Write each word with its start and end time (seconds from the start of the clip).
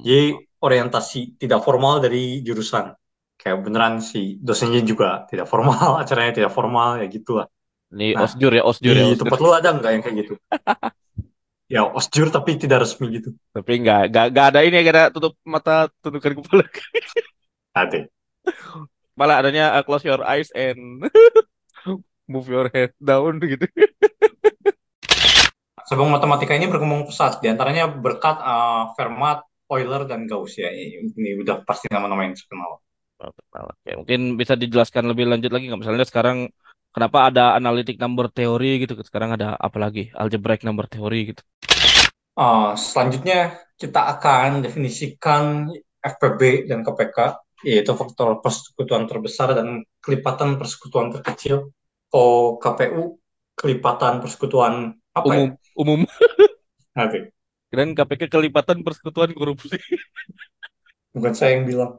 Jadi 0.00 0.34
orientasi 0.64 1.36
tidak 1.36 1.60
formal 1.60 2.00
dari 2.00 2.40
jurusan. 2.40 2.96
Kayak 3.36 3.66
beneran 3.66 4.00
si 4.00 4.40
dosennya 4.40 4.80
juga 4.80 5.28
tidak 5.28 5.46
formal, 5.46 5.96
acaranya 6.02 6.32
tidak 6.42 6.52
formal, 6.54 6.96
ya 6.98 7.06
gitulah. 7.10 7.46
Ini 7.94 8.18
Nah, 8.18 8.26
osjur 8.26 8.50
ya, 8.50 8.62
osjur 8.66 8.94
ya, 8.96 9.14
Di 9.14 9.20
tempat 9.20 9.38
lu 9.38 9.50
ada 9.54 9.70
nggak 9.70 9.90
yang 9.92 10.02
kayak 10.02 10.16
gitu? 10.24 10.34
Ya, 11.64 11.80
osjur 11.80 12.28
tapi 12.28 12.60
tidak 12.60 12.84
resmi 12.84 13.08
gitu. 13.18 13.32
Tapi 13.56 13.80
nggak, 13.80 14.12
nggak, 14.12 14.26
nggak 14.36 14.46
ada 14.52 14.60
ini, 14.68 14.84
nggak 14.84 14.94
ada 14.94 15.04
tutup 15.08 15.32
mata, 15.48 15.88
tundukkan 16.04 16.36
kepala. 16.36 16.64
Ada. 17.74 18.06
Malah 19.18 19.42
adanya 19.42 19.74
uh, 19.74 19.82
close 19.82 20.06
your 20.06 20.22
eyes 20.22 20.52
and 20.54 21.08
move 22.30 22.46
your 22.46 22.70
head 22.70 22.94
down 23.00 23.40
gitu. 23.42 23.66
Sabang 25.88 26.12
matematika 26.12 26.54
ini 26.54 26.70
berkembang 26.70 27.08
pesat, 27.08 27.42
di 27.42 27.50
antaranya 27.50 27.90
berkat 27.90 28.38
uh, 28.38 28.94
Fermat, 28.94 29.42
Euler, 29.68 30.02
dan 30.04 30.28
Gauss 30.28 30.56
ya. 30.60 30.68
Ini, 30.68 31.40
udah 31.40 31.64
pasti 31.64 31.88
nama-nama 31.88 32.24
yang 32.28 32.36
terkenal. 32.36 32.80
Kenal. 33.14 33.66
Oke, 33.72 33.90
mungkin 33.96 34.20
bisa 34.36 34.52
dijelaskan 34.58 35.08
lebih 35.08 35.24
lanjut 35.30 35.48
lagi 35.48 35.70
nggak? 35.70 35.80
Misalnya 35.80 36.04
sekarang 36.04 36.52
kenapa 36.92 37.32
ada 37.32 37.56
analytic 37.56 37.96
number 37.96 38.28
theory 38.28 38.84
gitu? 38.84 38.98
Sekarang 39.00 39.32
ada 39.32 39.56
apa 39.56 39.78
lagi? 39.80 40.12
Algebraic 40.12 40.66
number 40.66 40.84
theory 40.90 41.32
gitu. 41.32 41.42
Uh, 42.34 42.74
selanjutnya 42.74 43.62
kita 43.78 44.10
akan 44.18 44.60
definisikan 44.60 45.70
FPB 46.02 46.68
dan 46.68 46.84
KPK, 46.84 47.38
yaitu 47.64 47.96
faktor 47.96 48.44
persekutuan 48.44 49.08
terbesar 49.08 49.56
dan 49.56 49.86
kelipatan 50.04 50.60
persekutuan 50.60 51.14
terkecil. 51.14 51.72
Oh, 52.12 52.60
KPU, 52.60 53.16
kelipatan 53.56 54.20
persekutuan 54.20 54.94
apa 55.14 55.26
Umum, 55.30 55.48
ya? 55.48 55.50
umum. 55.78 56.00
Oke, 56.94 57.34
Keren 57.74 57.90
KPK 57.90 58.30
kelipatan 58.30 58.86
persekutuan 58.86 59.34
korupsi. 59.34 59.74
bukan 61.18 61.34
saya 61.34 61.58
yang 61.58 61.66
bilang. 61.66 61.98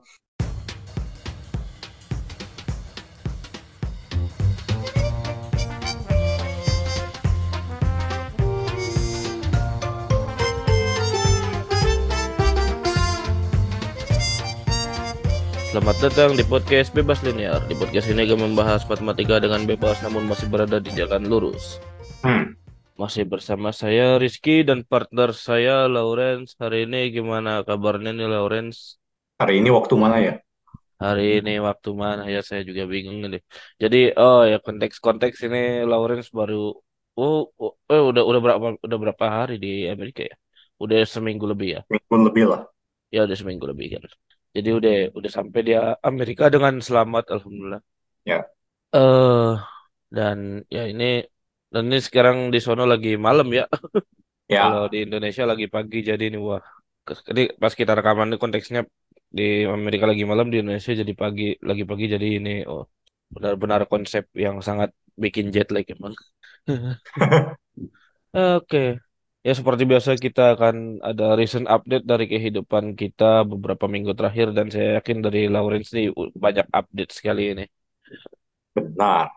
Selamat 15.75 15.99
datang 15.99 16.39
di 16.39 16.47
podcast 16.47 16.95
Bebas 16.95 17.19
Linear. 17.19 17.59
Di 17.67 17.75
podcast 17.75 18.07
ini 18.07 18.23
akan 18.23 18.47
membahas 18.47 18.87
matematika 18.87 19.43
dengan 19.43 19.67
bebas 19.67 19.99
namun 19.99 20.23
masih 20.23 20.47
berada 20.47 20.79
di 20.79 20.95
jalan 20.95 21.27
lurus. 21.27 21.83
Hmm. 22.23 22.64
Masih 22.95 23.27
bersama 23.27 23.75
saya 23.75 24.15
Rizky 24.15 24.63
dan 24.63 24.87
partner 24.87 25.35
saya 25.35 25.83
Lawrence. 25.91 26.55
Hari 26.55 26.87
ini 26.87 27.11
gimana 27.11 27.59
kabarnya 27.67 28.15
nih 28.15 28.23
Lawrence? 28.23 28.95
Hari 29.35 29.59
ini 29.59 29.67
waktu 29.67 29.99
mana 29.99 30.15
ya? 30.23 30.33
Hari 31.03 31.43
ini 31.43 31.59
waktu 31.59 31.91
mana 31.91 32.23
ya 32.31 32.39
saya 32.39 32.63
juga 32.63 32.87
bingung 32.87 33.19
nih. 33.27 33.43
Jadi 33.75 34.15
oh 34.15 34.47
ya 34.47 34.63
konteks-konteks 34.63 35.43
ini 35.43 35.83
Lawrence 35.83 36.31
baru 36.31 36.71
oh, 37.19 37.51
oh 37.59 37.71
eh, 37.91 37.99
udah 37.99 38.23
udah 38.23 38.39
berapa 38.39 38.67
udah 38.79 38.97
berapa 39.03 39.25
hari 39.27 39.59
di 39.59 39.91
Amerika 39.91 40.23
ya? 40.23 40.35
Udah 40.79 41.03
seminggu 41.03 41.51
lebih 41.51 41.67
ya. 41.75 41.81
Minggu 41.91 42.15
lebih 42.31 42.45
lah. 42.47 42.61
Ya 43.11 43.27
udah 43.27 43.35
seminggu 43.35 43.67
lebih 43.67 43.99
kan. 43.99 44.07
Jadi 44.55 44.69
udah 44.71 44.95
udah 45.11 45.31
sampai 45.35 45.59
dia 45.67 45.99
Amerika 45.99 46.47
dengan 46.47 46.79
selamat 46.79 47.27
alhamdulillah. 47.27 47.83
Ya. 48.23 48.47
Eh 48.95 49.51
dan 50.15 50.63
ya 50.71 50.87
ini 50.87 51.27
dan 51.73 51.83
ini 51.89 51.99
sekarang 52.07 52.37
di 52.53 52.59
sono 52.65 52.83
lagi 52.93 53.09
malam 53.27 53.47
ya. 53.59 53.63
Ya, 54.49 54.61
Kalau 54.61 54.81
di 54.93 54.97
Indonesia 55.05 55.43
lagi 55.51 55.65
pagi 55.75 55.97
jadi 56.09 56.23
ini 56.29 56.37
wah. 56.47 56.61
Jadi 57.29 57.41
pas 57.61 57.73
kita 57.79 57.91
rekaman 57.97 58.27
ini 58.31 58.37
konteksnya 58.43 58.81
di 59.37 59.43
Amerika 59.77 60.05
lagi 60.11 60.23
malam 60.31 60.47
di 60.53 60.57
Indonesia 60.61 60.93
jadi 61.01 61.13
pagi 61.21 61.43
lagi 61.69 61.83
pagi 61.89 62.05
jadi 62.13 62.27
ini 62.39 62.51
oh 62.71 62.83
benar-benar 63.33 63.81
konsep 63.91 64.23
yang 64.45 64.57
sangat 64.67 64.89
bikin 65.23 65.45
jet 65.55 65.67
lag 65.75 65.85
emang. 65.95 66.13
Oke. 68.35 68.77
Ya 69.45 69.51
seperti 69.59 69.83
biasa 69.91 70.11
kita 70.25 70.41
akan 70.57 70.75
ada 71.09 71.23
recent 71.39 71.65
update 71.75 72.05
dari 72.11 72.25
kehidupan 72.31 72.85
kita 73.01 73.25
beberapa 73.51 73.85
minggu 73.93 74.11
terakhir 74.17 74.47
dan 74.57 74.67
saya 74.73 74.87
yakin 74.97 75.17
dari 75.25 75.39
Lawrence 75.53 75.89
nih 75.97 76.05
banyak 76.45 76.65
update 76.79 77.11
sekali 77.17 77.41
ini. 77.53 77.63
benar. 78.75 79.29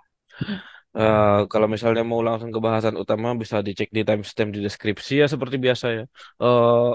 Eh, 0.98 1.40
kalau 1.52 1.66
misalnya 1.70 2.02
mau 2.02 2.20
langsung 2.26 2.50
ke 2.50 2.58
bahasan 2.58 2.98
utama 2.98 3.30
bisa 3.38 3.62
dicek 3.62 3.88
di 3.94 4.02
timestamp 4.02 4.50
di 4.50 4.60
deskripsi 4.66 5.22
ya 5.22 5.26
seperti 5.30 5.56
biasa 5.62 5.86
ya. 5.94 6.04
Eh 6.42 6.90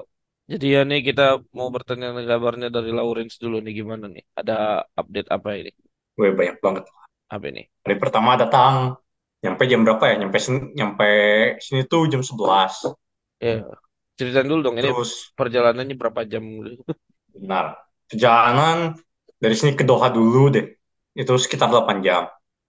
jadi 0.51 0.65
ya 0.75 0.81
nih 0.83 0.99
kita 1.07 1.23
mau 1.55 1.71
bertanya 1.71 2.11
kabarnya 2.11 2.67
dari 2.67 2.91
Lawrence 2.91 3.39
dulu 3.39 3.63
nih 3.63 3.73
gimana 3.79 4.05
nih? 4.11 4.23
Ada 4.35 4.83
update 4.99 5.29
apa 5.31 5.49
ini? 5.55 5.71
Gue 6.19 6.35
banyak 6.35 6.57
banget. 6.59 6.83
Apa 7.31 7.45
ini? 7.47 7.63
Hari 7.87 7.95
pertama 7.95 8.35
datang, 8.35 8.99
nyampe 9.39 9.63
jam 9.71 9.87
berapa 9.87 10.03
ya? 10.11 10.15
Nyampe 10.19 10.37
sini, 10.43 10.59
nyampe 10.75 11.09
sini 11.63 11.81
tuh 11.87 12.11
jam 12.11 12.19
11. 12.19 12.91
Ya 13.39 13.63
ceritain 14.13 14.45
dulu 14.45 14.61
dong 14.61 14.77
ini 14.77 14.89
Terus, 14.93 15.33
perjalanannya 15.33 15.95
berapa 15.97 16.21
jam? 16.27 16.43
benar. 17.35 17.81
Perjalanan 18.05 18.93
dari 19.41 19.55
sini 19.57 19.73
ke 19.73 19.83
Doha 19.87 20.11
dulu 20.13 20.53
deh. 20.53 20.65
Itu 21.17 21.33
sekitar 21.37 21.69
8 21.69 21.97
jam. 22.05 22.23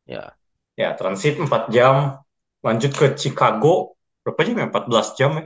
Ya. 0.08 0.32
Ya, 0.74 0.94
transit 0.98 1.38
4 1.38 1.70
jam. 1.70 2.20
Lanjut 2.64 2.92
ke 2.94 3.06
Chicago. 3.14 3.94
Berapa 4.26 4.40
jam 4.42 4.56
ya? 4.58 4.66
14 4.70 5.08
jam 5.18 5.30
ya? 5.38 5.44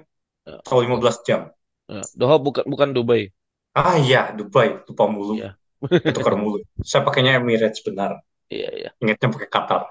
Ya. 0.49 0.57
Atau 0.65 0.81
15 0.81 1.17
jam. 1.27 1.41
Ya. 1.89 2.03
Doha 2.17 2.37
bukan 2.41 2.65
bukan 2.65 2.89
Dubai. 2.97 3.33
Ah 3.77 4.01
iya, 4.01 4.33
Dubai. 4.33 4.81
Lupa 4.89 5.05
mulu. 5.09 5.37
Iya. 5.37 5.57
Tukar 6.17 6.35
mulu. 6.35 6.65
Saya 6.83 7.05
pakainya 7.05 7.39
Emirates 7.39 7.85
benar. 7.85 8.19
Iya 8.49 8.69
iya. 8.73 8.91
Ingatnya 8.99 9.29
pakai 9.29 9.49
Qatar. 9.49 9.83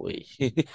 Wih. 0.00 0.24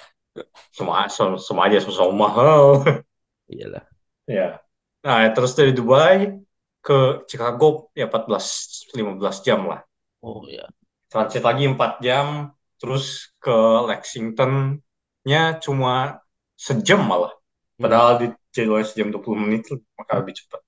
Semua, 0.70 1.10
semua, 1.10 1.34
semua 1.42 1.66
aja 1.66 1.82
sama 1.82 2.14
mahal. 2.14 2.86
Iyalah. 3.50 3.82
Ya. 4.30 4.62
Nah, 5.02 5.26
terus 5.34 5.50
dari 5.58 5.74
Dubai 5.74 6.38
ke 6.78 7.26
Chicago 7.26 7.90
ya 7.90 8.06
14 8.06 8.86
15 8.94 9.42
jam 9.42 9.66
lah. 9.66 9.82
Oh 10.22 10.46
ya. 10.46 10.62
Transit 11.10 11.42
lagi 11.42 11.66
4 11.66 11.98
jam, 12.04 12.54
terus 12.78 13.34
ke 13.42 13.54
Lexington-nya 13.90 15.42
cuma 15.60 16.22
sejam 16.54 17.02
malah. 17.04 17.34
Padahal 17.78 18.12
di 18.18 18.26
jadwalnya 18.50 18.86
sejam 18.90 19.08
20 19.14 19.38
menit, 19.38 19.62
maka 19.94 20.18
lebih 20.18 20.34
cepat. 20.42 20.60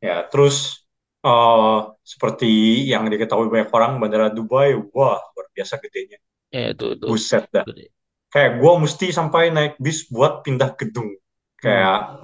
Ya, 0.00 0.24
terus 0.28 0.86
eh, 1.24 1.78
seperti 2.04 2.48
yang 2.88 3.08
diketahui 3.08 3.48
banyak 3.52 3.70
orang, 3.72 4.00
Bandara 4.00 4.28
Dubai, 4.32 4.76
wah, 4.92 5.20
luar 5.20 5.46
biasa 5.52 5.80
gedenya. 5.82 6.18
Ya 6.52 6.72
itu 6.72 6.96
itu. 6.96 7.04
Buset 7.04 7.44
dah. 7.52 7.64
Gede. 7.68 7.92
Kayak 8.32 8.52
gue 8.60 8.72
mesti 8.84 9.06
sampai 9.12 9.42
naik 9.52 9.74
bis 9.80 10.08
buat 10.12 10.44
pindah 10.44 10.76
gedung. 10.76 11.16
Kayak 11.56 12.20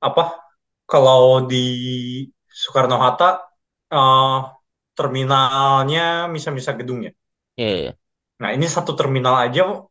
apa? 0.00 0.24
Kalau 0.86 1.44
di 1.50 1.64
Soekarno-Hatta, 2.46 3.30
eh, 3.92 4.38
terminalnya 4.96 6.30
misa-misa 6.32 6.72
gedungnya. 6.72 7.12
Iya 7.60 7.74
iya. 7.76 7.92
Nah, 8.36 8.50
ini 8.52 8.66
satu 8.68 8.92
terminal 8.92 9.40
aja 9.40 9.86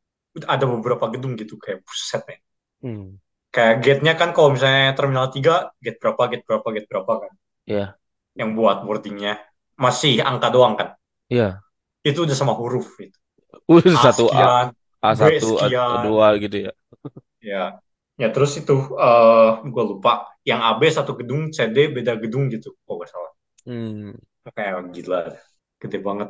ada 0.46 0.66
beberapa 0.68 1.10
gedung 1.10 1.34
gitu. 1.40 1.58
Kayak 1.58 1.82
buset, 1.86 2.22
men. 2.28 2.40
Hmm. 2.86 3.08
Kayak 3.50 3.76
gate-nya 3.82 4.14
kan 4.20 4.36
kalau 4.36 4.52
misalnya 4.52 4.92
terminal 4.94 5.32
3, 5.32 5.72
gate 5.80 5.98
berapa, 5.98 6.22
gate 6.28 6.46
berapa, 6.46 6.68
gate 6.76 6.90
berapa 6.92 7.14
kan. 7.26 7.32
Iya. 7.66 7.86
Yang 8.36 8.50
buat 8.60 8.78
boardingnya. 8.84 9.40
Masih 9.80 10.20
angka 10.22 10.52
doang 10.52 10.76
kan. 10.76 11.00
Iya. 11.32 11.64
Itu 12.04 12.28
udah 12.28 12.36
sama 12.36 12.54
huruf 12.54 13.00
gitu. 13.00 13.16
Uh, 13.66 13.82
A 13.82 14.12
satu 14.12 14.30
A, 14.30 14.36
sekian, 14.36 14.68
A 15.02 15.10
B 15.16 15.18
satu, 15.18 15.50
A 15.58 15.66
sekian. 15.66 16.00
dua 16.06 16.28
gitu 16.38 16.58
ya. 16.70 16.74
Ya. 17.42 17.64
Ya, 18.16 18.32
terus 18.32 18.56
itu 18.56 18.76
eh 18.96 19.50
gue 19.64 19.84
lupa. 19.84 20.32
Yang 20.48 20.62
AB 20.62 20.82
satu 20.94 21.12
gedung, 21.20 21.52
CD 21.52 21.92
beda 21.92 22.16
gedung 22.16 22.48
gitu. 22.48 22.76
Oh, 22.86 23.02
gak 23.02 23.10
salah. 23.12 23.32
Hmm. 23.66 24.14
Kayak 24.54 24.94
gila. 24.94 25.22
Gede 25.82 25.98
banget. 26.00 26.30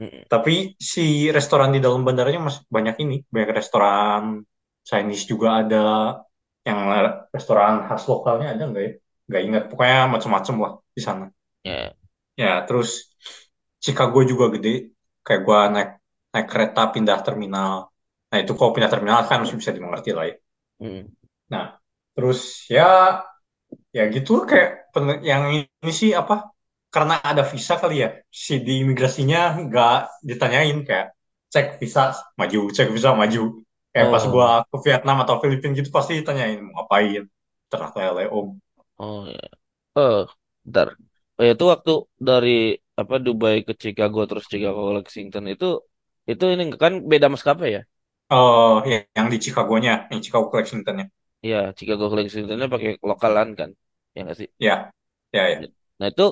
Tapi 0.00 0.78
si 0.80 1.28
restoran 1.28 1.76
di 1.76 1.80
dalam 1.82 2.00
bandaranya 2.06 2.40
masih 2.48 2.62
banyak 2.70 2.96
ini. 3.04 3.16
Banyak 3.28 3.50
restoran 3.52 4.40
Chinese 4.86 5.28
juga 5.28 5.60
ada. 5.60 5.86
Yang 6.64 6.80
restoran 7.32 7.84
khas 7.88 8.04
lokalnya 8.08 8.56
ada 8.56 8.64
nggak 8.68 8.82
ya? 8.84 8.92
Nggak 9.28 9.42
ingat. 9.44 9.62
Pokoknya 9.68 10.00
macam-macam 10.08 10.54
lah 10.60 10.72
di 10.96 11.02
sana. 11.02 11.26
Ya. 11.66 11.92
Ya, 12.38 12.64
terus 12.64 13.12
Chicago 13.80 14.24
juga 14.24 14.48
gede. 14.54 14.96
Kayak 15.20 15.42
gua 15.44 15.60
naik 15.68 15.90
naik 16.32 16.48
kereta 16.48 16.82
pindah 16.94 17.18
terminal. 17.26 17.90
Nah, 18.30 18.38
itu 18.38 18.52
kalau 18.54 18.70
pindah 18.70 18.88
terminal 18.88 19.26
kan 19.26 19.42
masih 19.42 19.58
bisa 19.58 19.74
dimengerti 19.74 20.14
lah 20.14 20.30
ya. 20.30 20.36
Nah, 21.50 21.76
terus 22.14 22.70
ya 22.70 23.20
ya 23.90 24.06
gitu 24.10 24.46
kayak 24.46 24.94
yang 25.26 25.50
ini 25.50 25.92
sih 25.92 26.14
apa? 26.14 26.54
Karena 26.94 27.14
ada 27.30 27.42
visa 27.52 27.74
kali 27.82 28.02
ya. 28.04 28.08
Si 28.28 28.54
di 28.66 28.72
imigrasinya 28.82 29.40
nggak 29.66 29.94
ditanyain 30.28 30.78
kayak 30.88 31.06
cek 31.52 31.66
visa 31.80 32.02
maju, 32.40 32.60
cek 32.76 32.88
visa 32.94 33.10
maju. 33.20 33.40
Kayak 33.94 34.08
pas 34.14 34.24
Oh. 34.24 34.32
gua 34.32 34.48
ke 34.70 34.76
Vietnam 34.86 35.16
atau 35.22 35.36
Filipina 35.42 35.72
gitu 35.78 35.90
pasti 35.96 36.12
ditanyain 36.20 36.58
mau 36.62 36.72
ngapain. 36.86 37.22
Ternyata 37.70 37.98
lele 38.10 38.24
om. 38.30 38.48
Oh 38.98 39.20
ya. 39.34 39.40
Eh, 39.98 40.18
bentar. 40.64 40.88
Oh, 41.38 41.44
itu 41.52 41.64
waktu 41.72 41.90
dari 42.28 42.50
apa 43.00 43.14
Dubai 43.26 43.56
ke 43.68 43.72
Chicago 43.84 44.18
terus 44.28 44.44
Chicago 44.52 44.80
ke 44.88 44.92
Lexington 44.98 45.44
itu 45.52 45.66
itu 46.30 46.44
ini 46.54 46.62
kan 46.82 46.92
beda 47.12 47.26
maskapai 47.34 47.68
ya? 47.76 47.80
Oh, 48.36 48.82
ya, 48.92 48.98
yang 49.16 49.26
di 49.32 49.38
Chicago-nya, 49.44 49.92
yang 50.10 50.20
Chicago 50.24 50.50
Lexington-nya. 50.58 51.06
Iya, 51.44 51.56
Chicago 51.78 52.04
ke 52.10 52.16
Lexingtonnya 52.18 52.66
pakai 52.74 52.90
lokalan 53.10 53.48
kan? 53.58 53.70
Ya 54.14 54.18
nggak 54.24 54.38
sih? 54.40 54.48
Ya, 54.58 54.92
ya, 55.32 55.48
ya. 55.48 55.70
Nah 55.98 56.06
itu 56.12 56.22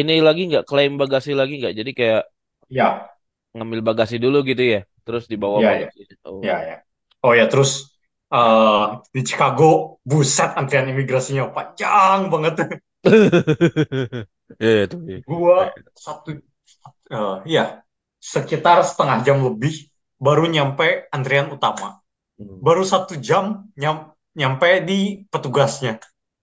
ini 0.00 0.14
lagi 0.26 0.42
nggak 0.50 0.64
klaim 0.68 0.92
bagasi 1.02 1.30
lagi 1.40 1.54
nggak? 1.60 1.74
Jadi 1.78 1.90
kayak 1.98 2.22
Ya, 2.68 3.14
ngambil 3.54 3.80
bagasi 3.86 4.16
dulu 4.18 4.42
gitu 4.42 4.62
ya, 4.62 4.80
terus 5.06 5.24
dibawa 5.30 5.62
ya, 5.62 5.70
ya. 5.86 5.88
Oh. 6.26 6.42
ya, 6.42 6.56
ya. 6.62 6.76
Oh 7.24 7.32
ya, 7.32 7.46
terus 7.48 7.94
eh 8.34 8.84
di 9.14 9.20
Chicago, 9.22 10.00
buset 10.02 10.50
antrian 10.58 10.90
imigrasinya 10.90 11.54
panjang 11.54 12.28
banget. 12.32 12.54
Ya 14.60 14.86
itu. 14.86 14.96
ya. 15.08 15.18
Gua 15.24 15.72
satu, 15.96 16.30
eh 17.10 17.36
ya, 17.48 17.64
sekitar 18.20 18.84
setengah 18.84 19.18
jam 19.26 19.38
lebih 19.42 19.88
baru 20.20 20.46
nyampe 20.50 21.08
antrian 21.14 21.48
utama. 21.52 22.00
Hmm. 22.38 22.58
Baru 22.62 22.82
satu 22.82 23.16
jam 23.18 23.70
nyam, 23.78 24.12
nyampe 24.36 24.84
di 24.88 25.24
petugasnya. 25.32 26.00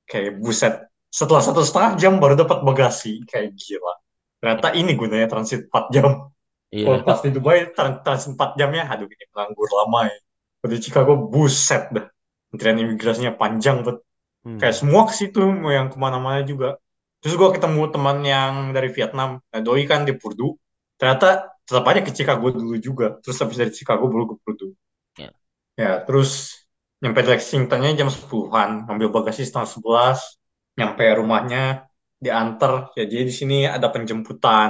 Kayak 0.09 0.39
buset. 0.43 0.75
Setelah 1.11 1.43
satu 1.43 1.59
setengah 1.61 1.99
jam 1.99 2.13
baru 2.23 2.39
dapat 2.39 2.63
bagasi. 2.63 3.21
Kayak 3.27 3.59
gila. 3.59 3.93
Ternyata 4.39 4.67
ini 4.73 4.91
gunanya 4.95 5.27
transit 5.27 5.67
4 5.67 5.85
jam. 5.91 6.31
Kalau 6.71 6.97
Iya. 6.97 7.03
pas 7.03 7.19
di 7.19 7.29
Dubai 7.35 7.67
tran- 7.75 7.99
transit 7.99 8.31
4 8.31 8.55
jamnya, 8.55 8.87
aduh 8.87 9.05
ini 9.05 9.25
nganggur 9.35 9.67
lama 9.75 10.07
ya. 10.07 10.17
Kalau 10.63 10.69
di 10.71 10.79
Chicago, 10.79 11.13
buset 11.19 11.91
dah. 11.91 12.07
Antrian 12.55 12.79
imigrasinya 12.79 13.35
panjang. 13.35 13.83
Kayak 13.83 14.73
Hmm. 14.73 14.79
semua 14.79 15.01
ke 15.05 15.13
situ, 15.13 15.43
mau 15.43 15.69
yang 15.69 15.91
ke 15.91 15.99
mana-mana 15.99 16.41
juga. 16.47 16.79
Terus 17.21 17.35
gue 17.37 17.49
ketemu 17.53 17.91
teman 17.91 18.17
yang 18.25 18.53
dari 18.73 18.89
Vietnam. 18.89 19.43
Nah, 19.51 19.59
Doi 19.61 19.83
kan 19.85 20.07
di 20.07 20.15
Purdue. 20.15 20.57
Ternyata 20.97 21.53
tetap 21.67 21.85
aja 21.85 22.01
ke 22.01 22.11
Chicago 22.15 22.49
dulu 22.49 22.75
juga. 22.81 23.19
Terus 23.21 23.37
habis 23.37 23.57
dari 23.59 23.71
Chicago 23.75 24.07
baru 24.09 24.33
ke 24.33 24.35
Purdue. 24.41 24.73
Ya. 25.19 25.29
Ya, 25.77 25.91
terus 26.01 26.63
nyampe 27.03 27.21
Lexingtonnya 27.21 27.93
jam 27.93 28.09
10-an. 28.09 28.89
Ambil 28.89 29.11
bagasi 29.13 29.45
setengah 29.45 29.69
11. 29.69 30.40
Nyampe 30.79 31.03
rumahnya, 31.19 31.87
diantar. 32.23 32.93
Ya, 32.97 33.03
jadi 33.11 33.23
di 33.29 33.33
sini 33.39 33.57
ada 33.67 33.87
penjemputan 33.95 34.69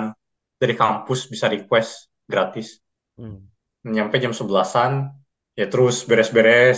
dari 0.62 0.74
kampus, 0.78 1.20
bisa 1.32 1.46
request 1.52 2.10
gratis. 2.32 2.68
Hmm. 3.18 3.48
Nyampe 3.86 4.16
jam 4.24 4.34
11-an. 4.34 4.92
Ya, 5.60 5.66
terus 5.72 5.96
beres-beres 6.10 6.78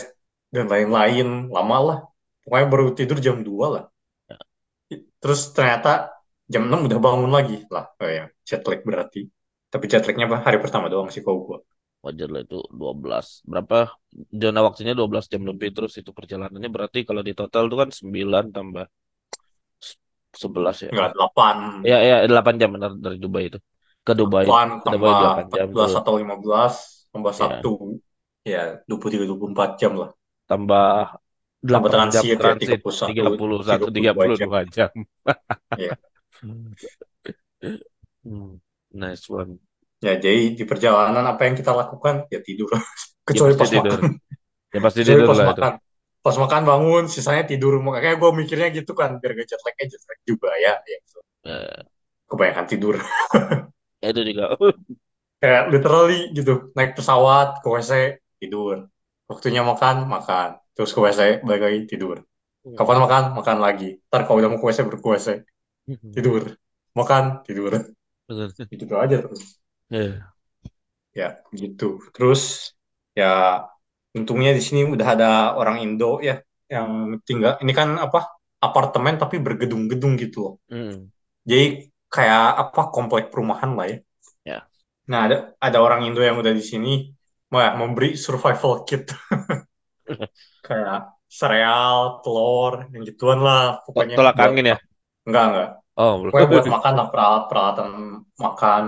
dan 0.53 0.65
lain-lain. 0.73 1.27
Lama 1.55 1.77
lah. 1.87 1.99
Pokoknya 2.43 2.67
baru 2.73 2.85
tidur 2.97 3.17
jam 3.23 3.37
2 3.47 3.65
lah. 3.73 3.83
Ya, 4.91 4.97
Terus 5.21 5.41
ternyata 5.55 6.11
jam 6.51 6.63
6 6.67 6.87
udah 6.87 6.99
bangun 6.99 7.31
lagi 7.37 7.63
lah. 7.73 7.85
Oh, 8.01 8.09
ya, 8.17 8.25
jet 8.47 8.63
lag 8.67 8.81
berarti. 8.87 9.19
Tapi 9.71 9.85
jet 9.91 10.03
lagnya 10.07 10.25
apa? 10.29 10.37
Hari 10.45 10.57
pertama 10.63 10.87
doang 10.91 11.09
sih 11.13 11.23
kalau 11.25 11.39
gua. 11.47 11.59
wajar 12.05 12.27
lah 12.33 12.41
itu 12.47 12.59
12. 12.81 13.25
Berapa? 13.47 13.77
Zona 14.41 14.59
waktunya 14.67 14.93
12 14.99 15.25
jam 15.31 15.41
lebih 15.49 15.69
terus 15.75 15.93
itu 16.01 16.11
perjalanannya 16.11 16.69
berarti 16.75 16.99
kalau 17.07 17.21
di 17.27 17.33
total 17.39 17.63
itu 17.71 17.75
kan 17.81 17.89
9 17.99 18.43
tambah 18.55 18.85
11 20.41 20.77
ya. 20.87 20.91
Enggak, 20.91 21.09
8. 21.17 21.57
Ya 21.89 21.95
ya 22.09 22.15
8 22.31 22.55
jam 22.61 22.69
benar 22.75 22.91
dari 23.05 23.17
Dubai 23.23 23.43
itu. 23.49 23.57
Ke 24.05 24.11
Dubai. 24.19 24.47
8 24.47 24.67
Ke 24.81 24.87
Dubai 24.93 25.13
tambah 25.13 25.15
8 25.19 25.45
jam 25.55 25.67
14 25.71 25.79
tuh. 25.79 25.93
atau 25.99 26.13
15 26.21 26.73
tambah 27.13 27.33
Ya, 27.37 27.67
1 27.67 27.99
ya 28.51 28.61
23-24 28.89 29.69
jam 29.81 29.93
lah. 30.01 30.09
tambah 30.49 31.19
Tambah 31.71 31.91
8 31.91 32.03
jam 32.13 32.23
transit 32.23 32.29
ya 32.31 32.37
transit 32.41 32.79
31 32.99 33.07
31 33.07 33.89
32 33.89 34.29
jam. 34.39 34.49
32 34.49 34.63
jam. 34.75 34.91
Ya. 35.75 35.97
Hmm, 38.23 38.59
Nice 38.91 39.29
one. 39.29 39.59
Ya, 40.05 40.19
jadi 40.19 40.41
di 40.57 40.63
perjalanan 40.67 41.23
apa 41.31 41.41
yang 41.47 41.55
kita 41.59 41.71
lakukan? 41.71 42.27
Ya 42.33 42.39
tidur. 42.43 42.67
Ya 43.35 43.39
Kecuali 43.39 43.53
pasti 43.59 43.61
pas 43.61 43.69
tidur. 43.73 43.95
makan. 43.95 44.01
Ya 44.73 44.79
pasti 44.85 45.01
Kecuali 45.01 45.09
tidur 45.09 45.29
pas 45.29 45.39
lah 45.39 45.47
itu. 45.53 45.63
Pas 46.23 46.35
makan 46.39 46.63
bangun, 46.63 47.03
sisanya 47.11 47.43
tidur. 47.43 47.73
Makanya 47.83 48.15
gue 48.21 48.29
mikirnya 48.41 48.67
gitu 48.71 48.91
kan, 48.95 49.19
biar 49.19 49.31
gak 49.35 49.47
jet 49.51 49.61
lag, 49.65 49.75
eh, 49.81 49.87
jet 49.91 50.03
lag 50.07 50.19
juga 50.23 50.49
ya. 50.55 50.73
ya. 50.87 50.97
Ya, 51.43 51.83
Kebanyakan 52.31 52.65
tidur. 52.71 52.95
ya 54.01 54.07
itu 54.11 54.21
juga. 54.29 54.45
Kayak 55.43 55.63
literally 55.75 56.31
gitu, 56.31 56.71
naik 56.71 56.95
pesawat, 56.95 57.59
ke 57.59 57.67
WC, 57.67 57.91
tidur. 58.39 58.87
Waktunya 59.27 59.59
makan, 59.59 60.07
makan. 60.07 60.49
Terus 60.71 60.95
ke 60.95 60.99
WC, 61.03 61.21
balik 61.43 61.61
lagi, 61.67 61.79
tidur. 61.91 62.23
Kapan 62.79 62.97
makan? 63.03 63.23
Makan 63.35 63.57
lagi. 63.59 63.99
Ntar 64.07 64.23
kalau 64.23 64.39
udah 64.39 64.49
mau 64.55 64.59
ke 64.63 64.65
WC, 64.71 64.79
baru 64.87 64.99
ke 65.03 65.09
WC. 65.11 65.27
Tidur. 66.15 66.43
Makan, 66.95 67.23
tidur. 67.43 67.73
Gitu 68.71 68.95
aja 68.95 69.15
terus. 69.19 69.59
Ya. 69.89 70.33
Ya, 71.13 71.27
gitu. 71.53 72.01
Terus, 72.15 72.41
ya, 73.19 73.25
untungnya 74.13 74.51
di 74.53 74.61
sini 74.61 74.85
udah 74.85 75.07
ada 75.17 75.29
orang 75.57 75.81
Indo 75.81 76.21
ya, 76.21 76.39
yang 76.69 77.17
tinggal. 77.27 77.57
Ini 77.59 77.71
kan 77.73 77.97
apa? 77.97 78.33
Apartemen 78.63 79.19
tapi 79.19 79.43
bergedung-gedung 79.43 80.15
gitu 80.15 80.37
loh. 80.39 80.53
Hmm. 80.71 81.11
Jadi 81.43 81.91
kayak 82.07 82.45
apa? 82.69 82.81
Komplek 82.93 83.27
perumahan 83.27 83.75
lah 83.75 83.85
ya. 83.91 83.97
Ya. 84.47 84.59
Nah, 85.11 85.27
ada 85.27 85.37
ada 85.59 85.77
orang 85.83 86.07
Indo 86.07 86.23
yang 86.23 86.39
udah 86.39 86.53
di 86.55 86.63
sini 86.63 87.11
wah, 87.51 87.75
memberi 87.75 88.15
survival 88.15 88.87
kit 88.87 89.11
kayak 90.67 91.11
sereal, 91.27 92.23
telur, 92.23 92.87
yang 92.93 93.03
gituan 93.03 93.41
lah 93.43 93.81
pokoknya 93.83 94.15
Tolak 94.15 94.37
angin 94.39 94.65
ya? 94.73 94.77
enggak 95.27 95.43
enggak. 95.51 95.69
Oh. 95.93 96.13
Pokoknya 96.25 96.47
buat 96.49 96.67
makan 96.71 96.93
lah 96.97 97.07
peralatan 97.45 97.89
makan 98.39 98.83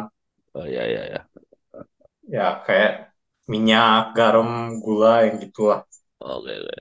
Oh 0.56 0.64
ya 0.64 0.88
ya 0.88 1.04
ya. 1.12 1.22
ya 2.32 2.48
kayak 2.64 3.12
minyak, 3.46 4.14
garam, 4.18 4.82
gula 4.82 5.26
yang 5.30 5.38
gitulah. 5.42 5.86
Oke, 6.22 6.54
oke. 6.54 6.76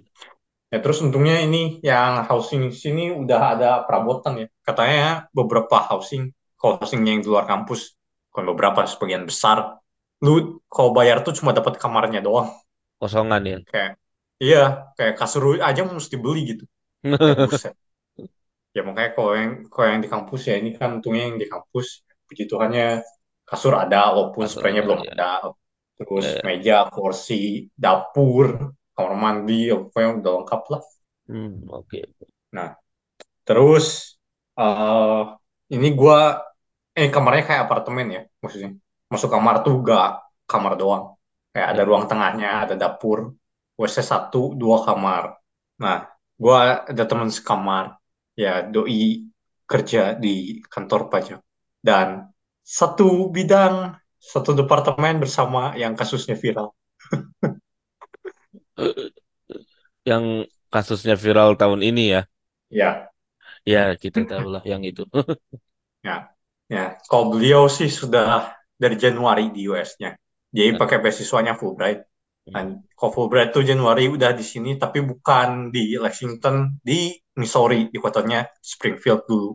Ya 0.73 0.83
terus 0.83 0.99
untungnya 1.05 1.39
ini 1.39 1.79
yang 1.87 2.27
housing 2.27 2.75
sini 2.75 3.15
udah 3.15 3.41
ada 3.55 3.71
perabotan 3.87 4.43
ya. 4.43 4.47
Katanya 4.67 5.31
beberapa 5.31 5.79
housing, 5.79 6.35
housing 6.59 7.07
yang 7.07 7.23
di 7.23 7.29
luar 7.31 7.47
kampus, 7.47 7.95
bukan 8.33 8.45
beberapa, 8.51 8.83
sebagian 8.83 9.23
besar, 9.23 9.79
lu 10.25 10.59
kalau 10.67 10.91
bayar 10.91 11.23
tuh 11.23 11.31
cuma 11.37 11.55
dapat 11.55 11.79
kamarnya 11.79 12.19
doang. 12.25 12.51
Kosongan 12.99 13.43
ya. 13.47 13.59
Kayak 13.69 13.91
iya, 14.43 14.63
kayak 14.99 15.15
kasur 15.15 15.63
aja 15.63 15.81
mesti 15.87 16.17
beli 16.19 16.57
gitu. 16.57 16.65
Kayak 17.05 17.39
buset. 17.47 17.75
Ya 18.75 18.83
makanya 18.83 19.11
kalau 19.15 19.33
yang 19.39 19.53
kalau 19.71 19.87
yang 19.87 20.03
di 20.03 20.11
kampus 20.11 20.41
ya 20.51 20.59
ini 20.59 20.75
kan 20.75 20.99
untungnya 20.99 21.31
yang 21.31 21.39
di 21.39 21.47
kampus, 21.47 22.03
puji 22.27 22.51
Tuhannya 22.51 23.06
kasur 23.47 23.79
ada 23.79 24.11
walaupun 24.11 24.51
Kasur 24.51 24.59
spraynya 24.59 24.83
ada 24.83 24.89
belum 24.91 25.01
ya. 25.06 25.13
ada. 25.15 25.31
Terus 25.98 26.27
ya. 26.27 26.41
meja, 26.46 26.74
kursi, 26.94 27.34
dapur, 27.82 28.48
kamar 28.94 29.15
mandi, 29.24 29.55
ya 29.70 29.74
pokoknya 29.82 30.10
udah 30.20 30.32
lengkap 30.39 30.63
lah. 30.72 30.82
Hmm, 31.29 31.69
oke. 31.70 32.01
Nah, 32.56 32.69
terus 33.46 33.86
eh 34.60 35.20
ini 35.74 35.89
gua 36.01 36.19
eh 36.98 37.08
kamarnya 37.15 37.43
kayak 37.48 37.63
apartemen 37.67 38.06
ya 38.17 38.20
maksudnya. 38.43 38.70
Masuk 39.13 39.31
kamar 39.34 39.56
tuh 39.67 39.74
gak 39.89 40.05
kamar 40.51 40.72
doang. 40.81 41.05
Kayak 41.53 41.69
ada 41.72 41.82
Ya. 41.82 41.89
ruang 41.89 42.05
tengahnya, 42.10 42.48
ada 42.65 42.74
dapur, 42.82 43.20
WC 43.81 43.98
satu, 44.13 44.39
dua 44.60 44.79
kamar. 44.86 45.24
Nah, 45.82 45.96
gua 46.43 46.58
ada 46.93 47.05
teman 47.10 47.31
sekamar. 47.39 47.86
Ya, 48.43 48.51
doi 48.74 49.29
kerja 49.70 50.01
di 50.24 50.60
kantor 50.72 51.01
pajak. 51.13 51.41
Dan 51.86 52.08
satu 52.65 53.31
bidang, 53.36 53.77
satu 54.33 54.51
departemen 54.61 55.15
bersama 55.23 55.63
yang 55.83 55.93
kasusnya 56.01 56.37
viral. 56.43 56.69
Yang 60.11 60.25
kasusnya 60.73 61.15
viral 61.23 61.51
tahun 61.61 61.81
ini 61.85 62.03
ya. 62.15 62.21
Ya, 62.71 63.13
Ya, 63.73 63.79
kita 64.03 64.19
tahu 64.31 64.45
lah 64.55 64.63
yang 64.71 64.83
itu. 64.89 65.03
ya, 66.07 66.17
ya. 66.71 66.85
Kalau 67.09 67.25
beliau 67.35 67.67
sih 67.71 67.89
sudah 67.91 68.53
dari 68.77 68.97
Januari 68.99 69.51
di 69.55 69.67
US-nya. 69.71 70.15
Jadi 70.55 70.71
pakai 70.79 70.99
beasiswanya 71.03 71.55
Fulbright. 71.59 72.01
Dan 72.55 72.85
kalau 72.95 73.11
Fulbright 73.17 73.51
tuh 73.57 73.65
Januari 73.67 74.07
udah 74.07 74.31
di 74.37 74.45
sini, 74.47 74.77
tapi 74.79 75.03
bukan 75.03 75.75
di 75.75 75.99
Lexington, 75.99 76.79
di 76.85 77.11
Missouri, 77.41 77.91
di 77.91 77.99
kotanya 77.99 78.47
Springfield 78.63 79.27
dulu. 79.27 79.51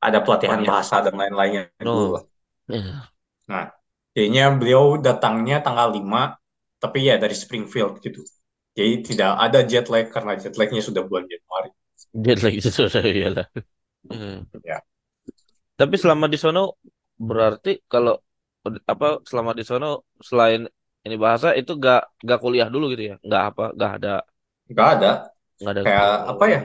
Ada 0.00 0.20
pelatihan 0.24 0.60
Oh, 0.60 0.64
ya. 0.64 0.70
bahasa 0.70 1.00
dan 1.04 1.16
lain-lainnya 1.16 1.72
dulu 1.80 2.06
No. 2.08 2.20
lah. 2.20 2.24
Ya. 2.68 3.10
Nah, 3.50 3.64
kayaknya 4.14 4.42
beliau 4.58 4.84
datangnya 5.06 5.56
tanggal 5.66 5.88
5, 5.96 6.20
tapi 6.82 6.98
ya 7.08 7.14
dari 7.22 7.36
Springfield 7.44 7.92
gitu. 8.06 8.20
Jadi 8.78 8.92
tidak 9.08 9.30
ada 9.44 9.58
jet 9.70 9.86
lag 9.92 10.06
karena 10.14 10.32
jet 10.42 10.54
lagnya 10.60 10.82
sudah 10.88 11.02
bulan 11.08 11.26
Januari. 11.32 11.70
Jet 12.24 12.38
lag 12.44 12.54
itu 12.58 12.70
sudah 12.78 13.02
iyalah. 13.06 13.46
Hmm. 14.10 14.46
Ya. 14.64 14.80
Tapi 15.78 15.94
selama 16.02 16.26
di 16.32 16.38
sono 16.42 16.60
berarti 17.28 17.70
kalau 17.92 18.12
apa 18.92 19.06
selama 19.30 19.52
di 19.58 19.64
sono 19.68 19.86
selain 20.28 20.62
ini 21.06 21.16
bahasa 21.24 21.48
itu 21.60 21.72
gak 21.84 22.00
gak 22.28 22.38
kuliah 22.44 22.68
dulu 22.74 22.84
gitu 22.92 23.02
ya? 23.10 23.14
Gak 23.32 23.42
apa? 23.50 23.62
Gak 23.80 23.90
ada 23.98 24.10
Nggak 24.70 24.88
ada. 24.94 25.08
nggak 25.60 25.72
ada 25.76 25.82
Kayak 25.82 26.08
apa 26.32 26.44
ya? 26.54 26.58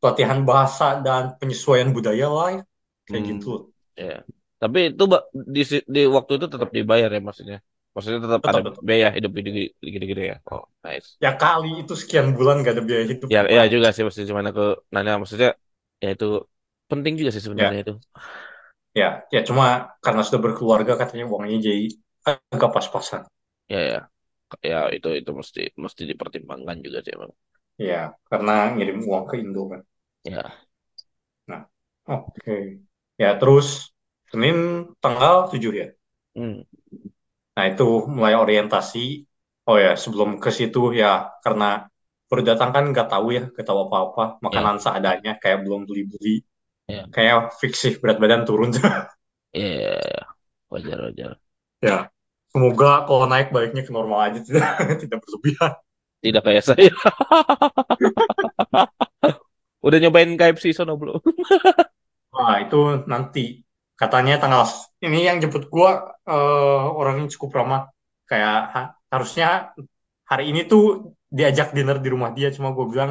pelatihan 0.00 0.40
bahasa 0.50 0.84
dan 1.06 1.22
penyesuaian 1.40 1.90
budaya 1.96 2.26
lah 2.36 2.48
ya. 2.56 2.62
Kayak 3.10 3.22
Hmm, 3.22 3.32
gitu. 3.32 3.48
ya. 3.96 4.24
Tapi 4.62 4.78
itu 4.94 5.02
Mbak, 5.10 5.22
di, 5.54 5.60
di 5.94 6.00
waktu 6.16 6.32
itu 6.38 6.46
tetap 6.54 6.70
dibayar 6.76 7.08
ya 7.16 7.20
maksudnya. 7.28 7.56
Maksudnya 7.94 8.20
tetap 8.26 8.42
ada 8.50 8.60
Betul, 8.62 8.76
biaya 8.88 9.08
hidup 9.16 9.30
gede- 9.38 9.72
gede-gede 9.94 10.22
ya. 10.32 10.36
Oh, 10.52 10.62
nice. 10.86 11.10
Ya 11.24 11.30
kali 11.42 11.70
itu 11.82 11.94
sekian 12.02 12.28
bulan 12.36 12.56
gak 12.64 12.72
ada 12.74 12.82
biaya 12.88 13.04
hidup. 13.12 13.32
Ya, 13.32 13.38
ya 13.56 13.62
juga 13.74 13.86
sih 13.94 14.02
maksudnya 14.04 14.28
cuman 14.32 14.46
aku 14.50 14.62
nanya 14.94 15.12
maksudnya 15.20 15.48
ya 16.02 16.06
itu 16.14 16.24
penting 16.90 17.12
juga 17.18 17.30
sih 17.34 17.42
sebenarnya 17.46 17.76
Ya, 17.76 17.82
itu. 17.82 17.92
ya, 19.00 19.08
ya 19.34 19.40
cuma 19.48 19.66
karena 20.04 20.20
sudah 20.26 20.40
berkeluarga 20.44 20.92
katanya 21.00 21.24
uangnya 21.30 21.58
jadi 21.68 21.84
agak 22.52 22.70
pas-pasan. 22.76 23.22
Ya 23.72 23.78
ya. 23.90 23.98
Ya 24.70 24.78
itu 24.96 25.08
itu 25.20 25.30
mesti 25.40 25.60
mesti 25.84 26.02
dipertimbangkan 26.10 26.78
juga 26.86 26.98
sih 27.04 27.12
emang. 27.16 27.32
Ya, 27.88 28.00
karena 28.30 28.54
ngirim 28.74 28.98
uang 29.08 29.24
ke 29.30 29.34
Indo 29.42 29.62
kan. 29.72 29.80
Ya. 30.24 30.62
Nah, 31.50 31.62
oke. 32.14 32.52
Ya, 33.22 33.28
terus 33.40 33.66
Senin 34.32 34.88
tanggal 34.96 35.52
7 35.52 35.72
ya. 35.76 35.88
Hmm. 36.32 36.64
Nah, 37.52 37.64
itu 37.68 38.08
mulai 38.08 38.32
orientasi. 38.32 39.28
Oh 39.68 39.76
ya, 39.76 39.92
sebelum 39.94 40.40
ke 40.40 40.48
situ 40.48 40.96
ya 40.96 41.36
karena 41.44 41.86
baru 42.26 42.42
datang 42.48 42.72
kan 42.72 42.84
nggak 42.88 43.12
tahu 43.12 43.36
ya, 43.36 43.44
nggak 43.52 43.66
tahu 43.68 43.78
apa-apa. 43.86 44.40
Makanan 44.40 44.80
seadanya, 44.80 45.36
kayak 45.36 45.68
belum 45.68 45.84
beli-beli. 45.84 46.40
Ya. 46.88 47.04
Kayak 47.12 47.52
fix 47.60 47.84
sih 47.84 47.94
berat 48.00 48.16
badan 48.16 48.48
turun. 48.48 48.72
Ya, 49.52 49.68
ya, 49.68 50.00
ya. 50.00 50.24
Wajar 50.72 51.12
wajar. 51.12 51.36
Ya, 51.84 52.08
semoga 52.48 53.04
kalau 53.04 53.28
naik 53.28 53.52
baliknya 53.52 53.84
ke 53.84 53.92
normal 53.92 54.32
aja, 54.32 54.40
tidak 54.40 54.80
tidak 55.04 55.20
berlebihan. 55.20 55.76
Tidak 56.24 56.40
kayak 56.40 56.64
saya. 56.64 56.88
Udah 59.84 59.98
nyobain 60.00 60.32
KFC 60.40 60.72
sono 60.72 60.96
belum? 60.96 61.20
Nah, 62.32 62.64
itu 62.64 63.04
nanti 63.04 63.60
katanya 64.02 64.34
tanggal 64.42 64.64
ini 65.06 65.18
yang 65.28 65.36
jemput 65.42 65.64
gua 65.74 65.90
eh, 66.26 66.82
orang 67.00 67.14
yang 67.24 67.28
cukup 67.34 67.50
ramah. 67.62 67.82
Kayak 68.30 68.56
ha- 68.74 68.92
harusnya 69.12 69.46
hari 70.30 70.44
ini 70.50 70.60
tuh 70.72 71.14
diajak 71.38 71.68
dinner 71.76 71.96
di 72.04 72.08
rumah 72.14 72.30
dia, 72.36 72.48
cuma 72.56 72.68
gue 72.76 72.86
bilang 72.92 73.10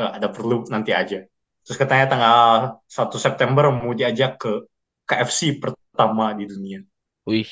"Eh, 0.00 0.10
ada 0.16 0.28
perlu 0.34 0.66
nanti 0.74 0.90
aja. 1.00 1.18
Terus 1.64 1.76
katanya 1.78 2.06
tanggal 2.12 2.38
1 2.86 3.16
September 3.20 3.64
mau 3.70 3.92
diajak 3.94 4.40
ke 4.42 4.52
KFC 5.08 5.40
pertama 5.62 6.32
di 6.38 6.44
dunia. 6.50 6.78
Wih. 7.28 7.50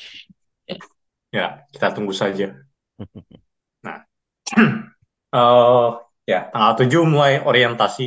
Ya. 1.35 1.63
Kita 1.73 1.93
tunggu 1.95 2.13
saja. 2.15 2.55
Nah, 3.79 4.03
eh 5.39 5.87
ya 6.27 6.39
tanggal 6.51 6.73
7 6.79 7.01
mulai 7.07 7.33
orientasi. 7.39 8.05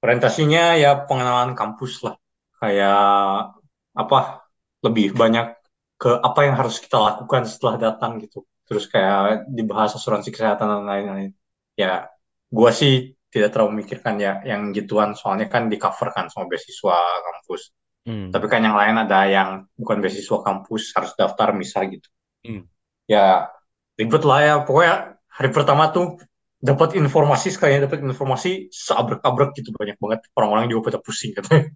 Orientasinya 0.00 0.80
ya 0.80 0.90
pengenalan 1.04 1.52
kampus 1.52 1.92
lah. 2.08 2.16
Kayak 2.56 3.59
apa 3.94 4.46
lebih 4.80 5.12
banyak 5.12 5.56
ke 6.00 6.10
apa 6.20 6.40
yang 6.48 6.56
harus 6.56 6.80
kita 6.80 6.96
lakukan 6.96 7.44
setelah 7.44 7.76
datang 7.76 8.16
gitu. 8.24 8.48
Terus 8.64 8.88
kayak 8.88 9.50
dibahas 9.50 9.92
asuransi 9.98 10.32
kesehatan 10.32 10.66
dan 10.70 10.84
lain-lain. 10.86 11.30
Ya, 11.76 12.08
gua 12.48 12.70
sih 12.72 13.18
tidak 13.30 13.54
terlalu 13.54 13.78
memikirkan 13.78 14.18
ya 14.18 14.42
yang 14.42 14.74
gituan 14.74 15.14
soalnya 15.14 15.46
kan 15.46 15.70
di 15.70 15.78
cover 15.78 16.10
kan 16.10 16.26
sama 16.32 16.50
beasiswa 16.50 16.98
kampus. 16.98 17.62
Hmm. 18.08 18.28
Tapi 18.32 18.46
kan 18.48 18.64
yang 18.64 18.74
lain 18.74 18.96
ada 18.96 19.20
yang 19.28 19.50
bukan 19.76 20.00
beasiswa 20.00 20.40
kampus 20.42 20.96
harus 20.96 21.12
daftar 21.14 21.54
misal 21.54 21.86
gitu. 21.86 22.08
Hmm. 22.42 22.66
Ya 23.06 23.52
ribet 24.00 24.22
lah 24.24 24.40
ya. 24.42 24.54
Pokoknya 24.64 25.20
hari 25.28 25.50
pertama 25.52 25.92
tuh 25.94 26.18
dapat 26.60 26.98
informasi 26.98 27.54
sekalian 27.54 27.88
dapat 27.88 28.04
informasi 28.04 28.68
seabrek-abrek 28.72 29.54
gitu 29.60 29.70
banyak 29.76 29.96
banget. 30.00 30.20
Orang-orang 30.34 30.66
juga 30.72 30.90
pada 30.92 30.98
pusing 30.98 31.36
katanya. 31.36 31.70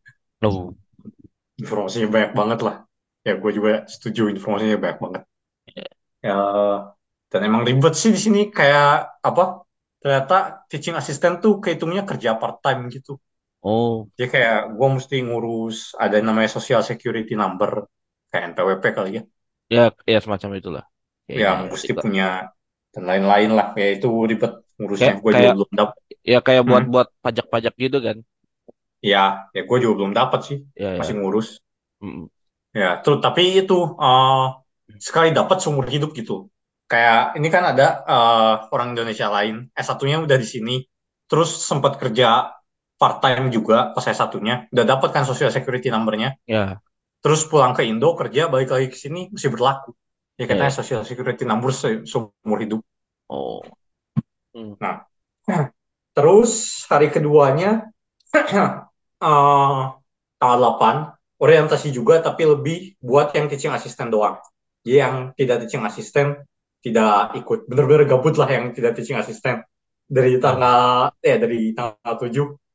Oh. 0.45 0.77
Informasinya 1.63 2.09
banyak 2.15 2.33
banget 2.39 2.59
lah. 2.67 2.77
Ya 3.27 3.33
gue 3.43 3.51
juga 3.59 3.71
setuju 3.95 4.23
informasinya 4.35 4.77
banyak 4.85 4.99
banget. 5.05 5.23
Ya 6.25 6.35
dan 7.31 7.41
emang 7.49 7.63
ribet 7.69 7.95
sih 8.01 8.11
di 8.17 8.21
sini 8.25 8.41
kayak 8.59 8.87
apa? 9.29 9.43
Ternyata 10.03 10.35
teaching 10.71 10.97
assistant 11.01 11.35
tuh 11.45 11.53
kehitungnya 11.63 12.03
kerja 12.11 12.31
part 12.41 12.57
time 12.65 12.81
gitu. 12.95 13.13
Oh. 13.63 14.11
Jadi 14.17 14.29
kayak 14.35 14.57
gue 14.79 14.89
mesti 14.97 15.17
ngurus 15.27 15.77
ada 16.03 16.15
yang 16.19 16.27
namanya 16.31 16.51
social 16.57 16.83
security 16.91 17.35
number 17.43 17.71
kayak 18.31 18.45
NPWP 18.55 18.85
kali 18.97 19.11
ya. 19.19 19.23
Ya, 19.75 19.83
ya 20.13 20.19
semacam 20.25 20.51
itulah. 20.61 20.85
Ya 21.41 21.49
Kayaknya 21.49 21.69
mesti 21.73 21.91
Iya, 21.91 21.97
Pak. 21.99 22.07
punya 22.07 22.25
dan 22.93 23.03
lain-lain 23.11 23.51
lah. 23.59 23.67
Ya 23.81 23.87
itu 23.97 24.07
ribet 24.31 24.53
ngurusnya. 24.79 25.13
Kayak 25.13 25.21
Gue 25.23 25.33
juga 25.39 25.51
belum 25.57 25.71
dapat. 25.81 25.97
ya 26.33 26.39
kayak 26.47 26.65
Hmm. 26.67 26.71
buat-buat 26.71 27.09
pajak-pajak 27.25 27.75
gitu 27.85 27.99
kan. 28.07 28.17
Ya, 29.05 29.53
ya 29.53 29.63
gue 29.69 29.79
juga 29.85 29.95
belum 30.01 30.13
dapat 30.17 30.41
sih. 30.49 30.59
Ya, 30.73 30.97
Masih 30.97 31.15
ya. 31.15 31.19
ngurus. 31.21 31.49
Mm. 32.01 32.25
Ya, 32.75 32.91
terus 33.05 33.19
tapi 33.21 33.43
itu 33.61 33.77
eh, 34.01 34.45
sekali 34.99 35.29
dapat 35.37 35.61
seumur 35.61 35.87
hidup 35.87 36.17
gitu. 36.17 36.49
Kayak 36.89 37.37
ini 37.39 37.49
kan 37.53 37.65
ada 37.73 37.87
eh, 38.09 38.55
orang 38.73 38.97
Indonesia 38.97 39.29
lain, 39.29 39.69
S1-nya 39.77 40.25
udah 40.25 40.39
di 40.41 40.49
sini, 40.49 40.75
terus 41.29 41.53
sempat 41.69 42.01
kerja 42.01 42.49
part 42.97 43.21
time 43.21 43.53
juga 43.53 43.93
pas 43.93 44.05
S1-nya, 44.09 44.73
udah 44.73 44.85
dapat 44.87 45.11
kan 45.13 45.25
social 45.29 45.51
security 45.53 45.93
number-nya, 45.93 46.39
Ya, 46.49 46.79
terus 47.21 47.43
pulang 47.49 47.73
ke 47.77 47.83
Indo 47.85 48.15
kerja 48.15 48.49
balik 48.53 48.71
lagi 48.73 48.89
ke 48.93 48.97
sini 48.97 49.29
masih 49.33 49.51
berlaku. 49.53 49.93
Ya 50.37 50.45
ya. 50.45 50.51
katanya 50.51 50.73
social 50.73 51.03
security 51.07 51.45
number 51.47 51.71
se- 51.71 52.05
seumur 52.09 52.59
hidup. 52.59 52.81
Oh. 53.31 53.63
Hmm. 54.55 54.75
Nah, 54.79 55.07
terus 56.17 56.85
hari 56.91 57.11
keduanya 57.11 57.91
eh 59.21 59.83
tanggal 60.39 60.59
8 60.61 61.41
orientasi 61.41 61.91
juga 61.91 62.23
tapi 62.23 62.47
lebih 62.47 62.79
buat 63.03 63.35
yang 63.35 63.51
teaching 63.51 63.75
assistant 63.75 64.11
doang. 64.11 64.39
Jadi 64.85 64.97
yang 65.01 65.17
tidak 65.35 65.67
teaching 65.67 65.83
assistant 65.85 66.45
tidak 66.85 67.33
ikut. 67.37 67.65
Bener-bener 67.65 68.05
gabut 68.05 68.37
lah 68.37 68.49
yang 68.49 68.73
tidak 68.77 68.97
teaching 68.97 69.17
assistant. 69.17 69.65
Dari 70.05 70.37
tanggal 70.37 71.17
ya 71.25 71.37
dari 71.41 71.73
tanggal 71.73 72.15
7 72.21 72.31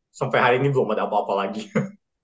sampai 0.09 0.39
hari 0.41 0.55
ini 0.59 0.73
belum 0.73 0.97
ada 0.97 1.05
apa-apa 1.05 1.33
lagi. 1.45 1.69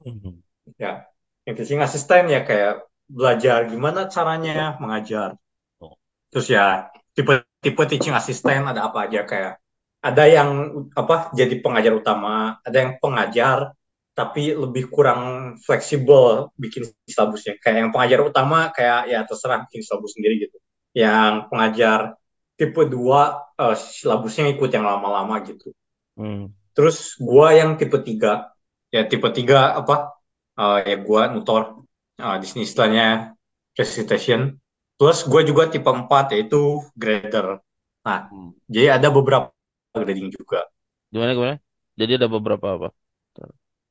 Hmm. 0.02 0.42
ya, 0.82 1.06
yang 1.46 1.56
teaching 1.56 1.82
assistant 1.86 2.26
ya 2.28 2.42
kayak 2.42 2.84
belajar 3.06 3.70
gimana 3.70 4.10
caranya 4.10 4.76
mengajar. 4.82 5.38
Oh. 5.78 5.94
Terus 6.34 6.50
ya 6.50 6.90
tipe-tipe 7.14 7.84
teaching 7.86 8.18
assistant 8.18 8.74
ada 8.74 8.90
apa 8.90 9.06
aja 9.06 9.22
kayak 9.24 9.54
ada 10.06 10.24
yang 10.30 10.50
apa 10.94 11.34
jadi 11.34 11.62
pengajar 11.62 11.94
utama, 11.98 12.62
ada 12.62 12.78
yang 12.78 12.98
pengajar 13.02 13.74
tapi 14.16 14.56
lebih 14.56 14.88
kurang 14.88 15.56
fleksibel 15.62 16.50
bikin 16.56 16.88
silabusnya. 17.06 17.60
Kayak 17.60 17.78
yang 17.84 17.90
pengajar 17.92 18.20
utama 18.24 18.72
kayak 18.72 19.02
ya 19.12 19.20
terserah 19.28 19.68
bikin 19.68 19.82
silabus 19.84 20.16
sendiri 20.16 20.48
gitu. 20.48 20.58
Yang 20.96 21.34
pengajar 21.52 22.00
tipe 22.56 22.82
2 22.88 23.20
eh, 23.60 23.76
silabusnya 23.76 24.46
ikut 24.56 24.70
yang 24.72 24.88
lama-lama 24.88 25.44
gitu. 25.44 25.76
Hmm. 26.16 26.56
Terus 26.72 27.20
gua 27.20 27.52
yang 27.52 27.76
tipe 27.76 28.00
3 28.00 28.48
ya 28.96 29.04
tipe 29.06 29.28
3 29.28 29.76
apa? 29.84 30.16
Eh, 30.56 30.80
ya 30.90 30.98
gua 31.04 31.28
nutor 31.28 31.86
Eh, 32.16 32.38
di 32.40 32.48
sini 32.48 32.64
istilahnya 32.64 33.36
recitation. 33.76 34.56
Plus 34.96 35.28
gue 35.28 35.42
juga 35.44 35.68
tipe 35.68 35.92
4 35.92 36.32
yaitu 36.32 36.80
grader. 36.96 37.60
Nah, 38.08 38.32
Hmm. 38.32 38.56
jadi 38.72 38.96
ada 38.96 39.12
beberapa 39.12 39.52
grading 39.92 40.32
juga. 40.32 40.64
Gimana 41.12 41.36
gimana? 41.36 41.56
Jadi 42.00 42.12
ada 42.16 42.28
beberapa 42.32 42.68
apa? 42.80 42.88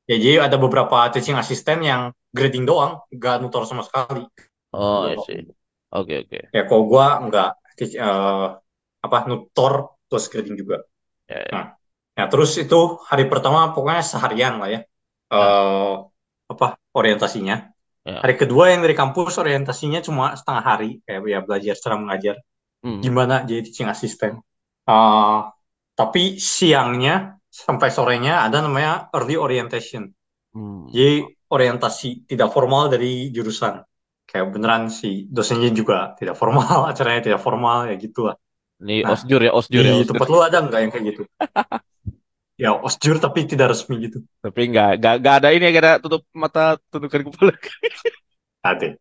Ya, 0.04 0.16
jadi 0.20 0.36
ada 0.44 0.56
beberapa 0.60 1.08
teaching 1.08 1.36
assistant 1.40 1.80
yang 1.80 2.12
grading 2.36 2.68
doang, 2.68 3.00
nggak 3.08 3.40
nutor 3.40 3.64
sama 3.64 3.80
sekali. 3.86 4.28
Oh, 4.74 5.08
I 5.08 5.16
see. 5.24 5.48
Oke, 5.94 6.26
oke. 6.26 6.38
Ya, 6.52 6.62
kalau 6.68 6.84
gue 6.90 7.06
nggak 7.30 7.48
teach- 7.78 7.96
eh, 7.96 8.46
apa 9.04 9.16
nutor 9.28 9.96
plus 10.08 10.26
grading 10.28 10.56
juga. 10.60 10.84
Ya, 11.30 11.40
ya. 11.40 11.50
Nah, 11.54 11.64
ya 12.18 12.24
terus 12.28 12.58
itu 12.60 13.00
hari 13.08 13.24
pertama 13.32 13.72
pokoknya 13.72 14.02
seharian 14.04 14.60
lah 14.60 14.68
ya. 14.68 14.80
Eh, 15.32 15.92
apa 16.52 16.66
orientasinya. 16.92 17.72
Ya. 18.04 18.20
Hari 18.20 18.34
kedua 18.36 18.68
yang 18.76 18.84
dari 18.84 18.92
kampus 18.92 19.40
orientasinya 19.40 20.04
cuma 20.04 20.36
setengah 20.36 20.60
hari, 20.60 21.00
kayak 21.08 21.20
ya 21.24 21.40
belajar 21.40 21.74
cara 21.80 21.96
mengajar. 21.96 22.36
Hmm. 22.84 23.00
gimana 23.00 23.48
jadi 23.48 23.64
teaching 23.64 23.88
assistant. 23.88 24.44
Eh, 24.84 25.38
tapi 25.96 26.36
siangnya 26.36 27.33
sampai 27.54 27.94
sorenya 27.94 28.42
ada 28.42 28.58
namanya 28.58 29.06
early 29.14 29.38
orientation. 29.38 30.10
Hmm. 30.50 30.90
Jadi 30.90 31.22
orientasi 31.46 32.26
tidak 32.26 32.50
formal 32.50 32.90
dari 32.90 33.30
jurusan. 33.30 33.78
Kayak 34.26 34.50
beneran 34.50 34.90
si 34.90 35.30
dosennya 35.30 35.70
juga 35.70 36.18
tidak 36.18 36.34
formal, 36.34 36.82
acaranya 36.90 37.30
tidak 37.30 37.40
formal, 37.40 37.86
ya 37.86 37.94
gitu 37.94 38.26
lah. 38.26 38.36
Ini 38.82 39.06
Nah, 39.06 39.14
osjur 39.14 39.38
ya, 39.38 39.54
osjur 39.54 39.86
ya, 39.86 40.02
Di 40.02 40.10
tempat 40.10 40.26
lu 40.26 40.42
ada 40.42 40.58
nggak 40.58 40.80
yang 40.82 40.90
kayak 40.90 41.04
gitu? 41.14 41.22
Ya, 42.54 42.70
osjur 42.70 43.18
tapi 43.18 43.50
tidak 43.50 43.74
resmi 43.74 43.98
gitu. 44.06 44.22
Tapi 44.38 44.70
nggak, 44.70 45.02
nggak, 45.02 45.14
nggak 45.26 45.34
ada 45.42 45.48
ini, 45.50 45.74
nggak 45.74 45.82
ada 45.82 45.94
tutup 45.98 46.22
mata, 46.30 46.78
tundukkan 46.86 47.26
kepala. 47.26 47.50
Ada. 48.62 48.94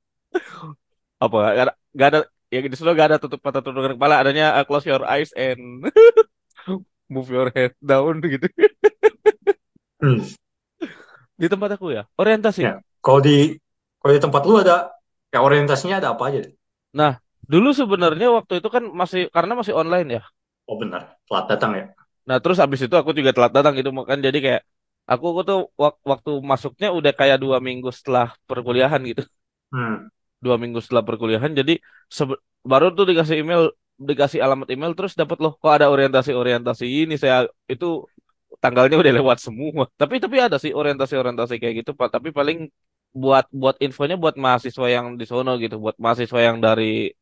Apa? 1.21 1.37
Nggak 1.53 1.65
ada, 1.69 1.73
nggak 1.93 2.07
ada. 2.09 2.19
Yang 2.49 2.63
di 2.73 2.75
sana 2.81 2.97
nggak 2.97 3.07
ada 3.13 3.17
tutup 3.21 3.45
mata, 3.45 3.61
tundukkan 3.61 3.93
kepala. 3.93 4.25
Adanya 4.25 4.57
uh, 4.57 4.65
close 4.65 4.89
your 4.89 5.05
eyes 5.05 5.29
and 5.37 5.85
move 7.13 7.29
your 7.29 7.49
head 7.55 7.73
down 7.79 8.17
gitu. 8.33 8.47
Hmm. 10.01 10.19
Di 11.41 11.47
tempat 11.49 11.69
aku 11.75 11.93
ya, 11.97 12.03
orientasi. 12.17 12.61
Ya. 12.65 12.73
Kalau 13.05 13.19
di 13.27 13.57
kalau 13.99 14.13
di 14.15 14.21
tempat 14.21 14.41
lu 14.49 14.53
ada 14.63 14.91
ya 15.33 15.39
orientasinya 15.41 15.95
ada 16.01 16.09
apa 16.13 16.23
aja? 16.29 16.41
Nah, 16.99 17.17
dulu 17.51 17.69
sebenarnya 17.73 18.27
waktu 18.37 18.53
itu 18.61 18.69
kan 18.75 18.83
masih 19.01 19.21
karena 19.35 19.53
masih 19.59 19.73
online 19.73 20.07
ya. 20.17 20.21
Oh 20.69 20.75
benar, 20.79 21.19
telat 21.27 21.45
datang 21.51 21.71
ya. 21.79 21.85
Nah, 22.23 22.37
terus 22.39 22.57
abis 22.63 22.79
itu 22.87 22.95
aku 22.95 23.11
juga 23.17 23.31
telat 23.35 23.51
datang 23.51 23.73
gitu 23.75 23.89
kan 24.07 24.19
jadi 24.23 24.37
kayak 24.45 24.61
aku, 25.11 25.25
aku 25.31 25.41
tuh 25.49 25.59
wak- 25.81 25.99
waktu 26.11 26.31
masuknya 26.51 26.87
udah 26.95 27.11
kayak 27.19 27.37
dua 27.43 27.57
minggu 27.59 27.89
setelah 27.91 28.31
perkuliahan 28.47 29.01
gitu. 29.11 29.23
Hmm. 29.71 30.07
Dua 30.43 30.55
minggu 30.59 30.79
setelah 30.83 31.03
perkuliahan 31.07 31.51
jadi 31.59 31.73
sebe- 32.17 32.39
baru 32.71 32.85
tuh 32.95 33.05
dikasih 33.09 33.35
email 33.43 33.71
dikasih 33.99 34.39
alamat 34.45 34.67
email 34.73 34.91
terus 34.97 35.13
dapat 35.13 35.37
loh 35.43 35.53
kok 35.61 35.71
ada 35.77 35.87
orientasi-orientasi 35.93 36.85
ini 37.05 37.15
saya 37.21 37.45
itu 37.69 37.85
tanggalnya 38.63 38.95
udah 39.01 39.13
lewat 39.19 39.37
semua. 39.45 39.85
Tapi 40.01 40.15
tapi 40.23 40.37
ada 40.45 40.57
sih 40.63 40.71
orientasi-orientasi 40.75 41.53
kayak 41.61 41.75
gitu 41.85 41.91
Pak. 41.99 42.09
Tapi 42.15 42.29
paling 42.37 42.57
buat 43.13 43.45
buat 43.53 43.75
infonya 43.85 44.15
buat 44.23 44.35
mahasiswa 44.45 44.87
yang 44.89 45.07
di 45.19 45.25
sono 45.29 45.51
gitu, 45.63 45.75
buat 45.83 45.97
mahasiswa 46.03 46.39
yang 46.47 46.57
dari 46.65 47.13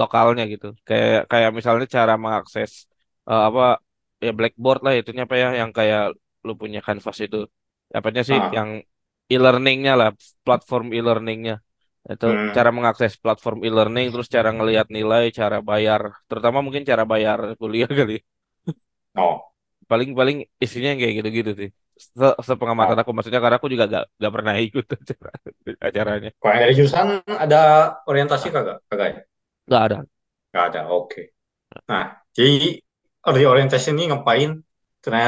lokalnya 0.00 0.42
gitu. 0.52 0.66
Kayak 0.88 1.26
kayak 1.32 1.50
misalnya 1.58 1.86
cara 1.96 2.14
mengakses 2.20 2.72
eh, 3.30 3.42
apa 3.48 3.62
ya 4.24 4.30
Blackboard 4.38 4.80
lah 4.84 4.92
itunya 4.98 5.22
apa 5.26 5.36
ya 5.42 5.48
yang 5.60 5.70
kayak 5.78 6.02
lu 6.46 6.52
punya 6.60 6.80
Canvas 6.86 7.18
itu. 7.24 7.38
Apanya 7.98 8.22
sih 8.28 8.38
Ah. 8.38 8.50
yang 8.56 8.70
e-learningnya 9.32 9.92
lah, 10.00 10.08
platform 10.44 10.86
e-learningnya. 10.96 11.54
Itu 12.12 12.26
Hmm. 12.26 12.48
cara 12.56 12.70
mengakses 12.76 13.12
platform 13.24 13.58
e-learning, 13.66 14.06
terus 14.12 14.28
cara 14.36 14.48
ngelihat 14.56 14.86
nilai, 14.96 15.24
cara 15.38 15.56
bayar, 15.70 16.00
terutama 16.28 16.58
mungkin 16.66 16.82
cara 16.90 17.04
bayar 17.12 17.38
kuliah 17.60 17.88
kali. 18.00 18.14
Oh. 19.16 19.52
Paling-paling 19.90 20.36
isinya 20.64 20.88
yang 20.92 21.00
kayak 21.02 21.14
gitu-gitu 21.18 21.50
sih. 21.60 21.68
Se- 22.18 22.38
Sepengamatan 22.48 22.96
Oh. 22.96 23.00
aku, 23.00 23.10
maksudnya 23.16 23.40
karena 23.42 23.56
aku 23.60 23.68
juga 23.72 23.84
gak, 23.94 24.04
gak 24.22 24.32
pernah 24.36 24.54
ikut 24.66 24.84
acara, 24.96 25.30
acaranya. 25.88 26.30
Kalau 26.38 26.52
yang 26.54 26.62
dari 26.66 26.74
jurusan 26.78 27.08
ada 27.44 27.60
orientasi 28.10 28.46
kagak? 28.54 28.78
Kagak 28.90 29.06
ya? 29.14 29.18
Gak 29.68 29.82
ada. 29.90 29.98
Nggak 30.50 30.64
ada. 30.68 30.80
Oke. 30.96 31.20
Nah, 31.90 32.04
jadi 32.36 32.56
di 33.38 33.44
orientasi 33.52 33.88
ini 33.94 34.02
ngapain? 34.10 34.50
Karena 35.04 35.22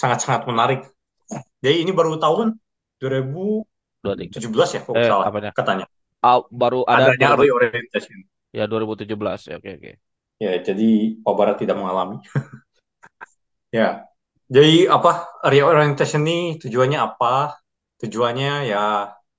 sangat-sangat 0.00 0.42
menarik. 0.50 0.80
Jadi 1.64 1.76
ini 1.84 1.92
baru 1.98 2.12
tahun 2.22 2.48
2017 3.02 3.66
Dua 4.02 4.14
tiga. 4.16 4.40
ya, 4.76 4.80
kalau 4.84 4.96
nggak 4.98 5.08
Eh, 5.08 5.10
salah 5.10 5.28
apanya? 5.28 5.52
katanya. 5.58 5.86
Ah, 6.22 6.38
baru 6.60 6.78
ada 6.94 7.04
Adanya 7.04 7.18
2000, 7.18 7.44
early 7.44 7.50
orientation. 7.50 8.18
ya 8.58 8.64
2017 8.70 9.40
ya 9.50 9.54
oke 9.60 9.70
oke. 9.78 9.92
Ya, 10.42 10.58
jadi 10.58 10.84
Pak 11.22 11.34
Barat 11.38 11.56
tidak 11.62 11.76
mengalami. 11.78 12.18
Ya, 13.72 14.04
jadi 14.52 14.88
apa 14.92 15.10
reorientation 15.48 16.22
ini 16.28 16.60
tujuannya 16.60 16.98
apa? 17.00 17.56
Tujuannya 18.00 18.68
ya 18.68 18.82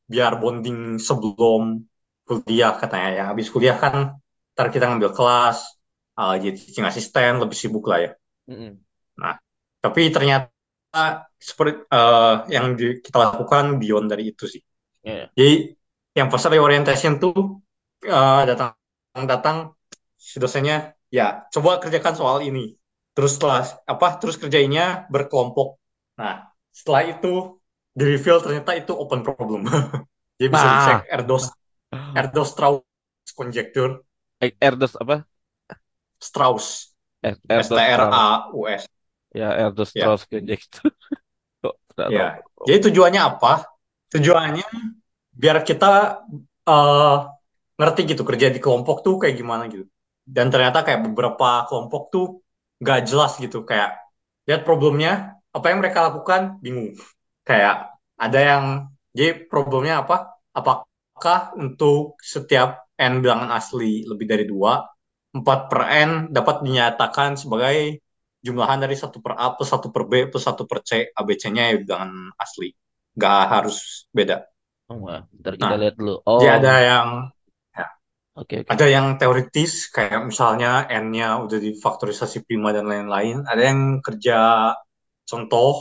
biar 0.09 0.31
bonding 0.41 0.97
sebelum 0.97 1.85
kuliah 2.25 2.73
katanya 2.81 3.09
ya. 3.17 3.23
Habis 3.29 3.47
kuliah 3.53 3.77
kan 3.77 4.17
ntar 4.53 4.67
kita 4.73 4.89
ngambil 4.89 5.11
kelas, 5.13 5.57
uh, 6.17 6.33
jadi 6.41 6.53
teaching 6.57 6.85
assistant 6.89 7.35
lebih 7.45 7.57
sibuk 7.57 7.85
lah 7.89 7.99
ya. 8.05 8.11
Mm-mm. 8.49 8.83
Nah, 9.21 9.37
tapi 9.83 10.09
ternyata 10.09 10.49
seperti 11.37 11.85
uh, 11.93 12.45
yang 12.49 12.73
di- 12.77 12.97
kita 13.05 13.17
lakukan 13.21 13.77
beyond 13.81 14.07
dari 14.09 14.33
itu 14.33 14.45
sih. 14.49 14.61
Ya, 15.03 15.13
ya. 15.13 15.27
Jadi 15.37 15.53
yang 16.17 16.27
pas 16.31 16.43
reorientation 16.49 17.17
tuh 17.17 17.61
uh, 18.07 18.41
datang-datang 18.49 19.73
si 20.17 20.37
dosennya 20.41 20.93
ya 21.09 21.45
coba 21.53 21.81
kerjakan 21.81 22.13
soal 22.17 22.37
ini. 22.45 22.77
Terus 23.13 23.37
setelah 23.37 23.61
apa? 23.85 24.07
Terus 24.21 24.35
kerjainnya 24.41 25.05
berkelompok. 25.13 25.77
Nah, 26.17 26.49
setelah 26.73 27.03
itu 27.13 27.61
di 27.93 28.03
reveal 28.17 28.41
ternyata 28.41 28.73
itu 28.73 28.91
open 28.93 29.21
problem. 29.21 29.69
Jadi 30.37 30.49
bisa 30.49 30.65
Nah, 30.65 30.73
dicek 30.73 31.05
Erdos 31.13 31.53
Erdos 32.17 32.49
Strauss 32.53 33.31
conjecture 33.37 34.01
Eh, 34.39 34.55
Erdos 34.61 34.95
apa? 35.01 35.25
Strauss 36.19 36.95
Eh, 37.23 37.35
S 37.49 37.69
T 37.69 37.79
R. 37.79 38.01
A 38.11 38.49
U 38.53 38.67
S. 38.67 38.87
Ya, 39.33 39.53
Erdos 39.57 39.89
Ya, 39.93 40.13
Strauss 40.13 40.25
Conjecture. 40.27 40.91
Ya. 42.07 42.43
Jadi 42.67 42.91
tujuannya 42.91 43.21
apa? 43.23 43.63
Tujuannya 44.11 44.67
biar 45.41 45.57
kita 45.65 45.87
eh, 46.69 47.15
ngerti 47.79 48.01
gitu 48.11 48.23
kerja 48.29 48.47
di 48.53 48.59
kelompok 48.63 48.97
tuh 49.05 49.15
kayak 49.21 49.35
gimana 49.41 49.63
gitu. 49.71 49.85
Dan 50.23 50.47
ternyata 50.53 50.85
kayak 50.85 51.01
beberapa 51.11 51.67
kelompok 51.67 52.01
tuh 52.13 52.25
nggak 52.81 52.99
jelas 53.09 53.31
gitu 53.43 53.63
kayak 53.69 53.95
lihat 54.47 54.61
problemnya 54.67 55.39
apa 55.55 55.65
yang 55.71 55.79
mereka 55.81 55.99
lakukan 56.09 56.41
bingung. 56.63 56.95
Kayak 57.47 57.93
ada 58.17 58.39
yang 58.39 58.65
jadi 59.13 59.45
problemnya 59.51 60.03
apa? 60.05 60.15
Apakah 60.53 61.39
untuk 61.59 62.17
setiap 62.21 62.85
n 62.97 63.19
bilangan 63.23 63.49
asli 63.57 64.05
lebih 64.05 64.25
dari 64.29 64.45
dua, 64.45 64.85
4 65.33 65.59
per 65.69 65.81
n 65.89 66.11
dapat 66.29 66.61
dinyatakan 66.65 67.35
sebagai 67.41 67.99
jumlahan 68.45 68.79
dari 68.83 68.95
satu 68.99 69.17
per 69.23 69.33
a 69.39 69.55
plus 69.55 69.69
satu 69.71 69.87
per 69.89 70.03
b 70.09 70.13
plus 70.31 70.43
satu 70.45 70.63
per 70.69 70.79
c, 70.85 70.91
ABC-nya 71.09 71.73
ya 71.73 71.75
bilangan 71.81 72.11
asli. 72.37 72.69
Nggak 73.17 73.39
harus 73.53 74.05
beda. 74.13 74.52
Oh, 74.91 74.97
wah. 75.05 75.19
Ntar 75.39 75.53
kita 75.61 75.73
Nah, 75.73 75.75
lihat 75.79 75.93
dulu. 75.99 76.11
jadi 76.39 76.47
Oh, 76.47 76.59
ada 76.59 76.73
yang 76.89 77.07
ya, 77.77 77.85
oke 78.35 78.55
oke. 78.63 78.73
ada 78.73 78.85
yang 78.95 79.07
teoritis 79.21 79.71
kayak 79.95 80.21
misalnya 80.29 80.69
n-nya 81.03 81.27
udah 81.45 81.59
difaktorisasi 81.67 82.37
prima 82.47 82.69
dan 82.77 82.85
lain-lain. 82.91 83.37
Ada 83.51 83.61
yang 83.71 83.81
kerja 84.05 84.37
contoh, 85.29 85.71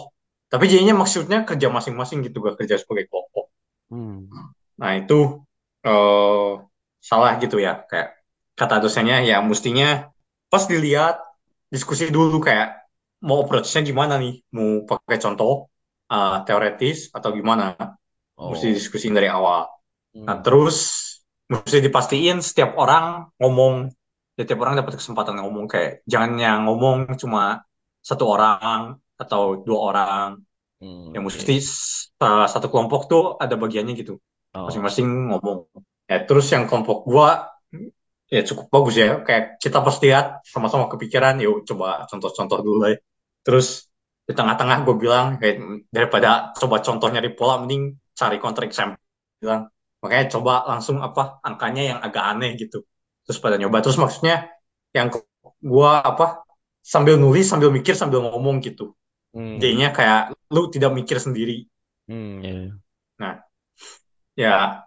tapi 0.52 0.64
jadinya 0.72 0.94
maksudnya 1.02 1.38
kerja 1.48 1.68
masing-masing 1.76 2.18
gitu, 2.26 2.36
gak 2.46 2.56
kerja 2.60 2.76
sebagai 2.82 3.06
kelompok. 3.10 3.46
Hmm. 3.90 4.52
Nah 4.80 4.92
itu 5.00 5.14
eh, 5.86 6.50
salah 7.08 7.32
gitu 7.42 7.56
ya, 7.66 7.72
kayak 7.90 8.08
kata 8.58 8.74
dosennya 8.84 9.16
ya 9.30 9.36
mestinya 9.50 9.86
pas 10.52 10.64
dilihat 10.72 11.14
diskusi 11.74 12.04
dulu 12.16 12.36
kayak 12.46 12.68
mau 13.26 13.38
approach-nya 13.42 13.80
gimana 13.90 14.14
nih, 14.22 14.32
mau 14.56 14.68
pakai 14.90 15.18
contoh 15.24 15.52
eh, 16.12 16.34
teoritis 16.46 16.98
atau 17.16 17.30
gimana, 17.38 17.64
mesti 18.38 18.66
Oh. 18.70 18.74
diskusiin 18.76 19.14
dari 19.14 19.28
awal. 19.28 19.68
Nah, 20.22 20.36
Hmm. 20.38 20.42
terus 20.44 20.76
mesti 21.48 21.78
dipastiin 21.84 22.40
setiap 22.40 22.76
orang 22.76 23.28
ngomong, 23.40 23.92
setiap 24.36 24.58
orang 24.64 24.80
dapat 24.80 24.96
kesempatan 25.00 25.40
ngomong 25.40 25.68
kayak 25.68 26.00
jangan 26.08 26.32
yang 26.40 26.58
ngomong 26.68 27.16
cuma 27.20 27.64
satu 28.00 28.24
orang 28.28 28.96
atau 29.20 29.60
dua 29.62 29.78
orang. 29.92 30.28
Hmm, 30.82 31.14
Ya 31.14 31.20
oke. 31.22 31.30
mesti 31.30 31.56
uh, 32.18 32.46
satu 32.50 32.66
kelompok 32.72 33.06
tuh 33.06 33.22
ada 33.38 33.54
bagiannya 33.54 33.94
gitu, 33.94 34.18
Oh. 34.52 34.66
masing-masing 34.66 35.06
ngomong. 35.30 35.70
Ya, 36.10 36.24
terus 36.26 36.50
yang 36.52 36.66
kelompok 36.66 37.06
gua 37.06 37.48
ya 38.32 38.40
cukup 38.48 38.66
bagus 38.72 38.96
ya, 38.96 39.20
kayak 39.22 39.60
kita 39.60 39.78
pas 39.84 39.96
lihat 40.00 40.26
sama-sama 40.48 40.88
kepikiran, 40.88 41.36
yuk 41.44 41.68
coba 41.68 42.08
contoh-contoh 42.08 42.58
dulu 42.64 42.88
ya. 42.88 42.96
Terus 43.44 43.86
di 44.24 44.32
tengah-tengah 44.32 44.88
gue 44.88 44.96
bilang 44.96 45.36
kayak 45.36 45.56
daripada 45.92 46.54
coba 46.56 46.80
contoh 46.80 47.08
nyari 47.12 47.30
pola, 47.36 47.60
mending 47.60 47.92
cari 48.12 48.36
counter 48.42 48.64
example. 48.68 49.00
Bilang 49.40 49.68
makanya 50.02 50.26
coba 50.38 50.66
langsung 50.66 50.98
apa 50.98 51.38
angkanya 51.46 51.82
yang 51.94 51.98
agak 52.02 52.24
aneh 52.24 52.54
gitu. 52.58 52.84
Terus 53.26 53.38
pada 53.38 53.56
nyoba. 53.58 53.82
Terus 53.84 53.98
maksudnya 53.98 54.50
yang 54.92 55.08
gua 55.62 56.02
apa 56.02 56.42
sambil 56.82 57.16
nulis, 57.16 57.46
sambil 57.46 57.70
mikir, 57.70 57.94
sambil 57.94 58.22
ngomong 58.26 58.58
gitu. 58.60 58.94
Hmm. 59.32 59.56
Jadinya 59.62 59.94
kayak 59.94 60.36
lu 60.52 60.68
tidak 60.68 60.92
mikir 60.92 61.16
sendiri. 61.16 61.64
Hmm, 62.10 62.42
ya. 62.44 62.52
Nah, 63.16 63.34
ya 64.36 64.84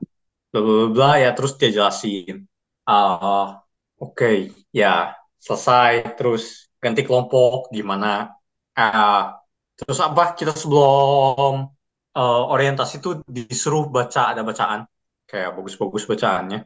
bla 0.52 0.60
bla 0.62 0.86
bla, 0.92 1.10
ya 1.24 1.30
terus 1.34 1.58
dia 1.58 1.72
jelasin. 1.74 2.46
Ah, 2.86 3.64
oke, 3.98 4.54
ya 4.70 5.16
selesai. 5.42 6.16
Terus 6.20 6.70
ganti 6.78 7.02
kelompok 7.02 7.74
gimana? 7.74 8.36
Ah, 8.78 9.42
terus 9.80 9.98
apa? 10.04 10.38
Kita 10.38 10.54
sebelum 10.54 11.75
eh, 12.20 12.42
orientasi 12.54 12.94
itu 13.02 13.10
disuruh 13.36 13.84
baca 13.96 14.22
ada 14.32 14.42
bacaan 14.50 14.82
kayak 15.30 15.50
bagus-bagus 15.58 16.04
bacaannya. 16.12 16.60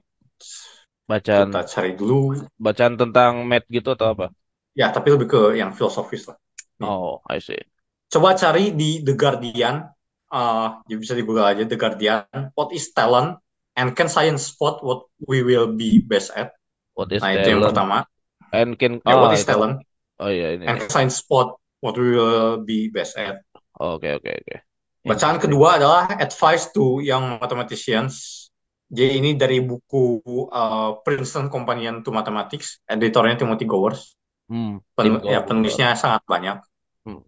Bacaan 1.09 1.49
Kita 1.49 1.59
cari 1.71 1.91
dulu. 1.99 2.38
bacaan 2.65 2.95
tentang 3.01 3.33
math 3.49 3.67
gitu 3.75 3.89
atau 3.95 4.07
apa? 4.13 4.25
Ya, 4.79 4.88
tapi 4.95 5.07
lebih 5.13 5.27
ke 5.33 5.39
yang 5.62 5.71
filosofis 5.77 6.23
lah. 6.29 6.38
Nih, 6.81 6.93
Oh, 6.93 7.21
I 7.29 7.39
see. 7.39 7.57
coba 8.13 8.29
cari 8.38 8.73
di 8.75 9.01
The 9.05 9.13
Guardian. 9.17 9.75
ah, 10.29 10.85
ya 10.85 10.95
bisa 11.01 11.17
di 11.17 11.25
Google 11.25 11.47
aja 11.49 11.63
The 11.65 11.77
Guardian. 11.77 12.53
What 12.53 12.69
is 12.77 12.93
talent? 12.93 13.41
And 13.73 13.95
can 13.97 14.12
science 14.12 14.53
spot 14.53 14.83
what 14.85 15.09
we 15.25 15.41
will 15.41 15.73
be 15.73 16.03
best 16.03 16.29
at? 16.38 16.53
What 16.93 17.12
is 17.12 17.25
Nah, 17.25 17.33
itu 17.38 17.47
yang 17.53 17.63
talent? 17.63 17.65
pertama. 17.65 18.05
And 18.53 18.79
can 18.79 19.01
Ya, 19.07 19.15
oh 19.15 19.19
what 19.19 19.33
is 19.33 19.43
itu. 19.43 19.49
talent? 19.49 19.83
Oh 20.19 20.29
iya 20.31 20.47
ini 20.55 20.67
And 20.67 20.77
nih. 20.77 20.83
can 20.83 20.89
science 20.89 21.17
spot 21.17 21.57
what 21.81 21.97
we 21.97 22.12
will 22.15 22.62
be 22.63 22.89
best 22.89 23.17
at? 23.17 23.43
Oke 23.88 24.07
oke 24.15 24.29
oke. 24.39 24.55
Bacaan 24.99 25.39
Interesting. 25.39 25.55
kedua 25.55 25.69
adalah 25.79 26.03
Advice 26.19 26.75
to 26.75 26.99
Young 26.99 27.39
Mathematicians. 27.39 28.45
Jadi 28.89 29.21
ini 29.21 29.31
dari 29.38 29.62
buku 29.62 30.19
uh, 30.49 30.99
Princeton 31.05 31.47
Companion 31.47 32.01
to 32.01 32.09
Mathematics, 32.09 32.81
editornya 32.89 33.38
Timothy 33.38 33.63
Gowers. 33.69 34.17
Hmm, 34.49 34.81
Pen, 34.97 35.21
ya, 35.23 35.45
penulisnya 35.45 35.93
sangat 35.93 36.25
banyak. 36.25 36.57
Hmm. 37.05 37.21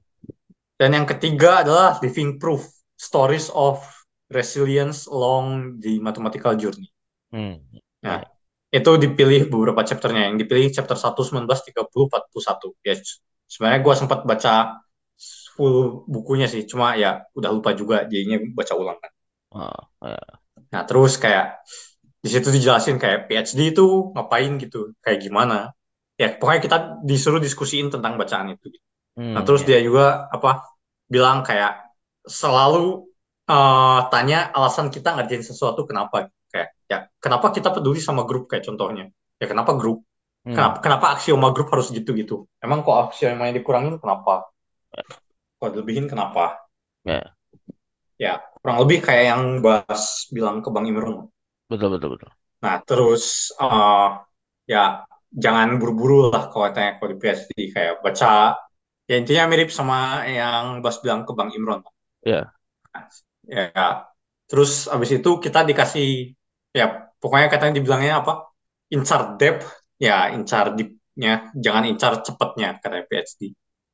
Dan 0.75 0.97
yang 0.97 1.05
ketiga 1.05 1.61
adalah 1.61 2.01
Living 2.01 2.41
Proof, 2.41 2.65
Stories 2.97 3.53
of 3.53 3.85
Resilience 4.33 5.05
Along 5.05 5.77
the 5.77 6.01
Mathematical 6.01 6.57
Journey. 6.57 6.89
Hmm. 7.29 7.61
Nah, 8.01 8.25
itu 8.73 8.91
dipilih 8.97 9.51
beberapa 9.53 9.85
chapternya. 9.85 10.33
Yang 10.33 10.49
dipilih 10.49 10.67
chapter 10.73 10.97
1, 10.97 11.13
19, 11.13 11.45
30, 11.45 12.09
41. 12.09 12.73
Ya, 12.81 12.97
sebenarnya 13.45 13.79
gue 13.85 13.95
sempat 13.95 14.19
baca 14.25 14.81
full 15.55 16.05
bukunya 16.13 16.47
sih, 16.53 16.63
cuma 16.71 16.95
ya 17.03 17.09
udah 17.37 17.49
lupa 17.55 17.71
juga, 17.79 17.95
jadinya 18.11 18.37
baca 18.57 18.73
ulang 18.81 18.97
kan. 19.03 19.11
Ah, 19.51 19.81
ya. 20.01 20.41
Nah, 20.73 20.83
terus 20.87 21.13
kayak 21.23 21.45
di 22.23 22.29
situ 22.33 22.47
dijelasin 22.53 22.97
kayak 23.01 23.19
PhD 23.27 23.59
itu 23.73 24.13
ngapain 24.15 24.51
gitu, 24.63 24.93
kayak 25.03 25.19
gimana. 25.25 25.73
Ya, 26.21 26.27
pokoknya 26.37 26.61
kita 26.65 26.77
disuruh 27.09 27.41
diskusiin 27.41 27.89
tentang 27.93 28.13
bacaan 28.21 28.53
itu. 28.55 28.67
Hmm, 29.17 29.33
Nah, 29.35 29.41
terus 29.47 29.61
ya. 29.65 29.67
dia 29.67 29.79
juga 29.87 30.27
apa 30.31 30.63
bilang 31.09 31.43
kayak 31.47 31.71
selalu 32.27 33.07
eh, 33.51 33.99
tanya 34.13 34.37
alasan 34.55 34.87
kita 34.95 35.09
ngerjain 35.17 35.43
sesuatu 35.43 35.83
kenapa 35.89 36.31
kayak 36.53 36.69
ya 36.87 36.97
kenapa 37.19 37.51
kita 37.55 37.69
peduli 37.75 37.99
sama 37.99 38.23
grup 38.27 38.47
kayak 38.51 38.63
contohnya 38.67 39.05
ya 39.41 39.45
kenapa 39.51 39.73
grup 39.75 40.03
Hmm. 40.41 40.57
kenapa 40.57 40.77
kenapa 40.81 41.05
aksioma 41.13 41.53
grup 41.53 41.69
harus 41.69 41.93
gitu 41.93 42.17
gitu 42.17 42.35
emang 42.65 42.81
kok 42.81 43.13
aksioma 43.13 43.45
yang 43.45 43.61
dikurangin 43.61 44.01
kenapa 44.01 44.49
kok 45.61 45.69
dilebihin 45.77 46.09
kenapa? 46.09 46.57
Ya. 47.05 47.35
ya 48.19 48.33
kurang 48.61 48.77
lebih 48.85 48.99
kayak 49.05 49.23
yang 49.33 49.43
Bas 49.65 50.29
bilang 50.35 50.61
ke 50.63 50.69
Bang 50.73 50.85
Imron 50.87 51.27
Betul 51.71 51.89
betul 51.97 52.09
betul. 52.19 52.29
nah 52.61 52.77
terus 52.85 53.49
eh, 53.57 54.07
ya 54.69 55.01
jangan 55.33 55.79
buru-buru 55.81 56.29
lah 56.33 56.43
kalau 56.51 56.69
tanya 56.75 56.91
kalau 57.01 57.09
di 57.13 57.17
PhD 57.21 57.49
kayak 57.73 57.93
baca 58.05 58.53
ya 59.09 59.15
intinya 59.21 59.43
mirip 59.51 59.69
sama 59.73 60.25
yang 60.29 60.81
Bas 60.83 60.97
bilang 61.03 61.21
ke 61.27 61.31
Bang 61.37 61.49
Imron 61.57 61.81
Ya. 62.25 62.53
ya 63.49 64.07
terus 64.49 64.71
abis 64.93 65.09
itu 65.17 65.29
kita 65.45 65.59
dikasih 65.69 66.35
ya 66.75 66.85
pokoknya 67.21 67.47
katanya 67.53 67.73
dibilangnya 67.79 68.13
apa? 68.21 68.33
Incar 68.95 69.21
depth 69.39 69.65
ya 70.05 70.33
incar 70.35 70.75
deepnya 70.77 71.31
jangan 71.55 71.83
incar 71.91 72.11
cepatnya 72.25 72.67
katanya 72.81 73.05
PhD 73.09 73.41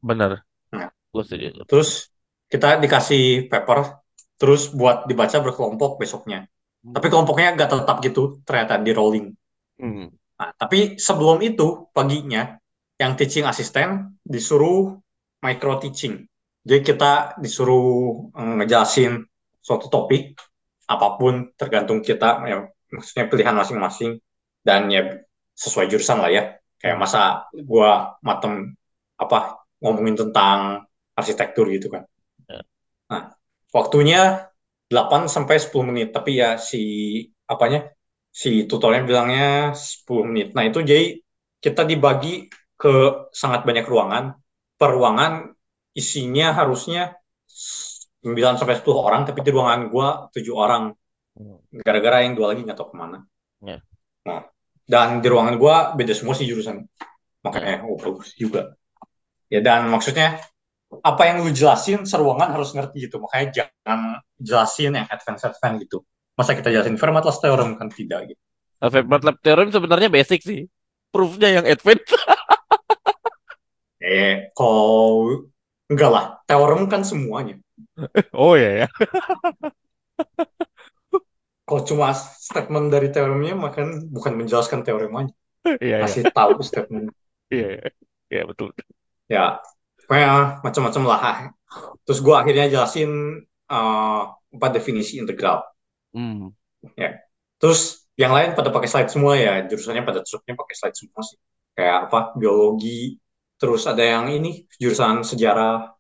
Benar. 0.01 0.43
Gue 1.11 1.23
setuju. 1.25 1.63
terus 1.69 2.11
kita 2.51 2.79
dikasih 2.83 3.51
paper 3.51 3.79
terus 4.39 4.69
buat 4.71 5.07
dibaca 5.09 5.37
berkelompok 5.41 5.97
besoknya 6.01 6.47
tapi 6.95 7.07
kelompoknya 7.11 7.57
nggak 7.57 7.69
tetap 7.73 7.97
gitu 8.05 8.39
ternyata 8.47 8.79
di 8.79 8.91
rolling 8.95 9.27
Hmm. 9.77 10.09
Nah, 10.09 10.49
tapi 10.57 10.97
sebelum 10.97 11.37
itu 11.45 11.89
paginya 11.93 12.57
yang 12.97 13.13
teaching 13.13 13.45
asisten 13.45 14.17
disuruh 14.25 14.97
micro 15.45 15.77
teaching. 15.77 16.25
Jadi 16.65 16.81
kita 16.81 17.37
disuruh 17.37 18.33
eh, 18.33 18.53
ngejelasin 18.57 19.21
suatu 19.61 19.85
topik 19.93 20.33
apa 20.89 21.07
pun 21.19 21.53
tergantung 21.59 21.99
kita 22.01 22.41
ya 22.49 22.57
maksudnya 22.89 23.25
pilihan 23.29 23.53
masing-masing 23.53 24.11
dan 24.65 24.89
ya 24.89 25.01
sesuai 25.53 25.85
jurusan 25.93 26.25
lah 26.25 26.31
ya. 26.33 26.43
Kayak 26.81 26.97
masa 27.01 27.21
gua 27.53 28.17
matem 28.25 28.73
apa 29.17 29.61
ngomongin 29.81 30.17
tentang 30.17 30.86
arsitektur 31.17 31.65
gitu 31.73 31.89
kan. 31.89 32.05
Ya. 32.45 32.61
Nah, 33.09 33.33
waktunya 33.73 34.47
8 34.87 35.25
sampai 35.27 35.57
10 35.57 35.89
menit 35.89 36.13
tapi 36.13 36.37
ya 36.39 36.61
si 36.61 36.83
apanya 37.49 37.89
si 38.29 38.69
tutornya 38.69 39.01
bilangnya 39.01 39.73
10 39.73 40.29
menit. 40.29 40.53
Nah, 40.53 40.63
itu 40.69 40.85
jadi 40.85 41.17
kita 41.57 41.83
dibagi 41.89 42.47
ke 42.77 42.93
sangat 43.33 43.65
banyak 43.65 43.89
ruangan. 43.89 44.37
Per 44.77 44.89
ruangan 44.93 45.57
isinya 45.97 46.53
harusnya 46.53 47.17
9 48.21 48.61
sampai 48.61 48.77
10 48.77 48.93
orang, 48.93 49.25
tapi 49.25 49.41
di 49.41 49.49
ruangan 49.49 49.89
gua 49.89 50.29
7 50.29 50.53
orang. 50.53 50.93
Hmm. 51.33 51.57
Gara-gara 51.81 52.21
yang 52.25 52.37
dua 52.37 52.53
lagi 52.53 52.61
nggak 52.61 52.77
tahu 52.77 52.93
ke 52.93 52.97
mana. 52.97 53.25
Ya. 53.65 53.81
Nah, 54.25 54.45
dan 54.85 55.21
di 55.21 55.27
ruangan 55.29 55.57
gua 55.57 55.97
beda 55.97 56.13
semua 56.13 56.37
sih 56.37 56.45
jurusan. 56.45 56.85
Makanya, 57.41 57.85
oh 57.89 57.97
bagus 57.97 58.37
juga. 58.37 58.77
Ya, 59.49 59.63
dan 59.65 59.89
maksudnya 59.89 60.37
apa 61.03 61.21
yang 61.27 61.43
lu 61.43 61.51
jelasin 61.51 62.07
seruangan 62.07 62.55
harus 62.55 62.71
ngerti 62.71 63.07
gitu. 63.07 63.19
Makanya 63.19 63.47
jangan 63.53 63.99
jelasin 64.39 64.95
yang 64.95 65.07
advance-advance 65.07 65.77
gitu. 65.83 65.97
Masa 66.37 66.53
kita 66.53 66.69
jelasin 66.69 66.95
Fermat-Last 66.95 67.43
theorem 67.43 67.75
kan 67.75 67.91
tidak 67.91 68.31
gitu. 68.31 68.41
Nah, 68.77 68.89
Fermat-Lab 68.93 69.37
theorem 69.41 69.73
sebenarnya 69.73 70.09
basic 70.13 70.45
sih. 70.45 70.69
Proofnya 71.11 71.61
yang 71.61 71.65
advance. 71.67 72.07
Eh, 73.97 74.53
kalau 74.55 75.43
enggak 75.91 76.11
lah, 76.13 76.25
teorem 76.47 76.87
kan 76.87 77.03
semuanya. 77.03 77.59
oh 78.37 78.55
ya 78.55 78.85
ya. 78.85 78.87
Kalau 81.67 81.83
cuma 81.83 82.15
statement 82.15 82.87
dari 82.87 83.11
teoremnya, 83.11 83.59
maka 83.59 83.83
bukan 84.07 84.39
menjelaskan 84.39 84.87
teoremanya. 84.87 85.35
Iya 85.67 85.99
iya. 85.99 86.07
Kasih 86.07 86.31
tahu 86.31 86.63
statement. 86.63 87.11
Iya 87.51 87.67
iya. 87.75 87.89
Iya 88.31 88.43
betul. 88.47 88.71
Ya, 89.27 89.59
pokoknya 90.07 90.29
macam-macam 90.65 91.03
lah. 91.11 91.21
Terus 92.05 92.19
gue 92.25 92.35
akhirnya 92.41 92.65
jelasin 92.73 93.09
eh, 93.71 94.21
empat 94.55 94.71
definisi 94.77 95.19
integral. 95.21 95.63
Hmm. 96.13 96.49
Terus 97.61 98.05
yang 98.17 98.33
lain 98.33 98.53
pada 98.57 98.69
pakai 98.73 98.89
slide 98.89 99.09
semua 99.13 99.33
ya, 99.37 99.65
jurusannya 99.69 100.03
pada 100.05 100.21
truknya 100.25 100.53
pakai 100.57 100.75
slide 100.77 100.97
semua 100.97 101.21
sih. 101.25 101.37
Kayak 101.77 102.09
apa, 102.09 102.19
biologi. 102.37 103.17
Terus 103.57 103.81
ada 103.89 104.03
yang 104.05 104.25
ini, 104.33 104.65
jurusan 104.81 105.21
sejarah. 105.25 105.97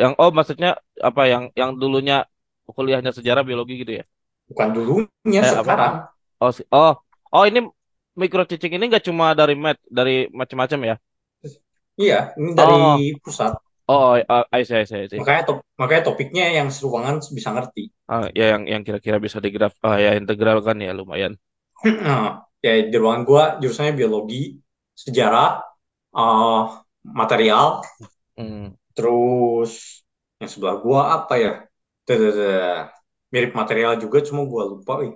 Yang 0.00 0.12
oh 0.22 0.30
maksudnya 0.36 0.68
apa 1.08 1.22
yang 1.32 1.44
yang 1.60 1.70
dulunya 1.80 2.14
kuliahnya 2.76 3.10
sejarah 3.18 3.42
biologi 3.48 3.74
gitu 3.82 3.92
ya? 4.00 4.04
Bukan 4.50 4.68
dulunya, 4.76 5.42
Eh, 5.42 5.54
apa? 5.62 5.72
sekarang. 5.72 5.94
Oh 6.42 6.50
si- 6.56 6.66
oh 6.74 6.92
oh 7.34 7.44
ini 7.48 7.58
micro 8.20 8.42
teaching 8.48 8.72
ini 8.76 8.84
nggak 8.90 9.04
cuma 9.08 9.26
dari 9.40 9.54
math 9.64 9.80
dari 9.98 10.12
macam-macam 10.40 10.80
ya? 10.90 10.94
Iya, 12.02 12.16
ini 12.40 12.50
dari 12.60 12.74
pusat. 13.22 13.52
Oh, 13.88 14.22
oh 14.28 14.44
I 14.52 14.62
see, 14.62 14.76
I 14.76 14.84
see, 14.84 14.96
I 15.04 15.08
see. 15.08 15.18
Makanya, 15.18 15.42
top, 15.48 15.58
makanya 15.80 16.02
topiknya 16.08 16.44
yang 16.58 16.68
seruangan 16.76 17.16
bisa 17.36 17.48
ngerti. 17.54 17.82
Ah, 18.14 18.26
ya 18.38 18.44
yang 18.52 18.62
yang 18.72 18.82
kira-kira 18.86 19.18
bisa 19.26 19.38
digraf 19.44 19.72
ah 19.88 19.96
ya 20.04 20.10
integral 20.20 20.58
kan 20.66 20.76
ya 20.86 20.90
lumayan. 20.98 21.32
Nah, 22.04 22.44
ya 22.64 22.70
di 22.90 22.96
ruangan 23.00 23.22
gua 23.28 23.42
jurusannya 23.60 23.94
biologi, 24.00 24.36
sejarah, 25.04 25.48
eh, 26.16 26.60
material, 27.20 27.66
Hmm. 28.36 28.74
terus 28.96 29.70
yang 30.40 30.50
sebelah 30.52 30.76
gua 30.84 31.00
apa 31.16 31.34
ya? 31.44 31.50
Dadada. 32.06 32.44
Mirip 33.32 33.52
material 33.60 33.92
juga, 34.02 34.18
cuma 34.28 34.42
gua 34.52 34.62
lupa. 34.72 34.92
wih. 35.02 35.12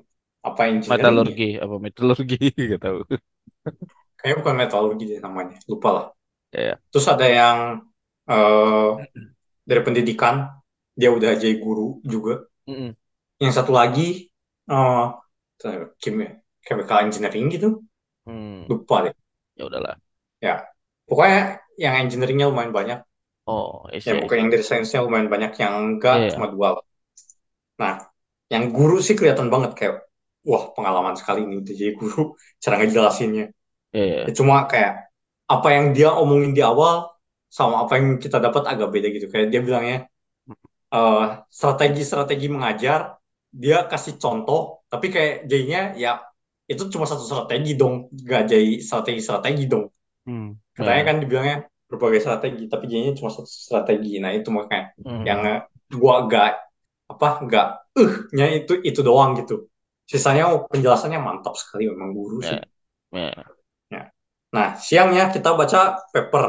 Apa 0.49 0.63
engineering? 0.73 1.23
ya? 1.33 1.35
Metalurgi 1.35 1.45
apa 1.65 1.77
metalurgi 1.85 2.37
nggak 2.69 2.81
tahu. 2.85 2.99
Kayaknya 4.19 4.37
bukan 4.41 4.57
metalurgi 4.61 5.05
deh 5.11 5.21
namanya, 5.27 5.57
lupa 5.71 5.89
lah. 5.97 6.05
Ya, 6.55 6.61
ya. 6.63 6.75
Terus 6.91 7.07
ada 7.11 7.27
yang 7.27 7.59
eh, 8.31 8.89
dari 9.69 9.81
pendidikan, 9.87 10.35
dia 10.99 11.11
udah 11.11 11.33
jadi 11.39 11.57
guru 11.61 12.01
juga. 12.05 12.45
Mm-mm. 12.69 12.97
Yang 13.43 13.53
satu 13.61 13.73
lagi 13.75 14.31
eh 14.71 15.05
kimia, 16.03 16.31
chemical 16.67 16.99
engineering 17.05 17.47
gitu, 17.55 17.69
Hmm. 18.27 18.65
lupa 18.71 18.97
deh. 19.09 19.15
Ya 19.57 19.65
udahlah. 19.67 19.97
Pokoknya 21.09 21.61
yang 21.77 21.95
engineeringnya 22.05 22.47
lumayan 22.51 22.73
banyak. 22.73 22.99
Oh, 23.47 23.85
I 23.93 23.99
see, 24.01 24.09
Ya, 24.11 24.15
pokoknya 24.21 24.41
yang 24.45 24.53
dari 24.55 24.65
sainsnya 24.65 25.01
lumayan 25.05 25.29
banyak, 25.33 25.53
yang 25.63 25.75
enggak 25.97 26.17
Iya. 26.21 26.31
cuma 26.37 26.47
dua. 26.53 26.69
Nah, 27.81 27.95
yang 28.53 28.65
guru 28.77 28.97
sih 29.03 29.15
kelihatan 29.19 29.49
banget 29.55 29.73
kayak, 29.79 29.95
wah 30.47 30.65
pengalaman 30.77 31.15
sekali 31.19 31.41
nih 31.49 31.57
udah 31.63 31.75
jadi 31.81 31.93
guru, 32.01 32.23
cara 32.63 32.75
ngejelasinnya. 32.81 33.45
Iya, 33.93 34.05
iya. 34.05 34.25
Ya, 34.27 34.33
cuma 34.39 34.57
kayak 34.71 34.93
apa 35.55 35.69
yang 35.77 35.87
dia 35.97 36.09
omongin 36.23 36.53
di 36.57 36.63
awal 36.71 36.95
sama 37.59 37.77
apa 37.87 37.93
yang 38.01 38.09
kita 38.25 38.39
dapat 38.47 38.63
agak 38.73 38.89
beda 38.95 39.09
gitu. 39.17 39.27
Kayak 39.33 39.49
dia 39.53 39.61
bilangnya 39.67 39.99
eh, 40.95 41.23
strategi-strategi 41.51 42.47
mengajar, 42.51 43.01
dia 43.55 43.87
kasih 43.91 44.15
contoh, 44.23 44.61
tapi 44.91 45.07
kayak 45.15 45.35
jadinya 45.51 45.81
ya 45.95 46.11
itu 46.71 46.83
cuma 46.93 47.05
satu 47.11 47.23
strategi 47.29 47.77
dong, 47.81 47.95
nggak 48.11 48.43
jadi 48.51 48.71
strategi-strategi 48.83 49.65
dong. 49.73 49.85
Hmm. 50.27 50.57
Katanya 50.75 51.03
Ya. 51.03 51.07
kan 51.09 51.17
dibilangnya 51.23 51.57
berbagai 51.91 52.21
strategi, 52.25 52.63
tapi 52.73 52.85
jadinya 52.91 53.15
cuma 53.19 53.31
satu 53.31 53.47
strategi. 53.49 54.19
Nah 54.23 54.33
itu 54.35 54.49
makanya 54.51 54.85
Hmm. 55.05 55.23
yang 55.29 55.41
eh, 55.47 55.61
gua 55.95 56.13
agak 56.27 56.51
apa 57.13 57.29
nggak 57.47 57.67
eh-nya 58.01 58.47
itu 58.59 58.73
itu 58.89 59.01
doang 59.05 59.37
gitu. 59.41 59.69
Sisanya 60.09 60.45
penjelasannya 60.73 61.21
mantap 61.21 61.55
sekali 61.61 61.89
memang 61.93 62.11
guru 62.17 62.39
sih. 62.45 62.59
Ya. 63.13 63.54
Nah, 64.55 64.69
siangnya 64.79 65.25
kita 65.35 65.51
baca 65.61 65.99
paper. 66.15 66.47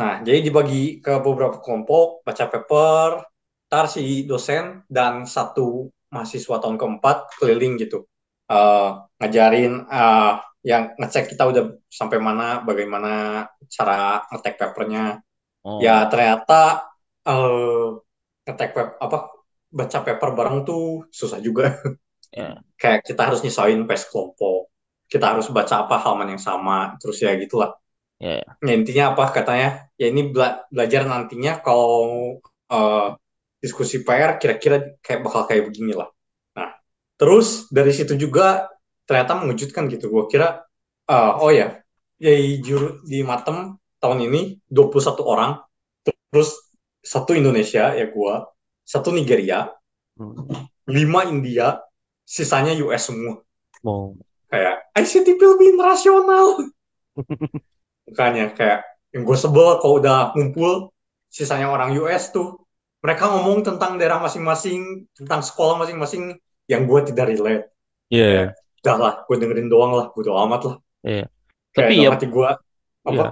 Nah, 0.00 0.12
jadi 0.26 0.38
dibagi 0.46 0.98
ke 1.04 1.12
beberapa 1.22 1.60
kelompok, 1.62 2.24
baca 2.26 2.44
paper, 2.50 3.10
ntar 3.70 3.84
si 3.94 4.24
dosen 4.30 4.82
dan 4.90 5.26
satu 5.28 5.90
mahasiswa 6.10 6.56
tahun 6.62 6.76
keempat 6.80 7.16
keliling 7.38 7.74
gitu. 7.82 8.06
Eh, 8.50 8.88
ngajarin 9.20 9.72
eh, 9.86 10.32
yang 10.64 10.82
ngecek 10.98 11.24
kita 11.36 11.44
udah 11.50 11.64
sampai 11.92 12.18
mana, 12.18 12.64
bagaimana 12.64 13.44
cara 13.68 14.24
ngetek 14.32 14.54
papernya. 14.60 15.20
Oh. 15.64 15.80
Ya, 15.84 16.08
ternyata 16.10 16.84
eh, 17.28 17.86
ngetek 18.48 18.70
pap- 18.76 18.98
apa 19.04 19.18
baca 19.74 19.98
paper 20.06 20.30
bareng 20.38 20.58
tuh 20.68 20.82
susah 21.12 21.40
juga. 21.44 21.76
Ya, 22.34 22.58
Kayak 22.80 23.06
kita 23.08 23.22
harus 23.30 23.40
nyesuaiin 23.46 23.86
pace 23.88 24.06
kelompok. 24.10 24.73
Kita 25.14 25.26
harus 25.38 25.46
baca 25.56 25.86
apa 25.86 25.96
halaman 26.02 26.34
yang 26.34 26.42
sama. 26.42 26.98
Terus 27.00 27.22
ya 27.22 27.32
gitulah. 27.38 27.70
ya, 28.20 28.30
ya. 28.42 28.56
Ya, 28.64 28.72
intinya 28.80 29.04
apa 29.14 29.24
katanya? 29.36 29.68
Ya 30.00 30.06
ini 30.12 30.32
bela- 30.34 30.64
belajar 30.74 31.02
nantinya 31.06 31.52
kalau 31.66 32.40
eh, 32.72 33.08
diskusi 33.62 34.02
PR 34.06 34.40
kira-kira 34.42 34.76
kayak 35.04 35.20
bakal 35.26 35.42
kayak 35.48 35.64
begini 35.70 35.92
lah. 35.96 36.08
Nah, 36.56 36.70
terus 37.20 37.68
dari 37.72 37.92
situ 37.96 38.14
juga 38.18 38.68
ternyata 39.08 39.36
mengejutkan 39.40 39.86
gitu. 39.92 40.08
Gue 40.12 40.24
kira, 40.32 40.64
eh, 41.10 41.32
oh 41.44 41.52
ya, 41.52 41.80
di 42.18 42.60
juru 42.64 43.04
di 43.04 43.20
Matem 43.26 43.76
tahun 44.00 44.18
ini 44.28 44.40
21 44.68 45.22
orang, 45.28 45.60
terus 46.04 46.50
satu 47.04 47.36
Indonesia 47.36 47.92
ya 47.96 48.06
gua, 48.12 48.48
satu 48.84 49.12
Nigeria, 49.12 49.68
Hmm. 50.18 50.66
lima 50.88 51.20
India, 51.28 51.80
sisanya 52.24 52.72
US 52.84 53.10
semua. 53.10 53.34
Mau. 53.82 54.16
Kayak 54.54 54.76
ICTP 54.94 55.40
lebih 55.42 55.66
internasional. 55.74 56.46
Makanya 58.06 58.54
kayak 58.54 58.80
yang 59.10 59.26
gue 59.26 59.34
sebel 59.38 59.82
kalau 59.82 59.98
udah 59.98 60.30
ngumpul 60.38 60.94
sisanya 61.26 61.70
orang 61.70 61.90
US 61.98 62.30
tuh 62.30 62.62
mereka 63.02 63.28
ngomong 63.28 63.66
tentang 63.66 63.98
daerah 63.98 64.22
masing-masing, 64.22 65.10
tentang 65.12 65.42
sekolah 65.42 65.76
masing-masing 65.82 66.38
yang 66.70 66.86
gue 66.86 67.00
tidak 67.10 67.34
relate. 67.34 67.64
Iya, 68.08 68.24
Kayak, 68.24 68.48
udah 68.80 68.96
lah, 68.96 69.14
gue 69.28 69.36
dengerin 69.42 69.68
doang 69.68 69.92
lah, 69.92 70.06
gue 70.14 70.22
amat 70.24 70.60
lah. 70.64 70.76
iya. 71.04 71.24
Kayak 71.74 71.88
Tapi 71.90 71.94
ya, 72.00 72.10
hati 72.14 72.26
gue, 72.30 72.48
apa, 73.04 73.12
iya. 73.12 73.28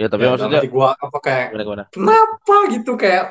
Ya, 0.00 0.06
tapi 0.08 0.22
ya, 0.24 0.28
maksudnya 0.32 0.60
hati 0.62 0.70
gue, 0.72 0.88
apa 0.88 1.18
kayak, 1.20 1.46
gimana 1.52 1.64
gimana? 1.66 1.84
kenapa 1.92 2.56
gitu, 2.72 2.92
kayak, 2.96 3.24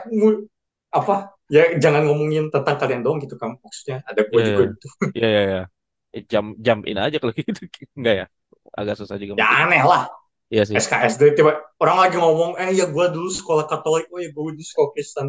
apa, 0.93 1.15
ya 1.49 1.63
jangan 1.81 2.01
ngomongin 2.05 2.53
tentang 2.53 2.75
kalian 2.77 3.01
doang 3.01 3.17
gitu 3.25 3.33
kan, 3.41 3.57
maksudnya 3.57 4.05
ada 4.05 4.21
gue 4.29 4.37
Iya, 4.37 4.45
juga 4.45 4.61
iya. 4.61 4.71
gitu. 4.77 4.87
Iya, 5.17 5.27
iya, 5.29 5.41
iya. 5.41 5.61
Eh, 5.65 5.65
Jump 6.09 6.57
jump 6.57 6.81
in 6.89 6.97
aja 6.97 7.17
kalau 7.21 7.33
gitu. 7.37 7.61
Enggak 7.97 8.15
ya? 8.15 8.25
Agak 8.73 8.95
susah 8.97 9.15
juga 9.21 9.37
Ya 9.37 9.45
mungkin. 9.45 9.57
aneh 9.69 9.83
lah, 9.85 10.03
Iya 10.49 10.63
sih. 10.65 10.75
SKSD 10.77 11.37
tiba 11.37 11.53
orang 11.77 11.97
lagi 12.01 12.15
ngomong 12.17 12.57
eh 12.57 12.73
ya 12.73 12.89
gue 12.89 13.05
dulu 13.13 13.29
sekolah 13.29 13.65
Katolik 13.69 14.09
oh 14.09 14.17
ya 14.17 14.29
gue 14.33 14.41
dulu 14.57 14.65
sekolah 14.65 14.89
Kristen 14.97 15.27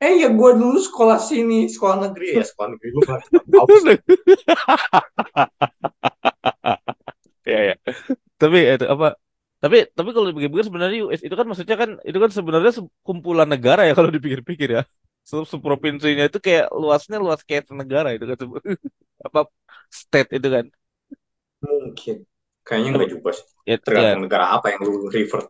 eh 0.00 0.14
ya 0.22 0.28
gue 0.30 0.50
dulu 0.56 0.78
sekolah 0.80 1.18
sini 1.18 1.66
sekolah 1.68 1.96
negeri 2.08 2.38
ya 2.38 2.44
sekolah 2.46 2.68
negeri 2.78 2.88
lu 2.94 3.00
nggak 3.04 3.20
tahu 3.52 3.74
sih. 3.84 3.98
Iya, 7.48 7.58
iya. 7.66 7.74
Tapi 8.40 8.58
itu 8.76 8.86
apa? 8.94 9.06
Tapi 9.62 9.76
tapi 9.98 10.10
kalau 10.14 10.26
dipikir-pikir 10.30 10.66
sebenarnya 10.68 10.98
US 11.06 11.20
itu 11.26 11.34
kan 11.40 11.46
maksudnya 11.50 11.76
kan 11.82 11.90
itu 12.08 12.18
kan 12.24 12.30
sebenarnya 12.38 12.72
se- 12.76 12.92
kumpulan 13.06 13.48
negara 13.54 13.82
ya 13.88 13.92
kalau 13.98 14.10
dipikir-pikir 14.16 14.68
ya. 14.78 14.82
Se 15.28 15.36
Seprovinsinya 15.52 16.24
itu 16.30 16.38
kayak 16.46 16.66
luasnya 16.80 17.16
luas 17.24 17.40
kayak 17.48 17.64
negara 17.82 18.08
itu 18.16 18.24
kan 18.30 18.38
apa 19.26 19.40
state 19.90 20.30
itu 20.38 20.48
kan. 20.56 20.66
mungkin 21.64 22.16
kayaknya 22.66 22.90
Tapi 22.90 22.96
nggak 22.96 23.10
juga 23.14 23.30
sih 23.38 23.46
ya, 23.66 23.76
ya, 23.86 23.86
tergantung 23.86 24.20
negara 24.24 24.46
apa 24.56 24.66
yang 24.72 24.80
lu 24.86 25.08
refer 25.16 25.42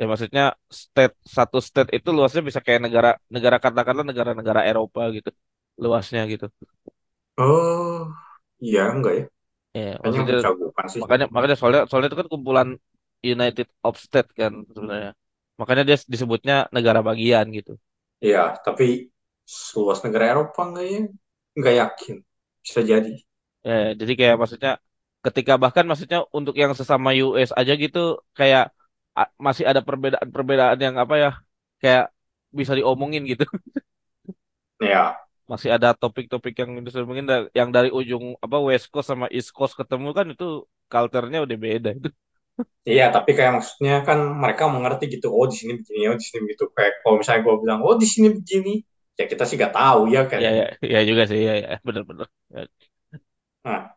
ya 0.00 0.04
maksudnya 0.10 0.42
state 0.82 1.14
satu 1.36 1.58
state 1.68 1.90
itu 1.96 2.08
luasnya 2.16 2.42
bisa 2.48 2.60
kayak 2.66 2.80
negara 2.86 3.08
negara 3.34 3.56
katakanlah 3.64 4.04
negara-negara 4.10 4.60
Eropa 4.70 5.00
gitu. 5.16 5.30
Luasnya 5.82 6.20
gitu. 6.32 6.44
oh 7.42 7.98
iya 8.64 8.80
enggak 8.94 9.12
ya 9.18 9.22
Ya, 9.78 9.98
kayaknya 10.00 10.20
maksudnya 10.22 10.34
sih 10.94 11.02
makanya 11.02 11.24
makanya 11.34 11.56
soalnya 11.58 11.80
soalnya 11.88 12.08
itu 12.10 12.18
kan 12.22 12.28
kumpulan 12.34 12.68
United 13.34 13.66
of 13.86 13.94
States 14.06 14.30
kan 14.40 14.52
sebenarnya. 14.74 15.10
Makanya 15.60 15.82
dia 15.88 15.96
disebutnya 16.14 16.54
negara 16.76 17.00
bagian 17.08 17.46
gitu. 17.58 17.70
iya 18.24 18.40
tapi 18.64 18.84
seluas 19.68 19.98
negara 20.04 20.24
Eropa 20.32 20.60
enggak 20.68 20.84
ya 20.92 20.98
nggak 21.58 21.74
yakin 21.80 22.14
bisa 22.64 22.80
jadi 22.90 23.10
Ya, 23.66 23.72
jadi 24.00 24.12
kayak 24.18 24.36
maksudnya 24.40 24.70
ketika 25.24 25.52
bahkan 25.62 25.84
maksudnya 25.90 26.18
untuk 26.36 26.54
yang 26.62 26.72
sesama 26.78 27.08
US 27.24 27.50
aja 27.60 27.72
gitu 27.82 27.98
kayak 28.38 28.62
masih 29.46 29.64
ada 29.70 29.80
perbedaan-perbedaan 29.88 30.78
yang 30.86 30.96
apa 31.02 31.14
ya 31.22 31.28
kayak 31.82 32.04
bisa 32.58 32.72
diomongin 32.78 33.22
gitu. 33.32 33.44
ya 34.80 35.16
Masih 35.50 35.70
ada 35.76 35.88
topik-topik 35.92 36.54
yang 36.60 36.70
bisa 36.86 37.04
mungkin 37.08 37.26
yang 37.58 37.68
dari 37.76 37.92
ujung 37.92 38.24
apa 38.44 38.56
West 38.68 38.88
Coast 38.92 39.08
sama 39.12 39.26
East 39.36 39.52
Coast 39.56 39.76
ketemu 39.76 40.08
kan 40.16 40.26
itu 40.32 40.44
culture-nya 40.88 41.38
udah 41.44 41.56
beda 41.64 41.90
itu. 41.98 42.08
Iya, 42.90 43.04
tapi 43.14 43.30
kayak 43.36 43.52
maksudnya 43.56 43.92
kan 44.08 44.18
mereka 44.42 44.64
mengerti 44.74 45.04
gitu. 45.14 45.26
Oh, 45.36 45.46
di 45.50 45.56
sini 45.60 45.72
begini, 45.80 46.04
oh 46.10 46.16
di 46.20 46.24
sini 46.28 46.38
begitu. 46.44 46.64
Kayak 46.76 46.92
kalau 47.00 47.14
misalnya 47.20 47.40
gue 47.46 47.54
bilang, 47.64 47.78
oh 47.86 47.94
di 48.02 48.06
sini 48.14 48.28
begini, 48.38 48.72
ya 49.18 49.24
kita 49.30 49.42
sih 49.48 49.56
gak 49.64 49.72
tahu 49.78 50.00
ya 50.14 50.22
kan. 50.32 50.42
Ya 50.42 50.48
ya 50.58 50.64
ya 50.92 50.98
juga 51.08 51.22
sih 51.30 51.38
ya 51.48 51.52
ya 51.62 51.68
benar-benar. 51.86 52.28
Ya. 52.54 52.60
Nah, 53.64 53.92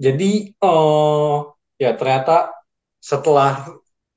jadi 0.00 0.30
eh 0.56 1.36
ya 1.80 1.90
ternyata 1.96 2.52
setelah 3.00 3.68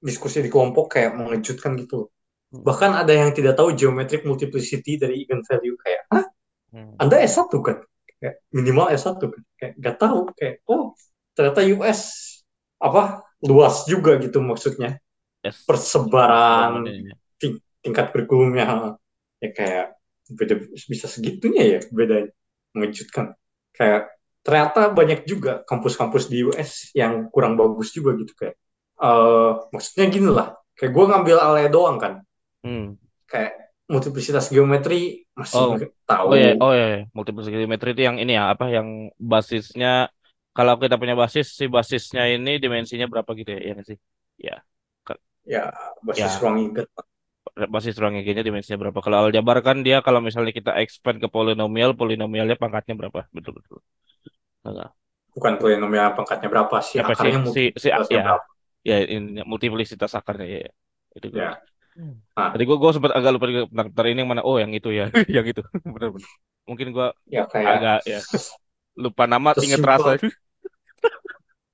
diskusi 0.04 0.44
di 0.44 0.50
kelompok 0.52 0.96
kayak 1.00 1.16
mengejutkan 1.16 1.76
gitu. 1.80 2.12
Bahkan 2.54 2.92
ada 3.04 3.14
yang 3.16 3.32
tidak 3.34 3.58
tahu 3.58 3.74
geometric 3.74 4.24
multiplicity 4.30 5.00
dari 5.00 5.24
eigenvalue 5.24 5.76
kayak, 5.80 6.02
ah, 6.12 6.26
Hmm. 6.74 6.98
Anda 6.98 7.22
S1 7.22 7.54
kan? 7.62 7.86
Kayak 8.18 8.42
minimal 8.50 8.90
S1 8.98 9.22
kan? 9.30 9.42
Kayak 9.62 9.74
gak 9.78 9.96
tahu 10.02 10.20
kayak, 10.34 10.56
oh 10.66 10.98
ternyata 11.38 11.62
US 11.78 12.02
apa 12.82 13.22
luas 13.46 13.86
juga 13.86 14.18
gitu 14.18 14.42
maksudnya 14.42 14.98
Yes. 15.44 15.68
persebaran 15.68 16.88
Jawabannya. 16.88 17.14
ting- 17.38 17.62
tingkat 17.84 18.10
kurikulumnya 18.16 18.96
ya 19.44 19.50
kayak 19.52 19.88
beda 20.32 20.56
bisa 20.88 21.06
segitunya 21.12 21.64
ya 21.68 21.80
bedanya 21.92 22.32
mengejutkan 22.72 23.36
kayak 23.76 24.08
ternyata 24.46 24.92
banyak 24.92 25.20
juga 25.32 25.64
kampus-kampus 25.70 26.24
di 26.32 26.44
US 26.48 26.92
yang 26.96 27.32
kurang 27.34 27.56
bagus 27.60 27.90
juga 27.98 28.12
gitu 28.22 28.34
kayak 28.40 28.56
eh 29.04 29.52
maksudnya 29.74 30.06
gini 30.16 30.30
lah 30.38 30.48
kayak 30.78 30.92
gue 30.96 31.06
ngambil 31.10 31.38
ale 31.42 31.62
doang 31.72 31.98
kan 32.04 32.14
Hmm. 32.64 32.94
kayak 33.32 33.54
multiplicitas 33.92 34.48
geometri 34.54 35.28
masih 35.36 35.68
Oh. 35.68 35.76
tahu 36.08 36.30
Oh 36.30 36.36
ya, 36.40 36.48
oh 36.64 36.72
ya, 36.80 36.84
ya. 36.94 36.98
multiple 37.16 37.44
geometry 37.54 37.90
itu 37.94 38.02
yang 38.08 38.18
ini 38.24 38.32
ya, 38.40 38.44
apa 38.54 38.66
yang 38.76 38.88
basisnya 39.32 39.88
kalau 40.56 40.74
kita 40.82 40.96
punya 41.02 41.16
basis 41.22 41.46
si 41.60 41.64
basisnya 41.76 42.22
ini 42.34 42.50
dimensinya 42.64 43.06
berapa 43.12 43.32
gitu 43.40 43.50
ya, 43.56 43.60
ya 43.70 43.74
sih? 43.90 43.98
Ya, 44.48 44.54
ya 45.54 45.64
basis 46.08 46.32
Ya. 46.32 46.42
ruang 46.42 46.58
ingat 46.66 46.88
basis 47.74 47.96
ruang 48.00 48.16
EG-nya 48.20 48.44
dimensinya 48.48 48.80
berapa? 48.80 49.00
Kalau 49.04 49.18
aljabar 49.28 49.58
kan 49.60 49.84
dia 49.84 50.00
kalau 50.00 50.20
misalnya 50.24 50.52
kita 50.56 50.72
expand 50.80 51.20
ke 51.20 51.28
polinomial, 51.28 51.92
polinomialnya 51.94 52.56
pangkatnya 52.56 52.96
berapa? 52.96 53.28
Betul 53.36 53.60
betul. 53.60 53.78
Enggak. 54.64 54.96
bukan 55.34 55.54
polinomial 55.58 56.14
pangkatnya 56.14 56.46
berapa 56.46 56.78
sih 56.78 57.02
Apa 57.02 57.18
akarnya 57.18 57.42
si 57.50 57.74
si 57.74 57.90
multiplicitasnya 57.90 58.14
ya 58.14 58.24
berapa 58.24 58.46
ya 58.86 58.98
ini 59.02 59.42
multiplicitas 59.44 60.12
akarnya 60.14 60.46
ya. 60.46 60.60
ya. 60.70 60.72
Itu 61.18 61.28
gue. 61.34 61.42
ya 61.42 61.52
Nah. 62.34 62.50
Tadi 62.58 62.64
gue 62.66 62.78
gue 62.82 62.92
sempat 62.98 63.14
agak 63.14 63.38
lupa 63.38 63.46
bentar, 63.70 64.06
ini 64.10 64.26
yang 64.26 64.30
mana? 64.34 64.42
Oh, 64.42 64.58
yang 64.58 64.74
itu 64.74 64.90
ya, 64.90 65.14
yang 65.30 65.46
itu. 65.46 65.62
Benar 65.86 66.10
benar. 66.10 66.32
Mungkin 66.66 66.88
gue 66.90 67.08
ya 67.30 67.46
kayak 67.46 67.70
agak 67.70 68.00
ya 68.10 68.20
lupa 68.98 69.24
nama, 69.30 69.54
inget 69.62 69.78
Sesimpel- 69.78 69.90
rasa. 69.94 70.12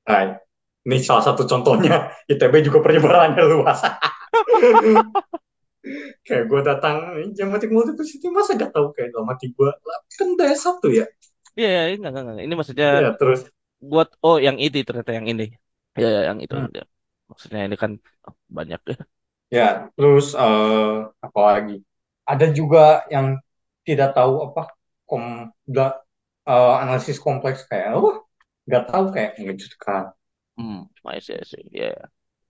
Nah, 0.10 0.42
ini 0.90 0.98
salah 1.06 1.22
satu 1.22 1.46
contohnya. 1.46 2.10
ITB 2.26 2.66
juga 2.66 2.82
penyebarannya 2.82 3.46
luas. 3.46 3.80
Kayak 6.26 6.44
gue 6.50 6.62
datang 6.66 6.96
geometrik 7.36 7.72
multiplicity 7.74 8.28
masa 8.30 8.56
gak 8.56 8.72
tahu 8.76 8.92
kayak 8.96 9.14
dalam 9.14 9.28
hati 9.32 9.52
gue 9.54 9.70
lah 9.70 10.00
kan 10.18 10.28
daya 10.40 10.56
satu 10.58 10.90
ya 10.92 11.08
Iya, 11.60 11.68
ya, 11.76 11.82
enggak, 11.98 12.12
enggak, 12.14 12.24
enggak. 12.24 12.46
Ini 12.48 12.56
maksudnya 12.56 12.88
ya 13.04 13.12
terus 13.20 13.40
buat 13.84 14.08
oh 14.24 14.38
yang 14.40 14.56
itu 14.64 14.80
ternyata 14.88 15.12
yang 15.12 15.28
ini. 15.28 15.46
Ya, 16.00 16.08
ya 16.08 16.22
yang 16.32 16.40
itu. 16.40 16.56
Hmm. 16.56 16.72
Ya. 16.72 16.86
Maksudnya 17.28 17.60
ini 17.68 17.76
kan 17.76 17.92
oh, 18.28 18.36
banyak 18.48 18.80
ya. 18.88 18.98
ya 19.50 19.68
terus 19.98 20.38
eh 20.38 20.96
apa 21.10 21.40
lagi 21.42 21.82
ada 22.24 22.46
juga 22.54 23.04
yang 23.10 23.36
tidak 23.84 24.14
tahu 24.14 24.46
apa 24.46 24.72
kom 25.10 25.50
gak, 25.66 26.06
eh, 26.46 26.74
analisis 26.86 27.18
kompleks 27.18 27.66
kayak 27.66 27.98
apa 27.98 28.12
nggak 28.70 28.84
tahu 28.94 29.06
kayak 29.10 29.32
mengejutkan 29.42 30.14
Hmm, 30.60 30.92
I 31.08 31.20
see, 31.24 31.40
I 31.40 31.44
see. 31.48 31.64
Ya, 31.72 31.96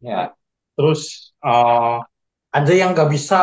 ya. 0.02 0.34
terus 0.73 1.30
eh 1.45 1.97
ada 2.57 2.71
yang 2.73 2.89
nggak 2.93 3.09
bisa 3.15 3.35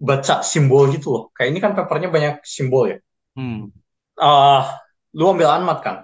baca 0.00 0.34
simbol 0.52 0.88
gitu 0.94 1.06
loh 1.14 1.24
kayak 1.36 1.48
ini 1.52 1.60
kan 1.64 1.72
papernya 1.78 2.08
banyak 2.16 2.34
simbol 2.54 2.84
ya 2.92 2.96
Hmm, 3.36 3.70
eh 4.28 4.64
lu 5.18 5.24
ambil 5.32 5.48
anmat 5.56 5.78
kan 5.86 5.96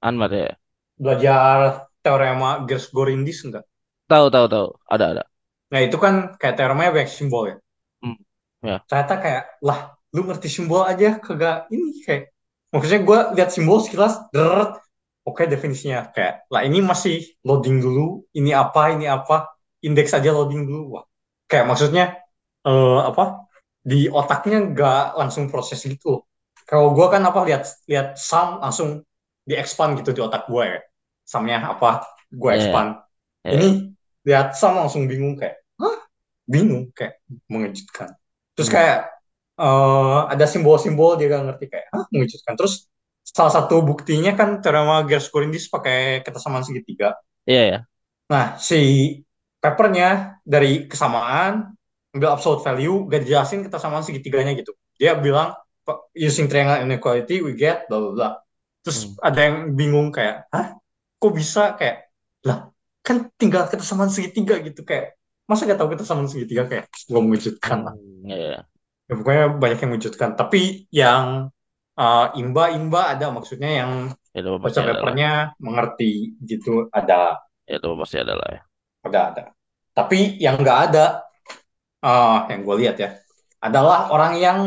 Anwar 0.00 0.32
ya. 0.32 0.56
belajar 1.02 1.60
teorema 2.02 2.50
Gers-Gorindis 2.68 3.38
enggak? 3.46 3.64
Tahu, 4.10 4.26
tahu, 4.34 4.46
tahu. 4.48 4.68
Ada, 4.94 5.04
ada. 5.12 5.24
Nah 5.72 5.80
itu 5.86 5.96
kan 6.04 6.14
kayak 6.40 6.54
teoremanya 6.56 6.90
banyak 6.96 7.10
simbol 7.16 7.42
ya. 7.50 7.56
Hmm, 8.02 8.14
ya. 8.62 8.84
Ternyata 8.88 9.14
kayak 9.22 9.42
lah 9.64 9.78
lu 10.14 10.20
ngerti 10.28 10.48
simbol 10.52 10.82
aja 10.86 11.18
kagak 11.18 11.66
ini 11.74 12.04
kayak 12.06 12.22
maksudnya 12.70 13.00
gue 13.08 13.18
lihat 13.40 13.50
simbol 13.50 13.78
sekilas 13.82 14.14
deret 14.30 14.78
oke 15.26 15.42
definisinya 15.50 16.06
kayak 16.14 16.46
lah 16.52 16.62
ini 16.68 16.78
masih 16.84 17.16
loading 17.42 17.82
dulu 17.82 18.22
ini 18.38 18.50
apa 18.54 18.94
ini 18.94 19.06
apa 19.10 19.50
indeks 19.82 20.14
aja 20.14 20.30
loading 20.30 20.62
dulu 20.68 20.80
wah 21.00 21.04
kayak 21.50 21.66
maksudnya 21.70 22.04
eh, 22.66 23.00
apa 23.10 23.48
di 23.84 24.08
otaknya 24.08 24.58
nggak 24.72 25.00
langsung 25.20 25.44
proses 25.52 25.80
gitu. 25.84 26.24
Kalau 26.64 26.96
gue 26.96 27.06
kan 27.12 27.22
apa 27.24 27.40
lihat 27.48 27.62
lihat 27.90 28.16
sum 28.16 28.60
langsung 28.64 28.88
di 29.44 29.54
expand 29.60 30.00
gitu 30.00 30.10
di 30.16 30.20
otak 30.24 30.48
gue 30.48 30.64
ya. 30.64 30.80
Sumnya 31.24 31.58
apa 31.76 32.04
gue 32.32 32.50
Iya, 32.50 32.56
expand. 32.56 32.96
Iya, 33.44 33.52
iya. 33.54 33.54
ini 33.54 33.92
lihat 34.24 34.56
sum 34.56 34.76
langsung 34.80 35.04
bingung 35.10 35.36
kayak 35.36 35.60
hah? 35.80 35.96
Bingung 36.48 36.90
kayak 36.96 37.20
mengejutkan. 37.52 38.16
Terus 38.56 38.68
Hmm. 38.68 38.72
kayak 38.72 38.98
eh, 39.60 40.20
ada 40.32 40.44
simbol-simbol 40.48 41.16
dia 41.20 41.28
gak 41.32 41.44
ngerti 41.52 41.66
kayak 41.72 41.86
hah? 41.94 42.04
mengejutkan. 42.12 42.54
Terus 42.58 42.88
salah 43.24 43.52
satu 43.52 43.80
buktinya 43.84 44.32
kan 44.36 44.60
teorema 44.64 45.04
Gershon-Corinthus 45.08 45.68
pakai 45.72 46.20
kesamaan 46.24 46.64
segitiga. 46.66 47.16
Iya, 47.46 47.60
ya. 47.70 47.86
Nah, 48.30 48.56
si 48.58 48.76
papernya 49.64 50.36
dari 50.44 50.84
kesamaan, 50.84 51.72
ambil 52.12 52.36
absolute 52.36 52.60
value, 52.60 53.08
gak 53.08 53.24
dijelasin 53.24 53.64
kesamaan 53.64 54.04
segitiganya 54.04 54.52
gitu. 54.52 54.76
Dia 55.00 55.16
bilang, 55.16 55.56
using 56.12 56.52
triangle 56.52 56.84
inequality, 56.84 57.40
we 57.40 57.56
get 57.56 57.88
bla 57.88 57.96
bla 57.96 58.12
bla. 58.12 58.28
Terus 58.84 59.08
Hmm. 59.08 59.16
ada 59.24 59.40
yang 59.40 59.56
bingung 59.72 60.12
kayak, 60.12 60.44
hah? 60.52 60.76
Kok 61.16 61.32
bisa 61.32 61.72
kayak, 61.80 62.12
lah, 62.44 62.68
kan 63.00 63.32
tinggal 63.40 63.64
kesamaan 63.72 64.12
segitiga 64.12 64.60
gitu 64.60 64.84
kayak, 64.84 65.16
masa 65.48 65.64
gak 65.64 65.80
tahu 65.80 65.96
kesamaan 65.96 66.28
segitiga 66.28 66.68
kayak, 66.68 66.84
gak 66.92 67.22
mengejutkan 67.24 67.78
lah. 67.88 67.94
Hmm, 67.96 68.28
Iya, 68.28 68.36
iya. 68.36 68.60
Ya, 69.04 69.12
pokoknya 69.20 69.44
banyak 69.56 69.78
yang 69.80 69.90
mengejutkan. 69.96 70.30
Tapi 70.36 70.88
yang 70.88 71.52
uh, 71.96 72.26
imba-imba 72.36 73.16
ada 73.16 73.28
maksudnya 73.32 73.70
yang 73.84 73.90
baca 74.34 74.80
papernya 74.80 75.54
mengerti 75.60 76.34
gitu 76.42 76.88
ada 76.90 77.38
Itu 77.64 77.96
pasti 78.00 78.16
ada 78.20 78.36
lah 78.36 78.48
ya. 78.48 78.60
Ada 79.06 79.20
ada 79.30 79.42
tapi 79.94 80.36
yang 80.42 80.56
nggak 80.62 80.78
ada 80.90 81.04
eh, 82.04 82.38
yang 82.50 82.60
gue 82.66 82.76
lihat 82.84 82.96
ya 83.00 83.10
adalah 83.64 84.12
orang 84.12 84.32
yang 84.36 84.58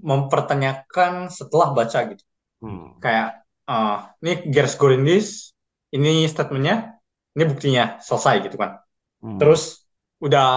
mempertanyakan 0.00 1.28
setelah 1.28 1.72
baca 1.76 1.98
gitu 2.12 2.22
Hmm. 2.64 2.96
kayak 3.04 3.44
eh, 3.68 3.96
ini 4.24 4.32
Gers 4.48 4.74
Gorindis 4.80 5.52
ini 5.92 6.24
statementnya 6.24 6.96
ini 7.36 7.44
buktinya 7.52 8.00
selesai 8.00 8.48
gitu 8.48 8.56
kan 8.56 8.80
Hmm. 9.20 9.36
terus 9.40 9.84
udah 10.24 10.48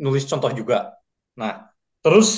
nulis 0.00 0.24
contoh 0.28 0.52
juga 0.52 0.96
nah 1.40 1.72
terus 2.04 2.28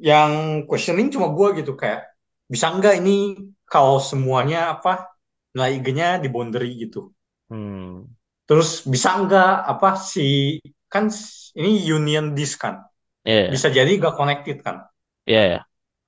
yang 0.00 0.64
questioning 0.64 1.12
cuma 1.12 1.28
gue 1.36 1.60
gitu 1.62 1.76
kayak 1.76 2.08
bisa 2.48 2.72
nggak 2.72 3.00
ini 3.04 3.36
kalau 3.68 4.00
semuanya 4.00 4.74
apa 4.76 5.12
nilai 5.52 5.76
IG-nya 5.78 6.08
di 6.24 6.28
boundary 6.32 6.70
gitu 6.88 7.12
Hmm. 7.50 8.08
Terus 8.48 8.84
bisa 8.92 9.08
nggak 9.22 9.52
apa 9.72 9.88
si 9.98 10.58
kan 10.92 11.08
ini 11.58 11.70
union 11.96 12.36
disk 12.36 12.60
kan 12.64 12.84
Iya, 13.24 13.34
iya. 13.40 13.50
bisa 13.52 13.68
jadi 13.72 13.90
nggak 14.00 14.14
connected 14.18 14.58
kan. 14.66 14.76
Iya, 15.26 15.40
ya. 15.52 15.58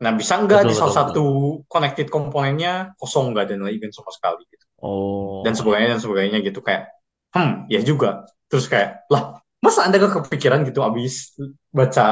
Nah 0.03 0.12
bisa 0.20 0.35
nggak 0.42 0.62
Betul, 0.62 0.70
di 0.70 0.75
salah 0.77 0.92
betul, 0.92 1.01
satu 1.01 1.25
connected 1.70 2.07
komponennya 2.11 2.92
kosong 3.01 3.33
nggak 3.33 3.44
ada 3.51 3.55
nilai 3.59 3.75
event 3.79 3.94
sama 3.94 4.11
sekali 4.12 4.42
gitu. 4.51 4.66
Oh. 4.83 5.42
Dan 5.47 5.55
sebagainya 5.59 5.88
dan 5.97 6.03
sebagainya 6.03 6.38
gitu 6.44 6.61
kayak 6.64 6.83
hmm 7.35 7.70
ya 7.70 7.81
juga. 7.83 8.27
Terus 8.51 8.66
kayak 8.70 9.07
lah 9.12 9.40
masa 9.64 9.88
anda 9.88 9.97
gak 9.97 10.29
kepikiran 10.29 10.61
gitu 10.68 10.85
abis 10.85 11.35
baca 11.73 12.05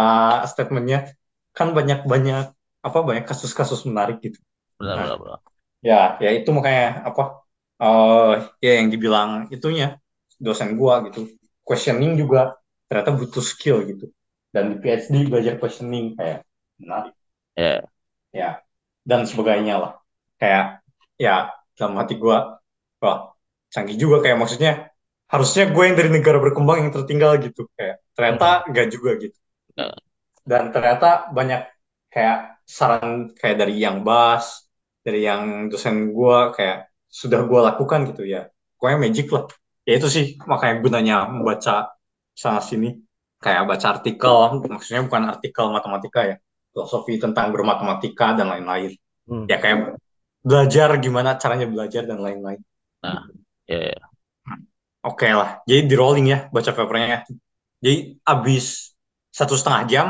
statementnya 0.49 1.13
kan 1.53 1.77
banyak 1.77 2.09
banyak 2.09 2.49
apa 2.83 2.99
banyak 3.05 3.25
kasus-kasus 3.29 3.85
menarik 3.89 4.19
gitu. 4.25 4.39
Benar, 4.81 4.97
Nah. 4.97 5.05
benar, 5.05 5.19
benar. 5.19 5.41
Ya 5.83 6.17
ya 6.23 6.31
itu 6.39 6.49
makanya 6.55 7.03
apa 7.09 7.23
eh 7.83 8.33
ya 8.65 8.71
yang 8.79 8.89
dibilang 8.95 9.31
itunya 9.51 9.99
dosen 10.43 10.75
gua 10.75 11.07
gitu. 11.07 11.31
Questioning 11.63 12.19
juga 12.19 12.59
ternyata 12.91 13.15
butuh 13.15 13.45
skill 13.45 13.87
gitu. 13.87 14.11
Dan 14.51 14.75
di 14.75 14.77
PhD 14.83 15.31
belajar 15.31 15.57
questioning 15.63 16.19
kayak 16.19 16.43
menarik. 16.83 17.15
Iya. 17.55 17.87
ya. 18.35 18.51
Dan 19.07 19.25
sebagainya 19.31 19.75
lah. 19.79 19.93
Kayak 20.37 20.83
ya 21.17 21.55
dalam 21.79 21.95
hati 22.03 22.19
gua 22.19 22.59
wah 22.99 23.33
canggih 23.71 23.97
juga. 23.97 24.21
Kayak 24.27 24.39
maksudnya 24.43 24.73
harusnya 25.33 25.65
gue 25.73 25.85
yang 25.89 25.97
dari 25.97 26.11
negara 26.13 26.37
berkembang 26.43 26.85
yang 26.85 26.93
tertinggal 26.93 27.41
gitu. 27.41 27.71
Kayak 27.79 28.05
ternyata 28.13 28.69
enggak 28.69 28.87
juga 28.93 29.11
gitu. 29.17 29.39
Ya. 29.73 29.89
dan 30.45 30.69
ternyata 30.75 31.33
banyak 31.33 31.65
kayak 32.13 32.61
saran 32.69 33.33
kayak 33.33 33.57
dari 33.63 33.81
yang 33.81 34.05
Bas 34.05 34.69
dari 35.01 35.25
yang 35.25 35.73
dosen 35.73 36.13
gua 36.13 36.53
kayak 36.53 36.93
sudah 37.09 37.41
gua 37.49 37.73
lakukan 37.73 38.11
gitu 38.13 38.27
ya. 38.27 38.51
Pokoknya 38.77 38.99
magic 39.01 39.27
lah 39.33 39.47
ya 39.89 39.93
itu 39.99 40.09
sih 40.09 40.25
makanya 40.47 40.75
gunanya 40.85 41.17
membaca 41.29 41.95
sana 42.33 42.61
sini. 42.63 42.97
Kayak 43.43 43.67
baca 43.67 43.87
artikel 43.99 44.37
maksudnya 44.71 45.03
bukan 45.03 45.23
artikel 45.35 45.67
matematika 45.75 46.21
ya. 46.31 46.37
Filosofi 46.73 47.19
tentang 47.19 47.53
bermatematika 47.53 48.39
dan 48.39 48.49
lain-lain. 48.49 48.97
Hmm. 49.23 49.47
ya 49.47 49.63
kayak 49.63 50.03
belajar 50.43 50.99
gimana 50.99 51.39
caranya 51.39 51.67
belajar 51.71 52.03
dan 52.03 52.19
lain-lain. 52.19 52.59
Nah, 53.07 53.31
iya, 53.71 53.95
iya. 53.95 54.03
oke 55.07 55.27
lah 55.31 55.63
jadi 55.63 55.87
di 55.87 55.95
rolling 55.95 56.27
ya 56.31 56.39
baca 56.51 56.71
papernya 56.75 57.27
jadi 57.83 58.19
abis 58.23 58.95
satu 59.31 59.55
setengah 59.55 59.83
jam 59.87 60.07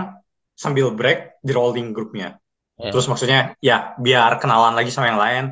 sambil 0.57 0.93
break 0.97 1.41
di 1.45 1.53
rolling 1.53 1.93
grupnya. 1.93 2.41
Iya. 2.81 2.89
terus 2.89 3.05
maksudnya 3.05 3.53
ya 3.61 3.93
biar 4.01 4.41
kenalan 4.41 4.73
lagi 4.73 4.89
sama 4.89 5.13
yang 5.13 5.21
lain. 5.21 5.45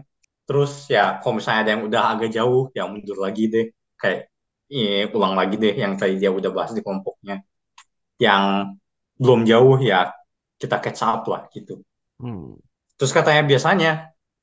Terus 0.49 0.91
ya 0.91 1.21
kalau 1.21 1.39
misalnya 1.39 1.61
ada 1.63 1.71
yang 1.77 1.83
udah 1.87 2.03
agak 2.17 2.31
jauh 2.33 2.73
ya 2.75 2.89
mundur 2.89 3.21
lagi 3.21 3.47
deh 3.47 3.67
kayak 4.01 4.21
eh, 4.73 5.07
ulang 5.17 5.35
lagi 5.39 5.55
deh 5.61 5.75
yang 5.77 5.93
tadi 6.01 6.17
dia 6.23 6.31
udah 6.33 6.51
bahas 6.57 6.73
di 6.77 6.81
kelompoknya 6.85 7.45
yang 8.21 8.75
belum 9.21 9.41
jauh 9.45 9.77
ya 9.81 10.13
kita 10.61 10.77
catch 10.81 11.03
up 11.05 11.23
lah 11.29 11.43
gitu 11.53 11.81
Hmm. 12.21 12.53
terus 13.01 13.17
katanya 13.17 13.43
biasanya 13.49 13.93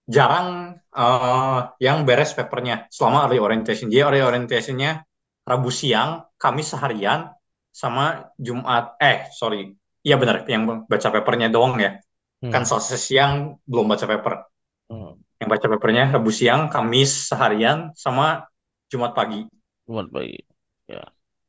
jarang 0.10 0.48
eh, 0.82 1.60
yang 1.78 1.98
beres 2.10 2.34
papernya 2.34 2.90
selama 2.90 3.30
early 3.30 3.38
orientation 3.38 3.86
jadi 3.86 4.10
early 4.10 4.22
orientationnya 4.26 5.06
Rabu 5.46 5.70
siang 5.70 6.26
Kamis 6.42 6.74
seharian 6.74 7.30
sama 7.70 8.34
Jumat 8.42 8.98
eh 8.98 9.30
sorry 9.30 9.78
iya 10.02 10.18
benar 10.18 10.42
yang 10.50 10.90
baca 10.90 11.08
papernya 11.14 11.50
doang 11.54 11.78
ya 11.78 12.02
Hmm. 12.38 12.54
kan 12.54 12.70
Selasa 12.70 12.98
siang 13.02 13.58
belum 13.66 13.90
baca 13.90 14.06
paper 14.06 14.34
Hmm. 14.90 15.18
yang 15.42 15.50
baca 15.54 15.66
papernya 15.70 16.04
Rabu 16.18 16.32
siang, 16.34 16.70
Kamis 16.70 17.30
seharian, 17.30 17.92
sama 17.94 18.46
Jumat 18.88 19.12
pagi. 19.16 19.44
Buat 19.88 20.12
bagi. 20.12 20.40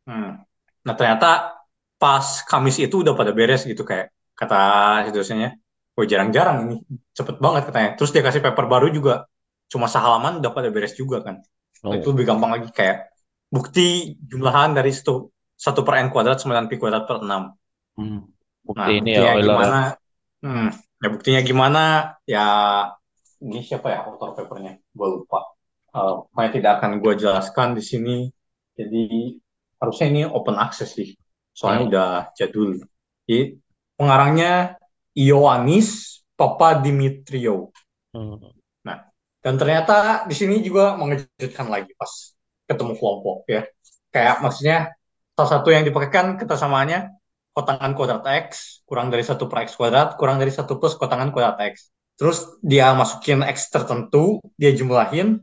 Hmm. 0.08 0.40
Nah 0.86 0.94
ternyata 0.96 1.60
pas 2.00 2.26
Kamis 2.48 2.80
itu 2.80 3.04
udah 3.04 3.12
pada 3.12 3.34
beres 3.36 3.68
gitu 3.68 3.84
kayak 3.84 4.14
kata 4.38 4.62
si 5.04 5.10
dosennya, 5.10 5.58
oh 5.98 6.06
jarang-jarang 6.06 6.70
ini, 6.70 6.76
cepet 7.12 7.42
banget 7.42 7.68
katanya. 7.68 7.90
Terus 7.98 8.14
dia 8.14 8.22
kasih 8.22 8.40
paper 8.40 8.70
baru 8.70 8.88
juga, 8.88 9.26
cuma 9.66 9.90
sehalaman 9.90 10.38
udah 10.38 10.52
pada 10.54 10.70
beres 10.70 10.94
juga 10.94 11.20
kan. 11.20 11.42
Oh. 11.82 11.92
Itu 11.92 12.14
lebih 12.14 12.30
gampang 12.30 12.54
lagi 12.54 12.70
kayak 12.70 13.10
bukti 13.50 14.14
jumlahan 14.22 14.78
dari 14.78 14.94
satu, 14.94 15.28
satu 15.58 15.82
per 15.82 15.98
n 15.98 16.08
kuadrat 16.14 16.38
9 16.38 16.70
pi 16.70 16.78
kuadrat 16.78 17.04
per 17.04 17.18
6. 17.20 17.98
Hmm. 17.98 18.30
Bukti 18.62 18.78
Nah, 18.78 18.88
ini 18.94 19.12
buktinya 19.16 19.34
ya, 19.34 19.42
gimana? 19.42 19.78
Hmm, 20.38 20.68
ya 21.02 21.08
buktinya 21.10 21.40
gimana? 21.42 21.82
Ya, 22.28 22.46
ini 23.42 23.58
siapa 23.66 23.90
ya 23.90 23.98
author 24.06 24.38
papernya? 24.38 24.78
Gue 24.94 25.08
lupa. 25.18 25.57
Eh, 25.88 26.14
pokoknya 26.30 26.50
tidak 26.52 26.72
akan 26.80 26.90
gue 27.00 27.12
jelaskan 27.16 27.68
di 27.78 27.82
sini. 27.82 28.16
Jadi 28.78 29.34
harusnya 29.80 30.06
ini 30.12 30.22
open 30.28 30.56
access 30.60 30.94
sih. 30.94 31.16
Soalnya 31.56 31.80
Hmm. 31.82 31.90
udah 31.90 32.10
jadul. 32.38 32.70
Jadi 33.26 33.58
pengarangnya 33.98 34.78
Ioannis 35.16 36.20
Papadimitriou. 36.38 37.72
Hmm. 38.14 38.54
Dan 39.38 39.54
ternyata 39.54 40.26
di 40.26 40.34
sini 40.34 40.60
juga 40.60 40.98
mengejutkan 40.98 41.70
lagi 41.70 41.94
pas 41.94 42.34
ketemu 42.66 42.98
kelompok 42.98 43.46
ya. 43.48 43.62
Kayak 44.10 44.42
maksudnya 44.42 44.78
salah 45.38 45.50
satu 45.56 45.70
yang 45.70 45.86
dipakaikan 45.86 46.34
ketersamaannya 46.36 47.14
kotangan 47.54 47.94
kuadrat 47.94 48.26
X 48.50 48.82
kurang 48.84 49.08
dari 49.14 49.22
satu 49.22 49.46
per 49.46 49.64
X 49.64 49.78
kuadrat 49.78 50.18
kurang 50.18 50.42
dari 50.42 50.50
satu 50.50 50.76
plus 50.82 50.98
kotangan 50.98 51.30
kuadrat 51.30 51.58
X. 51.70 51.94
Terus 52.18 52.58
dia 52.66 52.90
masukin 52.98 53.46
X 53.46 53.70
tertentu, 53.70 54.42
dia 54.58 54.74
jumlahin, 54.74 55.38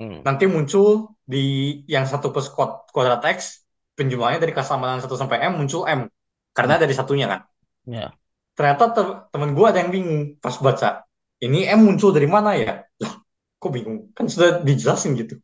Hmm. 0.00 0.24
nanti 0.24 0.48
muncul 0.48 1.12
di 1.28 1.76
yang 1.84 2.08
satu 2.08 2.32
plus 2.32 2.48
kuad- 2.48 2.88
kuadrat 2.88 3.20
X, 3.36 3.68
penjumlahannya 4.00 4.40
dari 4.40 4.56
kesamaan 4.56 5.04
1 5.04 5.12
sampai 5.12 5.44
M 5.44 5.60
muncul 5.60 5.84
M. 5.84 6.08
Karena 6.56 6.80
dari 6.80 6.96
satunya 6.96 7.28
kan. 7.28 7.40
Ya. 7.84 8.08
Ternyata 8.56 8.84
te- 8.96 9.20
temen 9.28 9.52
gue 9.52 9.66
ada 9.68 9.78
yang 9.84 9.92
bingung 9.92 10.40
pas 10.40 10.56
baca. 10.56 11.04
Ini 11.40 11.68
M 11.76 11.84
muncul 11.84 12.16
dari 12.16 12.24
mana 12.24 12.56
ya? 12.56 12.80
Lah, 13.00 13.12
kok 13.60 13.70
bingung? 13.70 14.08
Kan 14.16 14.32
sudah 14.32 14.64
dijelasin 14.64 15.20
gitu. 15.20 15.36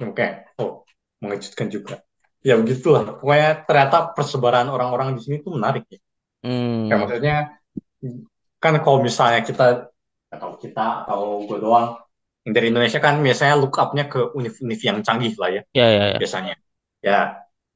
Oke, 0.00 0.48
oh, 0.56 0.88
mengejutkan 1.20 1.68
juga. 1.68 2.00
Ya 2.40 2.56
begitulah. 2.56 3.20
Pokoknya 3.20 3.68
ternyata 3.68 4.16
persebaran 4.16 4.72
orang-orang 4.72 5.12
di 5.16 5.20
sini 5.20 5.44
tuh 5.44 5.60
menarik 5.60 5.84
ya. 5.92 6.00
Hmm. 6.40 6.88
Kayak 6.88 7.00
maksudnya, 7.04 7.36
kan 8.56 8.74
kalau 8.80 9.04
misalnya 9.04 9.44
kita, 9.44 9.92
atau 10.32 10.56
kita, 10.56 11.04
atau 11.04 11.44
gue 11.44 11.58
doang, 11.60 12.00
dari 12.44 12.66
Indonesia 12.72 13.00
kan 13.02 13.14
biasanya 13.26 13.54
look 13.60 13.74
up-nya 13.82 14.04
ke 14.12 14.20
univ-univ 14.38 14.80
yang 14.88 14.98
canggih 15.06 15.32
lah 15.40 15.50
ya, 15.56 15.62
Ya, 15.74 15.84
ya, 15.90 16.06
ya. 16.12 16.20
biasanya. 16.20 16.54
Ya, 17.04 17.18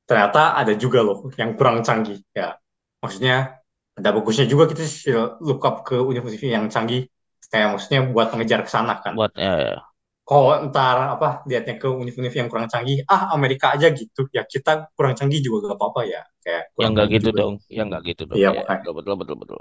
ternyata 0.09 0.57
ada 0.61 0.73
juga 0.77 1.01
loh 1.07 1.19
yang 1.41 1.57
kurang 1.59 1.83
canggih. 1.87 2.19
Ya, 2.37 2.57
maksudnya 3.03 3.61
ada 3.99 4.11
bagusnya 4.17 4.47
juga 4.53 4.65
kita 4.73 4.83
sih 4.87 5.13
look 5.45 5.63
up 5.69 5.85
ke 5.89 5.97
univ-univ 6.01 6.41
yang 6.45 6.67
canggih 6.73 7.07
kayak 7.53 7.69
maksudnya 7.77 8.01
buat 8.15 8.29
mengejar 8.35 8.61
ke 8.67 8.71
sana 8.73 8.95
kan. 9.05 9.17
Buat 9.17 9.33
ya, 9.37 9.55
ya. 9.65 9.95
Kalau 10.29 10.49
ntar 10.73 10.97
apa 11.15 11.29
lihatnya 11.49 11.75
ke 11.83 11.85
univ-univ 12.03 12.33
yang 12.41 12.49
kurang 12.53 12.69
canggih, 12.73 12.99
ah 13.13 13.23
Amerika 13.37 13.67
aja 13.77 13.87
gitu, 13.93 14.25
ya 14.37 14.43
kita 14.53 14.89
kurang 14.97 15.13
canggih 15.19 15.41
juga 15.45 15.57
gak 15.73 15.79
apa-apa 15.81 16.01
ya, 16.13 16.21
kayak 16.45 16.63
Yang 16.81 16.91
kurang 16.91 16.93
nggak 16.95 17.09
gitu 17.15 17.29
juga. 17.29 17.41
dong, 17.41 17.55
yang 17.77 17.87
nggak 17.91 18.03
gitu 18.11 18.23
dong. 18.33 18.43
Iya, 18.43 18.49
Ya, 18.55 18.61
makanya. 18.61 18.87
betul 18.97 19.15
betul 19.21 19.37
betul. 19.43 19.61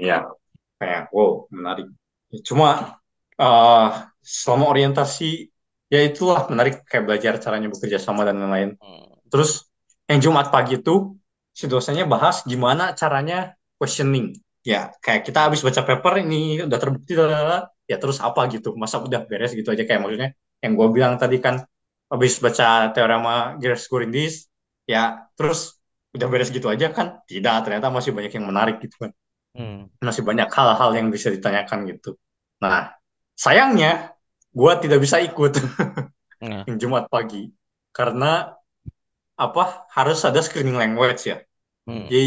Iya, 0.00 0.14
kayak 0.78 1.02
wow 1.14 1.30
menarik. 1.56 1.86
Cuma 2.48 2.66
eh 3.42 3.86
selama 4.28 4.68
orientasi 4.68 5.48
ya 5.88 6.04
itulah 6.04 6.44
menarik 6.52 6.84
kayak 6.84 7.08
belajar 7.08 7.32
caranya 7.40 7.72
bekerja 7.72 7.96
sama 7.96 8.28
dan 8.28 8.36
lain-lain. 8.36 8.76
Hmm. 8.76 9.16
Terus 9.32 9.64
yang 10.04 10.20
Jumat 10.20 10.52
pagi 10.52 10.76
itu 10.76 11.16
si 11.56 11.64
dosennya 11.64 12.04
bahas 12.04 12.44
gimana 12.44 12.92
caranya 12.92 13.56
questioning. 13.80 14.36
Ya, 14.68 14.92
kayak 15.00 15.24
kita 15.24 15.48
habis 15.48 15.64
baca 15.64 15.80
paper 15.80 16.20
ini 16.20 16.60
udah 16.60 16.76
terbukti 16.76 17.16
lalala, 17.16 17.72
ya 17.88 17.96
terus 17.96 18.20
apa 18.20 18.44
gitu. 18.52 18.76
Masa 18.76 19.00
udah 19.00 19.24
beres 19.24 19.56
gitu 19.56 19.72
aja 19.72 19.88
kayak 19.88 20.00
maksudnya 20.04 20.36
yang 20.60 20.76
gue 20.76 20.88
bilang 20.92 21.16
tadi 21.16 21.40
kan 21.40 21.64
habis 22.12 22.36
baca 22.36 22.92
teorema 22.92 23.56
Gershgorin-List 23.56 24.48
ya 24.84 25.28
terus 25.36 25.80
udah 26.12 26.28
beres 26.28 26.52
gitu 26.52 26.68
aja 26.68 26.92
kan. 26.92 27.24
Tidak, 27.24 27.64
ternyata 27.64 27.88
masih 27.88 28.12
banyak 28.12 28.32
yang 28.36 28.44
menarik 28.44 28.76
gitu 28.84 29.08
kan. 29.08 29.10
Hmm. 29.56 29.88
Masih 30.04 30.20
banyak 30.20 30.52
hal-hal 30.52 30.90
yang 31.00 31.08
bisa 31.08 31.32
ditanyakan 31.32 31.88
gitu. 31.88 32.20
Nah, 32.60 32.92
sayangnya 33.32 34.17
gue 34.52 34.72
tidak 34.84 34.98
bisa 35.02 35.16
ikut 35.20 35.52
Nah, 36.38 36.62
Jumat 36.78 37.10
pagi 37.10 37.50
karena 37.90 38.54
apa 39.34 39.90
harus 39.90 40.22
ada 40.22 40.38
screening 40.38 40.78
language 40.78 41.26
ya. 41.26 41.42
hmm. 41.90 42.06
Jadi 42.06 42.26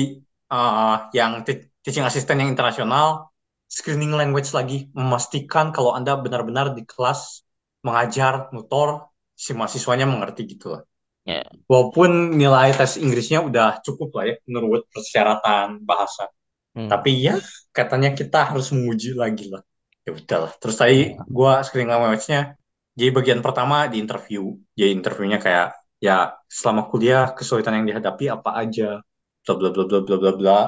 uh, 0.51 1.07
yang 1.15 1.47
te- 1.47 1.71
teaching 1.79 2.03
assistant 2.03 2.43
yang 2.43 2.51
internasional 2.51 3.31
screening 3.71 4.11
language 4.11 4.51
lagi 4.51 4.91
memastikan 4.91 5.71
kalau 5.71 5.95
Anda 5.95 6.19
benar-benar 6.19 6.75
di 6.75 6.83
kelas 6.83 7.47
mengajar 7.87 8.51
nutor 8.51 9.07
si 9.31 9.55
mahasiswanya 9.55 10.03
mengerti 10.03 10.43
gitu 10.43 10.75
lah. 10.75 10.83
Ya. 11.23 11.47
Walaupun 11.71 12.35
nilai 12.35 12.75
tes 12.75 12.99
Inggrisnya 12.99 13.39
udah 13.39 13.79
cukup 13.79 14.11
lah 14.19 14.25
ya 14.27 14.35
menurut 14.43 14.83
persyaratan 14.91 15.87
bahasa. 15.87 16.27
Hmm. 16.75 16.91
Tapi 16.91 17.31
ya 17.31 17.39
katanya 17.71 18.11
kita 18.11 18.51
harus 18.51 18.75
menguji 18.75 19.15
lagi 19.15 19.47
lah. 19.47 19.63
Ya 20.07 20.11
udahlah. 20.17 20.51
Terus 20.57 20.75
tadi 20.77 21.13
gua 21.29 21.61
screening 21.61 21.93
language-nya 21.93 22.57
jadi 22.97 23.09
bagian 23.13 23.39
pertama 23.39 23.87
di 23.87 24.01
interview. 24.01 24.57
Jadi 24.75 24.91
interviewnya 24.91 25.39
kayak 25.39 25.77
ya 26.01 26.33
selama 26.49 26.89
kuliah 26.89 27.31
kesulitan 27.37 27.81
yang 27.81 27.87
dihadapi 27.87 28.25
apa 28.27 28.57
aja 28.57 28.99
bla 29.45 29.53
bla 29.57 29.69
bla 29.69 29.83
bla 29.85 29.99
bla 30.01 30.17
bla 30.17 30.31
bla. 30.35 30.59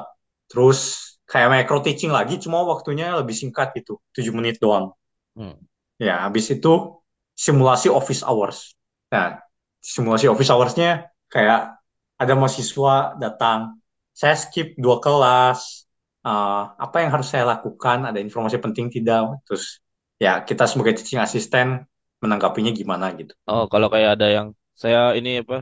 Terus 0.48 0.80
kayak 1.26 1.50
micro 1.50 1.82
teaching 1.82 2.14
lagi 2.14 2.38
cuma 2.38 2.62
waktunya 2.62 3.10
lebih 3.18 3.34
singkat 3.34 3.74
gitu, 3.74 3.98
7 4.14 4.30
menit 4.36 4.62
doang. 4.62 4.94
Hmm. 5.34 5.58
Ya, 5.98 6.22
habis 6.30 6.52
itu 6.54 7.02
simulasi 7.34 7.90
office 7.90 8.22
hours. 8.22 8.78
Nah, 9.10 9.42
simulasi 9.82 10.30
office 10.30 10.52
hours-nya 10.54 11.10
kayak 11.32 11.74
ada 12.22 12.34
mahasiswa 12.38 13.18
datang, 13.18 13.82
saya 14.14 14.38
skip 14.38 14.78
dua 14.78 15.02
kelas, 15.02 15.83
eh, 16.28 16.62
apa 16.86 16.96
yang 17.02 17.10
harus 17.14 17.28
saya 17.34 17.46
lakukan, 17.54 17.98
ada 18.10 18.20
informasi 18.26 18.58
penting 18.66 18.88
tidak, 18.96 19.40
terus 19.48 19.80
ya 20.24 20.42
kita 20.48 20.64
sebagai 20.72 20.94
teaching 21.00 21.22
assistant 21.24 21.84
menanggapinya 22.24 22.72
gimana 22.72 23.12
gitu. 23.20 23.34
Oh, 23.50 23.64
kalau 23.72 23.88
kayak 23.94 24.10
ada 24.16 24.26
yang 24.36 24.48
saya 24.82 24.98
ini 25.18 25.30
apa? 25.44 25.56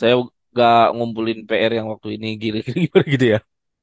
Saya 0.00 0.12
gak 0.58 0.74
ngumpulin 0.96 1.38
PR 1.48 1.72
yang 1.78 1.86
waktu 1.92 2.08
ini 2.16 2.26
gimana 2.42 2.62
gitu 3.14 3.24
ya? 3.34 3.38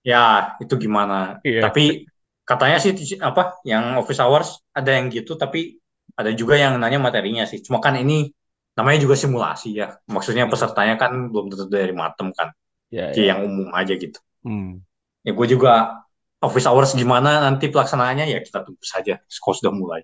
Ya, 0.05 0.17
itu 0.61 0.73
gimana. 0.83 1.41
Iya. 1.43 1.61
Tapi 1.63 2.05
katanya 2.45 2.77
sih 2.83 2.91
apa 3.29 3.41
yang 3.65 3.97
office 4.01 4.21
hours 4.21 4.47
ada 4.77 4.89
yang 4.97 5.05
gitu, 5.09 5.33
tapi 5.41 5.81
ada 6.19 6.29
juga 6.39 6.53
yang 6.61 6.77
nanya 6.81 6.99
materinya 7.01 7.43
sih. 7.49 7.59
Cuma 7.65 7.81
kan 7.81 7.97
ini 7.97 8.29
namanya 8.77 8.99
juga 9.05 9.15
simulasi 9.17 9.67
ya. 9.81 9.97
Maksudnya 10.05 10.45
Hmm. 10.45 10.51
pesertanya 10.51 10.95
kan 11.01 11.11
belum 11.33 11.45
tentu 11.51 11.65
dari 11.73 11.93
matem 11.95 12.29
kan. 12.37 12.53
Ya, 12.91 13.13
Jadi 13.13 13.21
ya. 13.21 13.29
yang 13.31 13.39
umum 13.47 13.69
aja 13.75 13.93
gitu. 13.97 14.19
Hmm. 14.43 14.85
Ya 15.25 15.33
gue 15.33 15.47
juga 15.49 16.05
office 16.37 16.69
hours 16.69 16.93
gimana 16.93 17.41
nanti 17.41 17.73
pelaksanaannya 17.73 18.29
ya 18.29 18.39
kita 18.45 18.61
tunggu 18.61 18.85
saja. 18.85 19.17
Kalau 19.25 19.55
sudah 19.57 19.73
mulai. 19.73 20.01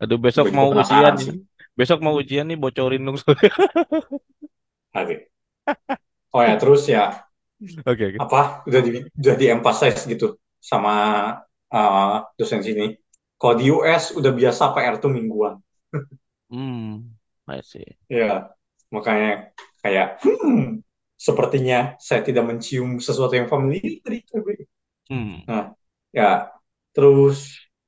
Aduh, 0.00 0.16
besok 0.16 0.48
Gue 0.48 0.54
mau 0.54 0.70
ujian 0.70 1.14
sih. 1.18 1.34
Besok 1.74 1.98
mau 2.00 2.14
ujian 2.14 2.46
nih 2.46 2.56
bocorin 2.56 3.02
dong. 3.02 3.18
Oke. 5.00 5.16
Oh 6.30 6.42
ya 6.46 6.54
terus 6.62 6.86
ya 6.86 7.26
Oke, 7.84 8.16
oke. 8.16 8.18
apa 8.22 8.64
udah 8.64 8.80
di 8.80 9.04
udah 9.04 9.34
di 9.36 9.46
emphasize 9.52 10.08
gitu 10.08 10.40
sama 10.56 10.94
uh, 11.68 12.24
dosen 12.38 12.64
sini. 12.64 12.96
Kalau 13.36 13.54
di 13.60 13.68
US 13.68 14.16
udah 14.16 14.32
biasa 14.32 14.72
PR 14.72 14.96
tuh 15.02 15.10
mingguan. 15.12 15.58
Hmm. 16.50 17.14
I 17.46 17.62
see. 17.62 17.86
Ya, 18.10 18.50
makanya 18.90 19.54
kayak 19.86 20.18
hmm, 20.18 20.82
sepertinya 21.26 21.78
saya 22.06 22.20
tidak 22.28 22.44
mencium 22.50 22.88
sesuatu 23.06 23.34
yang 23.38 23.48
familiar 23.54 24.00
dari 24.04 24.16
ITB. 24.24 24.48
Hmm. 25.10 25.44
Ya, 26.16 26.50
terus 26.94 27.38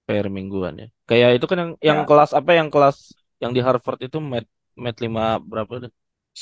PR 0.07 0.27
mingguan 0.37 0.75
ya. 0.83 0.87
Kayak 1.09 1.29
itu 1.37 1.47
kan 1.51 1.59
yang 1.63 1.71
yang 1.89 1.99
Ya. 2.03 2.07
kelas 2.09 2.31
apa 2.39 2.51
yang 2.59 2.69
kelas 2.75 2.97
yang 3.43 3.53
di 3.57 3.61
Harvard 3.67 4.01
itu 4.07 4.19
mat 4.33 4.47
mat 4.85 4.97
5 5.05 5.23
berapa 5.51 5.73
tuh? 5.89 5.93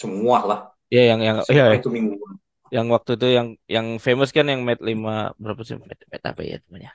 semua 0.00 0.38
lah, 0.46 0.60
Ya 0.90 1.02
yang 1.14 1.20
yang 1.28 1.38
semua 1.46 1.74
ya 1.74 1.78
itu 1.78 1.88
mingguan. 1.90 2.34
yang 2.76 2.86
waktu 2.94 3.10
itu 3.18 3.26
yang 3.38 3.48
yang 3.66 3.86
famous 3.98 4.30
kan 4.36 4.46
yang 4.52 4.60
mat 4.68 4.78
5 4.82 5.34
berapa 5.42 5.60
sih? 5.66 5.74
Mat, 5.78 5.98
mat 6.12 6.22
apa 6.30 6.42
ya 6.46 6.56
namanya? 6.66 6.90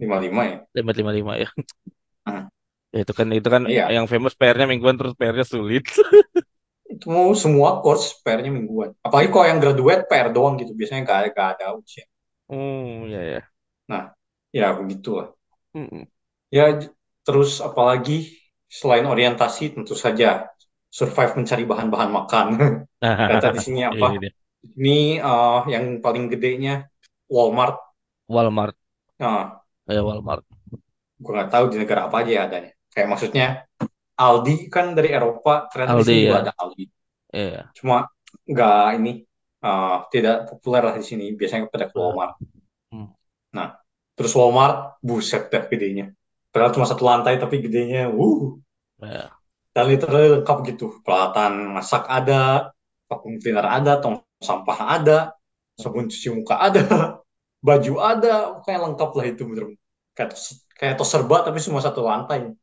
Lima-lima 0.00 0.42
ya. 0.50 0.56
Mat 0.86 0.96
55 0.96 1.32
ya. 1.42 1.48
Hmm. 2.26 2.48
Ya, 2.94 2.98
itu 3.04 3.12
kan 3.18 3.26
itu 3.38 3.48
kan 3.54 3.62
Iya. 3.66 3.84
yang 3.96 4.06
famous 4.10 4.34
PR-nya 4.38 4.66
mingguan 4.70 4.96
terus 4.98 5.12
PR-nya 5.18 5.46
sulit. 5.52 5.84
Itu 6.84 7.08
semua 7.42 7.80
course 7.82 8.20
PR-nya 8.22 8.52
mingguan. 8.52 8.90
Apalagi 9.06 9.28
kalau 9.32 9.46
yang 9.50 9.60
graduate 9.62 10.02
PR 10.08 10.28
doang 10.36 10.54
gitu, 10.60 10.72
biasanya 10.78 11.00
nggak 11.06 11.18
ada, 11.20 11.28
nggak 11.34 11.48
ada 11.56 11.66
ujian. 11.80 12.08
Hmm, 12.48 13.08
ya 13.10 13.22
ya. 13.22 13.54
Ya, 14.54 14.70
begitulah. 14.78 15.34
Hmm. 15.74 16.06
Ya, 16.54 16.78
terus 17.26 17.58
apalagi 17.58 18.38
selain 18.70 19.06
orientasi 19.10 19.74
tentu 19.74 19.98
saja 19.98 20.46
survive 20.86 21.34
mencari 21.42 21.64
bahan-bahan 21.66 22.10
makan. 22.14 22.46
Data 23.28 23.48
di 23.50 23.60
sini 23.60 23.80
apa? 23.82 24.06
Ini 24.06 24.18
dia. 24.22 24.32
Ini 24.78 25.18
eh, 25.18 25.58
yang 25.74 25.84
paling 25.98 26.30
gedenya 26.30 26.86
Walmart. 27.26 27.76
Walmart. 28.28 28.76
Nah, 29.18 29.64
Ya 29.86 30.02
Walmart. 30.04 30.44
gue 31.22 31.32
nggak 31.34 31.50
tahu 31.54 31.64
di 31.72 31.76
negara 31.82 32.00
apa 32.06 32.16
aja 32.22 32.30
ya 32.36 32.42
adanya. 32.46 32.70
Kayak 32.92 33.08
maksudnya 33.12 33.46
Aldi 34.14 34.70
kan 34.74 34.94
dari 34.96 35.10
Eropa, 35.10 35.66
ternyata 35.70 35.94
di 35.98 36.04
Aldi, 36.04 36.10
sini 36.10 36.20
juga 36.26 36.36
ya. 36.36 36.42
ada 36.42 36.52
Aldi. 36.54 36.84
Iya. 37.34 37.62
Cuma 37.78 37.96
nggak 38.50 38.84
ini 38.98 39.12
eh, 39.64 39.96
tidak 40.12 40.36
populer 40.50 40.82
lah 40.88 40.94
di 41.00 41.04
sini. 41.10 41.24
Biasanya 41.38 41.66
pada 41.72 41.86
ke 41.90 41.96
Walmart. 41.98 42.34
Hmm. 42.90 43.06
Nah, 43.56 43.68
terus 44.16 44.32
Walmart, 44.38 44.98
buset 45.06 45.48
dah 45.52 45.64
gedenya. 45.70 46.12
Padahal 46.52 46.72
cuma 46.74 46.86
satu 46.86 47.02
lantai 47.08 47.34
tapi 47.42 47.56
gedenya, 47.64 48.10
wuh. 48.10 48.58
Ya. 49.02 49.30
Dan 49.74 49.84
literally 49.90 50.28
lengkap 50.38 50.58
gitu. 50.70 50.84
Peralatan 51.02 51.52
masak 51.74 52.06
ada, 52.06 52.70
vacuum 53.10 53.36
cleaner 53.42 53.66
ada, 53.66 53.98
tong 53.98 54.22
sampah 54.38 54.78
ada, 54.98 55.18
sabun 55.74 56.06
cuci 56.06 56.28
muka 56.30 56.62
ada, 56.62 56.82
baju 57.66 57.92
ada, 57.98 58.62
kayak 58.62 58.80
lengkap 58.90 59.10
lah 59.18 59.24
itu 59.26 59.42
bener. 59.50 59.64
Kayak 60.14 60.28
tos- 60.38 60.62
kayak 60.78 60.94
tos 60.98 61.10
serba 61.10 61.42
tapi 61.42 61.58
cuma 61.58 61.82
satu 61.82 62.06
lantai. 62.06 62.54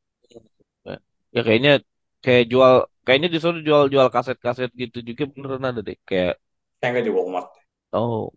Ya 1.36 1.40
kayaknya 1.46 1.72
kayak 2.24 2.44
jual 2.52 2.74
kayaknya 3.06 3.30
di 3.36 3.40
sana 3.44 3.58
jual-jual 3.68 4.08
kaset-kaset 4.16 4.70
gitu 4.82 4.98
juga 5.10 5.24
beneran 5.34 5.64
ada 5.70 5.82
deh. 5.88 5.98
Kayak 6.10 6.34
Kayak 6.80 6.92
nggak 6.94 7.06
di 7.08 7.12
Walmart. 7.16 7.48
oh. 7.94 8.32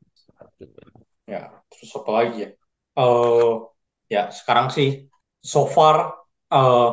Ya, 1.25 1.49
terus 1.73 1.91
apa 1.99 2.11
lagi 2.13 2.37
ya? 2.45 2.49
Eh, 3.01 3.53
ya 4.13 4.23
sekarang 4.39 4.69
sih 4.77 4.89
so 5.41 5.65
far 5.75 5.97
eh, 6.53 6.89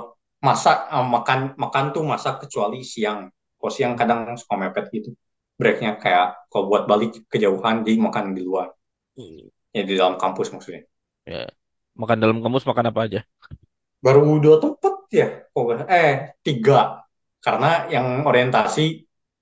masak 0.48 0.78
eh, 0.96 1.06
makan 1.16 1.40
makan 1.64 1.86
tuh 1.96 2.04
masak 2.12 2.34
kecuali 2.48 2.80
siang. 2.94 3.28
Kalau 3.60 3.72
siang 3.78 3.94
kadang 4.00 4.20
suka 4.42 4.56
mepet 4.62 4.86
gitu. 4.96 5.10
Breaknya 5.60 5.92
kayak 6.02 6.26
kalau 6.50 6.66
buat 6.72 6.84
balik 6.90 7.12
kejauhan 7.32 7.86
di 7.86 7.94
makan 8.02 8.34
di 8.34 8.42
luar. 8.48 8.68
Ya 9.76 9.84
di 9.88 9.94
dalam 10.00 10.16
kampus 10.22 10.48
maksudnya. 10.54 10.84
Ya. 11.30 11.48
Makan 12.00 12.18
dalam 12.24 12.38
kampus 12.44 12.64
makan 12.70 12.86
apa 12.92 13.00
aja? 13.08 13.20
Baru 14.06 14.38
dua 14.44 14.58
tempat 14.64 14.91
ya. 15.12 15.28
kok 15.52 15.62
nggak- 15.68 15.90
eh 15.92 16.12
tiga. 16.46 17.04
Karena 17.42 17.90
yang 17.92 18.24
orientasi 18.30 18.84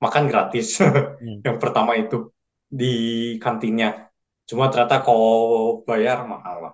makan 0.04 0.24
gratis. 0.32 0.68
Hmm. 1.20 1.44
Yang 1.44 1.58
pertama 1.60 2.00
itu 2.00 2.32
di 2.72 2.96
kantinnya. 3.44 4.08
Cuma 4.48 4.72
ternyata 4.72 5.04
kalau 5.04 5.84
bayar 5.84 6.24
mahal 6.24 6.58
lah. 6.64 6.74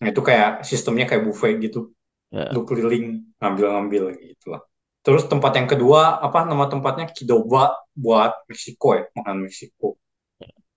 Nah, 0.00 0.06
itu 0.14 0.22
kayak 0.22 0.62
sistemnya 0.62 1.04
kayak 1.10 1.26
buffet 1.26 1.58
gitu. 1.58 1.90
Ya. 2.30 2.54
Lu 2.54 2.62
keliling 2.62 3.34
ngambil-ngambil 3.42 4.14
gitu 4.22 4.54
lah. 4.54 4.62
Terus 5.02 5.26
tempat 5.26 5.58
yang 5.58 5.66
kedua 5.66 6.22
apa 6.22 6.46
nama 6.46 6.70
tempatnya 6.70 7.10
Kidoba 7.10 7.74
buat 7.90 8.46
Meksiko 8.46 8.94
ya, 8.94 9.02
makanan 9.18 9.50
Meksiko. 9.50 9.98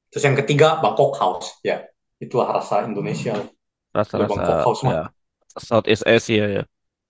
Terus 0.10 0.24
yang 0.26 0.38
ketiga 0.40 0.82
Bangkok 0.82 1.14
House 1.22 1.62
ya. 1.62 1.86
Itulah 2.18 2.58
rasa 2.58 2.90
Indonesia. 2.90 3.38
gerbang 3.38 4.02
Rasa-rasa 4.02 4.42
Clubhouse 4.42 4.82
ya 4.82 4.88
mah. 4.90 4.98
Southeast 5.62 6.04
Asia 6.10 6.46
ya. 6.50 6.64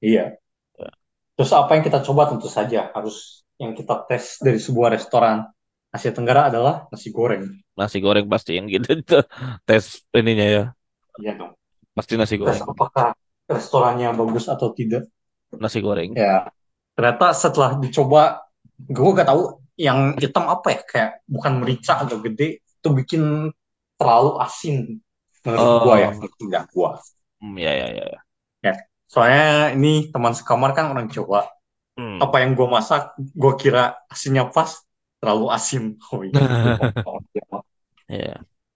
Iya. 0.03 0.35
Ya, 0.79 0.89
Terus 1.37 1.51
apa 1.53 1.71
yang 1.77 1.83
kita 1.87 1.99
coba 2.05 2.29
tentu 2.29 2.47
saja 2.49 2.89
harus 2.93 3.45
yang 3.61 3.73
kita 3.77 4.05
tes 4.09 4.37
dari 4.41 4.59
sebuah 4.61 4.89
restoran 4.97 5.45
Asia 5.93 6.09
Tenggara 6.13 6.49
adalah 6.49 6.75
nasi 6.89 7.09
goreng. 7.13 7.45
Nasi 7.77 7.97
goreng 8.05 8.25
pasti 8.33 8.51
yang 8.57 8.65
gitu. 8.69 8.89
Tes 9.67 9.85
ininya 10.13 10.45
ya. 10.55 10.63
Iya 11.21 11.31
dong. 11.39 11.51
Pasti 11.97 12.13
nasi 12.17 12.35
Tes 12.41 12.59
goreng. 12.59 12.63
apakah 12.65 13.07
restorannya 13.49 14.09
bagus 14.17 14.45
atau 14.49 14.73
tidak. 14.73 15.05
Nasi 15.61 15.79
goreng. 15.81 16.11
Ya, 16.13 16.49
ternyata 16.93 17.33
setelah 17.33 17.77
dicoba, 17.81 18.45
gue 18.85 19.09
gak 19.17 19.29
tahu 19.29 19.41
yang 19.77 20.13
hitam 20.21 20.45
apa 20.45 20.67
ya, 20.77 20.79
kayak 20.85 21.11
bukan 21.25 21.53
merica 21.61 21.93
agak 22.05 22.19
gede, 22.29 22.47
itu 22.61 22.89
bikin 22.93 23.23
terlalu 23.97 24.31
asin 24.41 25.01
menurut 25.45 25.71
gue 25.81 25.95
ya, 25.97 26.09
Oh, 26.13 26.29
tidak 26.41 26.63
gue. 26.69 26.89
hmm, 27.41 27.57
ya 27.57 27.71
ya 27.73 27.87
ya. 27.97 28.23
ya. 28.63 28.73
Ya, 29.13 29.19
soalnya 29.19 29.45
ini 29.77 30.09
teman 30.13 30.33
sekamar 30.33 30.73
kan 30.77 30.89
orang 30.89 31.07
Jawa. 31.13 31.45
Hmm. 31.97 32.17
Apa 32.17 32.41
yang 32.41 32.57
gue 32.57 32.65
masak, 32.65 33.13
gue 33.17 33.53
kira 33.61 33.93
asinnya 34.09 34.49
pas, 34.49 34.71
terlalu 35.21 35.45
asin. 35.53 35.83
Oh 36.13 36.21
iya, 36.25 36.41
Jawa. 37.35 37.59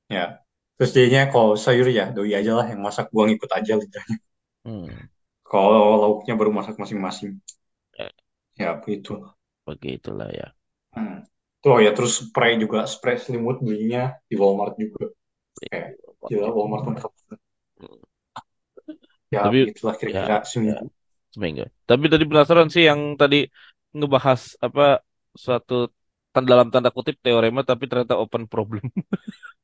Ya. 0.07 0.45
Terus 0.77 0.91
jadinya 0.93 1.23
kalau 1.33 1.57
sayur 1.57 1.89
ya 1.89 2.13
doi 2.13 2.31
aja 2.37 2.51
lah 2.53 2.65
yang 2.69 2.81
masak, 2.85 3.09
gue 3.09 3.23
ngikut 3.27 3.49
aja 3.49 3.73
lidahnya. 3.81 4.17
Hmm. 4.65 5.09
Kalau 5.41 5.97
lauknya 6.01 6.33
baru 6.37 6.51
masak 6.53 6.75
masing-masing. 6.77 7.41
Ya, 7.97 8.07
Ya, 8.57 8.73
begitu. 8.81 9.17
begitulah 9.65 10.29
ya. 10.31 10.47
Hmm. 10.93 11.25
Tuh 11.63 11.81
ya, 11.81 11.91
terus 11.97 12.13
spray 12.21 12.61
juga, 12.61 12.85
spray 12.85 13.17
selimut 13.17 13.57
belinya 13.65 14.13
di 14.29 14.35
Walmart 14.37 14.77
juga. 14.77 15.09
Kayak, 15.57 15.97
gila 16.29 16.49
Walmart 16.53 16.83
lengkap. 16.85 17.11
Ya, 19.35 19.43
Tapi 19.43 19.57
begitulah 19.57 19.95
ya 20.15 20.21
kira-kira 20.21 20.35
ya 20.67 20.75
seminggu. 20.83 20.85
seminggu. 21.33 21.63
Tapi 21.89 22.05
tadi 22.11 22.23
penasaran 22.29 22.69
sih 22.73 22.83
yang 22.89 23.01
tadi 23.21 23.37
ngebahas 23.97 24.41
apa 24.65 24.81
suatu 25.43 25.73
dalam 26.51 26.67
tanda 26.73 26.89
kutip 26.95 27.15
teorema 27.25 27.61
tapi 27.69 27.83
ternyata 27.89 28.15
open 28.23 28.43
problem. 28.53 28.85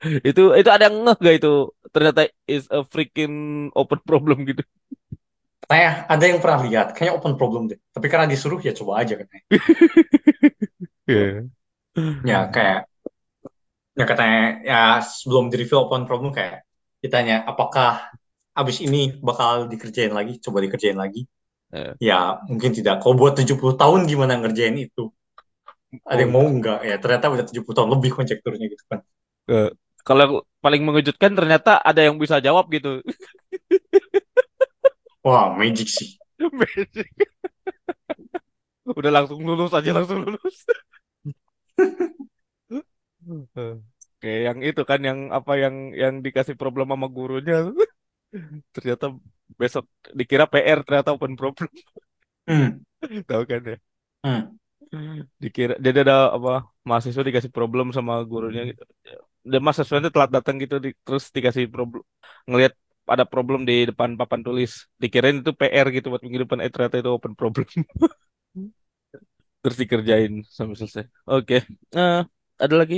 Itu 0.30 0.42
itu 0.60 0.70
ada 0.76 0.84
yang 0.90 0.98
ngeh 1.06 1.18
gak 1.26 1.36
itu 1.40 1.50
ternyata 1.96 2.22
is 2.54 2.66
a 2.78 2.80
freaking 2.94 3.34
open 3.80 4.00
problem 4.10 4.38
gitu. 4.50 4.64
Kayak 5.72 5.94
ada 6.12 6.24
yang 6.30 6.40
pernah 6.44 6.60
lihat, 6.68 6.88
kayaknya 6.94 7.14
open 7.18 7.34
problem 7.40 7.64
deh. 7.72 7.80
Tapi 7.96 8.06
karena 8.12 8.28
disuruh, 8.30 8.60
ya 8.62 8.74
coba 8.78 9.02
aja 9.02 9.14
katanya. 9.18 9.44
Iya. 11.08 11.44
Ya, 12.24 12.48
kayak, 12.54 12.88
ya 14.00 14.04
katanya, 14.10 14.40
ya 14.70 14.80
sebelum 15.06 15.44
di-review 15.52 15.78
open 15.86 16.04
problem, 16.10 16.32
kayak 16.34 16.66
ditanya, 17.04 17.36
apakah 17.46 18.10
abis 18.60 18.78
ini 18.88 19.00
bakal 19.28 19.52
dikerjain 19.72 20.14
lagi? 20.18 20.34
Coba 20.46 20.58
dikerjain 20.66 20.98
lagi. 21.04 21.22
Ya. 21.74 21.84
Ya, 22.10 22.20
mungkin 22.52 22.72
tidak. 22.78 22.96
Kalau 23.02 23.16
buat 23.22 23.34
70 23.40 23.76
tahun 23.82 24.00
gimana 24.12 24.34
ngerjain 24.42 24.76
itu? 24.88 25.04
Ada 26.12 26.16
Oh, 26.16 26.22
yang 26.24 26.32
mau 26.36 26.46
nggak? 26.58 26.78
Ya, 26.90 26.96
ternyata 27.04 27.26
udah 27.34 27.46
70 27.50 27.76
tahun 27.78 27.90
lebih 27.96 28.12
konjekturnya 28.18 28.66
gitu 28.74 28.84
kan. 28.92 29.00
eh, 29.52 29.70
kalau 30.08 30.44
paling 30.64 30.82
mengejutkan 30.88 31.32
ternyata 31.36 31.80
ada 31.80 32.02
yang 32.04 32.16
bisa 32.20 32.40
jawab 32.44 32.68
gitu. 32.76 33.00
Wah, 35.24 35.56
magic 35.58 35.88
sih. 35.90 36.10
Udah 39.00 39.12
langsung 39.16 39.40
lulus 39.48 39.72
aja 39.78 39.90
langsung 39.96 40.20
lulus. 40.28 40.56
Kayak 44.22 44.40
yang 44.48 44.60
itu 44.70 44.82
kan 44.90 45.00
yang 45.10 45.20
apa 45.38 45.52
yang 45.64 45.76
yang 46.02 46.14
dikasih 46.26 46.56
problem 46.62 46.88
sama 46.92 47.08
gurunya 47.16 47.56
ternyata 48.76 49.06
besok 49.60 49.84
dikira 50.20 50.46
PR 50.52 50.80
ternyata 50.86 51.10
open 51.16 51.34
problem. 51.40 51.70
Hmm, 52.48 52.68
tahu 53.30 53.44
kan 53.52 53.62
ya? 53.72 53.76
Hmm. 54.24 54.58
dikira 55.44 55.74
jadi 55.86 55.98
ada 56.06 56.16
apa 56.38 56.52
mahasiswa 56.90 57.24
dikasih 57.28 57.52
problem 57.58 57.86
sama 57.98 58.14
gurunya 58.32 58.62
gitu. 58.70 58.82
Dan 59.52 59.60
mahasiswanya 59.66 60.10
telat 60.14 60.32
datang 60.36 60.56
gitu 60.64 60.76
di- 60.86 60.98
terus 61.06 61.24
dikasih 61.38 61.66
problem 61.76 62.04
ngelihat 62.50 62.74
ada 63.14 63.26
problem 63.34 63.60
di 63.70 63.74
depan 63.90 64.10
papan 64.20 64.42
tulis. 64.48 64.72
Dikirain 65.04 65.38
itu 65.44 65.52
PR 65.60 65.88
gitu 65.96 66.08
buat 66.12 66.22
minggu 66.26 66.40
depan 66.46 66.60
eh 66.66 66.72
ternyata 66.74 66.96
itu 67.02 67.10
open 67.18 67.34
problem. 67.40 67.68
Terus 69.62 69.78
dikerjain 69.82 70.34
sampai 70.58 70.76
selesai. 70.80 71.04
Oke 71.32 71.56
Eh, 71.96 72.20
ada 72.64 72.76
lagi? 72.82 72.96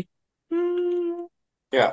Hmm, 0.50 1.28
Ya, 1.74 1.86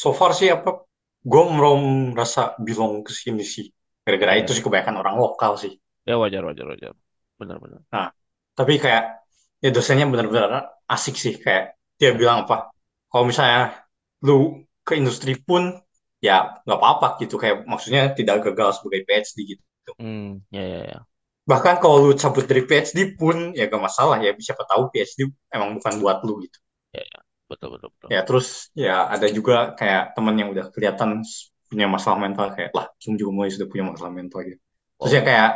so 0.00 0.08
far 0.18 0.30
sih 0.38 0.48
apa? 0.56 0.85
Gue 1.30 1.42
belum 1.56 1.80
merasa 2.14 2.54
belong 2.64 2.94
ke 3.06 3.12
sini 3.12 3.42
sih. 3.42 3.66
Gara-gara 4.06 4.38
itu 4.38 4.50
ya 4.50 4.56
sih 4.56 4.62
kebanyakan 4.64 4.96
orang 5.02 5.16
lokal 5.18 5.52
sih. 5.58 5.72
ya 6.08 6.14
wajar 6.22 6.42
wajar 6.48 6.66
wajar 6.72 6.92
benar-benar 7.40 7.82
Nah, 7.94 8.06
tapi 8.58 8.78
kayak 8.78 9.04
ya 9.64 9.70
dosennya 9.74 10.06
benar-benar 10.12 10.52
asik 10.86 11.14
sih. 11.18 11.34
Kayak 11.44 11.74
dia 11.98 12.10
bilang 12.14 12.46
apa? 12.46 12.70
Kalau 13.10 13.24
misalnya 13.26 13.82
lu 14.22 14.62
ke 14.86 14.92
industri 15.00 15.34
pun 15.48 15.62
ya 16.22 16.62
nggak 16.64 16.78
apa-apa 16.78 17.06
gitu. 17.22 17.34
Kayak 17.42 17.66
maksudnya 17.66 18.14
tidak 18.14 18.46
gagal 18.46 18.78
sebagai 18.80 19.02
PhD 19.08 19.36
gitu. 19.58 19.62
hmm 19.98 20.42
ya 20.54 20.62
ya 20.62 20.80
ya 20.90 20.98
Bahkan 21.46 21.74
kalau 21.82 21.96
lu 22.10 22.12
cabut 22.18 22.42
dari 22.50 22.62
PhD 22.66 23.14
pun 23.14 23.54
ya 23.54 23.70
gak 23.70 23.78
masalah 23.78 24.18
ya. 24.18 24.34
Siapa 24.34 24.66
tahu 24.66 24.90
PhD 24.90 25.30
emang 25.54 25.78
bukan 25.78 25.94
buat 26.02 26.18
lu 26.26 26.42
gitu. 26.42 26.58
ya, 26.92 27.02
ya. 27.02 27.25
Betul 27.46 27.68
betul 27.78 27.88
betul. 27.94 28.08
Ya 28.10 28.20
terus 28.26 28.70
ya 28.74 29.06
ada 29.06 29.26
juga 29.30 29.74
kayak 29.78 30.14
teman 30.18 30.34
yang 30.38 30.50
udah 30.50 30.70
kelihatan 30.74 31.22
punya 31.66 31.86
masalah 31.90 32.18
mental 32.18 32.54
kayak 32.54 32.70
lah 32.74 32.86
Kim 32.98 33.18
juga 33.18 33.30
mulai 33.34 33.50
sudah 33.50 33.66
punya 33.66 33.84
masalah 33.90 34.12
mental 34.14 34.40
gitu. 34.46 34.62
Terus 35.02 35.12
ya 35.12 35.22
oh. 35.22 35.26
kayak 35.26 35.50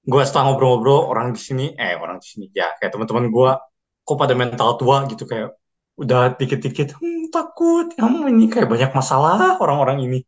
gue 0.00 0.22
setelah 0.24 0.44
ngobrol-ngobrol 0.50 1.00
orang 1.12 1.36
di 1.36 1.40
sini 1.40 1.66
eh 1.76 1.94
orang 1.96 2.16
di 2.20 2.26
sini 2.26 2.44
ya 2.52 2.72
kayak 2.80 2.96
teman-teman 2.96 3.28
gue 3.28 3.50
kok 4.00 4.16
pada 4.16 4.34
mental 4.34 4.80
tua? 4.80 5.04
gitu 5.06 5.28
kayak 5.28 5.52
udah 6.00 6.32
dikit-dikit 6.40 6.96
hmm, 6.96 7.28
takut 7.28 7.92
kamu 7.92 8.32
ini 8.32 8.48
kayak 8.48 8.68
banyak 8.68 8.90
masalah 8.96 9.60
orang-orang 9.60 10.00
ini. 10.04 10.18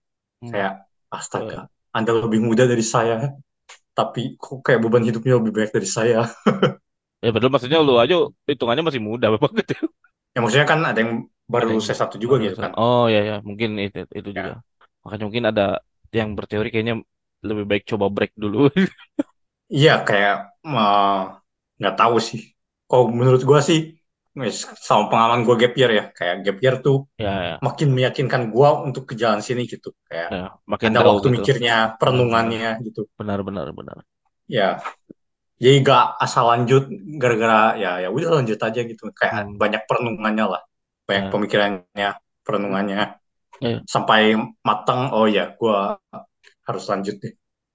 Hmm. 0.42 0.50
kayak 0.50 0.72
astaga 1.06 1.70
Anda 1.94 2.18
lebih 2.18 2.42
muda 2.42 2.66
dari 2.66 2.82
saya 2.82 3.30
tapi 3.92 4.40
kok 4.40 4.64
kayak 4.64 4.80
beban 4.80 5.04
hidupnya 5.04 5.36
lebih 5.36 5.52
banyak 5.52 5.72
dari 5.72 5.88
saya? 5.88 6.24
Ya 7.22 7.30
padahal 7.30 7.54
maksudnya 7.54 7.78
lu 7.78 8.02
aja 8.02 8.18
hitungannya 8.50 8.82
masih 8.82 8.98
muda 8.98 9.30
bapak. 9.38 9.62
gitu 9.62 9.86
ya 10.32 10.38
maksudnya 10.40 10.66
kan 10.68 10.80
ada 10.84 10.98
yang 10.98 11.12
ada 11.28 11.28
baru 11.52 11.64
yang 11.68 11.76
lulus 11.76 11.92
S1 11.92 12.16
juga 12.16 12.34
baru 12.40 12.44
gitu 12.48 12.56
kan. 12.60 12.72
Oh 12.80 13.04
ya 13.12 13.20
ya. 13.20 13.36
Mungkin 13.44 13.70
itu 13.78 13.98
itu 14.12 14.28
ya. 14.32 14.42
juga. 14.42 14.52
Makanya 15.04 15.24
mungkin 15.28 15.44
ada 15.50 15.64
yang 16.12 16.28
berteori 16.36 16.68
kayaknya 16.72 16.94
lebih 17.42 17.64
baik 17.66 17.84
coba 17.90 18.06
break 18.08 18.32
dulu. 18.38 18.70
Iya, 19.72 20.04
kayak 20.04 20.60
nggak 21.80 21.94
tahu 21.96 22.16
sih. 22.20 22.40
Kalau 22.84 23.08
menurut 23.08 23.40
gua 23.48 23.64
sih, 23.64 23.96
sama 24.86 25.08
pengalaman 25.08 25.48
gua 25.48 25.56
gap 25.56 25.72
year 25.80 25.90
ya, 25.96 26.04
kayak 26.12 26.34
gap 26.44 26.58
year 26.60 26.74
tuh 26.84 27.08
ya 27.16 27.32
ya. 27.48 27.56
makin 27.64 27.88
meyakinkan 27.96 28.42
gua 28.52 28.84
untuk 28.84 29.08
ke 29.08 29.14
jalan 29.16 29.40
sini 29.40 29.64
gitu. 29.64 29.96
Kayak 30.04 30.28
ya 30.28 30.46
makin 30.68 30.92
ada 30.92 31.08
waktu 31.08 31.28
gitu. 31.28 31.36
mikirnya, 31.40 31.76
perenungannya 31.96 32.70
gitu. 32.84 33.08
benar 33.16 33.40
benar 33.48 33.66
benar. 33.72 33.96
Ya, 34.44 34.84
jadi 35.62 35.76
gak 35.86 36.04
asal 36.18 36.50
lanjut 36.50 36.90
gara-gara 37.22 37.78
ya 37.78 38.02
ya 38.02 38.08
udah 38.10 38.42
lanjut 38.42 38.58
aja 38.58 38.80
gitu. 38.82 39.14
Kayak 39.14 39.46
hmm. 39.46 39.62
banyak 39.62 39.82
perenungannya 39.86 40.46
lah, 40.58 40.62
banyak 41.06 41.24
ya 41.26 41.30
pemikirannya, 41.30 42.10
perenungannya 42.42 43.02
ya 43.62 43.78
sampai 43.86 44.34
matang. 44.66 45.14
Oh 45.14 45.30
ya, 45.30 45.54
gua 45.54 46.02
harus 46.66 46.84
lanjut 46.90 47.16
deh. 47.22 47.32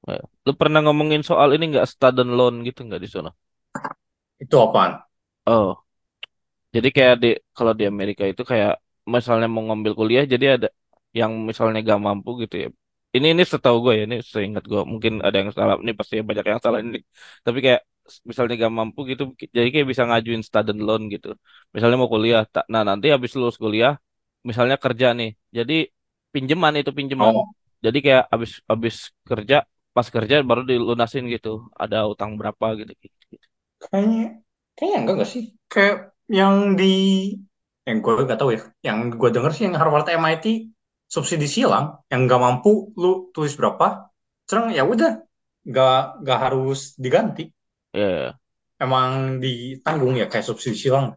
ya. 0.07 0.23
lu 0.47 0.53
pernah 0.55 0.79
ngomongin 0.83 1.23
soal 1.23 1.51
ini 1.55 1.75
nggak 1.75 1.87
student 1.87 2.31
loan 2.31 2.63
gitu 2.63 2.87
nggak 2.87 3.01
di 3.03 3.09
sana 3.11 3.31
Itu 4.39 4.55
apaan? 4.63 5.03
oh 5.47 5.75
jadi 6.71 6.89
kayak 6.91 7.15
di 7.23 7.29
kalau 7.55 7.73
di 7.75 7.85
Amerika 7.87 8.23
itu 8.27 8.43
kayak 8.43 8.79
misalnya 9.07 9.47
mau 9.47 9.63
ngambil 9.67 9.93
kuliah 9.95 10.23
jadi 10.27 10.59
ada 10.59 10.69
yang 11.15 11.31
misalnya 11.47 11.79
gak 11.81 12.01
mampu 12.03 12.43
gitu 12.43 12.55
ya 12.67 12.69
ini 13.15 13.27
ini 13.33 13.43
setahu 13.51 13.77
gue 13.85 13.93
ya 13.99 14.01
ini 14.07 14.15
seingat 14.33 14.63
gue 14.71 14.81
mungkin 14.91 15.13
ada 15.25 15.35
yang 15.41 15.49
salah. 15.57 15.73
Ini 15.83 15.93
pasti 15.99 16.15
banyak 16.29 16.45
yang 16.51 16.61
salah 16.65 16.79
ini. 16.83 16.97
Tapi 17.45 17.57
kayak 17.65 17.81
misalnya 18.29 18.53
gak 18.63 18.73
mampu 18.79 18.99
gitu 19.11 19.23
jadi 19.57 19.67
kayak 19.73 19.87
bisa 19.91 20.03
ngajuin 20.07 20.43
student 20.47 20.79
loan 20.87 21.01
gitu. 21.13 21.27
Misalnya 21.73 21.95
mau 22.01 22.09
kuliah 22.13 22.41
ta- 22.53 22.67
nah 22.73 22.81
nanti 22.89 23.05
habis 23.13 23.31
lulus 23.39 23.57
kuliah 23.63 23.91
misalnya 24.49 24.75
kerja 24.83 25.07
nih. 25.19 25.29
Jadi 25.57 25.73
pinjaman 26.33 26.73
itu 26.79 26.91
pinjaman 26.99 27.35
Oh, 27.35 27.53
jadi 27.85 27.97
kayak 28.05 28.23
habis 28.33 28.51
habis 28.71 28.95
kerja 29.29 29.55
pas 29.95 30.07
kerja 30.15 30.35
baru 30.49 30.61
dilunasin 30.69 31.23
gitu. 31.33 31.49
Ada 31.81 31.97
utang 32.11 32.31
berapa 32.39 32.65
gitu 32.79 32.91
gitu, 33.03 33.15
kayaknya 33.83 34.21
kayaknya 34.75 34.97
enggak 35.01 35.15
gak 35.21 35.29
sih? 35.33 35.43
Kayak 35.71 35.95
yang 36.37 36.55
di 36.79 36.83
yang 37.87 37.97
gue 38.03 38.13
gak 38.29 38.39
tahu 38.39 38.49
ya. 38.55 38.61
Yang 38.87 38.97
gue 39.19 39.29
denger 39.35 39.51
sih 39.55 39.63
yang 39.65 39.75
Harvard 39.79 40.07
MIT 40.11 40.45
subsidi 41.15 41.47
silang, 41.55 41.85
yang 42.11 42.21
nggak 42.27 42.41
mampu 42.45 42.71
lu 43.01 43.31
tulis 43.35 43.53
berapa, 43.59 43.87
terus 44.47 44.63
ya 44.77 44.83
udah 44.93 45.11
nggak 45.69 45.95
nggak 46.23 46.39
harus 46.43 46.79
diganti, 47.03 47.43
ya 47.93 48.39
emang 48.85 49.11
ditanggung 49.43 50.15
ya 50.21 50.25
kayak 50.31 50.45
subsidi 50.49 50.77
silang. 50.83 51.07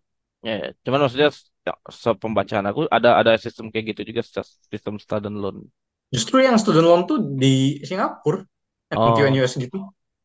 Ya, 0.47 0.53
ya. 0.62 0.66
cuman 0.84 0.99
maksudnya 1.05 1.28
ya, 1.66 1.72
sepembacaan 2.05 2.64
aku 2.70 2.80
ada 2.97 3.09
ada 3.20 3.32
sistem 3.45 3.66
kayak 3.72 3.84
gitu 3.93 4.03
juga 4.11 4.22
sis- 4.24 4.61
sistem 4.72 4.95
student 5.05 5.36
loan. 5.43 5.57
Justru 6.14 6.36
yang 6.47 6.57
student 6.62 6.86
loan 6.88 7.03
tuh 7.11 7.18
di 7.43 7.55
Singapura, 7.88 8.41
Oh, 8.95 9.14
QNUS 9.14 9.53
gitu. 9.62 9.78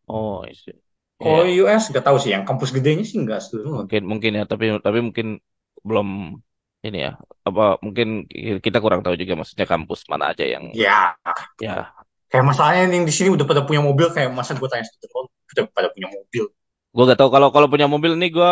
oh, 0.08 0.46
isi. 0.52 0.72
Kalau 1.24 1.42
Iya, 1.42 1.56
US 1.64 1.84
nggak 1.92 2.06
tahu 2.08 2.18
sih, 2.24 2.32
yang 2.36 2.44
kampus 2.50 2.70
gedenya 2.76 3.04
sih 3.10 3.18
nggak 3.24 3.40
student 3.46 3.72
loan. 3.76 3.88
mungkin 3.88 4.02
mungkin 4.12 4.32
ya, 4.40 4.44
tapi 4.52 4.66
tapi 4.86 5.00
mungkin 5.08 5.28
belum 5.88 6.08
ini 6.88 6.98
ya. 7.06 7.12
Apa 7.48 7.62
mungkin 7.86 8.08
kita 8.66 8.78
kurang 8.84 9.02
tahu 9.06 9.16
juga 9.22 9.34
maksudnya 9.40 9.68
kampus 9.74 10.00
mana 10.12 10.26
aja 10.34 10.44
yang 10.54 10.66
Ya, 10.74 11.16
ya. 11.62 11.94
kayak 12.30 12.46
masalahnya 12.50 12.82
yang 12.92 13.06
di 13.10 13.14
sini 13.14 13.30
udah 13.36 13.46
pada 13.48 13.62
punya 13.68 13.82
mobil, 13.82 14.08
kayak 14.16 14.30
masa 14.34 14.52
gue 14.60 14.68
tanya 14.72 14.86
student 14.86 15.30
udah 15.54 15.66
pada 15.72 15.88
punya 15.94 16.08
mobil. 16.12 16.44
Gue 16.96 17.04
gak 17.10 17.20
tahu 17.20 17.30
kalau 17.36 17.50
kalau 17.56 17.68
punya 17.72 17.88
mobil 17.94 18.12
nih 18.20 18.30
gue 18.38 18.50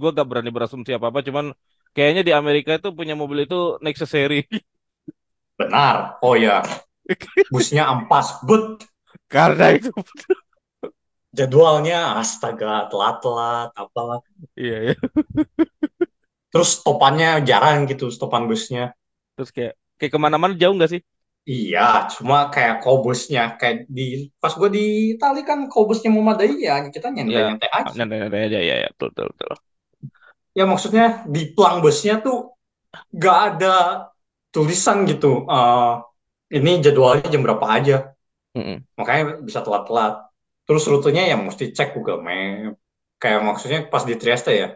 gue 0.00 0.10
gak 0.16 0.26
berani 0.30 0.50
berasumsi 0.56 0.90
apa 0.96 1.06
apa. 1.10 1.20
Cuman 1.26 1.46
kayaknya 1.96 2.22
di 2.28 2.32
Amerika 2.40 2.70
itu 2.78 2.88
punya 2.98 3.14
mobil 3.20 3.38
itu 3.46 3.56
necessary 3.86 4.44
Benar. 5.60 6.20
Oh 6.24 6.36
ya, 6.36 6.60
busnya 7.52 7.84
ampas, 7.88 8.40
but 8.46 8.84
karena 9.30 9.66
itu. 9.76 9.90
jadwalnya 11.38 11.96
astaga 12.22 12.70
telat-telat 12.90 13.68
apalah. 13.82 14.20
Iya 14.56 14.76
ya. 14.86 14.94
Terus 16.56 16.68
stopannya 16.80 17.30
jarang 17.48 17.78
gitu, 17.90 18.06
stopan 18.16 18.44
busnya. 18.50 18.84
Terus 19.36 19.50
kayak 19.56 19.72
kayak 19.98 20.12
ke 20.14 20.18
mana-mana 20.24 20.54
jauh 20.60 20.74
nggak 20.76 20.90
sih? 20.92 21.00
Iya, 21.52 21.80
cuma 22.14 22.36
kayak 22.52 22.74
kobusnya 22.82 23.40
kayak 23.58 23.76
di 23.96 24.02
pas 24.40 24.52
gue 24.60 24.68
di 24.76 24.80
Itali 25.14 25.40
kan 25.48 25.58
kobusnya 25.72 26.10
memadai 26.16 26.52
ya 26.66 26.74
kita 26.94 27.06
Ya, 27.32 27.40
nyantai-nyantai 27.40 27.68
aja. 27.80 27.94
nyantai-nyantai 27.96 28.40
aja 28.46 28.58
ya 28.68 28.74
ya 28.82 28.88
betul 28.92 29.08
betul. 29.12 29.26
betul. 29.32 29.50
Ya 30.58 30.64
maksudnya 30.70 31.04
di 31.34 31.52
pelang 31.54 31.76
busnya 31.84 32.14
tuh 32.24 32.56
gak 33.24 33.38
ada 33.48 33.74
tulisan 34.54 34.98
gitu. 35.10 35.46
eh, 35.50 35.92
ini 36.58 36.70
jadwalnya 36.84 37.28
jam 37.34 37.42
berapa 37.46 37.66
aja. 37.76 37.96
Mm-mm. 38.56 38.86
Makanya 38.98 39.22
bisa 39.48 39.60
telat-telat. 39.66 40.12
Terus 40.66 40.84
rutenya 40.90 41.22
ya 41.30 41.36
mesti 41.46 41.64
cek 41.76 41.88
Google 41.96 42.20
Map. 42.26 42.74
Kayak 43.22 43.40
maksudnya 43.48 43.78
pas 43.92 44.02
di 44.08 44.14
Trieste 44.20 44.50
ya, 44.60 44.66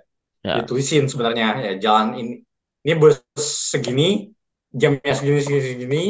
Ya, 0.40 0.64
ditulisin 0.64 1.04
sebenarnya 1.04 1.60
ya 1.60 1.72
jalan 1.76 2.16
ini 2.16 2.34
ini 2.80 2.92
bus 2.96 3.20
segini 3.44 4.32
jamnya 4.72 5.12
segini 5.12 5.44
segini 5.44 5.60
segini 5.60 6.02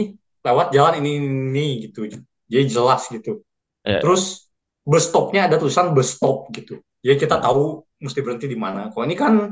lewat 0.47 0.71
jalan 0.71 1.03
ini 1.03 1.11
ini, 1.19 1.67
gitu. 1.89 2.07
Jadi 2.51 2.65
jelas 2.71 3.11
gitu. 3.11 3.43
ya, 3.83 3.99
Terus 3.99 4.49
bus 4.87 5.11
stopnya 5.11 5.51
ada 5.51 5.59
tulisan 5.59 5.93
bus 5.93 6.15
stop 6.15 6.49
gitu. 6.55 6.79
Jadi 7.03 7.17
kita 7.27 7.41
ya, 7.41 7.51
tahu 7.51 7.83
mesti 8.01 8.19
berhenti 8.23 8.47
di 8.47 8.55
mana. 8.55 8.95
Kalau 8.95 9.05
ini 9.05 9.17
kan 9.19 9.51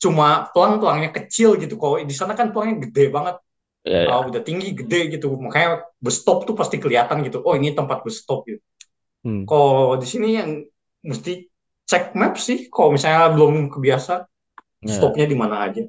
cuma 0.00 0.48
pelang-pelangnya 0.54 1.10
kecil 1.10 1.58
gitu. 1.58 1.76
Kalau 1.76 2.00
di 2.00 2.14
sana 2.14 2.38
kan 2.38 2.54
pelangnya 2.54 2.88
gede 2.88 3.10
banget. 3.10 3.36
ya, 3.82 4.06
ya. 4.06 4.08
Uh, 4.14 4.30
udah 4.30 4.42
tinggi 4.46 4.72
gede 4.72 5.18
gitu. 5.18 5.34
Makanya 5.36 5.84
bus 5.98 6.22
stop 6.22 6.46
tuh 6.46 6.54
pasti 6.54 6.78
kelihatan 6.78 7.26
gitu. 7.26 7.42
Oh 7.42 7.58
ini 7.58 7.74
tempat 7.74 8.06
bus 8.06 8.22
stop 8.22 8.46
gitu. 8.46 8.62
Hmm. 9.26 9.44
Kalau 9.44 9.98
di 10.00 10.06
sini 10.08 10.38
yang 10.38 10.62
mesti 11.04 11.49
cek 11.90 12.04
map 12.20 12.34
sih. 12.46 12.58
Kalau 12.74 12.90
misalnya 12.94 13.20
belum 13.34 13.54
kebiasa 13.74 14.12
Ya. 14.82 14.94
stopnya 14.96 15.26
di 15.32 15.36
mana 15.42 15.56
aja. 15.66 15.82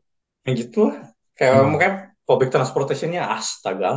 Yang 0.47 0.56
gitu 0.64 0.78
lah. 0.89 0.95
Kayak 1.38 1.56
Hmm. 1.56 1.74
makanya 1.74 1.93
public 2.28 2.49
transportationnya 2.56 3.22
astaga. 3.38 3.89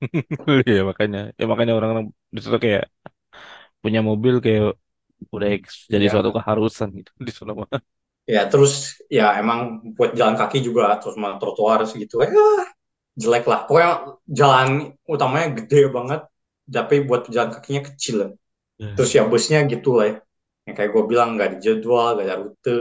Iya 0.70 0.80
makanya 0.90 1.18
ya 1.40 1.44
makanya 1.50 1.72
orang-orang 1.78 2.04
di 2.34 2.38
situ 2.44 2.56
kayak 2.64 2.82
punya 3.82 4.00
mobil 4.08 4.34
kayak 4.44 4.62
udah 5.34 5.48
jadi 5.94 6.04
Ya. 6.04 6.12
suatu 6.12 6.30
keharusan 6.36 6.88
gitu 6.98 7.10
di 7.28 7.32
sana 7.38 7.52
mah. 7.60 7.68
Ya 8.26 8.42
terus 8.50 8.98
ya 9.06 9.38
emang 9.38 9.58
buat 9.94 10.10
jalan 10.18 10.34
kaki 10.34 10.58
juga 10.66 10.98
terus 10.98 11.14
sama 11.14 11.38
trotoar 11.38 11.86
segitu 11.86 12.18
ya 12.26 12.30
jelek 13.22 13.44
lah. 13.50 13.60
Pokoknya 13.68 13.90
jalan 14.40 14.68
utamanya 15.14 15.48
gede 15.58 15.80
banget, 15.96 16.20
tapi 16.76 16.96
buat 17.08 17.22
jalan 17.34 17.50
kakinya 17.54 17.82
kecil. 17.88 18.16
Terus 18.96 19.10
ya 19.18 19.22
busnya 19.32 19.58
gitu 19.72 19.90
lah 19.98 20.06
ya. 20.10 20.16
Yang 20.66 20.74
kayak 20.78 20.90
gue 20.94 21.04
bilang 21.10 21.28
nggak 21.34 21.48
ada 21.50 21.58
jadwal, 21.66 22.08
nggak 22.14 22.26
ada 22.28 22.36
rute, 22.42 22.76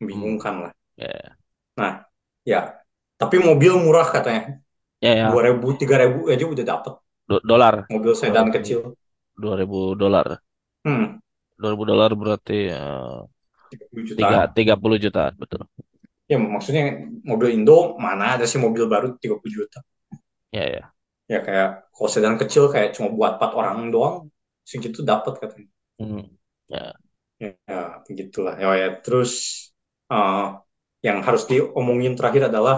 membingungkan 0.00 0.54
lah. 0.64 0.72
Ya, 0.96 1.38
Nah 1.80 1.92
ya, 2.50 2.58
tapi 3.20 3.36
mobil 3.48 3.72
murah 3.84 4.06
katanya, 4.14 4.42
ya, 5.00 5.14
ya. 5.14 5.28
dua 5.28 5.40
ribu, 5.48 5.66
tiga 5.80 5.96
ribu 6.02 6.18
aja 6.32 6.44
udah 6.54 6.64
dapet 6.72 6.94
Do- 7.28 7.40
dolar 7.50 7.74
mobil 7.92 8.12
sedan 8.16 8.48
2000 8.50 8.54
kecil. 8.54 8.96
2000 9.42 9.80
dolar. 10.00 10.28
Hmm, 10.84 11.18
2000 11.58 11.82
dolar 11.90 12.10
berarti 12.20 12.54
eh, 12.78 13.18
30 13.70 14.04
juta. 14.08 14.28
tiga 14.28 14.38
tiga 14.56 14.74
puluh 14.82 14.98
jutaan 15.04 15.34
betul. 15.42 15.62
Ya 16.30 16.36
maksudnya 16.54 16.84
mobil 17.30 17.48
Indo 17.56 17.76
mana 18.04 18.24
ada 18.36 18.44
sih 18.50 18.60
mobil 18.66 18.84
baru 18.92 19.06
30 19.20 19.52
juta. 19.64 19.78
Ya 20.52 20.64
ya. 20.68 20.94
Ya 21.32 21.38
kayak 21.46 21.68
kalau 21.94 22.10
sedan 22.14 22.36
kecil 22.40 22.64
kayak 22.72 22.90
cuma 22.96 23.08
buat 23.16 23.30
empat 23.36 23.50
orang 23.60 23.78
doang, 23.94 24.16
segitu 24.70 25.00
dapat 25.10 25.32
katanya. 25.42 25.68
Hmm. 25.98 26.20
Ya. 26.68 26.92
Ya, 27.42 27.48
ya 27.70 27.78
begitulah. 28.06 28.54
Ya, 28.62 28.68
ya. 28.82 28.88
Terus 29.04 29.30
eh, 30.12 30.42
yang 31.06 31.18
harus 31.26 31.42
diomongin 31.50 32.12
terakhir 32.18 32.42
adalah 32.50 32.76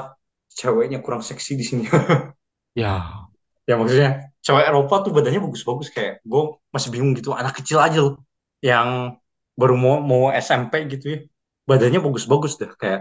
ceweknya 0.58 0.98
kurang 1.04 1.22
seksi 1.24 1.52
di 1.60 1.64
sini. 1.70 1.84
Ya. 2.74 3.28
ya 3.68 3.74
maksudnya 3.80 4.10
cewek 4.44 4.64
Eropa 4.68 4.94
tuh 5.04 5.12
badannya 5.16 5.40
bagus-bagus 5.46 5.88
kayak 5.94 6.14
gue 6.26 6.42
masih 6.74 6.88
bingung 6.92 7.12
gitu 7.18 7.30
anak 7.36 7.54
kecil 7.60 7.78
aja 7.80 7.98
loh 8.04 8.14
yang 8.64 9.16
baru 9.56 9.74
mau 9.78 9.96
mau 10.02 10.22
SMP 10.34 10.74
gitu 10.92 11.04
ya 11.14 11.18
badannya 11.68 12.00
bagus-bagus 12.02 12.52
deh 12.60 12.70
kayak 12.80 13.00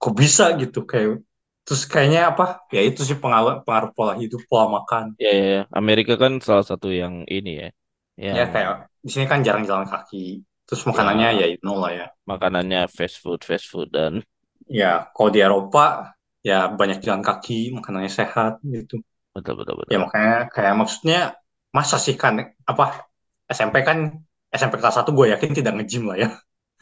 kok 0.00 0.12
bisa 0.20 0.44
gitu 0.60 0.84
kayak 0.90 1.22
terus 1.64 1.82
kayaknya 1.86 2.20
apa 2.34 2.44
ya 2.74 2.80
itu 2.88 3.00
sih 3.06 3.16
pengaruh 3.22 3.62
pengaruh 3.66 3.90
pola 3.96 4.12
hidup 4.18 4.40
pola 4.50 4.66
makan 4.80 5.14
Ya, 5.22 5.28
ya, 5.38 5.44
ya. 5.54 5.60
Amerika 5.78 6.12
kan 6.22 6.32
salah 6.46 6.64
satu 6.70 6.86
yang 7.00 7.14
ini 7.34 7.50
ya, 7.60 7.66
ya 8.26 8.32
yang 8.36 8.48
kayak 8.54 8.72
di 9.04 9.10
sini 9.12 9.26
kan 9.30 9.40
jarang 9.46 9.64
jalan 9.66 9.86
kaki 9.90 10.42
terus 10.70 10.82
makanannya 10.90 11.28
Ya. 11.34 11.40
ya 11.42 11.46
you 11.52 11.58
know 11.66 11.76
lah 11.82 11.90
ya 11.98 12.06
makanannya 12.30 12.80
fast 12.96 13.16
food, 13.22 13.40
fast 13.48 13.66
food 13.72 13.88
dan 13.96 14.14
ya 14.68 15.10
kalau 15.14 15.30
di 15.34 15.40
Eropa 15.46 16.14
ya 16.48 16.70
banyak 16.78 16.98
jalan 17.04 17.22
kaki 17.28 17.74
makanannya 17.76 18.12
sehat 18.12 18.52
gitu 18.64 18.94
betul 19.34 19.54
betul 19.60 19.76
betul. 19.80 19.92
ya 19.92 19.96
makanya 20.02 20.34
kayak 20.54 20.74
maksudnya 20.80 21.18
masa 21.76 21.96
sih 22.00 22.16
kan 22.22 22.34
apa 22.70 22.84
SMP 23.50 23.76
kan 23.88 23.98
SMP 24.54 24.74
kelas 24.80 24.96
1 25.00 25.10
gue 25.16 25.26
yakin 25.34 25.50
tidak 25.58 25.72
nge-gym 25.78 26.04
lah 26.10 26.18
ya 26.24 26.28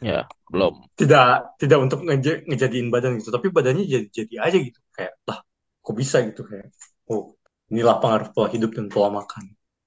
Ya, 0.01 0.31
belum. 0.51 0.89
tidak 0.99 1.55
tidak 1.61 1.79
untuk 1.85 1.99
ngeja- 2.05 2.43
ngejadiin 2.47 2.87
badan 2.93 3.11
gitu 3.19 3.29
tapi 3.35 3.47
badannya 3.55 3.83
jadi 3.93 4.05
jadi 4.17 4.35
aja 4.45 4.57
gitu 4.67 4.79
kayak 4.95 5.13
lah 5.29 5.39
kok 5.83 5.95
bisa 6.01 6.17
gitu 6.27 6.41
kayak 6.49 6.67
oh 7.11 7.21
inilah 7.71 7.95
pengaruh 8.03 8.29
pola 8.35 8.47
hidup 8.53 8.71
dan 8.77 8.85
pola 8.91 9.09
makan 9.23 9.43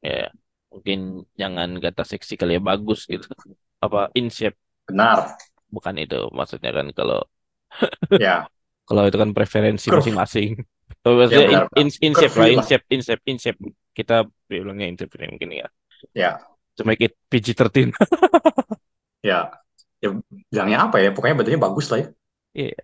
Ya, 0.08 0.26
mungkin 0.72 0.98
jangan 1.40 1.68
kata 1.84 2.02
seksi 2.10 2.32
kali 2.40 2.52
ya 2.58 2.62
bagus 2.70 3.00
gitu. 3.12 3.26
Apa 3.82 4.14
in 4.14 4.30
shape 4.30 4.56
benar. 4.86 5.34
Bukan 5.72 5.94
itu 5.98 6.30
maksudnya 6.30 6.70
kan 6.70 6.86
kalau 6.94 7.20
ya. 8.16 8.46
Kalau 8.82 9.06
itu 9.08 9.16
kan 9.16 9.30
preferensi 9.30 9.88
masing-masing. 9.88 10.58
Oh, 11.06 11.16
maksudnya 11.16 11.48
benar, 11.48 11.64
in, 11.80 11.88
in 12.02 12.12
shape 12.12 12.34
lah, 12.36 12.48
in 12.50 12.60
shape, 12.66 12.84
in 12.90 13.00
shape, 13.00 13.24
in 13.30 13.36
shape. 13.38 13.58
Kita 13.94 14.26
bilangnya 14.50 14.86
in 14.90 14.96
shape 14.98 15.14
mungkin 15.22 15.50
ya. 15.54 15.66
ya. 16.12 16.42
To 16.76 16.82
make 16.84 17.00
it 17.00 17.14
PG-13. 17.30 17.94
ya. 19.30 19.54
Ya 20.02 20.08
bilangnya 20.50 20.78
apa 20.90 20.98
ya? 20.98 21.14
Pokoknya 21.14 21.40
badannya 21.40 21.60
bagus 21.62 21.86
lah 21.94 21.98
ya. 22.02 22.08
Iya. 22.52 22.78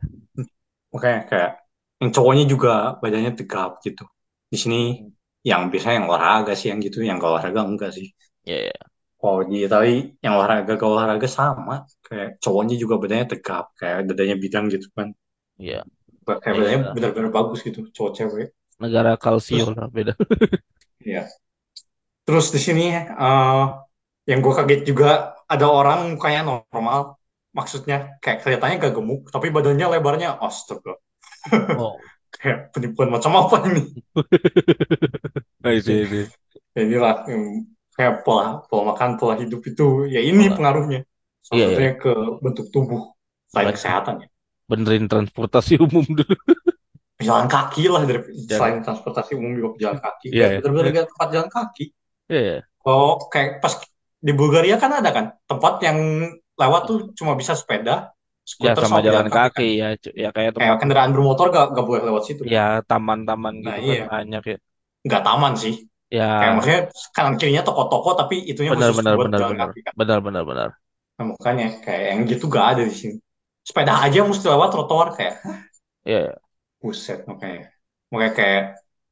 makanya 0.88 1.20
kayak 1.28 1.52
yang 2.00 2.10
cowoknya 2.14 2.44
juga 2.48 2.72
badannya 3.02 3.32
tegap 3.36 3.82
gitu. 3.84 4.08
Di 4.48 4.56
sini 4.56 5.04
yang 5.44 5.68
biasanya 5.68 6.00
yang 6.00 6.06
olahraga 6.08 6.52
sih 6.56 6.72
yang 6.72 6.80
gitu. 6.80 7.04
Yang 7.04 7.26
gak 7.26 7.30
olahraga 7.36 7.60
enggak 7.66 7.90
sih. 7.92 8.06
Ya, 8.46 8.72
ya. 8.72 8.78
Kalau 9.18 9.40
di 9.50 9.66
Itali 9.66 10.14
yang 10.24 10.38
olahraga 10.38 10.72
gak 10.78 10.90
olahraga 10.94 11.28
sama 11.28 11.84
kayak 12.06 12.38
cowoknya 12.42 12.74
juga 12.82 12.94
badannya 13.02 13.26
tegap 13.34 13.64
kayak 13.80 14.06
dadanya 14.08 14.36
bidang 14.38 14.66
gitu 14.74 14.88
kan 14.96 15.08
Iya. 15.58 15.82
kayak 16.26 16.42
Iya. 16.44 16.52
badannya 16.54 16.78
benar-benar 16.96 17.30
bagus 17.34 17.58
gitu 17.66 17.78
cowok 17.96 18.12
cewek 18.16 18.48
Negara 18.78 19.18
kalsio 19.18 19.74
lah 19.74 19.90
beda. 19.90 20.14
Iya. 21.02 21.26
Terus 22.26 22.46
di 22.54 22.60
sini 22.60 22.84
eh, 22.94 23.64
yang 24.28 24.38
gue 24.44 24.54
kaget 24.58 24.80
juga 24.84 25.34
ada 25.48 25.66
orang 25.66 26.14
mukanya 26.14 26.42
normal, 26.44 27.16
maksudnya 27.56 28.20
kayak 28.20 28.44
kelihatannya 28.44 28.76
gak 28.84 28.94
gemuk, 28.94 29.20
tapi 29.32 29.48
badannya 29.48 29.86
lebarnya 29.96 30.36
astaga, 30.36 30.94
Oh. 31.80 31.96
kayak 32.36 32.70
penipuan 32.76 33.08
macam 33.08 33.32
apa 33.40 33.56
ini? 33.72 33.82
I 35.64 35.80
see, 35.80 36.02
I 36.02 36.06
see. 36.06 36.26
Ya 36.76 36.80
inilah 36.84 37.24
kayak 37.98 38.14
pola 38.26 38.44
pola 38.70 38.82
makan, 38.94 39.10
pola 39.20 39.34
hidup 39.42 39.60
itu 39.70 39.84
ya 40.14 40.20
ini 40.30 40.44
Pola. 40.46 40.56
pengaruhnya. 40.56 41.00
Iya, 41.52 41.64
Salah 41.64 41.64
satunya 41.74 41.92
ke 42.02 42.10
bentuk 42.44 42.66
tubuh 42.74 43.02
selain 43.50 43.70
kesehatan 43.76 44.14
ya. 44.24 44.28
Benerin 44.70 45.04
transportasi 45.12 45.74
umum 45.86 46.04
dulu. 46.18 46.34
Jalan 47.26 47.46
kaki 47.50 47.82
lah 47.90 48.02
dari 48.08 48.20
Jalan. 48.48 48.58
selain 48.58 48.76
transportasi 48.86 49.32
umum 49.38 49.50
juga 49.58 49.68
jalan 49.82 49.98
kaki. 50.06 50.28
Iya, 50.34 50.38
Kayak 50.38 50.52
iya. 50.52 50.60
bener-bener 50.62 50.86
gak 50.98 51.08
tempat 51.10 51.28
jalan 51.34 51.50
kaki. 51.50 51.84
Iya, 52.28 52.40
iya. 52.40 52.58
Oh, 52.88 53.10
kayak 53.32 53.50
pas 53.62 53.74
di 54.26 54.32
Bulgaria 54.34 54.76
kan 54.82 54.90
ada 55.00 55.10
kan 55.16 55.26
tempat 55.50 55.74
yang 55.86 55.98
lewat 56.60 56.82
tuh 56.90 56.98
cuma 57.18 57.32
bisa 57.40 57.54
sepeda, 57.54 58.10
Ya 58.64 58.72
skuter 58.72 58.82
sama 58.82 58.98
jalan 59.06 59.26
kan. 59.30 59.34
kaki 59.36 59.64
ya, 59.80 59.86
ya 60.22 60.28
kayak 60.36 60.52
Kayak 60.58 60.76
kendaraan 60.82 61.12
bermotor 61.14 61.46
gak, 61.54 61.66
gak 61.76 61.84
boleh 61.88 62.02
lewat 62.08 62.22
situ. 62.28 62.44
ya 62.52 62.60
taman-taman 62.88 63.54
gitu 63.66 63.66
Nah, 63.66 63.76
kan 63.88 63.98
iya. 63.98 64.04
banyak 64.10 64.42
ya. 64.52 64.56
nggak 65.06 65.22
taman 65.26 65.52
sih. 65.62 65.74
Kayak 66.38 66.52
Ya, 66.52 66.54
maksudnya 66.54 66.80
kanan 67.16 67.34
kirinya 67.38 67.62
toko-toko 67.68 68.08
tapi 68.20 68.34
itunya 68.50 68.72
benar 68.72 68.90
khusus 68.90 68.98
benar 68.98 69.16
buat 69.16 69.26
benar 69.26 69.42
benar. 69.50 69.70
kaki 69.70 69.80
kan. 69.86 69.94
Benar 69.98 70.18
benar 70.26 70.42
benar. 70.50 70.70
Nah, 71.18 71.24
makanya 71.34 71.66
kayak 71.84 72.02
yang 72.14 72.20
gitu 72.30 72.44
gak 72.56 72.66
ada 72.76 72.82
di 72.90 72.94
sini. 73.00 73.16
Sepeda 73.66 73.94
aja 74.06 74.18
mesti 74.24 74.46
lewat 74.48 74.68
trotoar 74.72 75.08
kayak 75.16 75.34
Ya, 76.04 76.20
ya, 76.20 76.38
buset 76.82 77.18
makanya. 77.30 77.60
Makanya 78.10 78.32
kayak 78.38 78.62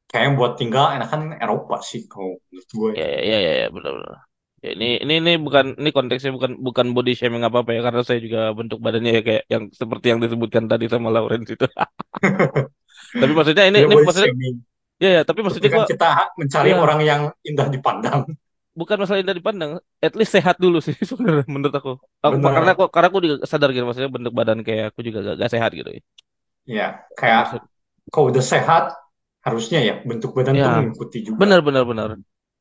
kayak 0.09 0.23
yang 0.25 0.35
buat 0.39 0.53
tinggal 0.59 0.85
enakan 0.95 1.21
Eropa 1.43 1.75
sih 1.89 2.01
kalau 2.11 2.31
menurut 2.49 2.69
gue. 2.79 2.91
ya, 2.99 3.05
ya, 3.29 3.37
ya, 3.45 3.51
ya, 3.61 3.67
benar 3.75 3.91
benar. 3.99 4.17
Ya, 4.63 4.69
ini 4.75 4.85
ini 5.05 5.13
ini 5.21 5.31
bukan 5.45 5.65
ini 5.79 5.89
konteksnya 5.93 6.31
bukan 6.37 6.51
bukan 6.67 6.87
body 6.95 7.11
shaming 7.19 7.43
apa 7.45 7.57
apa 7.61 7.71
ya 7.77 7.81
karena 7.85 8.01
saya 8.07 8.19
juga 8.25 8.39
bentuk 8.57 8.79
badannya 8.85 9.11
ya 9.17 9.21
kayak 9.27 9.43
yang 9.53 9.63
seperti 9.81 10.05
yang 10.11 10.19
disebutkan 10.23 10.65
tadi 10.71 10.85
sama 10.93 11.07
Lawrence 11.13 11.49
itu. 11.53 11.65
Tapi 13.19 13.31
maksudnya 13.37 13.63
ini 13.69 13.79
ini 13.85 13.95
maksudnya 14.05 14.29
shaming. 14.29 14.66
Ya 14.97 15.09
ya 15.17 15.21
tapi 15.23 15.39
maksudnya 15.45 15.69
gua 15.73 15.85
kita 15.85 16.09
mencari 16.37 16.69
ya 16.73 16.77
orang 16.81 16.99
yang 17.05 17.21
indah 17.45 17.67
dipandang. 17.69 18.25
bukan 18.77 18.97
masalah 19.01 19.25
yang 19.25 19.29
dari 19.33 19.41
pandang, 19.41 19.81
at 19.97 20.13
least 20.13 20.37
sehat 20.37 20.61
dulu 20.61 20.77
sih 20.77 20.93
sebenarnya 21.09 21.49
menurut 21.49 21.73
aku. 21.73 21.97
Aku 22.21 22.35
karena 22.45 22.71
aku 22.77 22.83
karena 22.93 23.07
aku 23.09 23.19
sadar 23.49 23.73
gitu 23.73 23.85
maksudnya 23.89 24.11
bentuk 24.13 24.33
badan 24.37 24.61
kayak 24.61 24.93
aku 24.93 25.01
juga 25.01 25.25
gak, 25.25 25.35
gak 25.41 25.51
sehat 25.57 25.71
gitu. 25.73 25.89
Ya, 26.69 27.01
kayak 27.17 27.57
Maksud 27.57 27.63
kalau 28.13 28.25
udah 28.29 28.43
sehat 28.45 28.83
harusnya 29.41 29.79
ya 29.81 29.93
bentuk 30.05 30.31
badan 30.37 30.53
tuh 30.53 30.61
ya 30.61 30.69
mengikuti 30.77 31.17
juga. 31.25 31.39
benar 31.41 31.59
benar 31.65 31.83
benar. 31.89 32.09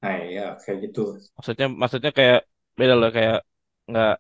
Nah, 0.01 0.17
ya 0.25 0.47
kayak 0.57 0.79
gitu. 0.89 1.21
Maksudnya 1.37 1.67
maksudnya 1.69 2.11
kayak 2.17 2.39
beda 2.77 2.95
loh 2.97 3.11
kayak 3.13 3.39
nggak 3.87 4.15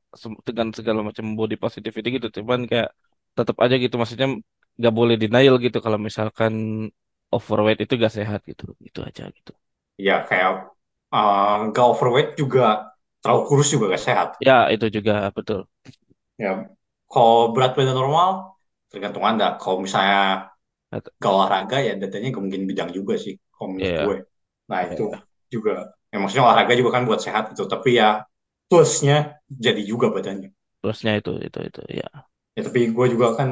dengan 0.46 0.68
segala 0.70 1.00
macam 1.02 1.26
body 1.34 1.56
positivity 1.58 2.08
gitu 2.22 2.28
cuman 2.38 2.70
kayak 2.70 2.88
tetap 3.34 3.56
aja 3.58 3.74
gitu 3.76 3.94
maksudnya 3.98 4.28
nggak 4.78 4.94
boleh 4.94 5.14
denial 5.18 5.58
gitu 5.58 5.78
kalau 5.82 5.98
misalkan 5.98 6.54
overweight 7.36 7.80
itu 7.84 7.94
gak 8.04 8.14
sehat 8.18 8.40
gitu 8.50 8.64
itu 8.88 9.00
aja 9.08 9.22
gitu 9.36 9.52
Ya 10.06 10.14
kayak 10.28 10.50
uh, 11.16 11.56
gak 11.74 11.86
overweight 11.92 12.30
juga 12.40 12.92
terlalu 13.20 13.42
kurus 13.48 13.68
juga 13.74 13.84
gak 13.96 14.04
sehat. 14.08 14.28
ya 14.46 14.52
itu 14.74 14.86
juga 14.96 15.12
betul 15.36 15.60
Ya, 16.42 16.48
kalau 17.12 17.36
berat 17.54 17.70
badan 17.76 17.96
normal 18.00 18.30
tergantung 18.90 19.24
Anda. 19.30 19.46
Kalau 19.60 19.78
misalnya 19.84 20.16
gak 21.22 21.32
olahraga 21.36 21.76
ya 21.88 21.92
dadanya 22.00 22.28
gak 22.34 22.42
mungkin 22.44 22.64
bidang 22.70 22.90
juga 22.98 23.14
sih 23.24 23.34
kalau 23.54 23.68
menurut 23.72 23.92
ya 23.92 24.02
gue. 24.02 24.16
Nah 24.70 24.80
itu 24.88 25.04
ya 25.10 25.26
juga. 25.54 25.72
Ya 26.12 26.16
maksudnya 26.20 26.44
olahraga 26.48 26.72
juga 26.80 26.90
kan 26.96 27.02
buat 27.08 27.20
sehat 27.26 27.44
itu. 27.52 27.62
Tapi 27.74 27.90
ya 28.00 28.08
plusnya 28.68 29.16
jadi 29.48 29.80
juga 29.90 30.06
badannya. 30.14 30.50
plusnya 30.80 31.12
itu 31.20 31.30
itu 31.46 31.58
itu 31.68 31.80
ya 32.00 32.08
Ya 32.56 32.60
tapi 32.66 32.80
gue 32.96 33.06
juga 33.14 33.28
kan 33.38 33.48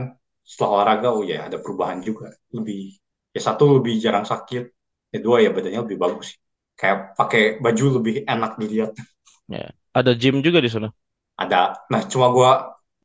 setelah 0.50 0.70
olahraga 0.80 1.08
oh 1.16 1.24
ya 1.32 1.38
ada 1.48 1.58
perubahan 1.62 2.00
juga. 2.08 2.26
Lebih 2.56 2.80
ya 3.34 3.40
satu 3.42 3.82
lebih 3.82 3.98
jarang 3.98 4.24
sakit. 4.24 4.62
Ya 5.12 5.18
dua 5.22 5.42
ya 5.44 5.50
badannya 5.54 5.80
lebih 5.84 5.98
bagus 5.98 6.34
sih. 6.34 6.38
Kayak 6.74 7.14
pakai 7.18 7.42
baju 7.62 7.84
lebih 8.00 8.14
enak 8.26 8.52
dilihat. 8.58 8.90
ya 9.50 9.70
ada 9.94 10.10
gym 10.16 10.40
juga 10.42 10.58
di 10.58 10.70
sana 10.72 10.88
Ada. 11.38 11.86
Nah 11.90 12.02
cuma 12.10 12.26
gue 12.34 12.50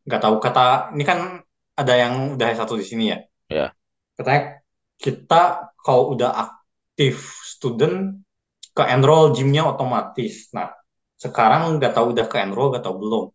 nggak 0.09 0.21
tahu 0.21 0.35
kata 0.41 0.93
ini 0.97 1.03
kan 1.05 1.41
ada 1.77 1.93
yang 1.93 2.33
udah 2.37 2.47
satu 2.57 2.73
di 2.77 2.85
sini 2.85 3.13
ya. 3.13 3.17
ya 3.49 3.67
Katanya 4.17 4.61
kita 4.99 5.71
kalau 5.79 6.13
udah 6.17 6.31
aktif 6.35 7.39
student 7.45 8.19
ke 8.73 8.83
enroll 8.89 9.31
gymnya 9.35 9.63
otomatis. 9.69 10.51
Nah 10.55 10.73
sekarang 11.19 11.77
nggak 11.77 11.93
tahu 11.95 12.15
udah 12.15 12.25
ke 12.31 12.37
enroll 12.41 12.69
nggak 12.71 12.83
tahu 12.85 12.95
belum. 12.99 13.25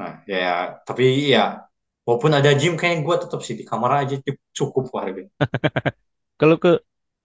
Nah 0.00 0.12
ya 0.28 0.78
tapi 0.86 1.34
ya 1.34 1.66
walaupun 2.06 2.32
ada 2.38 2.50
gym 2.60 2.74
kayak 2.80 2.96
gue 3.06 3.16
tetap 3.24 3.40
sih 3.46 3.54
di 3.60 3.64
kamar 3.70 3.90
aja 4.06 4.14
cukup 4.58 4.84
harga. 4.96 5.22
kalau 6.40 6.56
ke 6.62 6.68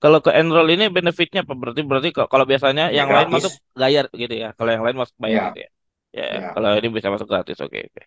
kalau 0.04 0.20
ke 0.26 0.32
enroll 0.40 0.68
ini 0.74 0.86
benefitnya 0.98 1.40
apa 1.46 1.54
berarti 1.62 1.82
berarti 1.90 2.10
kalau 2.34 2.46
biasanya 2.52 2.84
Ya 2.90 3.00
yang 3.00 3.10
lain 3.16 3.30
masuk 3.36 3.52
gratis. 3.52 3.62
bayar 3.82 4.06
gitu 4.22 4.34
ya 4.44 4.48
kalau 4.58 4.72
yang 4.76 4.84
lain 4.86 4.98
masuk 5.02 5.18
bayar 5.24 5.40
Ya 5.40 5.48
gitu 5.48 5.58
ya 5.66 5.70
ya 6.18 6.24
ya. 6.32 6.54
kalau 6.54 6.70
ini 6.80 6.88
bisa 6.98 7.10
masuk 7.14 7.28
gratis 7.32 7.58
oke 7.66 7.78
oke 7.90 8.02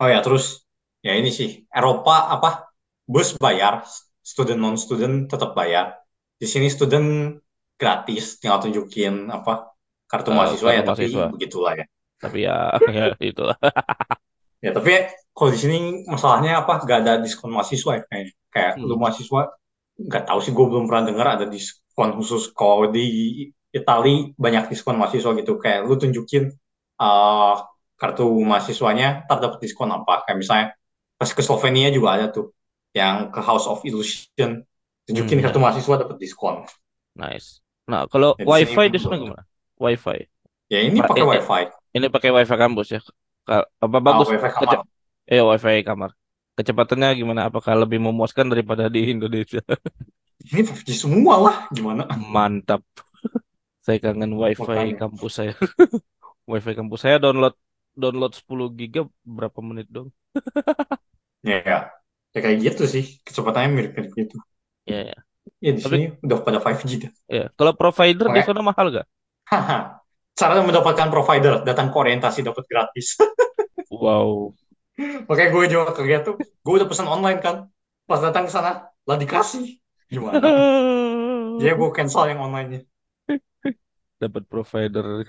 Oh 0.00 0.08
ya 0.12 0.18
terus 0.24 0.44
ya 1.06 1.12
ini 1.20 1.30
sih 1.38 1.48
Eropa 1.76 2.14
apa 2.34 2.48
bus 3.12 3.28
bayar, 3.44 3.74
student 4.30 4.58
non 4.64 4.76
student 4.84 5.14
tetap 5.32 5.50
bayar. 5.58 5.86
Di 6.40 6.46
sini 6.52 6.66
student 6.76 7.06
gratis, 7.80 8.24
tinggal 8.40 8.58
tunjukin 8.64 9.14
apa 9.36 9.52
kartu 10.10 10.30
Eh, 10.30 10.34
mahasiswa 10.36 10.70
kartu 10.70 10.70
ya 10.76 10.82
tapi 10.88 11.04
mahasiswa 11.06 11.22
begitulah 11.32 11.72
ya. 11.80 11.84
tapi 12.22 12.38
ya 12.46 12.52
ya 12.98 13.04
itulah 13.30 13.56
Ya, 14.64 14.70
tapi 14.76 14.90
kalau 15.36 15.50
di 15.54 15.58
sini 15.60 15.76
masalahnya 16.08 16.64
apa? 16.64 16.80
Gak 16.88 16.98
ada 17.04 17.12
diskon 17.24 17.52
mahasiswa 17.52 17.90
ya 18.00 18.02
kayaknya. 18.08 18.32
Kayak 18.54 18.72
lu 18.88 18.94
Hmm. 18.94 19.02
mahasiswa, 19.02 19.40
nggak 20.08 20.22
tahu 20.28 20.38
sih, 20.44 20.52
gue 20.56 20.66
belum 20.72 20.84
pernah 20.88 21.04
dengar 21.08 21.26
ada 21.36 21.44
diskon 21.48 22.10
khusus. 22.16 22.42
Kalau 22.56 22.88
di 22.88 23.04
Itali 23.76 24.32
banyak 24.40 24.72
diskon 24.72 24.96
mahasiswa 24.96 25.30
gitu. 25.36 25.52
Kayak 25.60 25.80
lu 25.88 25.94
tunjukin 26.00 26.44
uh, 27.00 27.54
kartu 28.00 28.24
mahasiswanya, 28.50 29.28
ntar 29.28 29.38
dapet 29.44 29.58
diskon 29.68 29.92
apa. 29.92 30.24
Kayak 30.24 30.38
misalnya 30.40 30.66
pas 31.20 31.30
ke 31.32 31.42
Slovenia 31.44 31.88
juga 31.92 32.08
ada 32.16 32.26
tuh, 32.32 32.52
yang 32.96 33.28
ke 33.34 33.40
House 33.44 33.68
of 33.68 33.84
Illusion, 33.84 34.64
tunjukin 35.04 35.38
Hmm, 35.38 35.44
kartu 35.44 35.58
mahasiswa 35.60 35.94
dapet 36.00 36.16
diskon. 36.20 36.64
Nice. 37.16 37.60
Nah, 37.88 38.04
kalau 38.10 38.36
Ya 38.38 38.44
WiFi 38.44 38.92
di 38.92 38.98
sana 39.00 39.16
gimana? 39.16 39.42
WiFi. 39.78 40.18
Ya 40.70 40.82
ini 40.82 40.98
Pak, 40.98 41.08
pakai 41.08 41.22
WiFi, 41.22 41.62
ini 41.96 42.06
pakai 42.10 42.30
WiFi 42.34 42.56
kampus 42.58 42.88
ya. 42.98 43.00
Apa 43.80 43.98
uh, 44.02 44.02
bagus? 44.02 44.28
WiFi 44.28 44.50
Kece 44.58 44.76
kamar. 44.76 44.95
Eh 45.32 45.40
WiFi 45.48 45.76
kamar. 45.88 46.10
Kecepatannya 46.56 47.08
gimana? 47.20 47.40
Apakah 47.48 47.74
lebih 47.82 47.98
memuaskan 48.06 48.46
daripada 48.52 48.84
di 48.94 49.00
Indonesia? 49.14 49.60
Ini 50.50 50.62
5G 50.68 50.94
semua 51.02 51.34
lah, 51.44 51.56
gimana? 51.76 52.02
Mantap. 52.32 52.82
Saya 53.84 53.98
kangen 54.04 54.32
WiFi 54.40 54.80
Makanya. 54.80 54.96
kampus 55.00 55.32
saya. 55.38 55.52
WiFi 56.50 56.72
kampus 56.78 57.00
saya 57.04 57.16
download 57.24 57.54
download 58.02 58.32
10 58.38 58.68
giga 58.78 59.00
berapa 59.36 59.60
menit 59.68 59.86
dong? 59.96 60.08
Ya, 61.48 61.56
ya, 61.68 61.76
ya 62.34 62.38
kayak 62.44 62.58
gitu 62.66 62.82
sih, 62.94 63.04
kecepatannya 63.26 63.70
mirip-mirip 63.76 64.12
gitu. 64.20 64.36
Ya, 64.86 64.96
ya. 65.04 65.14
Ya 65.64 65.70
di 65.76 65.82
Tapi 65.82 65.96
sini 65.96 66.04
udah 66.24 66.38
pada 66.46 66.58
5G 66.64 66.92
dah. 67.02 67.12
ya, 67.36 67.44
kalau 67.58 67.72
provider 67.80 68.26
di 68.34 68.40
Makanya, 68.40 68.46
sana 68.46 68.60
mahal 68.68 68.86
gak? 68.94 69.06
Cara 70.36 70.60
mendapatkan 70.60 71.08
provider, 71.08 71.64
datang 71.64 71.88
ke 71.88 71.96
orientasi 71.96 72.44
dapat 72.44 72.64
gratis. 72.68 73.16
Wow. 73.90 74.54
Makanya 74.96 75.50
gue 75.52 75.64
juga 75.68 75.92
kaget 75.92 76.22
tuh, 76.24 76.36
gue 76.40 76.72
udah 76.72 76.88
pesan 76.88 77.08
online 77.08 77.40
kan. 77.44 77.68
Pas 78.08 78.20
datang 78.22 78.48
ke 78.48 78.52
sana, 78.52 78.88
lah 79.04 79.16
dikasih. 79.20 79.76
Gimana? 80.08 80.40
Ya 81.56 81.72
gue 81.72 81.88
cancel 81.88 82.36
yang 82.36 82.44
online-nya. 82.44 82.84
Dapat 84.20 84.44
provider. 84.44 85.24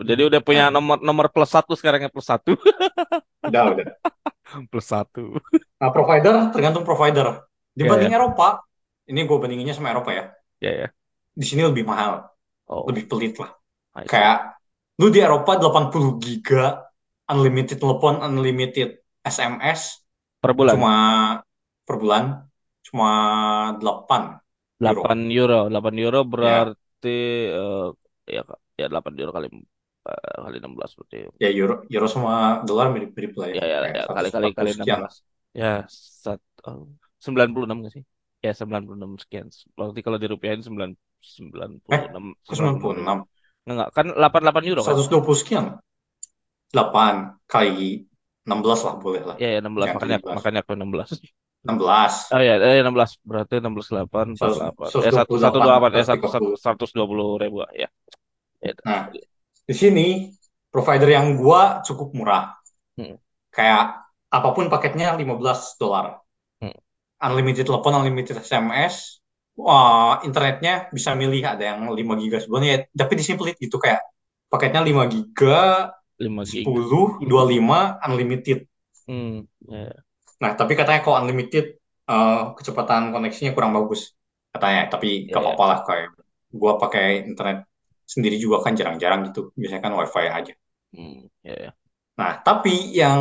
Jadi 0.00 0.22
udah 0.24 0.40
punya 0.40 0.72
nomor 0.72 1.04
nomor 1.04 1.28
plus 1.28 1.52
satu 1.52 1.76
sekarang 1.76 2.08
ya 2.08 2.08
plus 2.08 2.24
satu. 2.24 2.56
udah, 3.48 3.76
udah. 3.76 3.86
plus 4.72 4.88
satu. 4.88 5.36
Nah, 5.52 5.92
provider 5.92 6.48
tergantung 6.48 6.80
provider. 6.88 7.44
Ya, 7.76 7.84
Dibanding 7.84 8.16
ya. 8.16 8.24
Eropa, 8.24 8.64
ini 9.04 9.28
gue 9.28 9.36
bandinginnya 9.36 9.76
sama 9.76 9.92
Eropa 9.92 10.16
ya. 10.16 10.24
Ya, 10.64 10.72
ya. 10.72 10.88
Di 11.36 11.44
sini 11.44 11.60
lebih 11.60 11.84
mahal, 11.84 12.24
Oh, 12.66 12.88
lebih 12.88 13.04
pelit 13.04 13.36
lah. 13.36 13.52
Kayak 14.08 14.56
lu 14.96 15.12
di 15.12 15.20
Eropa 15.20 15.60
80 15.60 16.16
giga 16.18 16.88
unlimited 17.28 17.76
telepon, 17.76 18.24
unlimited 18.24 19.05
SMS 19.34 19.80
Per 20.40 20.52
bulan. 20.56 20.78
cuma 20.78 20.92
per 21.86 21.96
bulan 22.02 22.24
cuma 22.86 23.08
8 23.82 24.22
euro. 24.88 25.02
8 25.04 25.18
euro. 25.40 25.58
8 25.72 25.94
euro 26.04 26.18
Ya, 26.38 26.76
berarti 27.04 27.08
eh, 27.58 27.86
ya 28.36 28.42
ya 28.80 28.86
8 28.92 29.14
euro 29.20 29.30
kali 29.36 29.46
eh, 30.10 30.36
kali 30.44 30.56
16 30.62 30.92
berarti. 30.98 31.16
ya 31.42 31.48
euro 31.60 31.74
euro 31.94 32.06
sama 32.14 32.32
dolar 32.68 32.86
mirip-mirip 32.94 33.32
lah 33.40 33.48
ya. 33.54 33.58
Ya 33.58 33.64
ya 33.72 33.78
ya 33.98 34.02
kali 34.16 34.28
kali 34.34 34.48
140 34.52 34.58
kali 34.58 34.70
sekian. 34.74 35.00
16. 35.00 35.12
Ya 35.56 35.86
sat, 36.22 36.40
oh, 36.68 36.84
96 37.24 37.76
nggak 37.80 37.94
sih? 37.96 38.04
Ya 38.44 38.52
96 38.58 39.16
sekian. 39.22 39.46
Berarti 39.76 40.00
kalau 40.04 40.18
dirupiahin 40.22 40.60
9 40.66 40.92
96 41.24 41.72
Eh, 41.94 42.02
ke 42.48 42.54
96 42.54 42.84
ribu. 42.84 42.88
96. 42.88 43.18
Enggak, 43.66 43.74
enggak. 43.74 43.88
Kan 43.96 44.06
88 44.18 44.64
euro 44.70 44.82
kan? 44.90 44.98
120 44.98 45.38
sekian. 45.40 45.66
8 46.74 47.38
kali 47.52 48.06
16 48.46 48.86
lah 48.86 48.94
boleh 49.02 49.22
lah. 49.26 49.36
Ya 49.42 49.58
ya 49.58 49.60
16 49.60 49.74
Yang 49.74 49.94
makanya 49.98 50.18
17. 50.22 50.36
makanya 50.38 50.60
aku 50.62 50.72
16. 50.78 51.66
16. 51.66 52.30
Oh 52.30 52.42
ya, 52.46 52.54
eh 52.62 52.78
16 52.78 53.26
berarti 53.26 53.54
16 53.58 53.90
8 54.06 54.38
48. 54.38 55.02
Eh 55.02 55.12
1 55.12 55.26
128 55.26 55.98
128 55.98 55.98
eh 55.98 56.18
plus 56.22 56.34
1 56.62 56.62
30. 56.62 57.42
120 57.42 57.42
ribu 57.42 57.56
ya. 57.74 57.90
Ya. 58.62 58.72
Nah, 58.86 59.10
di 59.66 59.74
sini 59.74 60.30
provider 60.70 61.10
yang 61.10 61.34
gua 61.34 61.82
cukup 61.82 62.14
murah. 62.14 62.54
Hmm. 62.94 63.18
Kayak 63.50 64.06
apa 64.30 64.48
pun 64.54 64.70
paketnya 64.70 65.18
15 65.18 65.74
dolar. 65.82 66.22
Hmm. 66.62 66.78
Unlimited 67.18 67.66
telepon, 67.66 67.98
unlimited 67.98 68.38
SMS. 68.38 69.18
Wah, 69.56 70.20
internetnya 70.22 70.92
bisa 70.92 71.16
milih 71.16 71.40
ada 71.42 71.74
yang 71.74 71.82
5 71.82 71.96
giga 72.22 72.38
sebulan 72.38 72.62
ya. 72.62 72.78
Tapi 72.92 73.12
di 73.18 73.22
sini 73.26 73.36
pelit 73.40 73.56
gitu 73.58 73.80
kayak 73.80 74.04
paketnya 74.46 74.84
5 74.84 75.08
giga, 75.10 75.90
5 76.24 76.44
gig. 76.52 76.68
10, 76.68 77.18
25 77.30 77.80
unlimited. 78.06 78.58
Hmm, 79.06 79.46
ya. 79.68 80.06
Nah, 80.42 80.52
tapi 80.60 80.72
katanya 80.78 81.00
kalau 81.04 81.16
unlimited 81.22 81.64
eh, 82.10 82.36
kecepatan 82.56 83.02
koneksinya 83.14 83.50
kurang 83.56 83.72
bagus 83.76 84.00
katanya. 84.52 84.80
Tapi 84.92 85.06
Ya, 85.26 85.34
gak 85.34 85.40
ya. 85.40 85.42
apa-apa 85.42 85.64
lah 85.70 85.78
kayak 85.88 86.06
gua 86.60 86.72
pakai 86.82 87.04
internet 87.30 87.58
sendiri 88.12 88.36
juga 88.44 88.56
kan 88.64 88.72
jarang-jarang 88.78 89.20
gitu. 89.28 89.40
Biasanya 89.60 89.82
kan 89.86 89.92
wifi 89.98 90.26
aja. 90.38 90.52
Hmm, 90.94 91.28
ya, 91.44 91.54
ya. 91.64 91.70
Nah, 92.18 92.30
tapi 92.46 92.70
yang 93.00 93.20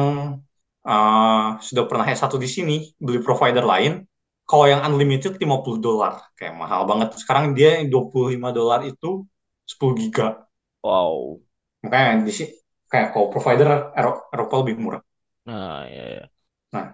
uh, 0.88 1.48
sudah 1.68 1.84
pernah 1.90 2.06
S1 2.08 2.38
di 2.40 2.48
sini, 2.48 2.74
beli 3.06 3.20
provider 3.28 3.64
lain, 3.66 4.06
kalau 4.50 4.66
yang 4.72 4.82
unlimited 4.88 5.34
50 5.42 5.80
dolar. 5.84 6.14
Kayak 6.38 6.54
mahal 6.62 6.82
banget. 6.90 7.08
Sekarang 7.22 7.46
dia 7.58 7.82
yang 7.82 7.88
25 7.94 8.50
dolar 8.56 8.80
itu 8.88 9.26
10 9.68 9.94
giga. 10.00 10.46
Wow. 10.84 11.42
Makanya 11.84 12.26
di 12.28 12.34
sini 12.38 12.52
kayak 12.92 13.08
kalau 13.14 13.28
provider 13.34 13.68
Ero- 14.00 14.26
Eropa 14.34 14.56
lebih 14.62 14.76
murah. 14.84 15.02
Nah, 15.46 15.86
ya, 15.90 16.04
ya. 16.10 16.30
Nah, 16.74 16.86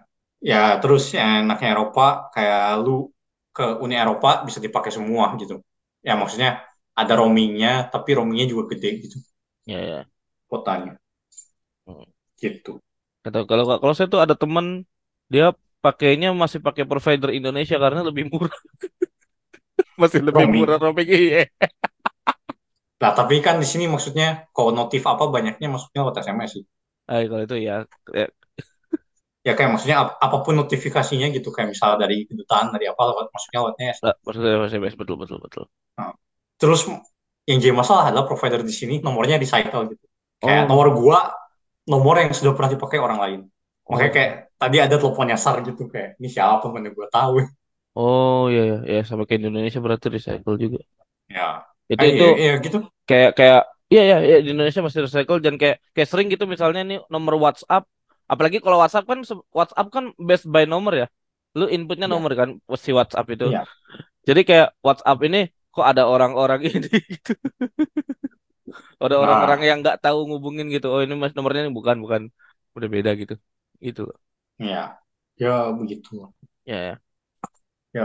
ya 0.52 0.62
terus 0.82 1.04
yang 1.18 1.30
enaknya 1.48 1.70
Eropa 1.76 2.06
kayak 2.36 2.62
lu 2.84 2.92
ke 3.56 3.64
Uni 3.84 3.96
Eropa 4.04 4.30
bisa 4.48 4.60
dipakai 4.66 4.92
semua 4.98 5.26
gitu. 5.42 5.56
Ya 6.08 6.14
maksudnya 6.20 6.50
ada 7.00 7.14
roamingnya, 7.20 7.72
tapi 7.94 8.10
roamingnya 8.18 8.46
juga 8.52 8.64
gede 8.76 8.90
gitu 9.04 9.18
Ya, 9.66 9.80
ya. 9.82 10.12
kotanya. 10.50 11.00
Hmm. 11.86 12.04
Gitu. 12.42 12.82
Kata 13.24 13.38
kalau 13.50 13.64
kalau 13.82 13.94
saya 13.98 14.08
tuh 14.14 14.22
ada 14.26 14.36
temen 14.42 14.66
dia 15.34 15.46
pakainya 15.84 16.28
masih 16.42 16.60
pakai 16.66 16.84
provider 16.90 17.30
Indonesia 17.38 17.76
karena 17.84 18.02
lebih 18.10 18.24
murah. 18.34 18.58
Masih 20.02 20.22
lebih 20.28 20.46
Roaming. 20.46 20.56
murah 20.56 20.78
roaming 20.82 21.08
iya. 21.18 21.40
Nah, 23.02 23.12
tapi 23.20 23.36
kan 23.46 23.56
di 23.62 23.68
sini 23.72 23.86
maksudnya 23.94 24.28
kalau 24.56 24.72
notif 24.80 25.02
apa 25.14 25.24
banyaknya 25.36 25.68
maksudnya 25.74 26.00
lewat 26.04 26.16
SMS 26.26 26.52
sih. 26.56 26.64
Ah, 27.12 27.22
kalau 27.30 27.44
itu 27.46 27.56
ya, 27.68 27.74
ya 28.18 28.26
Ya 29.48 29.52
kayak 29.58 29.72
maksudnya 29.74 29.98
ap- 30.04 30.18
apa 30.26 30.38
pun 30.46 30.54
notifikasinya 30.62 31.28
gitu 31.36 31.50
kayak 31.56 31.70
misalnya 31.74 31.98
dari 32.06 32.16
kedutaan 32.30 32.68
dari 32.76 32.86
apa 32.92 33.02
lewat 33.10 33.26
maksudnya 33.34 33.60
lewatnya 33.62 33.86
lah, 34.04 34.14
maksudnya 34.26 34.52
SMS 34.70 34.96
betul 35.00 35.16
betul 35.22 35.38
betul. 35.46 35.66
Nah, 36.00 36.12
terus 36.60 36.82
yang 37.50 37.58
jadi 37.64 37.74
masalah 37.76 38.04
adalah 38.12 38.26
provider 38.30 38.62
di 38.64 38.74
sini 38.74 38.94
nomornya 39.06 39.36
recycle 39.42 39.84
gitu. 39.96 40.06
Kayak 40.44 40.64
Oh, 40.68 40.70
nomor 40.70 40.88
gua 40.98 41.20
nomor 41.90 42.16
yang 42.22 42.32
sudah 42.38 42.54
pernah 42.58 42.72
dipakai 42.76 43.00
orang 43.02 43.20
lain. 43.24 43.40
Makanya 43.90 44.12
oh, 44.12 44.18
kayak 44.18 44.32
tadi 44.62 44.78
ada 44.82 44.96
telepon 45.02 45.28
nyasar 45.30 45.56
gitu 45.68 45.84
kayak 45.92 46.10
ini 46.22 46.28
siapa 46.32 46.66
mana 46.72 46.90
gua 46.96 47.08
tahu. 47.12 47.36
oh 47.98 48.40
ya 48.56 48.60
ya 48.72 48.76
ya 48.94 48.98
sama 49.10 49.24
kayak 49.28 49.40
Indonesia 49.42 49.80
berarti 49.86 50.08
recycle 50.16 50.56
juga. 50.64 50.80
Ya, 51.30 51.66
Itu 51.94 52.04
kayak 52.04 52.12
itu 52.12 52.24
ya, 52.24 52.28
ya 52.48 52.54
gitu. 52.66 52.78
kayak 53.10 53.32
kayak 53.38 53.62
iya 53.94 54.02
ya, 54.12 54.18
ya 54.32 54.36
di 54.46 54.50
Indonesia 54.56 54.82
masih 54.86 55.02
recycle 55.06 55.40
dan 55.46 55.56
kayak 55.62 55.78
kayak 55.96 56.10
sering 56.12 56.28
gitu 56.34 56.46
misalnya 56.54 56.82
nih 56.90 56.98
nomor 57.14 57.36
WhatsApp. 57.44 57.84
Apalagi 58.32 58.58
kalau 58.66 58.78
WhatsApp 58.82 59.06
kan 59.12 59.20
WhatsApp 59.58 59.88
kan 59.96 60.06
based 60.28 60.48
by 60.54 60.64
nomor 60.74 60.94
ya. 61.02 61.08
Lu 61.60 61.66
inputnya 61.76 62.08
Iya, 62.08 62.16
nomor 62.16 62.32
kan 62.40 62.50
si 62.84 62.92
WhatsApp 62.96 63.28
itu. 63.36 63.46
Iya. 63.48 63.62
jadi 64.28 64.42
kayak 64.50 64.68
WhatsApp 64.86 65.20
ini 65.28 65.40
kok 65.74 65.86
ada 65.92 66.04
orang-orang 66.14 66.62
ini 66.70 66.90
gitu. 67.12 67.34
Ada 69.04 69.16
orang-orang 69.24 69.60
Nah, 69.60 69.68
yang 69.68 69.78
nggak 69.84 69.98
tahu 70.04 70.18
ngubungin 70.30 70.68
gitu. 70.76 70.86
Oh 70.94 71.02
ini 71.06 71.14
mas 71.22 71.34
nomornya 71.38 71.62
ini 71.66 71.74
bukan 71.80 71.98
bukan. 72.04 72.22
Udah 72.78 72.90
beda 72.96 73.10
gitu. 73.22 73.34
Gitu. 73.86 74.02
Ya, 74.60 74.82
ya 75.42 75.52
begitu. 75.80 76.34
ya 76.66 76.76
ya. 76.78 77.02
Ya, 77.98 78.04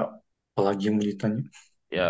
apalagi 0.54 0.82
yang 0.90 0.96
mau 0.98 1.06
ditanya. 1.10 1.42
Ya 1.96 2.02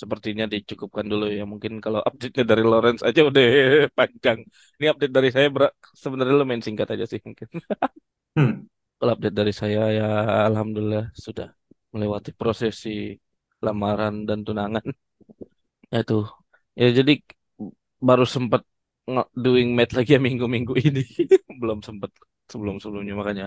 sepertinya 0.00 0.44
dicukupkan 0.52 1.06
dulu 1.12 1.24
ya 1.38 1.42
mungkin 1.52 1.72
kalau 1.84 2.00
update-nya 2.08 2.44
dari 2.50 2.62
Lawrence 2.70 3.02
aja 3.08 3.20
udah 3.30 3.44
panjang 3.98 4.38
ini 4.78 4.86
update 4.92 5.14
dari 5.16 5.28
saya 5.34 5.48
berat 5.54 5.72
sebenarnya 6.02 6.34
lumayan 6.40 6.64
singkat 6.66 6.88
aja 6.94 7.04
sih 7.12 7.20
mungkin 7.26 7.48
Hmm, 8.36 8.50
Kalau 8.98 9.12
update 9.14 9.36
dari 9.40 9.52
saya 9.60 9.80
ya 9.98 10.04
alhamdulillah 10.48 11.04
sudah 11.24 11.46
melewati 11.92 12.30
prosesi 12.40 12.88
lamaran 13.66 14.14
dan 14.28 14.38
tunangan. 14.46 14.84
Ya 15.92 15.98
itu. 16.04 16.14
Ya 16.80 16.86
jadi 16.98 17.12
baru 18.08 18.24
sempat 18.34 18.62
doing 19.44 19.68
match 19.78 19.92
lagi 19.98 20.10
ya 20.16 20.20
minggu-minggu 20.28 20.74
ini. 20.86 21.02
Belum 21.60 21.78
sempat 21.88 22.10
sebelum-sebelumnya 22.52 23.14
makanya. 23.20 23.46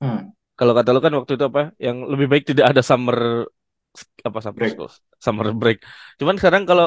hmm, 0.00 0.18
Kalau 0.58 0.72
kata 0.76 0.88
lu 0.94 1.00
kan 1.04 1.12
waktu 1.18 1.32
itu 1.36 1.44
apa? 1.50 1.60
Yang 1.86 1.96
lebih 2.12 2.26
baik 2.32 2.44
tidak 2.50 2.66
ada 2.72 2.82
summer 2.90 3.18
apa 4.28 4.38
summer 4.44 4.64
break. 4.64 4.72
school, 4.72 4.88
summer 5.24 5.48
break. 5.60 5.78
Cuman 6.20 6.34
sekarang 6.40 6.64
kalau 6.70 6.86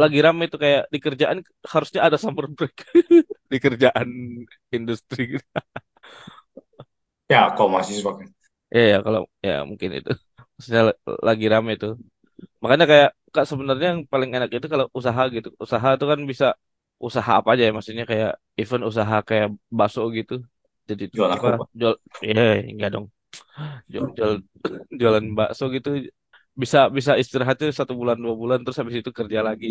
lagi 0.00 0.18
rame 0.24 0.42
itu 0.50 0.56
kayak 0.64 0.80
di 0.94 0.98
kerjaan 1.04 1.38
harusnya 1.72 2.00
ada 2.06 2.16
summer 2.24 2.46
break 2.56 2.74
di 3.52 3.58
kerjaan 3.64 4.08
industri. 4.76 5.38
Ya, 7.32 7.40
kalau 7.56 7.70
mahasiswa 7.74 8.10
kan. 8.18 8.28
Ya, 8.74 8.80
ya 8.92 8.96
kalau 9.06 9.20
ya 9.46 9.52
mungkin 9.70 9.90
itu. 9.98 10.10
Maksudnya 10.56 10.82
la- 10.88 10.98
lagi 11.28 11.44
rame 11.52 11.70
itu. 11.76 11.86
Makanya 12.62 12.86
kayak 12.92 13.08
Kak 13.34 13.46
sebenarnya 13.50 13.86
yang 13.92 14.00
paling 14.12 14.30
enak 14.36 14.50
itu 14.56 14.66
kalau 14.74 14.86
usaha 14.98 15.22
gitu. 15.36 15.48
Usaha 15.64 15.88
itu 15.96 16.06
kan 16.12 16.20
bisa 16.32 16.46
usaha 17.06 17.30
apa 17.40 17.48
aja 17.52 17.62
ya 17.68 17.72
maksudnya 17.76 18.04
kayak 18.12 18.30
event 18.60 18.84
usaha 18.90 19.16
kayak 19.28 19.46
bakso 19.78 20.00
gitu. 20.18 20.34
Jadi 20.90 21.04
Jual 21.14 21.30
apa 21.34 21.46
jual 21.80 21.94
ya 22.28 22.40
enggak 22.72 22.90
dong. 22.94 23.06
Jual, 23.92 24.04
jual 24.18 24.32
jualan 25.00 25.24
bakso 25.38 25.64
gitu 25.76 25.88
bisa 26.62 26.78
bisa 26.96 27.12
istirahat 27.22 27.56
tuh 27.60 27.68
satu 27.80 27.92
bulan 28.00 28.16
dua 28.24 28.34
bulan 28.42 28.58
terus 28.62 28.78
habis 28.80 28.96
itu 29.00 29.10
kerja 29.18 29.40
lagi. 29.48 29.66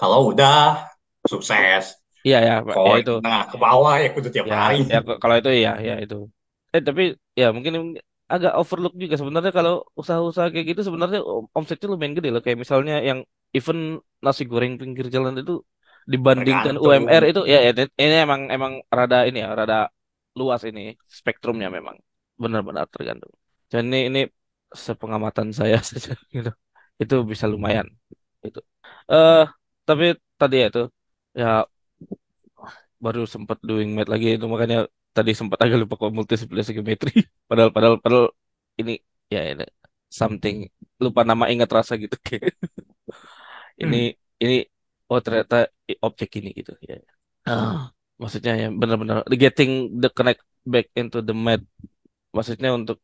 Kalau 0.00 0.20
udah 0.32 0.56
sukses. 1.30 1.84
Iya 2.26 2.36
ya, 2.46 2.52
Pak. 2.66 2.78
ya 2.88 2.92
Kalau 2.92 2.96
itu. 3.00 3.12
nah 3.24 3.38
ke 3.50 3.56
bawah 3.64 3.94
ya 4.02 4.08
kudu 4.14 4.28
tiap 4.34 4.48
Ya, 4.48 4.54
hari. 4.56 4.76
ya 4.92 4.96
kalau 5.22 5.34
itu 5.40 5.50
ya 5.66 5.70
ya 5.88 5.92
itu. 6.04 6.14
Eh 6.74 6.82
tapi 6.88 7.02
ya 7.40 7.44
mungkin 7.56 7.72
agak 8.32 8.52
overlook 8.60 8.92
juga 9.02 9.14
sebenarnya 9.20 9.52
kalau 9.58 9.72
usaha-usaha 10.00 10.48
kayak 10.52 10.66
gitu 10.70 10.80
sebenarnya 10.88 11.18
om- 11.22 11.48
omsetnya 11.58 11.86
lumayan 11.92 12.14
gede 12.18 12.28
loh 12.34 12.42
kayak 12.44 12.58
misalnya 12.64 12.94
yang 13.08 13.18
event 13.56 13.80
nasi 14.24 14.42
goreng 14.50 14.72
pinggir 14.80 15.06
jalan 15.14 15.34
itu 15.42 15.52
dibandingkan 16.12 16.74
UMR 16.82 17.22
Tergantung. 17.22 17.30
itu 17.30 17.40
ya, 17.52 17.56
ya 17.66 17.70
ini 18.02 18.14
emang 18.26 18.40
emang 18.54 18.72
rada 18.96 19.16
ini 19.28 19.38
ya 19.44 19.48
rada 19.58 19.74
luas 20.38 20.62
ini 20.68 20.80
spektrumnya 21.18 21.68
memang 21.76 21.96
benar-benar 22.42 22.86
tergantung. 22.94 23.32
Dan 23.70 23.82
ini 23.92 23.98
ini 24.10 24.20
sepengamatan 24.86 25.48
saya 25.58 25.76
saja 25.90 26.12
gitu. 26.34 26.50
Itu 27.02 27.14
bisa 27.30 27.46
lumayan 27.52 27.86
itu. 28.46 28.58
Eh 29.12 29.42
tapi 29.88 30.04
tadi 30.40 30.54
ya 30.62 30.66
itu 30.70 30.80
ya 31.40 31.46
baru 33.04 33.20
sempat 33.34 33.58
doing 33.68 33.88
math 33.96 34.10
lagi 34.12 34.26
itu 34.38 34.46
makanya 34.52 34.76
tadi 35.16 35.30
sempat 35.38 35.58
agak 35.64 35.78
lupa 35.82 35.94
kok 36.00 36.12
multiplicity 36.16 36.72
geometry 36.78 37.12
padahal 37.48 37.70
padahal 37.74 37.94
padahal 38.04 38.26
ini 38.80 38.92
ya 39.34 39.40
ini 39.52 39.64
something 40.20 40.56
lupa 41.02 41.20
nama 41.30 41.44
ingat 41.52 41.70
rasa 41.76 41.92
gitu 42.02 42.16
kayak 42.26 42.54
ini 43.82 43.96
Hmm. 43.96 44.12
ini 44.42 44.54
oh 45.10 45.20
ternyata 45.24 45.54
objek 46.06 46.28
ini 46.40 46.48
gitu 46.58 46.72
ya 46.88 46.96
Ah, 47.48 47.90
maksudnya 48.22 48.52
ya 48.62 48.66
benar-benar 48.80 49.16
getting 49.42 49.70
the 50.02 50.08
connect 50.16 50.40
back 50.72 50.86
into 51.00 51.18
the 51.26 51.34
math 51.46 51.64
maksudnya 52.36 52.70
untuk 52.78 52.98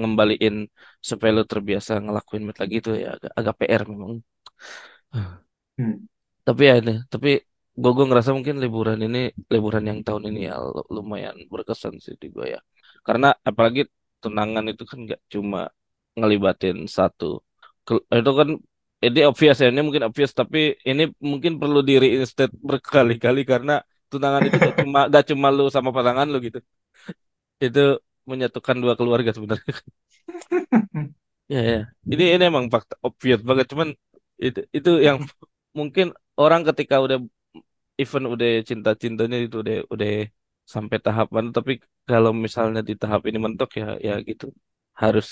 ngembaliin 0.00 0.54
supaya 1.08 1.30
lu 1.36 1.42
terbiasa 1.52 1.90
ngelakuin 2.04 2.42
math 2.46 2.60
lagi 2.62 2.74
itu 2.80 2.90
ya 3.04 3.08
agak, 3.16 3.30
agak 3.38 3.54
PR 3.58 3.82
memang 3.92 4.12
Hmm. 5.78 5.94
Tapi 6.46 6.62
ya 6.68 6.74
ini, 6.80 6.92
tapi 7.12 7.28
gue 7.80 7.90
gue 7.96 8.04
ngerasa 8.08 8.30
mungkin 8.36 8.56
liburan 8.62 8.98
ini 9.06 9.18
liburan 9.54 9.84
yang 9.90 9.98
tahun 10.06 10.22
ini 10.30 10.38
ya 10.48 10.54
lu- 10.74 10.88
lumayan 10.96 11.36
berkesan 11.52 11.94
sih 12.04 12.14
di 12.22 12.26
gue 12.34 12.46
ya. 12.54 12.60
Karena 13.06 13.26
apalagi 13.48 13.80
tunangan 14.22 14.64
itu 14.72 14.82
kan 14.90 14.98
nggak 15.04 15.20
cuma 15.34 15.58
ngelibatin 16.18 16.76
satu. 16.96 17.24
Itu 18.18 18.30
kan 18.40 18.48
ini 19.06 19.18
obvious 19.30 19.56
ya, 19.62 19.66
ini 19.72 19.80
mungkin 19.86 20.04
obvious 20.08 20.32
tapi 20.40 20.58
ini 20.90 21.02
mungkin 21.30 21.52
perlu 21.60 21.78
di 21.88 21.94
reinstate 22.02 22.54
berkali-kali 22.68 23.40
karena 23.52 23.72
tunangan 24.10 24.42
itu 24.46 24.56
gak 24.66 24.76
cuma 24.80 24.98
gak 25.14 25.24
cuma 25.30 25.46
lu 25.56 25.62
sama 25.74 25.90
pasangan 25.96 26.26
lu 26.32 26.36
gitu. 26.46 26.58
Itu 27.64 27.80
menyatukan 28.30 28.76
dua 28.82 28.94
keluarga 28.98 29.30
sebenarnya. 29.36 29.74
Ya 31.52 31.58
ya. 31.70 31.76
Ini 32.12 32.22
ini 32.34 32.42
emang 32.50 32.66
fakta 32.74 32.94
obvious 33.06 33.40
banget. 33.48 33.66
Cuman 33.72 33.88
itu 34.44 34.58
itu 34.76 34.90
yang 35.06 35.18
mungkin 35.78 36.06
orang 36.40 36.62
ketika 36.68 36.94
udah 37.04 37.18
event 38.02 38.26
udah 38.34 38.48
cinta-cintanya 38.70 39.36
itu 39.44 39.56
udah 39.64 39.76
udah 39.94 40.08
sampai 40.74 40.98
tahapan. 41.06 41.44
Tapi 41.56 41.72
kalau 42.08 42.32
misalnya 42.46 42.80
di 42.88 42.94
tahap 43.02 43.22
ini 43.28 43.38
mentok 43.46 43.70
ya 43.80 43.86
ya 44.08 44.12
gitu. 44.28 44.44
Harus 45.02 45.26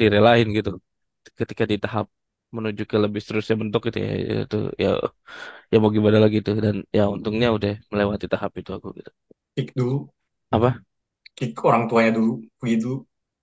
direlain 0.00 0.46
gitu. 0.56 0.70
Ketika 1.40 1.64
di 1.72 1.76
tahap 1.84 2.06
menuju 2.56 2.82
ke 2.90 2.96
lebih 3.04 3.20
seterusnya 3.22 3.56
bentuk 3.62 3.80
gitu 3.88 3.98
ya 4.06 4.10
ya 4.30 4.34
itu 4.46 4.56
ya 4.84 4.88
ya 5.72 5.76
mau 5.82 5.90
gimana 5.96 6.18
lagi 6.24 6.38
tuh 6.46 6.56
dan 6.64 6.76
ya 6.98 7.02
untungnya 7.14 7.48
udah 7.56 7.72
melewati 7.92 8.26
tahap 8.32 8.52
itu 8.60 8.70
aku 8.76 8.88
gitu. 8.98 9.10
Kick 9.56 9.74
dulu. 9.76 10.08
apa 10.50 10.80
Kick 11.38 11.54
orang 11.62 11.86
tuanya 11.86 12.18
dulu. 12.18 12.42
Pergi 12.58 12.76
dulu. 12.82 12.96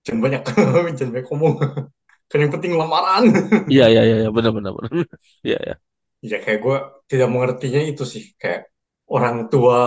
Jangan 0.04 0.20
banyak. 0.20 0.42
Jangan 1.00 1.10
banyak 1.16 1.28
ngomong. 1.32 1.54
Kan 2.28 2.38
yang 2.44 2.52
penting 2.52 2.76
lamaran. 2.76 3.24
iya 3.72 3.88
iya 3.88 4.02
iya 4.04 4.16
iya, 4.26 4.30
benar 4.34 4.52
benar 4.52 4.76
benar 4.76 4.92
iya 5.48 5.58
ya 5.64 5.76
Ya 6.20 6.38
kayak 6.42 6.60
gue 6.60 6.76
tidak 7.08 7.28
mengertinya 7.32 7.80
itu 7.80 8.04
sih. 8.04 8.36
Kayak 8.36 8.68
orang 9.08 9.48
tua 9.48 9.80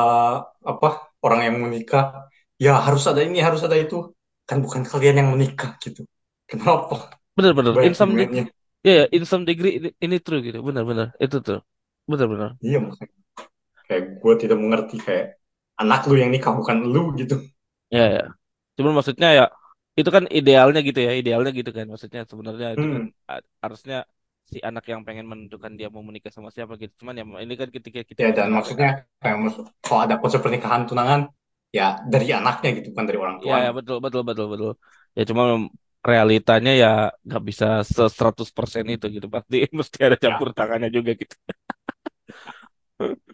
apa 0.66 1.14
orang 1.22 1.41
yang 1.45 1.55
menikah. 1.70 2.26
Ya 2.57 2.82
harus 2.82 3.05
ada 3.05 3.22
ini 3.22 3.38
harus 3.45 3.62
ada 3.62 3.78
itu. 3.78 4.10
Kan 4.49 4.66
bukan 4.66 4.82
kalian 4.89 5.22
yang 5.22 5.30
menikah 5.38 5.78
gitu. 5.78 6.10
Kenapa? 6.49 7.20
bener-bener 7.39 7.72
in 7.72 7.78
banyak 7.80 7.95
some 7.95 8.14
degree 8.20 8.43
ya 8.84 8.93
ya 8.99 9.05
in 9.16 9.24
some 9.24 9.43
degree 9.47 9.80
ini, 9.80 9.89
ini 10.03 10.18
true 10.20 10.43
gitu 10.43 10.60
bener-bener 10.60 11.16
itu 11.24 11.39
tuh 11.39 11.64
bener-bener 12.03 12.60
iya 12.60 12.84
makanya 12.84 13.16
kayak 13.88 14.03
gue 14.20 14.34
tidak 14.43 14.57
mengerti 14.60 14.95
kayak 14.99 15.39
anak 15.80 16.03
lu 16.12 16.20
yang 16.20 16.32
nikah 16.36 16.51
bukan 16.51 16.84
lu 16.84 17.16
gitu 17.16 17.39
ya 17.89 18.05
ya. 18.15 18.25
Cuman 18.77 18.93
maksudnya 18.97 19.29
ya 19.35 19.45
itu 19.99 20.09
kan 20.15 20.23
idealnya 20.31 20.79
gitu 20.79 20.99
ya 21.03 21.11
idealnya 21.17 21.51
gitu 21.51 21.69
kan. 21.75 21.85
Maksudnya 21.89 22.23
sebenarnya 22.25 22.67
itu 22.77 22.85
kan 22.85 23.03
hmm. 23.09 23.43
harusnya 23.59 23.97
si 24.49 24.57
anak 24.65 24.89
yang 24.89 25.05
pengen 25.05 25.29
menentukan 25.29 25.77
dia 25.77 25.93
mau 25.93 26.01
menikah 26.01 26.33
sama 26.33 26.49
siapa 26.49 26.77
gitu. 26.81 27.05
Cuman 27.05 27.21
ya 27.21 27.23
ini 27.45 27.53
kan 27.53 27.69
ketika 27.69 28.01
kita 28.01 28.19
ya 28.25 28.31
dan 28.33 28.49
maksudnya 28.49 29.05
kalau 29.85 29.99
ada 30.05 30.17
konsep 30.17 30.41
pernikahan 30.41 30.89
tunangan 30.89 31.29
ya 31.69 32.01
dari 32.01 32.33
anaknya 32.33 32.81
gitu 32.81 32.97
bukan 32.97 33.05
dari 33.05 33.19
orang 33.21 33.35
ya 33.45 33.45
ya 33.45 33.45
tuanya 33.45 33.71
betul 33.77 33.97
betul 34.01 34.21
betul 34.25 34.47
betul. 34.49 34.71
Ya 35.13 35.23
cuma 35.29 35.43
realitanya 35.99 36.71
ya 36.73 36.91
nggak 37.21 37.43
bisa 37.45 37.67
se 37.85 38.03
100% 38.09 38.85
itu 38.89 39.05
gitu. 39.11 39.27
Pasti 39.29 39.67
mesti 39.77 39.97
ada 40.01 40.17
ya. 40.17 40.21
campur 40.23 40.49
tangannya 40.55 40.89
juga 40.89 41.13
gitu. 41.13 41.35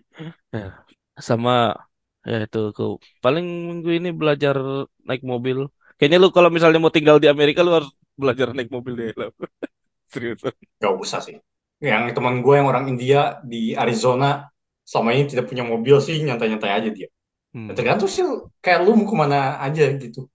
Ya, 0.56 0.80
sama 1.20 1.76
ya 2.32 2.36
itu 2.46 2.58
aku 2.72 2.84
paling 3.24 3.46
minggu 3.70 3.90
ini 3.98 4.10
belajar 4.20 4.56
naik 5.08 5.22
mobil. 5.32 5.58
Kayaknya 5.98 6.18
lu 6.24 6.30
kalau 6.36 6.50
misalnya 6.56 6.80
mau 6.84 6.94
tinggal 6.98 7.18
di 7.24 7.28
Amerika 7.34 7.60
lu 7.66 7.72
harus 7.78 7.90
belajar 8.22 8.48
naik 8.56 8.70
mobil 8.76 8.94
deh. 9.00 9.10
Lam. 9.20 9.32
Serius. 10.14 10.42
gak 10.82 10.94
usah 11.04 11.20
sih 11.24 11.38
yang 11.84 12.08
teman 12.16 12.40
gue 12.40 12.54
yang 12.56 12.68
orang 12.72 12.86
India 12.92 13.40
di 13.44 13.76
Arizona 13.76 14.48
selama 14.88 15.10
ini 15.16 15.24
tidak 15.32 15.46
punya 15.52 15.64
mobil 15.68 15.96
sih 16.00 16.16
nyantai-nyantai 16.24 16.72
aja 16.74 16.92
dia 16.92 17.10
Ya, 17.68 17.72
Hmm. 17.72 17.76
tergantung 17.80 18.12
sih 18.12 18.22
kayak 18.62 18.84
lu 18.86 19.00
mau 19.00 19.08
ke 19.10 19.16
mana 19.16 19.56
aja 19.66 19.88
gitu 19.98 20.28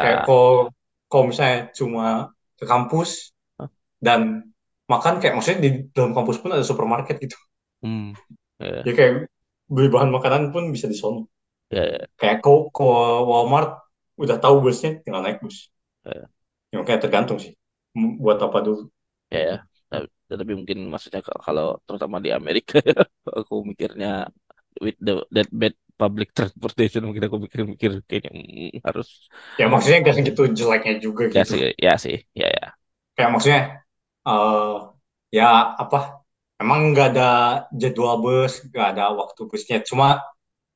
kayak 0.00 0.18
Ya. 0.20 0.24
kalau 0.26 0.70
kalau 1.10 1.24
misalnya 1.30 1.58
cuma 1.78 2.32
ke 2.60 2.64
kampus 2.68 3.32
dan 4.02 4.20
makan 4.92 5.14
kayak 5.20 5.34
maksudnya 5.36 5.60
di 5.66 5.70
dalam 5.96 6.12
kampus 6.16 6.38
pun 6.42 6.50
ada 6.56 6.64
supermarket 6.66 7.16
gitu 7.24 7.36
Hmm. 7.82 8.12
Ya, 8.58 8.82
ya 8.86 8.92
kayak 8.96 9.12
beli 9.74 9.88
bahan 9.94 10.10
makanan 10.16 10.42
pun 10.54 10.64
bisa 10.74 10.86
di 10.92 10.96
sono 11.02 11.20
ya, 11.70 11.82
ya, 11.84 12.06
kayak 12.20 12.36
kau 12.44 12.58
ke 12.76 12.84
Walmart 13.30 13.70
udah 14.22 14.36
tahu 14.42 14.56
busnya 14.64 14.90
tinggal 15.04 15.22
naik 15.24 15.38
bus. 15.44 15.70
Ya, 16.04 16.28
ya. 16.72 16.78
Kayak 16.86 17.00
tergantung 17.04 17.38
sih 17.42 17.52
buat 18.22 18.38
apa 18.46 18.58
dulu. 18.66 18.82
Ya, 19.32 19.38
ya. 19.48 19.54
Tapi 19.90 20.06
tapi 20.40 20.52
mungkin 20.58 20.78
maksudnya 20.92 21.20
kalau 21.24 21.66
terutama 21.86 22.16
di 22.24 22.30
Amerika 22.38 22.76
ya, 22.84 23.00
aku 23.38 23.54
mikirnya 23.70 24.28
with 24.84 24.96
the 25.00 25.12
that 25.34 25.48
bad 25.60 25.74
public 26.00 26.28
transportation 26.36 27.02
mungkin 27.08 27.24
aku 27.26 27.36
mikir-mikir 27.44 27.90
kayaknya 28.06 28.30
hmm, 28.36 28.70
harus 28.86 29.08
ya 29.60 29.66
maksudnya 29.72 29.98
gak 30.06 30.16
segitu 30.18 30.42
jeleknya 30.58 30.94
juga 31.04 31.22
ya 31.36 31.42
gitu. 31.42 31.50
sih 31.50 31.60
ya 31.84 31.92
sih. 32.04 32.16
Ya 32.40 32.46
ya. 32.56 32.64
Kayak 33.14 33.30
maksudnya 33.34 33.60
eh 34.28 34.74
ya 35.36 35.44
apa 35.82 35.96
emang 36.62 36.80
nggak 36.92 37.06
ada 37.14 37.28
jadwal 37.80 38.16
bus 38.24 38.52
nggak 38.70 38.86
ada 38.96 39.04
waktu 39.20 39.40
busnya. 39.50 39.78
Cuma 39.88 40.06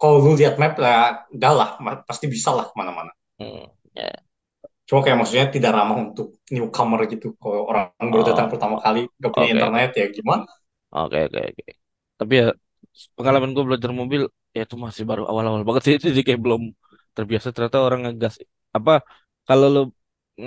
kalau 0.01 0.17
lu 0.25 0.33
lihat 0.41 0.55
map 0.63 0.75
ya 0.81 1.25
udah 1.37 1.53
lah 1.59 1.71
pasti 2.09 2.27
bisa 2.35 2.51
lah 2.57 2.67
ke 2.71 2.75
mana-mana. 2.81 3.13
Hmm. 3.39 3.65
Ya. 3.97 4.13
cuma 4.89 5.01
kayak 5.05 5.19
maksudnya 5.21 5.47
tidak 5.57 5.73
ramah 5.79 5.97
untuk 6.11 6.27
newcomer 6.55 7.01
gitu. 7.13 7.27
Kalau 7.43 7.61
orang 7.71 7.85
baru 8.13 8.25
datang 8.31 8.47
Oh, 8.47 8.53
pertama 8.53 8.77
kali 8.85 9.01
nggak 9.19 9.33
punya 9.35 9.49
oke. 9.49 9.57
internet 9.57 9.91
ya 10.01 10.07
gimana? 10.17 10.45
Oke 10.97 11.17
oke 11.27 11.39
oke. 11.51 11.65
Tapi 12.19 12.33
ya 12.41 12.45
pengalaman 13.17 13.51
gue 13.57 13.65
belajar 13.69 13.91
mobil 14.01 14.23
ya 14.57 14.61
itu 14.67 14.77
masih 14.87 15.05
baru 15.11 15.23
awal-awal 15.31 15.63
banget 15.69 15.83
sih. 15.87 15.95
Jadi 16.09 16.21
kayak 16.27 16.41
belum 16.45 16.63
terbiasa. 17.17 17.47
Ternyata 17.55 17.79
orang 17.87 18.01
ngegas 18.05 18.35
apa 18.77 18.93
kalau 19.49 19.67
lo 19.75 19.81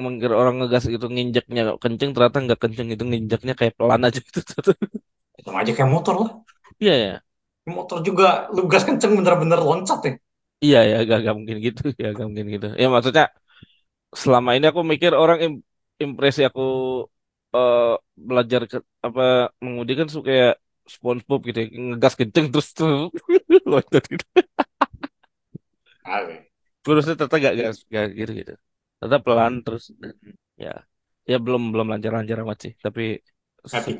mengira 0.05 0.33
orang 0.41 0.55
ngegas 0.59 0.83
itu 0.95 1.05
nginjeknya 1.13 1.61
kenceng 1.83 2.09
ternyata 2.15 2.38
nggak 2.45 2.59
kenceng 2.63 2.88
itu 2.93 3.03
nginjeknya 3.09 3.53
kayak 3.59 3.73
pelan 3.79 4.01
aja 4.07 4.19
gitu 4.27 4.39
sama 5.43 5.57
aja 5.61 5.71
kayak 5.75 5.91
motor 5.95 6.15
lah. 6.21 6.29
Iya 6.79 6.93
ya 7.03 7.21
motor 7.75 7.97
juga 8.07 8.27
lu 8.55 8.61
gas 8.71 8.83
kenceng 8.89 9.11
bener-bener 9.19 9.59
loncat 9.69 9.99
ya 10.07 10.13
iya 10.63 10.77
ya 10.91 10.95
gak, 11.09 11.17
gak 11.25 11.36
mungkin 11.39 11.57
gitu 11.65 11.81
ya 12.03 12.07
gak 12.17 12.25
mungkin 12.29 12.47
gitu. 12.55 12.65
Ya 12.81 12.86
maksudnya 12.93 13.23
selama 14.21 14.49
ini 14.57 14.65
aku 14.71 14.81
mikir 14.91 15.11
orang 15.23 15.39
im- 15.45 15.63
impresi 16.03 16.41
aku 16.49 16.61
eh, 17.55 17.79
belajar 18.29 18.61
ke, 18.71 18.77
apa 19.07 19.21
mengemudi 19.63 19.93
kan 19.99 20.07
suka 20.15 20.25
kayak 20.29 20.51
SpongeBob 20.93 21.39
gitu 21.49 21.57
ya, 21.63 21.67
ngegas 21.88 22.13
kenceng 22.19 22.45
terus 22.53 22.67
tuh 22.77 22.89
loncat 23.71 24.03
gitu. 24.11 24.25
Terusnya 26.83 27.13
ternyata 27.19 27.38
gak, 27.45 27.53
gak, 27.61 27.71
gak 27.95 28.05
gitu 28.19 28.31
gitu. 28.41 28.51
Ternyata 28.99 29.17
pelan 29.25 29.53
terus 29.65 29.83
dan 30.01 30.13
ya. 30.65 30.71
Ya 31.31 31.36
belum 31.45 31.61
belum 31.73 31.88
lancar-lancar 31.91 32.38
amat 32.45 32.57
sih 32.63 32.73
tapi 32.86 33.01
se- 33.81 33.97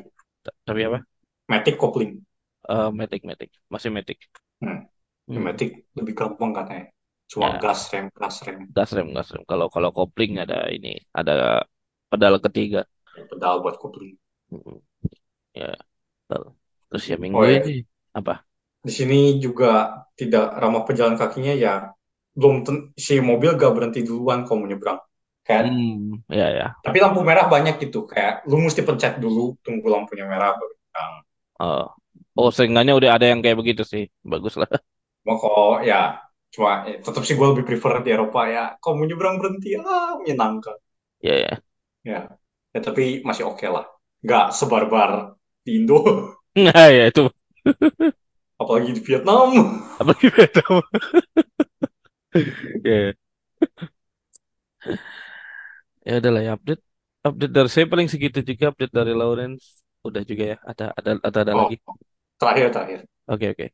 tapi 0.68 0.80
apa 0.88 0.98
Matic 1.46 1.78
kopling. 1.78 2.22
Eh 2.66 2.90
Matic 2.90 3.22
Matic. 3.22 3.50
Masih 3.70 3.90
Matic. 3.94 4.18
Hmm. 4.58 4.86
Ya, 5.26 5.38
hmm. 5.38 5.44
Matic 5.46 5.70
lebih 5.94 6.14
gampang 6.14 6.50
katanya. 6.54 6.90
Cuma 7.26 7.58
ya. 7.58 7.62
gas 7.62 7.90
rem 7.90 8.06
gas 8.14 8.36
rem. 8.46 8.70
Gas 8.70 8.90
rem 8.94 9.08
gas 9.14 9.28
rem. 9.34 9.42
Kalau 9.46 9.66
kalau 9.70 9.90
kopling 9.94 10.38
ada 10.42 10.66
ini 10.70 10.98
ada 11.14 11.66
pedal 12.10 12.38
ketiga. 12.42 12.86
Pedal 13.14 13.62
buat 13.62 13.78
kopling. 13.78 14.18
Hmm. 14.50 14.78
ya 15.56 15.74
betul. 16.28 16.54
terus 16.86 17.04
ya 17.10 17.16
minggu 17.18 17.34
oh 17.34 17.42
ya. 17.42 17.58
ini 17.66 17.82
apa? 18.14 18.46
Di 18.78 18.92
sini 18.94 19.42
juga 19.42 20.02
tidak 20.14 20.54
ramah 20.54 20.86
pejalan 20.86 21.18
kakinya 21.18 21.54
ya. 21.54 21.90
Belum 22.36 22.62
si 22.94 23.16
mobil 23.18 23.56
gak 23.56 23.72
berhenti 23.72 24.04
duluan 24.04 24.44
kalau 24.44 24.62
mau 24.62 24.68
nyebrang 24.68 25.00
kayak 25.46 25.72
hmm 25.72 26.26
ya 26.30 26.46
ya. 26.50 26.66
Tapi 26.82 26.98
lampu 26.98 27.22
merah 27.22 27.46
banyak 27.46 27.78
gitu. 27.82 28.06
Kayak 28.06 28.46
lu 28.46 28.62
mesti 28.62 28.82
pencet 28.82 29.18
dulu 29.18 29.54
tunggu 29.62 29.86
lampunya 29.90 30.26
merah 30.26 30.54
baru 30.54 30.76
oh. 31.60 31.86
Oh 32.36 32.52
seenggaknya 32.52 32.92
udah 32.92 33.16
ada 33.16 33.32
yang 33.32 33.40
kayak 33.40 33.56
begitu 33.56 33.82
sih. 33.82 34.04
Bagus 34.20 34.60
lah. 34.60 34.68
Kalau 35.26 35.80
ya 35.80 36.20
cuma 36.52 36.84
ya, 36.88 37.00
tetap 37.00 37.24
sih 37.24 37.34
gue 37.34 37.48
lebih 37.48 37.64
prefer 37.64 38.04
di 38.04 38.12
Eropa 38.12 38.44
ya. 38.44 38.64
Kalau 38.76 39.00
mau 39.00 39.08
nyebrang 39.08 39.40
berhenti? 39.40 39.72
Ah 39.80 40.20
menyenangkan. 40.20 40.76
Ya 41.24 41.34
ya. 41.34 41.54
Ya. 42.04 42.20
Ya 42.76 42.80
tapi 42.84 43.24
masih 43.24 43.48
oke 43.48 43.64
lah. 43.64 43.88
Nggak 44.20 44.52
sebarbar 44.52 45.36
di 45.64 45.80
Indo. 45.80 46.00
Nah 46.56 46.88
ya 46.88 47.12
itu. 47.12 47.28
Apalagi 48.60 48.96
di 48.96 49.02
Vietnam. 49.04 49.52
Apa 50.00 50.16
gitu 50.16 50.40
ya 52.80 53.12
ya. 56.08 56.16
Udahlah 56.16 56.40
ya 56.40 56.56
update. 56.56 56.80
Update 57.28 57.52
dari 57.52 57.68
saya 57.68 57.84
paling 57.92 58.08
segitu 58.08 58.40
juga 58.40 58.72
update 58.72 58.88
dari 58.88 59.12
Lawrence 59.12 59.84
udah 60.10 60.22
juga 60.22 60.44
ya 60.54 60.56
ada 60.62 60.86
ada 60.94 61.10
ada 61.20 61.38
ada 61.42 61.52
oh 61.52 61.60
lagi. 61.66 61.76
terakhir 62.40 62.66
terakhir. 62.72 63.00
Oke 63.26 63.46
oke. 63.52 63.66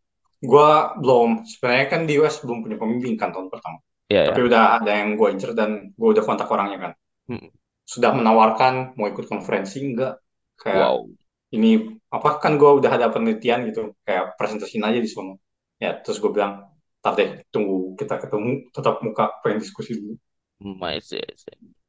Gue 0.42 0.70
belum. 0.98 1.46
Sebenarnya 1.46 1.86
kan 1.86 2.00
di 2.08 2.18
US 2.18 2.42
belum 2.42 2.66
punya 2.66 2.76
pembimbing 2.80 3.14
kan 3.20 3.30
tahun 3.30 3.48
pertama. 3.52 3.78
Ya 4.10 4.28
ya 4.28 4.34
tapi 4.34 4.44
udah 4.44 4.82
ada 4.82 4.92
yang 4.92 5.16
gue 5.16 5.28
incer 5.32 5.52
dan 5.56 5.94
gue 5.96 6.08
udah 6.08 6.24
kontak 6.24 6.48
orangnya 6.50 6.78
kan. 6.90 6.92
Hmm. 7.22 7.48
sudah 7.82 8.10
menawarkan 8.14 8.98
mau 8.98 9.06
ikut 9.06 9.30
konferensi 9.30 9.78
enggak 9.78 10.18
kayak 10.58 10.90
wow. 10.90 11.06
ini 11.54 11.98
apa 12.10 12.38
kan 12.42 12.58
gue 12.58 12.70
udah 12.82 12.90
ada 12.98 13.10
penelitian 13.14 13.68
gitu 13.70 13.94
kayak 14.02 14.34
presentasiin 14.38 14.82
aja 14.82 14.98
di 14.98 15.10
sana. 15.10 15.34
Ya 15.78 15.98
terus 16.02 16.18
gue 16.18 16.30
bilang 16.30 16.72
ntar 17.02 17.18
deh 17.18 17.42
tunggu 17.50 17.98
kita 17.98 18.22
ketemu 18.22 18.70
tetap 18.70 19.02
muka 19.02 19.34
pengen 19.42 19.62
diskusi 19.62 19.98
dulu. 19.98 20.14
My 20.62 21.02
see. 21.02 21.22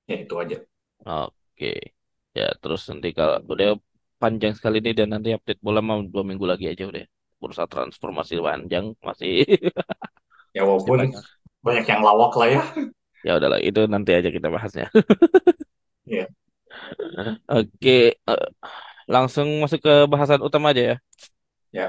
ya 0.09 0.15
itu 0.17 0.35
aja. 0.37 0.57
Oke. 1.05 1.93
Ya 2.33 2.49
terus 2.57 2.89
nanti 2.89 3.13
kalau 3.13 3.37
udah 3.45 3.77
panjang 4.24 4.53
sekali 4.55 4.78
nih 4.80 4.93
dan 5.03 5.07
nanti 5.13 5.30
update 5.36 5.59
bola 5.59 5.84
mau 5.84 5.99
dua 5.99 6.24
minggu 6.24 6.45
lagi 6.47 6.71
aja 6.71 6.84
udah. 6.88 7.03
Bursa 7.41 7.67
transformasi 7.67 8.39
panjang 8.39 8.86
masih. 9.03 9.43
Ya 10.55 10.61
walaupun 10.63 11.09
banyak. 11.09 11.24
banyak 11.65 11.86
yang 11.89 12.01
lawak 12.07 12.34
lah 12.39 12.49
ya. 12.55 12.61
Ya 13.28 13.32
udahlah 13.39 13.59
itu 13.59 13.82
nanti 13.89 14.11
aja 14.15 14.30
kita 14.32 14.47
bahasnya. 14.47 14.88
Ya 16.03 16.28
oke 17.47 17.97
eh, 18.17 18.47
langsung 19.07 19.47
masuk 19.63 19.80
ke 19.80 19.93
bahasan 20.11 20.43
utama 20.43 20.76
aja 20.76 20.84
ya. 20.84 20.95
Ya 21.71 21.88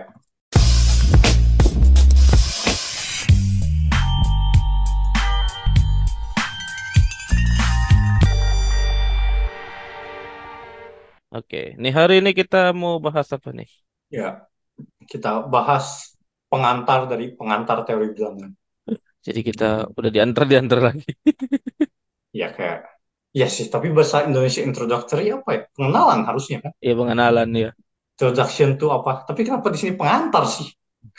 oke 11.37 11.57
nih 11.83 11.93
hari 11.99 12.13
ini 12.21 12.31
kita 12.41 12.57
mau 12.81 12.95
bahas 13.05 13.29
apa 13.37 13.49
nih? 13.59 13.69
Ya 14.17 14.29
kita 15.11 15.33
bahas 15.55 15.87
pengantar 16.53 17.01
dari 17.13 17.27
pengantar 17.39 17.79
teori 17.89 18.09
bilangan 18.17 18.53
jadi 19.27 19.41
kita 19.49 19.65
udah 19.99 20.11
diantar 20.15 20.45
diantar 20.51 20.79
lagi. 20.87 21.09
Ya 22.41 22.49
kayak 22.57 22.79
ya 23.41 23.47
sih 23.57 23.67
tapi 23.75 23.87
bahasa 23.97 24.19
Indonesia 24.29 24.63
introductory 24.69 25.25
apa 25.37 25.51
ya? 25.57 25.61
Pengenalan 25.77 26.21
harusnya 26.29 26.59
kan? 26.65 26.73
Ya 26.87 26.93
pengenalan 26.99 27.51
ya 27.63 27.69
introduction 28.15 28.69
tuh 28.81 28.91
apa? 28.99 29.11
Tapi 29.29 29.41
kenapa 29.47 29.69
di 29.75 29.79
sini 29.81 29.93
pengantar 30.01 30.45
sih? 30.55 30.69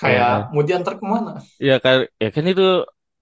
Ya 0.04 0.20
kayak 0.24 0.52
mau 0.54 0.64
diantar 0.68 0.94
ke 1.00 1.06
mana? 1.14 1.32
Ya 1.68 1.74
kan 1.84 1.98
ya 2.24 2.28
kan 2.36 2.46
itu 2.52 2.64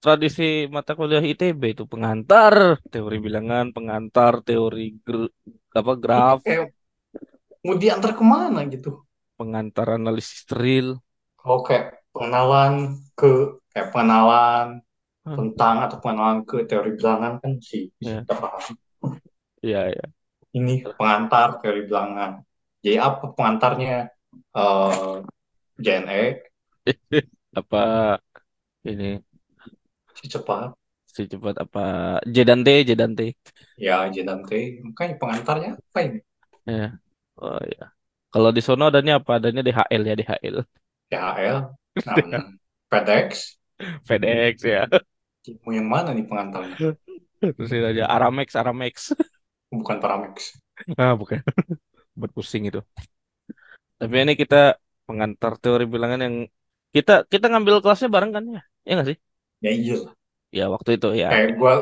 tradisi 0.01 0.41
mata 0.75 0.91
kuliah 0.99 1.23
ITB 1.31 1.63
itu 1.73 1.83
pengantar. 1.93 2.55
Teori 2.91 3.15
bilangan, 3.25 3.65
pengantar 3.75 4.33
teori 4.47 4.81
gr- 5.05 5.33
apa 5.79 5.91
graf, 6.03 6.39
kayak 6.43 6.73
mau 7.63 7.75
diantar 7.81 8.11
ke 8.19 8.23
mana 8.33 8.59
gitu. 8.73 8.89
pengantar 9.37 9.87
analisis 9.97 10.41
real. 10.61 10.87
Kalau 11.39 11.59
kayak 11.67 11.85
pengenalan 12.13 12.73
ke 13.19 13.27
kayak 13.71 13.87
pengenalan 13.93 14.67
Hah, 15.25 15.37
tentang 15.37 15.75
atau 15.85 15.97
pengenalan 16.03 16.39
ke 16.49 16.57
teori 16.69 16.91
bilangan 16.99 17.33
kan 17.41 17.53
sih 17.69 17.83
ya, 17.99 18.25
kita 18.25 18.33
paham. 18.41 18.73
iya, 19.63 19.79
ya. 19.89 20.13
Ini 20.57 20.73
pengantar 20.97 21.47
teori 21.61 21.81
bilangan. 21.89 22.31
Jadi 22.83 22.97
apa 23.07 23.23
pengantarnya? 23.35 23.93
eh 24.61 25.13
JNE 25.83 26.21
Apa 27.55 28.19
ini 28.83 29.23
si 30.15 30.25
cepat 30.29 30.73
si 31.13 31.21
cepat 31.31 31.55
apa 31.63 31.81
J 32.33 32.35
dan 32.49 32.59
T, 32.65 32.67
J 32.87 32.89
dan 32.99 33.11
T. 33.17 33.19
ya 33.85 33.97
J 34.13 34.15
dan 34.27 34.39
T 34.49 34.51
makanya 34.85 35.13
pengantarnya 35.21 35.69
apa 35.77 35.99
ini 36.07 36.19
Ya. 36.65 36.99
Oh 37.41 37.59
ya. 37.73 37.83
Kalau 38.33 38.49
di 38.55 38.61
sono 38.67 38.83
adanya 38.89 39.13
apa? 39.19 39.31
Adanya 39.37 39.61
DHL 39.65 40.03
ya 40.09 40.13
DHL. 40.19 40.57
THL 41.09 41.59
um, 42.07 42.59
FedEx 42.91 43.57
FedEx 44.07 44.63
ya. 44.63 44.87
mau 45.63 45.71
yang 45.77 45.87
mana 45.93 46.09
nih 46.15 46.25
pengantarnya 46.29 46.77
Terus 47.55 47.69
ini 47.75 47.85
aja 47.91 48.03
Aramex, 48.07 48.49
Aramex. 48.55 48.95
bukan 49.71 49.97
Paramex 49.99 50.55
Ah, 50.97 51.13
bukan. 51.19 51.39
Buat 52.19 52.31
pusing 52.37 52.63
itu. 52.69 52.79
Tapi 53.99 54.15
ini 54.23 54.33
kita 54.41 54.55
pengantar 55.07 55.51
teori 55.63 55.83
bilangan 55.93 56.19
yang 56.25 56.35
kita 56.95 57.11
kita 57.33 57.45
ngambil 57.51 57.75
kelasnya 57.83 58.09
bareng 58.15 58.31
kan 58.35 58.43
ya? 58.55 58.61
Ya 58.87 58.91
nggak 58.95 59.07
sih? 59.11 59.17
ya 59.63 59.71
iya 59.71 59.95
lah 60.03 60.13
Ya 60.57 60.63
waktu 60.73 60.89
itu 60.97 61.07
ya. 61.23 61.29
kayak 61.29 61.49
gue 61.59 61.73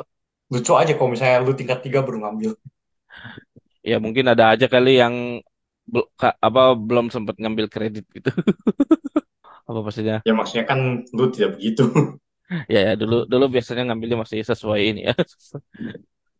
lucu 0.54 0.72
aja 0.82 0.92
kalau 0.98 1.10
misalnya 1.14 1.38
lu 1.46 1.52
tingkat 1.60 1.80
tiga 1.86 2.00
baru 2.06 2.18
ngambil 2.24 2.52
Ya 3.82 3.98
mungkin 3.98 4.26
ada 4.30 4.54
aja 4.54 4.66
kali 4.70 5.02
yang 5.02 5.42
bel- 5.90 6.10
ka- 6.20 6.38
apa 6.38 6.62
belum 6.78 7.10
sempat 7.14 7.36
ngambil 7.42 7.66
kredit 7.74 8.06
gitu. 8.14 8.30
Apa 9.70 9.80
maksudnya? 9.86 10.18
ya 10.28 10.34
maksudnya 10.38 10.66
kan 10.70 10.80
lu 11.18 11.26
tidak 11.34 11.58
begitu 11.58 11.84
Ya, 12.74 12.80
ya 12.88 12.94
dulu 13.00 13.16
dulu 13.32 13.46
biasanya 13.56 13.82
ngambilnya 13.88 14.18
masih 14.24 14.40
sesuai 14.44 14.82
ini 14.92 15.00
ya. 15.08 15.14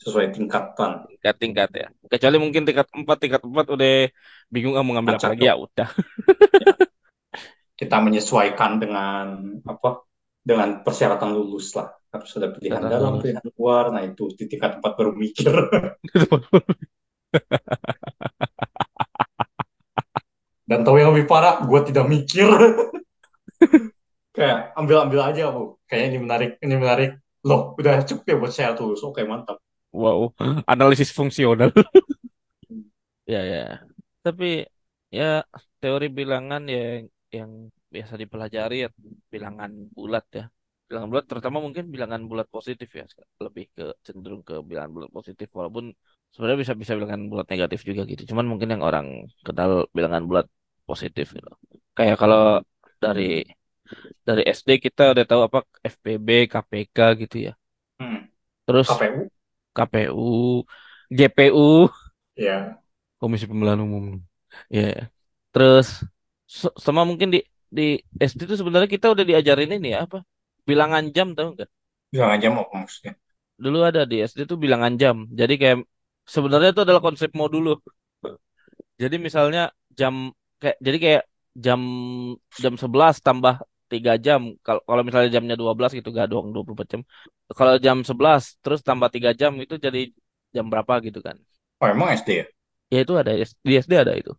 sesuai 0.02 0.28
tingkatan 0.36 0.92
Tingkat-tingkat 1.22 1.70
ya. 1.78 1.88
Kecuali 2.12 2.38
mungkin 2.42 2.62
tingkat 2.68 2.88
4 2.90 3.18
tingkat 3.22 3.42
4 3.46 3.66
udah 3.76 3.92
bingung 4.50 4.74
ah 4.76 4.84
mau 4.84 4.94
ngambil 4.98 5.14
apa 5.14 5.22
acak 5.22 5.32
lagi 5.38 5.46
ya 5.48 5.56
udah. 5.56 5.88
kita 7.80 7.98
menyesuaikan 8.06 8.72
dengan 8.78 9.26
apa 9.66 10.06
dengan 10.42 10.82
persyaratan 10.86 11.32
lulus 11.38 11.74
lah 11.78 11.90
harus 12.12 12.30
ada 12.38 12.50
pilihan 12.54 12.82
dalam 12.86 13.14
lulus. 13.18 13.24
pilihan 13.24 13.46
luar 13.58 13.86
nah 13.94 14.04
itu 14.06 14.24
di 14.38 14.44
tingkat 14.50 14.82
empat 14.82 14.92
baru 14.98 15.12
mikir 15.16 15.54
dan 20.70 20.80
tahu 20.88 20.98
yang 21.02 21.12
lebih 21.16 21.28
parah 21.28 21.64
gue 21.64 21.80
tidak 21.92 22.06
mikir 22.08 22.48
kayak 24.36 24.72
ambil 24.80 24.98
ambil 25.06 25.20
aja 25.28 25.52
bu 25.52 25.76
kayaknya 25.88 26.08
ini 26.16 26.20
menarik 26.24 26.50
ini 26.64 26.76
menarik 26.80 27.12
loh 27.44 27.76
udah 27.80 28.06
cukup 28.08 28.24
ya 28.28 28.36
buat 28.40 28.54
saya 28.54 28.72
tulus 28.78 29.04
oke 29.04 29.22
mantap 29.28 29.60
Wow, 29.92 30.32
analisis 30.72 31.12
fungsional. 31.12 31.72
Ya, 33.32 33.40
ya. 33.54 33.60
Tapi 34.26 34.46
ya 35.18 35.24
teori 35.82 36.06
bilangan 36.20 36.62
ya 36.76 36.80
yang 37.38 37.52
biasa 37.94 38.14
dipelajari 38.22 38.76
ya 38.84 38.90
bilangan 39.34 39.72
bulat 39.96 40.26
ya. 40.40 40.44
Bilangan 40.88 41.08
bulat 41.12 41.26
terutama 41.30 41.58
mungkin 41.66 41.86
bilangan 41.94 42.22
bulat 42.30 42.48
positif 42.56 42.90
ya. 43.00 43.06
Lebih 43.46 43.66
ke 43.76 43.84
cenderung 44.06 44.42
ke 44.48 44.54
bilangan 44.70 44.92
bulat 44.96 45.12
positif 45.18 45.48
walaupun 45.58 45.86
sebenarnya 46.34 46.60
bisa 46.64 46.74
bisa 46.82 46.94
bilangan 46.98 47.22
bulat 47.32 47.48
negatif 47.54 47.80
juga 47.90 48.02
gitu. 48.12 48.22
Cuman 48.32 48.46
mungkin 48.52 48.70
yang 48.74 48.84
orang 48.90 49.08
kenal 49.46 49.72
bilangan 49.98 50.24
bulat 50.30 50.46
positif 50.90 51.26
gitu. 51.38 51.50
Kayak 51.98 52.16
kalau 52.22 52.40
dari 53.04 53.24
dari 54.28 54.42
SD 54.58 54.70
kita 54.86 55.02
udah 55.14 55.26
tahu 55.30 55.42
apa 55.48 55.60
FPB, 55.94 56.30
KPK 56.52 56.98
gitu 57.22 57.38
ya. 57.48 57.54
hmm. 58.00 58.22
Terus 58.66 58.90
KPU 58.90 59.32
KPU, 59.76 60.66
GPU, 61.18 61.90
ya 62.36 62.82
Komisi 63.22 63.46
Pemilihan 63.50 63.82
Umum. 63.88 64.06
Ya. 64.78 65.12
Terus 65.54 65.88
s- 66.50 66.76
sama 66.86 67.02
mungkin 67.10 67.30
di 67.34 67.40
di 67.78 67.84
SD 68.20 68.42
itu 68.48 68.56
sebenarnya 68.60 68.90
kita 68.96 69.08
udah 69.14 69.26
diajarin 69.30 69.72
ini 69.78 69.88
ya 69.96 70.00
apa? 70.06 70.18
Bilangan 70.70 71.04
jam 71.16 71.28
tahu 71.38 71.48
nggak? 71.56 71.70
bilang 72.12 72.32
aja 72.36 72.48
mau 72.54 72.64
apa 72.66 72.76
maksudnya 72.84 73.12
Dulu 73.64 73.78
ada 73.90 74.02
di 74.12 74.16
SD 74.30 74.40
itu 74.48 74.56
bilangan 74.64 74.94
jam. 75.02 75.16
Jadi 75.40 75.54
kayak 75.62 75.78
sebenarnya 76.26 76.70
itu 76.74 76.82
adalah 76.86 77.02
konsep 77.04 77.30
modul 77.38 77.66
Jadi 79.02 79.16
misalnya 79.28 79.62
jam 80.00 80.14
kayak 80.62 80.78
jadi 80.86 80.98
kayak 81.04 81.24
jam 81.66 81.82
jam 82.64 82.74
11 82.82 83.16
tambah 83.26 83.56
3 83.92 84.14
jam. 84.26 84.42
Kalau 84.66 84.82
kalau 84.88 85.02
misalnya 85.06 85.30
jamnya 85.36 85.56
12 85.62 85.92
gitu 85.98 86.10
gak 86.20 86.28
doang 86.32 86.48
24 86.54 86.88
jam. 86.94 87.02
Kalau 87.58 87.74
jam 87.86 87.98
11 88.10 88.42
terus 88.64 88.80
tambah 88.88 89.10
3 89.16 89.32
jam 89.42 89.52
itu 89.64 89.76
jadi 89.86 90.00
jam 90.56 90.66
berapa 90.72 90.94
gitu 91.08 91.20
kan. 91.28 91.38
oh 91.82 91.88
emang 91.88 92.10
SD 92.16 92.30
ya 92.42 92.46
Ya 92.94 93.00
itu 93.04 93.14
ada 93.22 93.32
di 93.68 93.74
SD 93.84 93.94
ada 94.04 94.14
itu. 94.22 94.32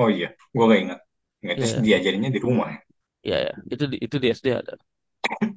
oh 0.00 0.08
iya 0.16 0.28
gue 0.54 0.64
gak 0.70 0.80
ingat 0.84 0.98
ingat 1.42 1.56
Iya, 1.56 1.66
diajarinnya 1.84 2.30
di 2.34 2.40
rumah 2.46 2.66
ya 2.74 2.78
iya 3.26 3.36
ya. 3.46 3.52
Itu 3.72 3.84
di 3.92 3.96
itu 4.06 4.16
di 4.22 4.26
SD 4.38 4.46
ada 4.60 4.72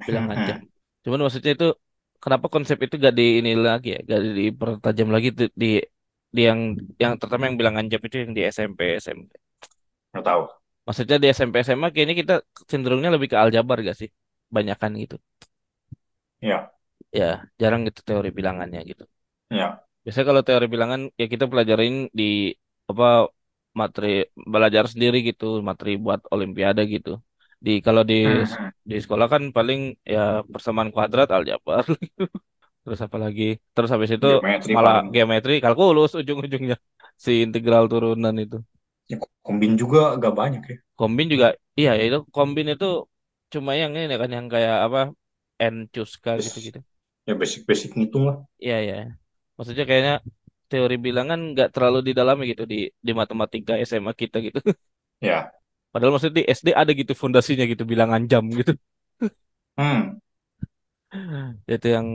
bilangan 0.06 0.38
jam. 0.48 0.58
Hmm. 0.58 0.70
Cuman 1.04 1.20
maksudnya 1.24 1.52
itu 1.56 1.66
kenapa 2.24 2.46
konsep 2.54 2.76
itu 2.84 2.94
gak 3.04 3.14
di 3.18 3.22
ini 3.40 3.50
lagi 3.68 3.88
ya, 3.94 3.98
gak 4.10 4.20
dipertajam 4.38 5.08
lagi 5.14 5.28
di, 5.38 5.44
di 5.62 5.66
di 6.36 6.40
yang 6.48 6.60
yang 7.02 7.12
terutama 7.18 7.42
yang 7.48 7.56
bilangan 7.60 7.84
jam 7.92 8.00
itu 8.06 8.16
yang 8.22 8.32
di 8.36 8.42
SMP 8.54 8.80
SMP. 9.04 9.30
nggak 10.12 10.24
tahu 10.26 10.42
Maksudnya 10.86 11.16
di 11.22 11.26
SMP 11.36 11.56
SMA 11.66 11.88
kayaknya 11.94 12.16
kita 12.22 12.34
cenderungnya 12.70 13.10
lebih 13.14 13.28
ke 13.32 13.36
aljabar 13.44 13.76
gak 13.88 13.96
sih? 14.00 14.08
Banyakan 14.56 14.92
gitu. 15.02 15.16
ya 16.40 16.72
Ya, 17.18 17.26
jarang 17.60 17.80
gitu 17.88 18.00
teori 18.08 18.28
bilangannya 18.38 18.80
gitu. 18.90 19.02
ya 19.50 19.82
Biasanya 20.02 20.26
kalau 20.30 20.42
teori 20.48 20.66
bilangan 20.74 21.00
ya 21.20 21.26
kita 21.32 21.44
pelajarin 21.52 21.94
di 22.18 22.24
apa 22.90 23.04
materi 23.80 24.08
belajar 24.54 24.84
sendiri 24.92 25.16
gitu, 25.28 25.44
materi 25.68 25.90
buat 26.04 26.20
olimpiade 26.34 26.80
gitu. 26.94 27.10
Di 27.66 27.70
kalau 27.86 28.02
di 28.10 28.14
Hmm, 28.24 28.70
di 28.90 28.94
sekolah 29.04 29.26
kan 29.32 29.42
paling 29.56 29.78
ya 30.12 30.20
persamaan 30.52 30.90
kuadrat 30.94 31.28
aljabar. 31.36 31.84
Terus 32.84 33.00
apa 33.06 33.18
lagi? 33.24 33.44
Terus 33.74 33.90
habis 33.94 34.10
itu 34.16 34.26
geometri 34.26 34.74
malah 34.74 34.94
paling 34.94 35.06
geometri, 35.14 35.52
kalkulus 35.64 36.10
ujung-ujungnya 36.20 36.76
si 37.24 37.30
integral 37.46 37.84
turunan 37.92 38.34
itu. 38.44 38.56
ya, 39.10 39.16
kombin 39.46 39.72
juga 39.80 40.00
agak 40.16 40.32
banyak 40.40 40.62
ya 40.72 40.76
Kombin 40.98 41.26
juga 41.32 41.46
iya 41.78 41.90
ya 41.98 42.02
itu 42.08 42.18
kombin 42.36 42.66
itu 42.72 42.86
cuma 43.52 43.70
yang 43.80 43.92
ini 43.98 44.14
kan 44.22 44.30
yang 44.36 44.46
kayak 44.54 44.76
apa 44.86 44.98
N 45.72 45.74
Cuska 45.94 46.30
gitu-gitu. 46.46 46.78
ya 47.28 47.34
basic 47.40 47.62
basic 47.68 47.90
ngitung 47.96 48.24
lah 48.28 48.36
Iya 48.64 48.74
ya. 48.88 48.94
Maksudnya 49.56 49.84
kayaknya 49.88 50.14
teori 50.70 50.94
bilangan 51.06 51.38
nggak 51.52 51.68
terlalu 51.74 51.98
didalami 52.08 52.42
gitu 52.52 52.62
di 52.72 52.76
di 53.06 53.12
matematika 53.20 53.72
SMA 53.88 54.12
kita 54.22 54.36
gitu. 54.46 54.58
ya 55.20 55.52
Padahal 55.90 56.14
maksudnya 56.14 56.36
di 56.40 56.44
SD 56.46 56.68
ada 56.70 56.90
gitu 56.94 57.12
fondasinya 57.18 57.64
gitu 57.66 57.82
bilangan 57.82 58.22
jam 58.30 58.46
gitu. 58.50 58.72
hmm 59.78 60.20
Itu 61.66 61.86
yang 61.90 62.06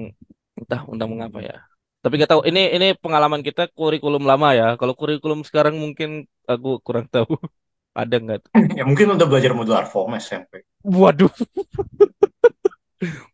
entah 0.56 0.82
entah 0.88 1.08
mengapa 1.08 1.40
ya. 1.44 1.58
Tapi 2.00 2.22
nggak 2.22 2.32
tahu 2.32 2.42
ini 2.48 2.62
ini 2.78 2.88
pengalaman 2.96 3.42
kita 3.44 3.68
kurikulum 3.76 4.24
lama 4.24 4.56
ya. 4.56 4.68
Kalau 4.80 4.94
kurikulum 4.96 5.44
sekarang 5.44 5.76
mungkin 5.76 6.30
aku 6.48 6.80
kurang 6.86 7.10
tahu 7.12 7.36
ada 8.02 8.16
nggak 8.20 8.40
ya 8.80 8.84
mungkin 8.84 9.16
udah 9.16 9.28
belajar 9.28 9.52
modular 9.56 9.86
form 9.88 10.20
SMP 10.20 10.68
Waduh, 10.86 11.32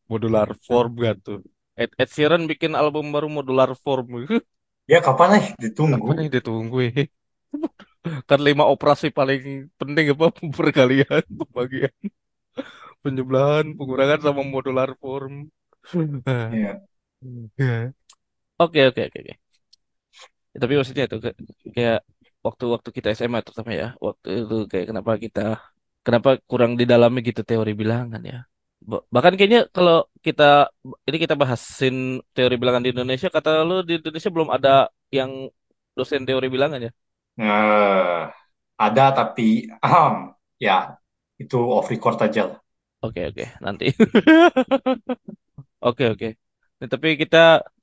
modular 0.07 0.55
form 0.63 0.95
gak 1.03 1.19
tuh? 1.25 1.39
Ed, 1.75 1.91
Ed 1.99 2.07
Sheeran 2.07 2.47
bikin 2.47 2.77
album 2.79 3.11
baru 3.11 3.27
modular 3.27 3.75
form. 3.75 4.23
ya 4.87 5.03
kapan 5.03 5.29
nih 5.35 5.45
ditunggu 5.67 6.09
nih 6.15 6.27
ditunggu 6.31 6.77
ya? 6.87 7.03
Kan 8.29 8.39
lima 8.47 8.63
operasi 8.73 9.07
paling 9.17 9.41
penting 9.79 10.05
apa 10.13 10.25
perkalian, 10.57 11.21
pembagian, 11.39 11.93
penjumlahan, 13.03 13.65
pengurangan 13.77 14.19
sama 14.25 14.41
modular 14.53 14.89
form. 15.01 15.33
ya 16.51 16.81
Ya. 17.57 17.93
Oke 18.57 18.79
oke 18.87 19.01
oke 19.07 19.19
oke. 19.21 19.33
Ya, 20.53 20.57
tapi 20.63 20.73
maksudnya 20.77 21.03
itu 21.07 21.17
kayak 21.75 21.97
waktu-waktu 22.45 22.89
kita 22.97 23.07
SMA 23.17 23.39
terutama 23.45 23.71
ya, 23.81 23.85
waktu 24.05 24.27
itu 24.43 24.55
kayak 24.71 24.85
kenapa 24.89 25.11
kita 25.25 25.39
kenapa 26.05 26.29
kurang 26.49 26.71
didalami 26.79 27.17
gitu 27.27 27.41
teori 27.49 27.71
bilangan 27.81 28.21
ya. 28.31 28.35
Ba- 28.89 29.03
Bahkan 29.15 29.33
kayaknya 29.37 29.59
kalau 29.75 29.95
kita 30.25 30.43
ini 31.07 31.17
kita 31.23 31.35
bahasin 31.41 31.95
teori 32.35 32.55
bilangan 32.61 32.81
di 32.85 32.89
Indonesia, 32.93 33.27
kata 33.35 33.49
lu 33.67 33.73
di 33.87 33.93
Indonesia 33.99 34.29
belum 34.35 34.49
ada 34.55 34.69
yang 35.17 35.31
dosen 35.97 36.21
teori 36.27 36.47
bilangan 36.55 36.79
ya? 36.87 36.91
Eh, 37.39 38.19
ada 38.85 39.03
tapi 39.17 39.43
aham 39.85 40.13
ya 40.65 40.73
itu 41.41 41.57
off 41.77 41.87
record 41.93 42.17
aja 42.25 42.41
lah 42.49 42.59
Oke 43.01 43.21
oke 43.29 43.43
nanti. 43.65 43.85
Oke, 45.85 46.03
oke. 46.13 46.27
Nah, 46.79 46.87
tapi 46.93 47.07
kita 47.21 47.37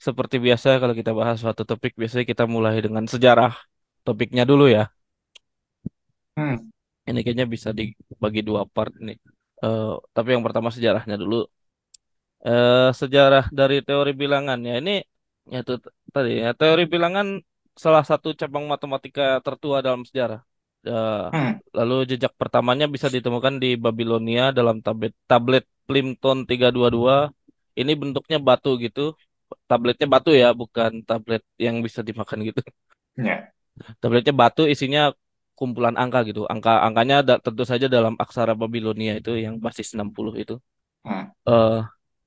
seperti 0.06 0.36
biasa 0.46 0.68
kalau 0.82 0.94
kita 1.00 1.12
bahas 1.18 1.36
suatu 1.42 1.62
topik, 1.70 1.92
biasanya 2.00 2.26
kita 2.32 2.44
mulai 2.54 2.74
dengan 2.86 3.04
sejarah 3.12 3.50
topiknya 4.06 4.42
dulu 4.50 4.64
ya. 4.76 4.82
Hmm, 6.36 6.70
Ini 7.08 7.18
kayaknya 7.24 7.46
bisa 7.54 7.68
dibagi 7.78 8.40
dua 8.48 8.62
part 8.74 8.92
nih. 9.06 9.16
Eh, 9.64 9.86
tapi 10.14 10.28
yang 10.34 10.44
pertama 10.46 10.68
sejarahnya 10.76 11.16
dulu. 11.22 11.36
Eh, 12.46 12.88
sejarah 13.00 13.44
dari 13.58 13.76
teori 13.86 14.10
bilangan 14.22 14.58
ya 14.68 14.72
ini 14.80 14.90
ya 15.52 15.56
itu 15.62 15.72
t- 15.82 15.92
tadi 16.14 16.30
ya 16.44 16.48
teori 16.60 16.82
bilangan 16.92 17.26
salah 17.84 18.02
satu 18.10 18.28
cabang 18.40 18.64
matematika 18.72 19.22
tertua 19.46 19.76
dalam 19.86 20.02
sejarah. 20.08 20.40
Eh, 20.88 21.26
hmm, 21.32 21.60
lalu 21.78 21.94
jejak 22.10 22.32
pertamanya 22.40 22.86
bisa 22.94 23.08
ditemukan 23.14 23.54
di 23.62 23.68
Babilonia 23.84 24.42
dalam 24.58 24.76
tablet 24.86 25.12
tablet 25.30 25.64
Plimpton 25.86 26.36
322. 26.48 27.16
Ini 27.80 27.92
bentuknya 28.02 28.38
batu 28.48 28.68
gitu. 28.84 29.00
Tabletnya 29.70 30.06
batu 30.14 30.30
ya, 30.42 30.48
bukan 30.60 30.92
tablet 31.08 31.42
yang 31.64 31.76
bisa 31.86 32.00
dimakan 32.08 32.38
gitu. 32.48 32.60
ya, 33.16 33.52
Tabletnya 34.02 34.34
batu 34.40 34.62
isinya 34.74 35.00
kumpulan 35.58 35.94
angka 36.02 36.18
gitu. 36.28 36.40
Angka-angkanya 36.52 37.16
da- 37.28 37.40
tentu 37.44 37.62
saja 37.70 37.86
dalam 37.90 38.14
aksara 38.22 38.52
Babilonia 38.62 39.12
itu 39.20 39.30
yang 39.44 39.54
basis 39.64 39.88
60 39.96 40.32
itu. 40.42 40.54
hmm, 41.04 41.32
Eh, 41.48 41.78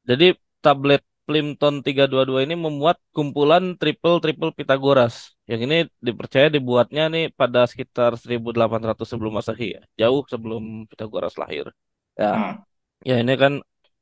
jadi 0.09 0.25
tablet 0.63 1.01
Plimpton 1.27 1.75
322 1.85 2.41
ini 2.47 2.55
memuat 2.59 2.97
kumpulan 3.15 3.63
triple-triple 3.79 4.51
Pitagoras. 4.57 5.30
Yang 5.49 5.61
ini 5.65 5.77
dipercaya 6.07 6.47
dibuatnya 6.55 7.03
nih 7.13 7.23
pada 7.39 7.59
sekitar 7.71 8.11
1800 8.21 9.07
sebelum 9.11 9.33
Masehi 9.37 9.67
ya. 9.75 9.81
Jauh 10.01 10.23
sebelum 10.31 10.85
Pitagoras 10.89 11.35
lahir. 11.41 11.65
Ya, 12.19 12.31
hmm, 12.37 12.53
ya 13.09 13.15
ini 13.23 13.33
kan 13.43 13.53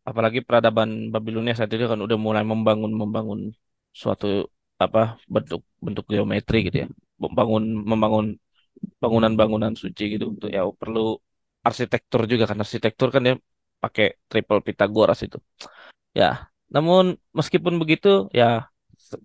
apalagi 0.10 0.40
peradaban 0.48 0.90
Babilonia 1.14 1.54
saat 1.56 1.72
itu 1.74 1.86
kan 1.92 2.00
udah 2.06 2.18
mulai 2.18 2.44
membangun 2.52 2.92
membangun 3.02 3.40
suatu 4.02 4.28
apa 4.84 5.00
bentuk 5.34 5.62
bentuk 5.86 6.06
geometri 6.12 6.58
gitu 6.68 6.78
ya. 6.84 6.88
Membangun 7.24 7.64
membangun 7.92 8.26
bangunan-bangunan 9.02 9.74
suci 9.76 10.04
gitu 10.16 10.26
untuk 10.34 10.50
ya 10.56 10.62
perlu 10.82 11.20
arsitektur 11.68 12.22
juga 12.32 12.44
kan 12.50 12.58
arsitektur 12.64 13.08
kan 13.16 13.24
ya 13.30 13.36
pakai 13.84 14.06
triple 14.30 14.60
Pitagoras 14.68 15.20
itu. 15.28 15.38
Ya, 16.20 16.50
namun 16.74 17.04
meskipun 17.38 17.76
begitu, 17.82 18.08
ya, 18.40 18.46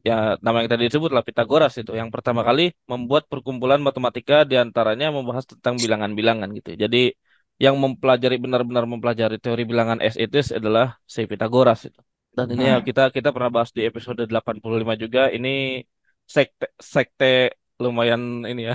ya 0.09 0.37
nama 0.45 0.57
yang 0.63 0.71
tadi 0.73 0.83
disebut 0.89 1.11
lah 1.15 1.23
Pitagoras 1.27 1.75
itu 1.81 1.93
yang 2.01 2.09
pertama 2.15 2.41
kali 2.49 2.73
membuat 2.91 3.29
perkumpulan 3.33 3.81
matematika 3.81 4.47
di 4.51 4.57
antaranya 4.57 5.07
membahas 5.17 5.45
tentang 5.53 5.75
bilangan-bilangan 5.83 6.49
gitu. 6.59 6.71
Jadi 6.83 7.13
yang 7.65 7.75
mempelajari 7.79 8.37
benar-benar 8.45 8.85
mempelajari 8.85 9.37
teori 9.39 9.63
bilangan 9.63 9.99
as 10.03 10.17
it 10.19 10.33
is 10.35 10.49
adalah 10.51 10.99
si 11.07 11.27
Pitagoras 11.31 11.87
itu. 11.89 12.01
Dan 12.35 12.51
ini 12.51 12.65
ya 12.67 12.77
hmm. 12.79 12.87
kita 12.89 13.03
kita 13.15 13.29
pernah 13.31 13.51
bahas 13.51 13.71
di 13.71 13.87
episode 13.87 14.27
85 14.27 15.03
juga. 15.03 15.31
Ini 15.31 15.83
sekte 16.27 16.67
sekte 16.81 17.55
lumayan 17.79 18.43
ini 18.51 18.75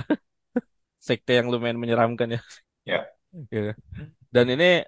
sekte 1.08 1.32
yang 1.38 1.52
lumayan 1.52 1.76
menyeramkan 1.76 2.28
ya. 2.36 2.40
Ya, 2.88 3.00
Iya. 3.50 3.74
Dan 4.30 4.46
ini 4.54 4.82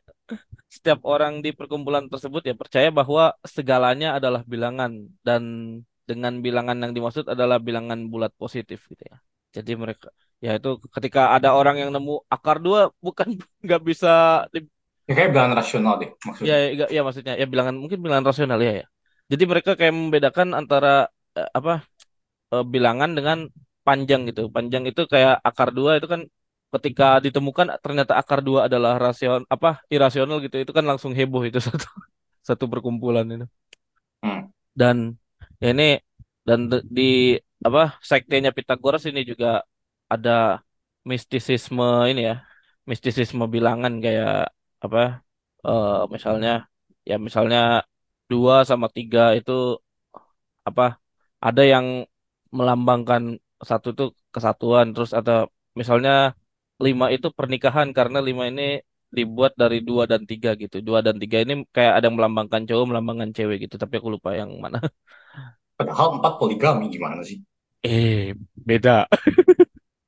setiap 0.70 1.04
orang 1.04 1.44
di 1.44 1.50
perkumpulan 1.52 2.08
tersebut 2.08 2.42
ya 2.48 2.54
percaya 2.56 2.88
bahwa 2.88 3.36
segalanya 3.44 4.16
adalah 4.18 4.42
bilangan 4.46 5.10
dan 5.26 5.42
dengan 6.10 6.32
bilangan 6.44 6.76
yang 6.82 6.92
dimaksud 6.96 7.24
adalah 7.34 7.58
bilangan 7.66 7.98
bulat 8.12 8.32
positif 8.42 8.78
gitu 8.90 9.02
ya. 9.10 9.16
Jadi 9.56 9.70
mereka 9.82 10.08
ya 10.44 10.50
itu 10.58 10.68
ketika 10.94 11.20
ada 11.36 11.48
orang 11.58 11.76
yang 11.82 11.90
nemu 11.94 12.12
akar 12.34 12.56
dua 12.66 12.80
bukan 13.06 13.28
nggak 13.64 13.80
bisa 13.88 14.08
ini 15.06 15.14
kayak 15.16 15.30
bilangan 15.32 15.54
rasional 15.60 15.94
deh 16.00 16.10
ya 16.48 16.54
maksudnya. 16.54 16.60
ya, 16.80 16.84
ya 16.96 17.00
maksudnya 17.06 17.32
ya 17.40 17.46
bilangan 17.52 17.76
mungkin 17.82 17.98
bilangan 18.04 18.26
rasional 18.30 18.58
ya 18.66 18.72
ya. 18.80 18.84
Jadi 19.32 19.42
mereka 19.50 19.70
kayak 19.78 19.94
membedakan 20.00 20.48
antara 20.60 20.88
eh, 21.38 21.48
apa 21.58 21.72
eh, 22.54 22.64
bilangan 22.74 23.10
dengan 23.18 23.38
panjang 23.86 24.20
gitu. 24.30 24.42
Panjang 24.56 24.84
itu 24.90 25.02
kayak 25.12 25.34
akar 25.48 25.68
dua 25.78 25.92
itu 25.98 26.08
kan 26.14 26.22
ketika 26.74 27.04
ditemukan 27.24 27.66
ternyata 27.84 28.12
akar 28.20 28.40
dua 28.46 28.60
adalah 28.68 28.92
rasion 29.04 29.40
apa 29.54 29.68
irasional 29.94 30.38
gitu. 30.44 30.56
Itu 30.64 30.72
kan 30.78 30.84
langsung 30.90 31.12
heboh 31.18 31.42
itu 31.48 31.58
satu 31.68 31.86
satu 32.48 32.64
perkumpulan 32.72 33.26
itu. 33.34 33.46
Hmm, 34.22 34.52
Dan 34.72 34.96
ya 35.06 35.21
ini 35.70 35.82
dan 36.48 36.60
di 36.96 37.02
apa 37.66 37.80
sektenya 38.10 38.50
Pitagoras 38.56 39.02
ini 39.10 39.20
juga 39.30 39.46
ada 40.12 40.30
mistisisme 41.10 41.84
ini 42.10 42.20
ya. 42.30 42.34
Mistisisme 42.90 43.44
bilangan 43.54 43.92
kayak 44.04 44.30
apa 44.84 44.98
eh, 45.66 45.90
misalnya 46.14 46.50
ya 47.10 47.14
misalnya 47.26 47.58
dua 48.30 48.54
sama 48.70 48.86
tiga 48.96 49.20
itu 49.38 49.52
apa 50.68 50.82
ada 51.46 51.62
yang 51.72 51.86
melambangkan 52.56 53.22
satu 53.70 53.86
itu 53.94 54.04
kesatuan 54.34 54.86
terus 54.94 55.10
ada 55.18 55.32
misalnya 55.80 56.12
lima 56.84 57.06
itu 57.14 57.28
pernikahan 57.38 57.88
karena 57.98 58.18
lima 58.28 58.44
ini 58.50 58.62
dibuat 59.18 59.52
dari 59.62 59.78
dua 59.88 60.02
dan 60.12 60.22
tiga 60.30 60.50
gitu. 60.62 60.76
Dua 60.88 60.98
dan 61.06 61.16
tiga 61.22 61.36
ini 61.44 61.52
kayak 61.76 61.92
ada 61.96 62.04
yang 62.08 62.16
melambangkan 62.18 62.62
cowok 62.68 62.84
melambangkan 62.90 63.30
cewek 63.36 63.56
gitu. 63.64 63.74
Tapi 63.82 63.94
aku 64.00 64.08
lupa 64.16 64.30
yang 64.40 64.50
mana. 64.64 64.78
Padahal 65.78 66.08
empat 66.16 66.32
poligami 66.40 66.84
gimana 66.94 67.20
sih? 67.28 67.38
eh 67.82 68.34
beda. 68.56 69.06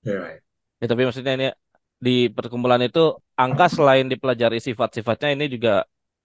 Ya, 0.05 0.41
ya 0.81 0.85
tapi 0.91 1.03
maksudnya 1.07 1.33
ini 1.39 1.47
di 2.07 2.11
perkumpulan 2.37 2.81
itu 2.87 3.01
angka 3.43 3.65
selain 3.77 4.07
dipelajari 4.13 4.59
sifat-sifatnya 4.67 5.29
ini 5.35 5.45
juga 5.55 5.71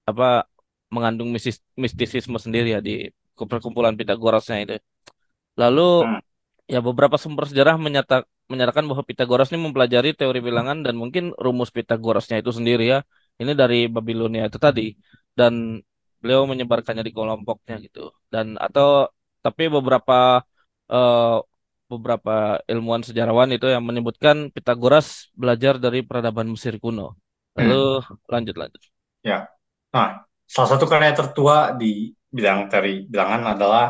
apa 0.10 0.26
mengandung 0.94 1.30
misis- 1.36 1.64
mistisisme 1.84 2.38
sendiri 2.46 2.68
ya 2.76 2.80
di 2.88 2.92
perkumpulan 3.52 3.94
Pitagorasnya 4.00 4.58
itu. 4.66 4.74
Lalu 5.62 5.82
hmm, 6.00 6.20
Ya, 6.70 6.80
beberapa 6.86 7.18
sumber 7.18 7.50
sejarah 7.50 7.76
menyata, 7.82 8.30
menyatakan 8.46 8.86
bahwa 8.86 9.02
Pitagoras 9.02 9.50
ini 9.50 9.60
mempelajari 9.66 10.14
teori 10.14 10.38
bilangan 10.38 10.86
dan 10.86 10.94
mungkin 11.02 11.34
rumus 11.34 11.74
Pitagorasnya 11.74 12.46
itu 12.46 12.54
sendiri 12.54 12.86
ya. 12.94 13.00
Ini 13.42 13.58
dari 13.58 13.90
Babilonia 13.90 14.46
itu 14.46 14.62
tadi. 14.62 14.94
Dan 15.34 15.82
beliau 16.22 16.46
menyebarkannya 16.46 17.02
di 17.02 17.14
kelompoknya 17.16 17.76
gitu. 17.82 18.14
Dan 18.30 18.54
atau 18.62 19.10
tapi 19.42 19.66
beberapa 19.66 20.46
eh, 20.94 21.38
beberapa 21.90 22.62
ilmuwan 22.70 23.02
sejarawan 23.02 23.50
itu 23.50 23.66
yang 23.66 23.82
menyebutkan 23.82 24.54
Pitagoras 24.54 25.34
belajar 25.34 25.82
dari 25.82 26.06
peradaban 26.06 26.54
Mesir 26.54 26.78
kuno. 26.78 27.18
Lalu 27.58 28.06
hmm, 28.06 28.30
lanjut 28.30 28.56
lanjut. 28.62 28.82
ya. 29.26 29.50
Nah, 29.90 30.22
salah 30.46 30.70
satu 30.70 30.86
karya 30.86 31.18
tertua 31.18 31.74
di 31.74 32.14
bidang 32.30 32.70
teori 32.70 33.10
bilangan 33.10 33.58
adalah 33.58 33.90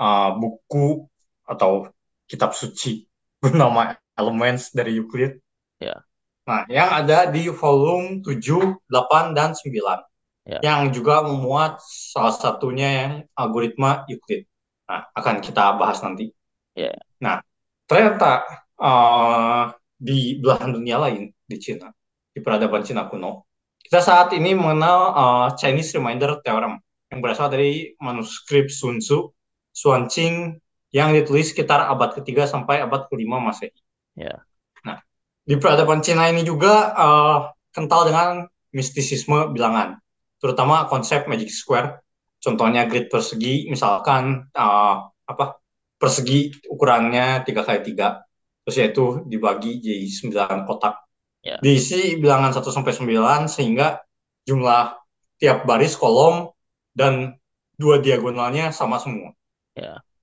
uh, 0.00 0.32
buku 0.40 1.04
atau 1.44 1.92
kitab 2.34 2.50
suci 2.50 3.06
bernama 3.42 3.94
Elements 4.18 4.74
dari 4.74 4.98
Euclid. 4.98 5.38
Ya, 5.78 6.02
Nah, 6.44 6.68
yang 6.68 6.92
ada 6.92 7.32
di 7.32 7.48
volume 7.48 8.20
7, 8.20 8.76
8, 8.92 9.32
dan 9.32 9.56
9. 9.56 10.04
ya, 10.44 10.60
Yang 10.60 11.00
juga 11.00 11.24
memuat 11.24 11.80
salah 11.80 12.36
satunya 12.36 12.88
yang 13.00 13.12
algoritma 13.32 14.04
Euclid. 14.12 14.44
Nah, 14.84 15.08
akan 15.16 15.40
kita 15.40 15.80
bahas 15.80 16.04
nanti. 16.04 16.28
ya, 16.76 16.92
Nah, 17.16 17.40
ternyata 17.88 18.44
uh, 18.76 19.72
di 19.96 20.36
belahan 20.36 20.76
dunia 20.76 21.00
lain, 21.00 21.32
di 21.48 21.56
Cina, 21.56 21.88
di 22.28 22.44
peradaban 22.44 22.84
Cina 22.84 23.08
kuno, 23.08 23.48
kita 23.80 24.04
saat 24.04 24.36
ini 24.36 24.52
mengenal 24.52 24.98
uh, 25.16 25.48
Chinese 25.56 25.96
Reminder 25.96 26.44
Theorem 26.44 26.76
yang 27.08 27.20
berasal 27.24 27.48
dari 27.48 27.96
manuskrip 27.96 28.68
Sun 28.68 29.00
Tzu, 29.00 29.32
Xuanqing, 29.72 30.60
yang 30.94 31.10
ditulis 31.10 31.50
sekitar 31.50 31.90
abad 31.90 32.14
ketiga 32.14 32.46
sampai 32.46 32.78
abad 32.78 33.10
kelima 33.10 33.42
Masehi. 33.42 33.74
ya, 34.14 34.46
Nah, 34.86 35.02
di 35.42 35.58
peradaban 35.58 35.98
Cina 36.06 36.30
ini 36.30 36.46
juga 36.46 36.94
uh, 36.94 37.38
kental 37.74 38.06
dengan 38.06 38.46
mistisisme 38.70 39.50
bilangan, 39.50 39.98
terutama 40.38 40.86
konsep 40.86 41.26
magic 41.26 41.50
square. 41.50 41.98
Contohnya 42.38 42.86
grid 42.86 43.10
persegi, 43.10 43.66
misalkan 43.66 44.46
uh, 44.54 44.96
apa 45.24 45.58
persegi 45.98 46.52
ukurannya 46.68 47.42
3 47.42 47.50
kali 47.64 47.80
3 47.80 48.24
terus 48.64 48.76
yaitu 48.80 49.04
dibagi 49.28 49.80
jadi 49.80 50.08
9 50.08 50.64
kotak. 50.64 50.96
ya, 51.44 51.60
Diisi 51.60 52.16
bilangan 52.16 52.56
1 52.56 52.64
sampai 52.72 52.92
9 52.96 53.44
sehingga 53.48 54.00
jumlah 54.48 54.96
tiap 55.36 55.68
baris 55.68 55.96
kolom 56.00 56.48
dan 56.96 57.36
dua 57.76 58.00
diagonalnya 58.00 58.72
sama 58.72 58.96
semua. 58.96 59.36
ya, 59.76 60.00
Nah, 60.00 60.13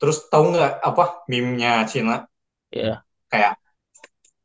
terus 0.00 0.16
tahu 0.32 0.44
nggak 0.56 0.72
apa 0.82 1.04
meme-nya 1.30 1.84
Cina 1.90 2.24
ya. 2.70 3.04
kayak 3.30 3.52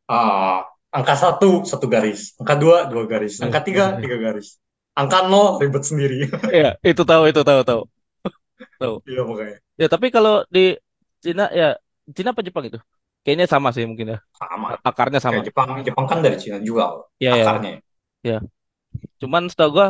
uh, 0.10 0.62
angka 0.96 1.16
satu 1.20 1.66
satu 1.68 1.86
garis, 1.92 2.34
angka 2.40 2.56
dua 2.56 2.78
dua 2.88 3.04
garis, 3.10 3.40
angka 3.44 3.60
tiga 3.68 3.98
tiga 4.00 4.18
garis, 4.20 4.60
angka 4.96 5.28
nol 5.28 5.60
ribet 5.60 5.84
sendiri. 5.84 6.30
Ya, 6.52 6.80
itu 6.86 7.04
tahu 7.04 7.28
itu 7.32 7.42
tahu 7.44 7.62
tahu. 7.68 7.82
Tahu. 8.80 8.96
Iya 9.04 9.22
pokoknya 9.28 9.56
Ya, 9.76 9.88
tapi 9.92 10.08
kalau 10.08 10.48
di 10.48 10.80
Cina 11.20 11.52
ya 11.52 11.76
Cina 12.16 12.32
apa 12.32 12.42
Jepang 12.46 12.66
itu? 12.72 12.80
Kayaknya 13.26 13.48
sama 13.50 13.74
sih 13.76 13.84
mungkin 13.84 14.16
ya. 14.16 14.18
sama. 14.38 14.68
Akarnya 14.80 15.20
sama. 15.20 15.42
Kayak 15.42 15.48
Jepang, 15.52 15.70
Jepang 15.84 16.06
kan 16.08 16.20
dari 16.24 16.38
Cina 16.40 16.58
juga 16.62 17.04
Ya 17.20 17.36
ya 17.36 17.44
akarnya. 17.44 17.72
ya. 18.24 18.38
Cuman 19.20 19.50
setahu 19.52 19.70
gua 19.76 19.88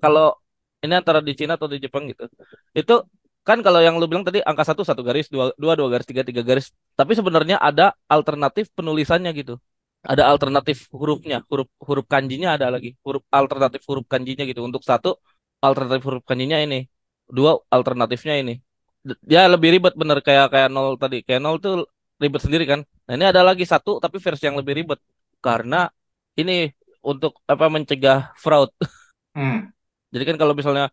kalau 0.00 0.38
ini 0.80 0.94
antara 0.96 1.20
di 1.20 1.32
Cina 1.36 1.58
atau 1.58 1.68
di 1.68 1.82
Jepang 1.82 2.06
gitu. 2.08 2.24
Itu 2.72 3.04
kan 3.48 3.58
kalau 3.66 3.80
yang 3.86 3.94
lu 4.00 4.06
bilang 4.10 4.24
tadi 4.26 4.38
angka 4.42 4.64
satu 4.68 4.82
satu 4.88 5.02
garis, 5.08 5.26
dua 5.34 5.44
dua 5.62 5.72
dua 5.78 5.88
garis, 5.92 6.06
tiga 6.10 6.22
tiga 6.26 6.42
garis. 6.48 6.66
Tapi 6.98 7.12
sebenarnya 7.18 7.56
ada 7.68 7.94
alternatif 8.10 8.64
penulisannya 8.76 9.30
gitu. 9.40 9.54
Ada 10.02 10.22
alternatif 10.32 10.76
hurufnya, 10.90 11.36
huruf 11.50 11.68
huruf 11.86 12.06
kanjinya 12.10 12.48
ada 12.58 12.66
lagi, 12.74 12.98
huruf 13.06 13.22
alternatif 13.30 13.80
huruf 13.88 14.06
kanjinya 14.12 14.44
gitu. 14.50 14.60
Untuk 14.68 14.82
satu 14.90 15.18
alternatif 15.62 16.02
huruf 16.06 16.22
kanjinya 16.28 16.58
ini, 16.66 16.90
dua 17.30 17.50
alternatifnya 17.70 18.34
ini. 18.42 18.54
Ya 19.32 19.46
lebih 19.46 19.68
ribet 19.78 19.94
bener 19.94 20.18
kayak 20.26 20.46
kayak 20.52 20.68
nol 20.74 20.98
tadi, 20.98 21.22
kayak 21.26 21.40
nol 21.44 21.56
tuh 21.62 21.86
ribet 22.22 22.40
sendiri 22.42 22.64
kan. 22.66 22.80
Nah 23.06 23.12
ini 23.14 23.24
ada 23.30 23.42
lagi 23.46 23.62
satu 23.62 24.02
tapi 24.02 24.18
versi 24.18 24.44
yang 24.48 24.58
lebih 24.58 24.74
ribet 24.78 24.98
karena 25.38 25.86
ini 26.34 26.74
untuk 27.06 27.38
apa 27.46 27.66
mencegah 27.70 28.34
fraud. 28.42 28.70
Hmm. 29.36 29.70
Jadi 30.10 30.24
kan 30.28 30.36
kalau 30.40 30.54
misalnya 30.58 30.90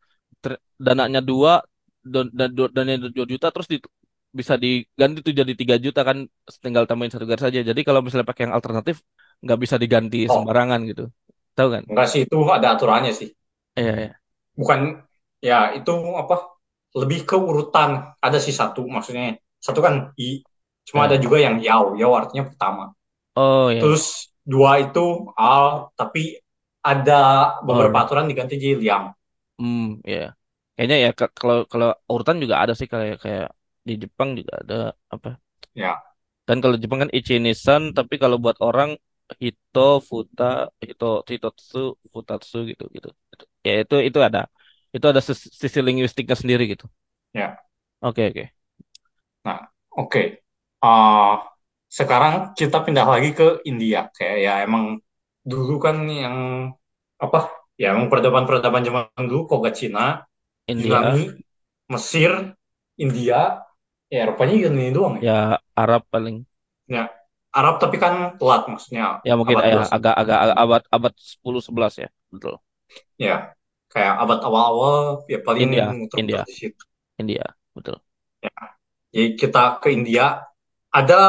dananya 0.78 1.24
dua 1.24 1.64
dan 2.14 2.26
dan 2.40 2.50
dananya 2.76 2.98
dua 3.18 3.28
juta 3.34 3.48
terus 3.54 3.68
di- 3.74 3.82
bisa 4.40 4.56
diganti 4.64 5.18
tuh 5.26 5.34
jadi 5.42 5.54
tiga 5.62 5.76
juta 5.86 6.02
kan 6.10 6.18
tinggal 6.66 6.84
tambahin 6.90 7.12
satu 7.14 7.26
garis 7.30 7.44
saja. 7.48 7.60
Jadi 7.70 7.82
kalau 7.88 8.00
misalnya 8.06 8.28
pakai 8.30 8.44
yang 8.50 8.56
alternatif 8.58 8.96
nggak 9.44 9.60
bisa 9.64 9.76
diganti 9.84 10.18
Oh, 10.28 10.36
sembarangan 10.36 10.80
gitu. 10.90 11.04
Tahu 11.58 11.70
kan? 11.76 11.84
enggak 11.90 12.08
sih 12.12 12.22
itu 12.26 12.38
ada 12.56 12.68
aturannya 12.76 13.12
sih. 13.20 13.30
Iya 13.78 13.92
iya. 14.00 14.20
Bukan 14.60 14.80
ya 15.42 15.74
itu 15.78 15.92
apa? 16.22 16.36
Lebih 16.94 17.20
ke 17.30 17.36
urutan. 17.38 17.90
Ada 18.22 18.38
sih 18.46 18.54
satu 18.54 18.86
maksudnya. 18.86 19.38
Satu 19.66 19.80
kan 19.86 20.14
i. 20.22 20.42
Cuma 20.88 21.08
ada 21.10 21.18
iya. 21.18 21.24
juga 21.24 21.38
yang 21.42 21.58
yao. 21.64 21.96
Yao 21.98 22.14
artinya 22.20 22.44
pertama. 22.50 22.84
Oh 23.36 23.70
iya. 23.72 23.94
Terus 23.94 24.34
dua 24.44 24.72
itu 24.84 25.32
al, 25.38 25.92
tapi 26.00 26.40
ada 26.84 27.22
beberapa 27.68 27.98
Or. 27.98 28.06
aturan 28.06 28.28
diganti 28.32 28.56
jadi 28.60 28.76
liang. 28.84 29.06
Hmm, 29.58 30.02
iya. 30.06 30.36
Kayaknya 30.76 30.98
ya 31.06 31.10
kalau 31.40 31.56
kalau 31.72 31.88
urutan 32.14 32.38
juga 32.44 32.56
ada 32.64 32.74
sih 32.80 32.88
kayak 32.94 33.16
kayak 33.24 33.46
di 33.88 33.94
Jepang 34.04 34.30
juga 34.40 34.54
ada 34.62 34.76
apa? 35.16 35.30
Ya, 35.74 36.04
Kan 36.48 36.58
kalau 36.64 36.76
Jepang 36.82 37.00
kan 37.04 37.12
Ichi-Nissan 37.18 37.82
tapi 37.98 38.16
kalau 38.24 38.38
buat 38.44 38.58
orang 38.68 38.90
Hito, 39.42 39.80
Futa, 40.10 40.44
Hito, 40.88 41.06
Hitotsu, 41.32 41.78
Futatsu 42.14 42.58
gitu 42.70 42.84
gitu. 42.96 43.08
Ya 43.68 43.72
itu 43.84 43.96
itu 44.10 44.20
ada. 44.28 44.40
Itu 44.96 45.06
ada 45.12 45.22
sis- 45.28 45.52
sisi 45.62 45.80
linguistiknya 45.88 46.38
sendiri 46.42 46.64
gitu. 46.74 46.86
ya. 47.34 47.64
Oke 48.02 48.26
oke. 48.30 48.44
Nah, 49.46 49.60
oke. 50.00 50.22
Ah, 50.84 51.44
sekarang 51.98 52.34
kita 52.60 52.78
pindah 52.86 53.06
lagi 53.14 53.30
ke 53.40 53.46
India. 53.70 54.00
Kayak 54.16 54.38
ya 54.46 54.52
emang 54.66 54.84
dulu 55.52 55.74
kan 55.86 55.96
yang 56.08 56.36
apa? 57.24 57.40
Ya 57.80 57.86
emang 57.96 58.08
peradaban-peradaban 58.12 58.84
zaman 58.88 59.04
dulu 59.30 59.42
Koga 59.50 59.72
Cina, 59.80 60.24
Yunani, 60.80 61.22
India 61.22 61.36
Mesir, 61.94 62.32
India, 63.06 63.40
ya 64.14 64.18
Eropanya 64.26 64.54
juga 64.60 64.70
ini 64.78 64.94
doang 64.98 65.16
ya. 65.22 65.26
ya 65.26 65.58
Arab 65.76 66.02
paling 66.14 66.46
Ya, 66.96 67.04
Arab 67.60 67.76
tapi 67.84 67.96
kan 68.04 68.14
telat 68.40 68.62
maksudnya 68.72 69.04
ya 69.28 69.34
mungkin 69.40 69.58
abad 69.58 69.66
ya 69.72 69.74
belasan. 69.74 69.96
agak 69.96 70.14
agak 70.22 70.38
agak 70.44 70.58
abad 70.64 70.82
abad 70.96 71.14
10 71.18 71.62
11 71.66 71.94
ya. 72.04 72.10
Betul. 72.34 72.56
Ya, 73.26 73.54
kayak 73.92 74.14
abad 74.24 74.40
awal-awal 74.48 74.98
ya 75.32 75.40
paling 75.48 75.70
India, 75.70 75.98
India, 76.20 76.46
di 76.48 76.54
situ. 76.60 76.84
India, 77.22 77.46
betul. 77.76 77.98
Ya, 78.44 78.52
jadi 79.14 79.28
kita 79.42 79.64
ke 79.84 79.90
India. 79.94 80.44
Ada 80.94 81.22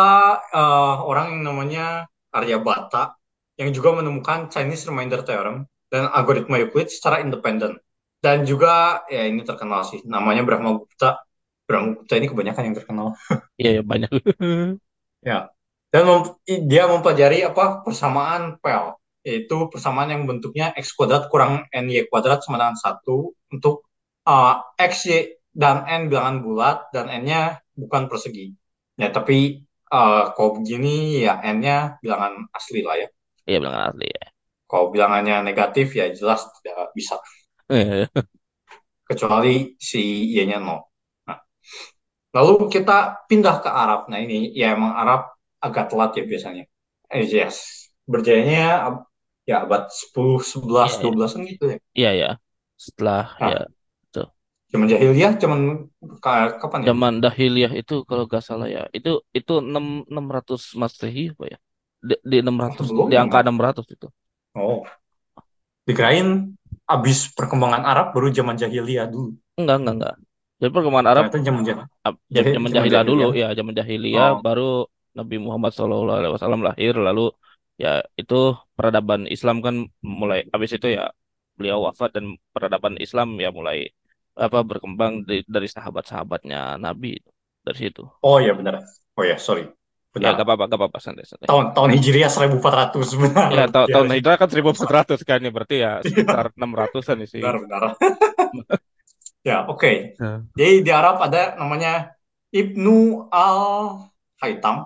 eh, 0.55 0.97
orang 1.11 1.27
yang 1.39 1.43
namanya 1.51 1.86
Aryabhata 2.35 3.16
yang 3.61 3.70
juga 3.77 3.90
menemukan 4.01 4.48
Chinese 4.52 4.86
Remainder 4.90 5.20
Theorem 5.27 5.66
dan 5.93 6.09
algoritma 6.12 6.56
Euclid 6.62 6.89
secara 6.90 7.23
independen. 7.24 7.78
Dan 8.25 8.49
juga 8.49 9.05
ya 9.13 9.29
ini 9.29 9.45
terkenal 9.45 9.85
sih, 9.85 10.01
namanya 10.09 10.41
Brahmagupta. 10.49 11.21
Brahmagupta 11.69 12.17
ini 12.17 12.27
kebanyakan 12.33 12.73
yang 12.73 12.77
terkenal. 12.81 13.09
Iya, 13.61 13.71
ya, 13.79 13.83
banyak. 13.85 14.11
Ya. 15.25 15.49
Dan 15.93 16.03
mem- 16.05 16.37
dia 16.69 16.85
mempelajari 16.85 17.45
apa 17.49 17.81
persamaan 17.85 18.61
pel, 18.61 18.97
yaitu 19.25 19.73
persamaan 19.73 20.13
yang 20.13 20.29
bentuknya 20.29 20.75
x 20.77 20.93
kuadrat 20.93 21.33
kurang 21.33 21.65
ny 21.73 22.05
kuadrat 22.11 22.45
sama 22.45 22.61
dengan 22.61 22.77
satu 22.77 23.33
untuk 23.49 23.89
uh, 24.29 24.61
x, 24.77 25.09
y, 25.09 25.41
dan 25.55 25.87
n 25.87 26.13
bilangan 26.13 26.45
bulat 26.45 26.79
dan 26.93 27.09
n-nya 27.09 27.63
bukan 27.73 28.11
persegi. 28.11 28.53
Ya, 29.01 29.09
tapi 29.15 29.65
uh, 29.89 30.35
kalau 30.35 30.61
begini 30.61 31.25
ya 31.25 31.41
n-nya 31.41 32.03
bilangan 32.05 32.53
asli 32.53 32.85
lah 32.85 33.01
ya. 33.01 33.09
Iya, 33.49 33.59
bilang 33.65 33.77
asli 33.95 34.09
ya. 34.11 34.27
Kalau 34.69 34.91
bilangannya 34.91 35.47
negatif 35.47 35.95
ya 35.95 36.11
jelas 36.11 36.45
tidak 36.61 36.91
bisa, 36.93 37.17
Iya, 37.73 38.09
kecuali 39.09 39.77
si 39.81 40.32
y-nya 40.32 40.59
nol. 40.61 40.81
Nah, 41.28 41.39
lalu 42.36 42.53
kita 42.74 43.27
pindah 43.31 43.57
ke 43.65 43.70
Arab. 43.70 44.01
Nah 44.11 44.19
ini 44.24 44.53
ya 44.61 44.74
emang 44.77 44.93
Arab 44.95 45.20
agak 45.65 45.85
telat 45.93 46.11
ya 46.19 46.24
biasanya. 46.32 46.65
Eh, 47.12 47.24
yes. 47.28 47.57
Berjayanya 48.12 48.62
ya 49.49 49.57
abad 49.65 49.82
10, 49.93 50.41
11, 50.45 50.91
iya, 50.91 50.95
iya. 51.07 51.15
12 51.15 51.32
gitu 51.36 51.65
ya. 51.74 51.78
Iya, 51.99 52.09
ya. 52.23 52.28
Setelah 52.85 53.23
ya 53.49 53.55
Nah, 53.55 53.65
tuh. 54.15 54.27
zaman 54.73 54.86
jahiliyah, 54.93 55.32
zaman 55.43 55.61
ka- 56.24 56.57
kapan 56.61 56.82
ya? 56.89 56.89
Zaman 56.89 57.15
Dahiliyah 57.24 57.73
itu 57.81 57.95
kalau 58.09 58.24
gak 58.32 58.45
salah 58.49 58.69
ya. 58.77 58.82
Itu 58.97 59.11
itu 59.39 59.53
enam 59.65 60.05
enam 60.11 60.27
ratus 60.36 60.62
Masehi 60.81 61.32
apa 61.32 61.45
ya? 61.53 61.59
Di, 62.09 62.15
di 62.31 62.36
enam 62.45 62.57
Oh, 62.59 62.65
ratus 62.65 62.89
di 63.11 63.16
angka 63.23 63.41
malah. 63.41 63.45
600 63.47 63.86
itu. 63.95 64.07
Oh, 64.55 64.85
dikirain 65.89 66.57
abis 66.94 67.19
perkembangan 67.36 67.82
Arab 67.90 68.06
baru 68.15 68.28
zaman 68.39 68.56
jahiliyah 68.62 69.06
dulu. 69.15 69.31
Enggak, 69.59 69.77
enggak, 69.81 69.94
enggak. 69.97 70.15
Jadi 70.61 70.70
perkembangan 70.74 71.11
Arab 71.12 71.27
Ternyata 71.27 71.36
zaman 71.47 71.62
jah 71.69 71.78
ab- 72.06 72.23
ja- 72.35 72.47
jah- 72.47 72.56
zaman 72.56 72.70
zaman 72.70 72.89
jahiliyah 72.90 73.05
dulu 73.11 73.24
jahiliyah. 73.24 73.32
ya, 73.40 73.47
zaman 73.59 73.74
jahiliyah 73.81 74.28
Oh, 74.28 74.36
baru 74.44 74.62
Nabi 75.19 75.36
Muhammad 75.47 75.73
SAW 75.74 76.62
lahir 76.69 76.94
lalu 77.09 77.23
ya 77.82 77.89
itu 78.20 78.35
peradaban 78.77 79.23
Islam 79.35 79.56
kan 79.66 79.77
mulai 80.20 80.40
habis 80.55 80.70
itu 80.77 80.86
ya 80.97 81.02
beliau 81.59 81.78
wafat 81.86 82.11
dan 82.16 82.27
peradaban 82.55 82.94
Islam 83.05 83.28
ya 83.44 83.51
mulai 83.59 83.78
apa 84.47 84.59
berkembang 84.70 85.12
dari, 85.27 85.40
dari 85.55 85.69
sahabat-sahabatnya 85.70 86.59
Nabi 86.85 87.09
itu 87.20 87.31
dari 87.66 87.78
situ. 87.82 88.02
oh 88.23 88.39
ya 88.40 88.52
benar. 88.59 88.74
Oh 89.16 89.24
ya, 89.24 89.39
sorry. 89.39 89.62
Ya 90.15 90.31
Benar. 90.31 90.39
gak 90.39 90.47
apa-apa, 90.47 90.65
gak 90.70 90.78
apa-apa 90.78 90.99
santai 91.03 91.27
santai. 91.27 91.47
Tahun 91.51 91.66
tahun 91.74 91.91
Hijriah 91.99 92.31
1400 92.31 93.09
benar. 93.19 93.49
Ya 93.51 93.65
ta- 93.66 93.82
Ya, 93.91 93.95
tahun 93.99 94.09
hijrah 94.15 94.36
kan 94.39 94.49
1400 94.49 95.20
kan 95.27 95.39
ya 95.43 95.51
berarti 95.51 95.77
ya 95.82 95.99
sekitar 96.07 96.45
Iya, 96.55 96.59
600-an 96.59 97.19
sih. 97.27 97.43
benar 97.43 97.57
benar. 97.66 97.82
Ya, 99.45 99.57
oke. 99.69 100.16
Ya, 100.16 100.41
Jadi 100.57 100.73
di 100.86 100.91
Arab 100.95 101.20
ada 101.20 101.53
namanya 101.61 102.16
Ibnu 102.49 103.28
Al-Haytham. 103.28 104.77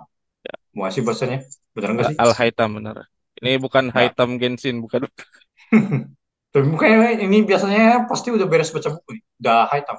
ya. 0.43 0.53
Mau 0.75 0.89
sih 0.91 1.03
bahasanya? 1.05 1.45
Benar 1.71 1.89
nggak 1.95 2.05
sih? 2.11 2.17
Al-Haytham 2.19 2.69
benar. 2.81 2.97
Ini 3.39 3.55
bukan 3.63 3.87
Ya. 3.87 3.93
Haytham 3.95 4.35
Genshin 4.35 4.83
bukan. 4.83 5.07
Tapi 6.51 6.65
mukanya 6.65 7.13
ini 7.13 7.45
biasanya 7.45 8.09
pasti 8.09 8.33
udah 8.33 8.47
beres 8.49 8.73
baca 8.73 8.89
buku 8.89 9.09
nih. 9.15 9.23
Udah 9.39 9.57
Haytham. 9.71 9.97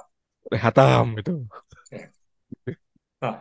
Haytham 0.50 1.06
itu. 1.16 1.32
Ya. 1.94 2.10
Nah, 3.22 3.34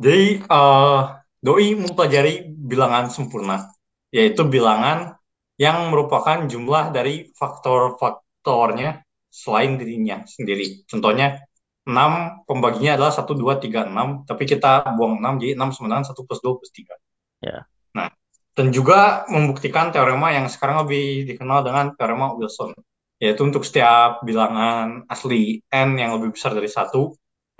jadi 0.00 0.42
eh, 0.42 0.98
Doi 1.44 1.76
mempelajari 1.76 2.48
bilangan 2.48 3.12
sempurna, 3.12 3.68
yaitu 4.08 4.48
bilangan 4.48 5.20
yang 5.60 5.92
merupakan 5.92 6.48
jumlah 6.48 6.88
dari 6.88 7.28
faktor-faktornya 7.36 9.04
selain 9.28 9.76
dirinya 9.76 10.24
sendiri. 10.24 10.88
Contohnya 10.88 11.44
6 11.84 12.48
pembaginya 12.48 12.96
adalah 12.96 13.12
1, 13.12 13.36
2, 13.36 13.60
3, 13.60 13.92
6, 13.92 14.24
tapi 14.24 14.48
kita 14.48 14.88
buang 14.96 15.20
6, 15.20 15.36
jadi 15.36 15.52
6 15.52 15.76
sama 15.76 15.86
dengan 15.92 16.04
1 16.08 16.24
plus 16.24 16.40
2 16.40 16.56
plus 16.56 16.72
3. 16.72 16.96
Ya. 17.44 17.68
Nah, 17.92 18.08
dan 18.56 18.72
juga 18.72 19.28
membuktikan 19.28 19.92
teorema 19.92 20.32
yang 20.32 20.48
sekarang 20.48 20.88
lebih 20.88 21.28
dikenal 21.28 21.60
dengan 21.60 21.92
teorema 21.92 22.32
Wilson, 22.32 22.72
yaitu 23.20 23.44
untuk 23.44 23.68
setiap 23.68 24.24
bilangan 24.24 25.04
asli 25.12 25.60
n 25.68 26.00
yang 26.00 26.16
lebih 26.16 26.32
besar 26.32 26.56
dari 26.56 26.72
1, 26.72 26.88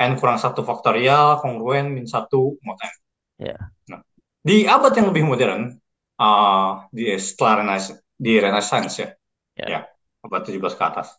n 0.00 0.10
kurang 0.16 0.40
1 0.40 0.56
faktorial, 0.64 1.44
kongruen, 1.44 1.92
min 1.92 2.08
1, 2.08 2.32
mod 2.64 2.78
n. 2.80 2.94
Ya. 3.38 3.56
Nah, 3.90 4.00
di 4.44 4.64
abad 4.64 4.92
yang 4.94 5.10
lebih 5.10 5.24
modern, 5.26 5.74
uh, 6.20 6.86
di 6.94 7.10
setelah 7.18 7.64
Renaissance, 7.66 8.00
di 8.14 8.32
Renaissance 8.38 8.94
ya, 9.02 9.08
Ya. 9.58 9.66
ya, 9.70 9.80
abad 10.22 10.42
17 10.46 10.74
ke 10.74 10.84
atas. 10.84 11.18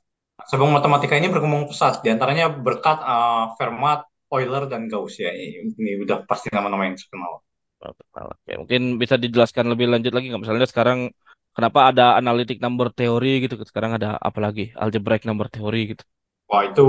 Sebab 0.51 0.67
matematika 0.67 1.15
ini 1.15 1.31
berkembang 1.31 1.71
pesat, 1.71 2.03
di 2.03 2.11
antaranya 2.11 2.51
berkat 2.51 2.99
uh, 2.99 3.55
Fermat, 3.55 4.03
Euler, 4.31 4.67
dan 4.67 4.91
Gauss 4.91 5.15
ya. 5.15 5.31
Ini, 5.31 5.71
ini 5.79 5.91
udah 6.03 6.27
pasti 6.27 6.51
nama-nama 6.51 6.83
yang 6.87 6.99
terkenal. 6.99 7.39
Kenal. 7.79 8.27
Ya, 8.49 8.55
mungkin 8.59 8.97
bisa 8.97 9.15
dijelaskan 9.15 9.69
lebih 9.71 9.87
lanjut 9.87 10.11
lagi 10.11 10.27
nggak? 10.33 10.41
Misalnya 10.43 10.67
sekarang 10.67 11.13
kenapa 11.55 11.93
ada 11.93 12.17
analytic 12.19 12.57
number 12.59 12.89
theory 12.91 13.45
gitu? 13.45 13.55
Sekarang 13.63 13.95
ada 13.95 14.17
apa 14.19 14.39
lagi? 14.41 14.73
Algebraic 14.75 15.23
number 15.23 15.47
theory 15.47 15.93
gitu. 15.95 16.03
Wah, 16.49 16.65
itu 16.65 16.87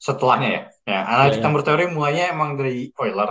setelahnya 0.00 0.48
ya. 0.48 0.62
Ya, 0.88 0.92
Ya, 0.92 1.00
analitik 1.06 1.40
ya. 1.40 1.44
number 1.46 1.62
theory 1.62 1.84
mulainya 1.92 2.32
emang 2.32 2.56
dari 2.58 2.90
Euler. 2.96 3.30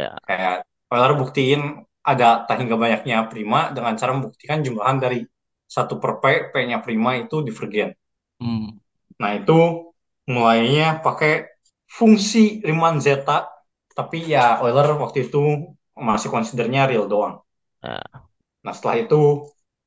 Ya. 0.00 0.16
Kayak 0.24 0.56
Euler 0.88 1.12
buktiin 1.20 1.84
ada 2.00 2.48
tak 2.48 2.64
hingga 2.64 2.80
banyaknya 2.80 3.28
prima 3.28 3.68
dengan 3.76 3.92
cara 4.00 4.16
membuktikan 4.16 4.64
jumlahan 4.64 4.96
dari 4.96 5.20
satu 5.68 6.00
per 6.00 6.18
P, 6.18 6.24
P-nya 6.50 6.80
prima 6.80 7.20
itu 7.20 7.44
divergen. 7.44 7.92
Hmm. 8.40 8.80
Nah, 9.20 9.30
itu 9.36 9.92
mulainya 10.26 11.04
pakai 11.04 11.46
fungsi 11.84 12.64
Riemann 12.64 12.98
zeta, 12.98 13.46
tapi 13.92 14.24
ya 14.24 14.58
Euler 14.64 14.96
waktu 14.96 15.28
itu 15.28 15.76
masih 15.94 16.32
considernya 16.32 16.88
real 16.88 17.06
doang. 17.06 17.44
Nah, 17.84 18.30
Nah, 18.64 18.72
setelah 18.76 18.96
itu 19.00 19.20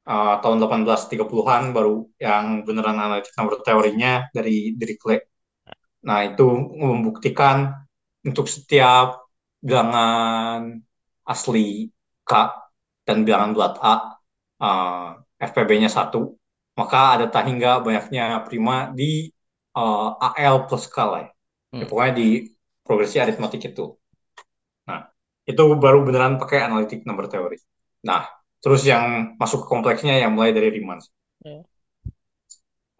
uh, 0.09 0.35
tahun 0.41 0.57
1830-an 0.61 1.63
baru 1.75 2.09
yang 2.17 2.65
beneran 2.65 2.97
analitik 2.97 3.33
number 3.37 3.61
teorinya 3.61 4.27
dari 4.33 4.73
Dirichlet. 4.73 5.29
Nah, 6.03 6.19
itu 6.25 6.47
membuktikan 6.73 7.85
untuk 8.25 8.49
setiap 8.49 9.22
bilangan 9.63 10.59
asli 11.23 11.87
K 12.27 12.31
dan 13.07 13.17
bilangan 13.25 13.49
bulat 13.55 13.73
A, 13.79 13.95
uh, 14.63 15.07
FPB-nya 15.39 15.89
satu, 15.91 16.35
maka 16.79 17.19
ada 17.19 17.25
tak 17.31 17.47
hingga 17.47 17.79
banyaknya 17.83 18.43
prima 18.47 18.91
di 18.91 19.31
uh, 19.75 20.15
AL 20.19 20.67
plus 20.67 20.85
K 20.91 20.97
lah. 21.03 21.21
Ya. 21.23 21.31
Ya, 21.73 21.83
hmm. 21.83 21.89
pokoknya 21.89 22.13
di 22.13 22.27
progresi 22.85 23.17
aritmatik 23.17 23.61
itu. 23.73 23.97
Nah, 24.85 25.09
itu 25.49 25.63
baru 25.79 26.05
beneran 26.05 26.37
pakai 26.37 26.61
analitik 26.61 27.01
number 27.07 27.25
teori. 27.25 27.57
Nah, 28.05 28.29
terus 28.61 28.85
yang 28.85 29.35
masuk 29.41 29.65
ke 29.65 29.67
kompleksnya 29.73 30.21
yang 30.21 30.37
mulai 30.37 30.53
dari 30.53 30.69
Riemann. 30.69 31.01
Ya. 31.41 31.65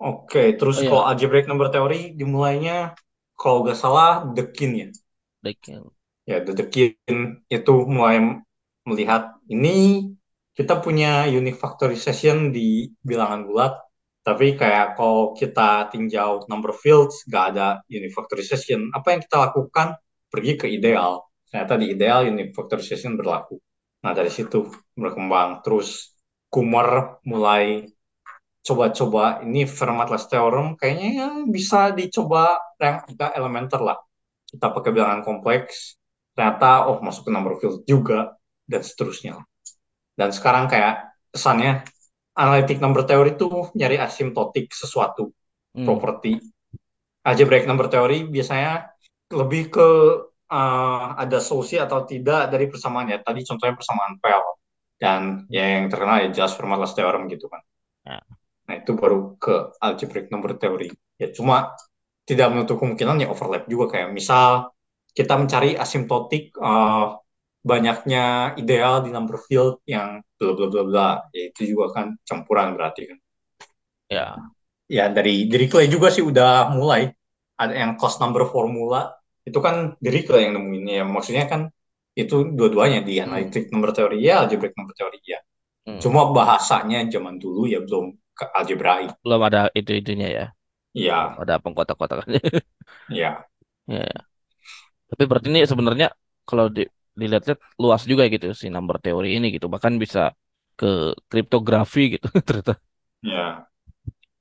Oke, 0.01 0.57
terus 0.59 0.81
Oh, 0.81 0.83
iya. 0.83 0.89
kalau 0.89 1.03
algebraic 1.07 1.45
number 1.47 1.69
teori 1.69 2.11
dimulainya 2.17 2.97
kalau 3.37 3.63
nggak 3.63 3.77
salah 3.77 4.25
Dekin 4.35 4.71
ya. 4.73 4.87
Dekin. 5.45 5.92
Ya, 6.23 6.39
Dekin 6.39 7.43
itu 7.51 7.73
mulai 7.87 8.39
melihat 8.87 9.35
ini 9.51 10.07
kita 10.55 10.79
punya 10.79 11.27
unique 11.27 11.59
factorization 11.59 12.53
di 12.55 12.87
bilangan 13.03 13.43
bulat, 13.47 13.73
tapi 14.23 14.55
kayak 14.55 14.95
kalau 14.95 15.35
kita 15.35 15.91
tinjau 15.91 16.47
number 16.47 16.71
fields 16.71 17.25
nggak 17.27 17.45
ada 17.55 17.67
unique 17.91 18.15
factorization. 18.15 18.87
Apa 18.95 19.17
yang 19.17 19.21
kita 19.25 19.37
lakukan? 19.49 19.99
Pergi 20.31 20.53
ke 20.57 20.67
ideal. 20.71 21.27
Ternyata 21.51 21.73
di 21.77 21.85
ideal 21.93 22.19
unique 22.31 22.55
factorization 22.55 23.19
berlaku. 23.19 23.59
Nah 24.03 24.11
dari 24.15 24.31
situ 24.31 24.67
berkembang. 24.95 25.61
Terus 25.65 26.15
Kumar 26.53 27.17
mulai 27.25 27.89
coba-coba 28.63 29.41
ini 29.43 29.65
Fermat-Last 29.67 30.29
theorem 30.31 30.77
kayaknya 30.79 31.09
ya 31.19 31.29
bisa 31.49 31.91
dicoba 31.91 32.55
yang 32.79 33.03
agak 33.09 33.31
elementer 33.35 33.81
lah. 33.83 33.97
Kita 34.47 34.69
pakai 34.69 34.91
bilangan 34.93 35.21
kompleks, 35.25 35.97
ternyata 36.33 36.89
oh 36.89 36.97
masuk 37.01 37.29
ke 37.29 37.31
number 37.33 37.53
field 37.61 37.85
juga 37.85 38.37
dan 38.65 38.81
seterusnya. 38.81 39.41
Dan 40.13 40.29
sekarang 40.29 40.69
kayak 40.69 41.13
kesannya 41.33 41.85
analitik 42.37 42.77
number 42.81 43.05
theory 43.05 43.37
itu 43.37 43.49
nyari 43.77 43.97
asimptotik 44.01 44.69
sesuatu 44.73 45.33
Hmm. 45.73 45.89
properti. 45.89 46.37
Algebraic 47.25 47.65
number 47.65 47.89
theory 47.89 48.29
biasanya 48.29 48.93
lebih 49.33 49.73
ke 49.73 49.87
uh, 50.53 51.05
ada 51.17 51.41
solusi 51.41 51.81
atau 51.81 52.05
tidak 52.05 52.53
dari 52.53 52.69
persamaannya. 52.69 53.25
Tadi 53.25 53.41
contohnya 53.41 53.73
persamaan 53.73 54.13
Pell 54.21 54.43
dan 55.01 55.49
ya 55.49 55.65
yang 55.79 55.89
terkenal 55.89 56.27
ya 56.27 56.29
jelas 56.29 56.53
Fermat-Last 56.53 56.93
theorem 56.93 57.25
gitu 57.31 57.49
kan. 57.49 57.61
Ya. 58.05 58.21
Nah 58.69 58.75
itu 58.79 58.91
baru 58.93 59.33
ke 59.41 59.73
algebraic 59.81 60.29
number 60.29 60.53
theory. 60.61 60.93
Ya 61.17 61.33
cuma 61.33 61.73
tidak 62.29 62.53
menutup 62.53 62.79
kemungkinan 62.79 63.25
ya 63.25 63.27
overlap 63.33 63.65
juga 63.65 63.97
kayak 63.97 64.13
misal 64.13 64.72
kita 65.17 65.33
mencari 65.41 65.69
asimptotik 65.83 66.43
uh, 66.59 67.17
banyaknya 67.63 68.53
ideal 68.61 68.93
di 69.05 69.09
number 69.15 69.37
field 69.47 69.79
yang 69.93 70.19
bla 70.37 70.51
bla 70.57 70.67
bla 70.71 70.83
bla 70.89 71.07
ya 71.35 71.41
itu 71.49 71.61
juga 71.71 71.85
kan 71.95 72.05
campuran 72.27 72.67
berarti 72.77 73.01
kan 73.09 73.17
Ya. 74.09 74.53
ya 74.97 75.05
dari 75.15 75.47
dari 75.51 75.65
Clay 75.71 75.87
juga 75.95 76.07
sih 76.15 76.23
udah 76.23 76.71
mulai 76.75 77.01
ada 77.61 77.73
yang 77.81 77.91
cost 77.99 78.17
number 78.21 78.43
formula 78.53 78.99
itu 79.47 79.59
kan 79.65 79.75
dari 80.05 80.19
Clay 80.27 80.41
yang 80.49 80.53
nemuin 80.59 80.85
ya 80.99 81.03
maksudnya 81.07 81.45
kan 81.51 81.61
itu 82.13 82.35
dua-duanya 82.57 82.99
di 83.07 83.13
analitik 83.25 83.63
number 83.73 83.89
teori 83.95 84.17
ya 84.21 84.33
algebraic 84.45 84.73
number 84.77 84.95
teori 84.97 85.19
ya 85.25 85.39
Hmm. 85.87 85.99
cuma 86.03 86.21
bahasanya 86.35 86.99
zaman 87.13 87.39
dulu 87.43 87.67
ya 87.67 87.79
belum 87.83 88.05
ke 88.37 88.45
algebraik 88.59 89.11
Belum 89.23 89.41
ada 89.47 89.59
itu-itunya 89.79 90.27
ya. 90.37 90.45
ya 90.93 91.41
Ada 91.41 91.53
pengkotak-kotakannya. 91.63 92.41
ya 93.09 93.45
ya. 93.87 94.32
Tapi 95.13 95.23
berarti 95.29 95.47
ini 95.53 95.61
sebenarnya 95.69 96.09
kalau 96.43 96.73
di, 96.73 96.89
dilihat-lihat 97.13 97.61
luas 97.77 98.01
juga 98.09 98.25
gitu 98.33 98.49
si 98.57 98.73
number 98.73 98.97
teori 98.97 99.37
ini 99.37 99.53
gitu. 99.53 99.69
Bahkan 99.69 100.01
bisa 100.01 100.33
ke 100.73 101.13
kriptografi 101.29 102.17
gitu 102.17 102.27
ternyata. 102.47 102.81
ya 103.21 103.61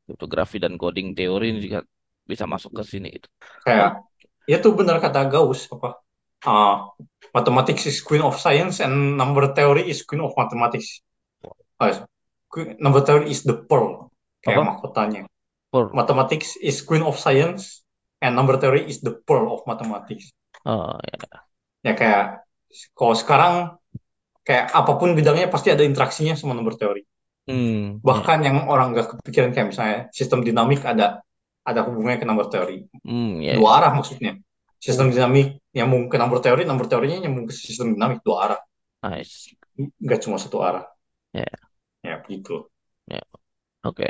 Kriptografi 0.08 0.56
dan 0.58 0.74
coding 0.80 1.12
teori 1.12 1.52
ini 1.54 1.60
juga 1.62 1.84
bisa 2.26 2.48
masuk 2.48 2.72
ke 2.72 2.82
sini 2.86 3.08
gitu. 3.12 3.28
kayak 3.66 4.00
ya 4.48 4.58
tuh 4.58 4.74
benar 4.74 4.98
kata 4.98 5.28
Gauss 5.28 5.68
apa 5.70 6.00
uh, 6.46 6.90
mathematics 7.36 7.86
is 7.86 7.98
queen 8.02 8.22
of 8.24 8.38
science 8.38 8.82
and 8.82 9.18
number 9.18 9.50
theory 9.54 9.86
is 9.86 10.02
queen 10.02 10.22
of 10.24 10.34
mathematics 10.34 11.02
uh, 11.78 11.92
number 12.78 13.02
theory 13.04 13.30
is 13.30 13.44
the 13.46 13.54
pearl 13.54 14.10
kayak 14.42 14.58
Apa? 14.58 14.66
mahkotanya 14.74 15.22
Per. 15.70 15.90
mathematics 15.94 16.58
is 16.58 16.82
queen 16.82 17.04
of 17.06 17.14
science 17.18 17.86
and 18.22 18.34
number 18.34 18.58
theory 18.58 18.82
is 18.86 19.02
the 19.02 19.14
pearl 19.28 19.50
of 19.54 19.62
mathematics 19.68 20.34
Oh, 20.64 20.94
ya. 21.02 21.18
ya 21.82 21.92
kayak 21.98 22.24
kalau 22.94 23.14
sekarang 23.18 23.54
kayak 24.46 24.70
apa 24.74 24.92
pun 24.98 25.14
bidangnya 25.18 25.50
pasti 25.50 25.68
ada 25.74 25.82
interaksinya 25.86 26.34
sama 26.38 26.54
number 26.54 26.74
theory 26.78 27.04
Hmm, 27.42 27.98
ya. 27.98 28.06
bahkan 28.06 28.38
yang 28.46 28.70
orang 28.70 28.94
nggak 28.94 29.18
kepikiran 29.18 29.50
kayak 29.50 29.74
misalnya 29.74 29.98
sistem 30.14 30.46
dinamik 30.46 30.86
ada 30.86 31.26
ada 31.66 31.80
hubungannya 31.82 32.22
ke 32.22 32.26
number 32.26 32.46
theory 32.46 32.86
Hmm, 33.02 33.42
ya. 33.42 33.58
dua 33.58 33.82
arah 33.82 33.90
maksudnya 33.98 34.38
sistem 34.78 35.10
dinamik 35.10 35.58
nyambung 35.74 36.06
ke 36.06 36.16
number 36.22 36.38
teori 36.38 36.62
number 36.62 36.86
teorinya 36.86 37.26
nyambung 37.26 37.50
ke 37.50 37.54
sistem 37.54 37.98
dinamik 37.98 38.22
dua 38.22 38.36
arah 38.46 38.60
Nice. 39.02 39.50
nggak 39.74 40.20
cuma 40.22 40.38
satu 40.38 40.62
arah 40.62 40.86
Ya. 41.34 41.50
ya 42.06 42.22
begitu 42.22 42.70
Oke. 43.82 44.06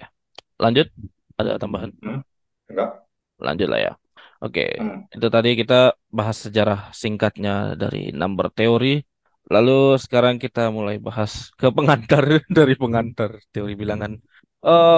Lanjut. 0.60 0.92
Ada 1.40 1.56
tambahan? 1.56 1.96
enggak 2.68 3.08
Lanjut 3.40 3.68
lah 3.72 3.80
ya. 3.80 3.92
Oke. 4.42 4.74
Hmm. 4.74 5.06
Itu 5.14 5.26
tadi 5.30 5.54
kita 5.60 5.94
bahas 6.10 6.36
sejarah 6.44 6.90
singkatnya 6.90 7.78
dari 7.78 8.10
number 8.10 8.50
teori. 8.50 8.98
Lalu 9.46 9.98
sekarang 10.02 10.36
kita 10.42 10.60
mulai 10.74 10.98
bahas 10.98 11.54
ke 11.54 11.70
pengantar 11.70 12.24
dari 12.58 12.74
pengantar 12.74 13.30
teori 13.54 13.74
bilangan. 13.78 14.12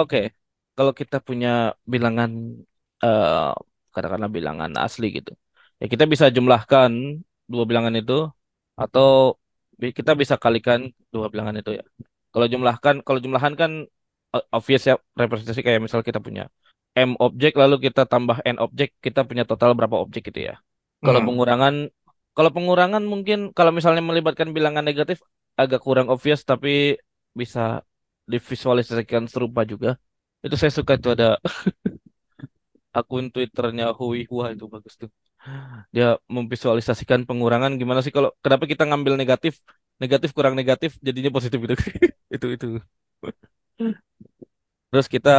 Oke. 0.01 0.33
Kalau 0.75 0.91
kita 0.91 1.17
punya 1.21 1.71
bilangan 1.85 2.31
eh 3.05 3.53
katakanlah 3.95 4.29
bilangan 4.37 4.71
asli 4.81 5.05
gitu. 5.17 5.31
Ya 5.79 5.85
kita 5.93 6.03
bisa 6.09 6.25
jumlahkan 6.35 6.91
dua 7.51 7.63
bilangan 7.69 7.93
itu 8.01 8.27
atau 8.75 9.37
kita 9.79 10.11
bisa 10.21 10.35
kalikan 10.41 10.89
dua 11.13 11.27
bilangan 11.31 11.55
itu 11.61 11.71
ya. 11.79 11.83
Kalau 12.33 12.47
jumlahkan, 12.51 12.95
kalau 13.05 13.19
jumlahan 13.23 13.53
kan 13.55 13.71
eh, 14.35 14.43
obvious 14.57 14.83
ya 14.89 14.95
representasi 15.21 15.61
kayak 15.63 15.79
misal 15.85 16.01
kita 16.03 16.19
punya 16.19 16.51
M 16.95 17.11
objek 17.19 17.53
lalu 17.61 17.75
kita 17.85 18.07
tambah 18.07 18.37
N 18.47 18.57
objek, 18.65 18.89
kita 19.05 19.27
punya 19.27 19.43
total 19.49 19.75
berapa 19.77 19.97
objek 20.03 20.31
gitu 20.31 20.39
ya. 20.49 20.55
Kalau 21.03 21.19
Hmm. 21.19 21.27
pengurangan 21.27 21.91
kalau 22.35 22.51
pengurangan 22.55 23.03
mungkin 23.03 23.51
kalau 23.57 23.71
misalnya 23.75 24.03
melibatkan 24.03 24.51
bilangan 24.55 24.83
negatif 24.83 25.19
agak 25.59 25.79
kurang 25.83 26.07
obvious 26.11 26.43
tapi 26.47 26.99
bisa 27.35 27.83
divisualisasikan 28.31 29.27
serupa 29.31 29.61
juga. 29.67 29.99
Itu 30.45 30.55
saya 30.59 30.71
suka 30.71 30.95
itu 30.99 31.09
ada 31.15 31.39
akun 32.97 33.25
Twitternya 33.33 33.85
Hui 33.97 34.19
Hua 34.31 34.45
itu 34.55 34.65
bagus 34.73 34.93
tuh. 35.01 35.09
Dia 35.95 36.07
memvisualisasikan 36.37 37.21
pengurangan 37.29 37.71
gimana 37.81 37.99
sih 38.05 38.13
kalau 38.17 38.29
kenapa 38.43 38.65
kita 38.71 38.83
ngambil 38.89 39.15
negatif, 39.21 39.53
negatif 40.03 40.29
kurang 40.37 40.55
negatif 40.59 40.91
jadinya 41.07 41.31
positif 41.35 41.59
gitu. 41.65 41.75
Itu 42.35 42.47
itu. 42.55 42.67
Terus 44.89 45.07
kita 45.13 45.29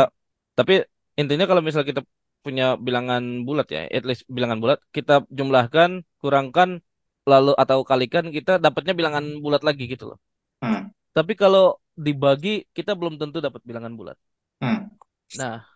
tapi 0.59 0.73
intinya 1.21 1.45
kalau 1.51 1.63
misal 1.65 1.83
kita 1.83 2.01
punya 2.45 2.79
bilangan 2.79 3.43
bulat 3.43 3.67
ya, 3.75 3.83
at 3.91 4.05
least 4.07 4.23
bilangan 4.31 4.59
bulat, 4.63 4.79
kita 4.95 5.27
jumlahkan, 5.33 6.07
kurangkan 6.23 6.79
lalu 7.27 7.53
atau 7.59 7.83
kalikan 7.83 8.31
kita 8.31 8.63
dapatnya 8.63 8.95
bilangan 8.95 9.25
bulat 9.43 9.67
lagi 9.67 9.91
gitu 9.91 10.15
loh. 10.15 10.19
Hmm. 10.63 10.95
Tapi 11.11 11.35
kalau 11.35 11.83
dibagi 11.99 12.69
kita 12.71 12.95
belum 12.95 13.19
tentu 13.19 13.43
dapat 13.43 13.61
bilangan 13.67 13.93
bulat. 13.99 14.17
Hmm. 14.63 14.95
Nah, 15.35 15.67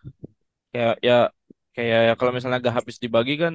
kayak 0.71 0.95
ya 1.03 1.27
kayak 1.75 1.99
ya 2.07 2.13
kalau 2.15 2.31
misalnya 2.31 2.63
gak 2.63 2.75
habis 2.83 2.97
dibagi 3.03 3.35
kan 3.35 3.53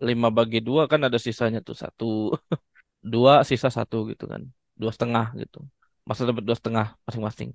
5 0.00 0.28
bagi 0.32 0.58
dua 0.64 0.88
kan 0.90 1.00
ada 1.06 1.18
sisanya 1.20 1.60
tuh 1.60 1.76
satu 1.76 2.32
dua 3.12 3.44
sisa 3.44 3.68
satu 3.68 4.08
gitu 4.10 4.24
kan 4.24 4.42
dua 4.74 4.90
setengah 4.90 5.36
gitu 5.38 5.64
masa 6.08 6.28
dapat 6.28 6.44
dua 6.44 6.56
setengah 6.56 6.86
masing-masing 7.06 7.50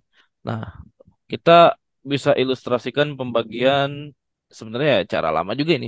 nah 0.45 0.81
kita 1.30 1.77
bisa 2.03 2.31
ilustrasikan 2.41 3.07
pembagian 3.19 4.13
sebenarnya 4.57 4.89
ya 4.97 5.01
cara 5.19 5.30
lama 5.35 5.51
juga 5.59 5.73
ini 5.80 5.88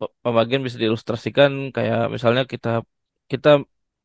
Pe- 0.00 0.12
pembagian 0.24 0.62
bisa 0.66 0.76
diilustrasikan 0.82 1.50
kayak 1.76 2.00
misalnya 2.14 2.42
kita 2.52 2.68
kita 3.32 3.48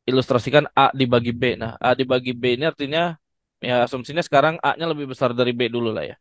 ilustrasikan 0.10 0.66
A 0.78 0.92
dibagi 1.00 1.32
B 1.34 1.44
nah 1.62 1.72
A 1.82 1.90
dibagi 2.00 2.32
B 2.38 2.44
ini 2.60 2.66
artinya 2.72 3.16
ya 3.64 3.74
asumsinya 3.88 4.22
sekarang 4.28 4.56
A-nya 4.62 4.86
lebih 4.92 5.06
besar 5.12 5.32
dari 5.40 5.52
B 5.58 5.62
dulu 5.72 5.90
lah 5.96 6.04
ya 6.12 6.16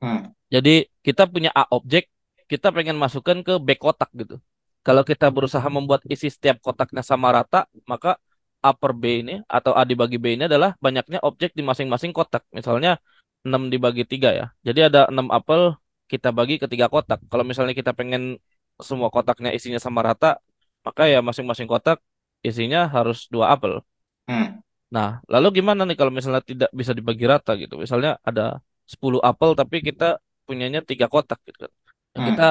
Hmm. 0.00 0.36
jadi 0.52 0.86
kita 1.06 1.26
punya 1.32 1.50
A 1.54 1.66
objek, 1.74 2.06
kita 2.50 2.70
pengen 2.70 2.96
masukkan 2.98 3.38
ke 3.42 3.58
back 3.58 3.78
kotak 3.82 4.10
gitu. 4.14 4.38
Kalau 4.86 5.02
kita 5.02 5.26
berusaha 5.34 5.66
membuat 5.66 6.06
isi 6.06 6.30
setiap 6.30 6.62
kotaknya 6.62 7.02
sama 7.02 7.34
rata, 7.34 7.66
maka 7.90 8.14
upper 8.62 8.92
B 8.94 9.04
ini 9.26 9.34
atau 9.50 9.74
A 9.74 9.82
dibagi 9.82 10.14
B 10.22 10.38
ini 10.38 10.46
adalah 10.46 10.78
banyaknya 10.78 11.18
objek 11.26 11.50
di 11.58 11.62
masing-masing 11.66 12.14
kotak. 12.14 12.46
Misalnya 12.54 13.02
6 13.44 13.62
dibagi 13.72 14.02
3 14.08 14.28
ya. 14.38 14.44
Jadi 14.66 14.80
ada 14.88 15.00
6 15.12 15.28
apel 15.34 15.76
kita 16.06 16.30
bagi 16.30 16.56
ke 16.62 16.66
tiga 16.70 16.86
kotak. 16.86 17.18
Kalau 17.30 17.44
misalnya 17.44 17.74
kita 17.74 17.92
pengen 17.92 18.38
semua 18.78 19.08
kotaknya 19.10 19.50
isinya 19.56 19.80
sama 19.82 20.00
rata, 20.06 20.38
maka 20.86 21.02
ya 21.10 21.18
masing-masing 21.24 21.66
kotak 21.66 21.98
isinya 22.46 22.86
harus 22.86 23.26
dua 23.32 23.50
apel. 23.54 23.82
Hmm. 24.30 24.62
Nah, 24.94 25.18
lalu 25.26 25.58
gimana 25.58 25.82
nih 25.82 25.96
kalau 25.98 26.12
misalnya 26.14 26.42
tidak 26.46 26.70
bisa 26.70 26.92
dibagi 26.94 27.26
rata 27.26 27.58
gitu? 27.58 27.74
Misalnya 27.74 28.22
ada 28.22 28.62
10 28.86 29.18
apel 29.18 29.50
tapi 29.58 29.82
kita 29.82 30.22
punyanya 30.46 30.80
tiga 30.86 31.10
kotak 31.10 31.42
gitu 31.42 31.66
kan. 31.66 31.72
Nah, 32.14 32.20
Hmm. 32.22 32.28
kita 32.30 32.46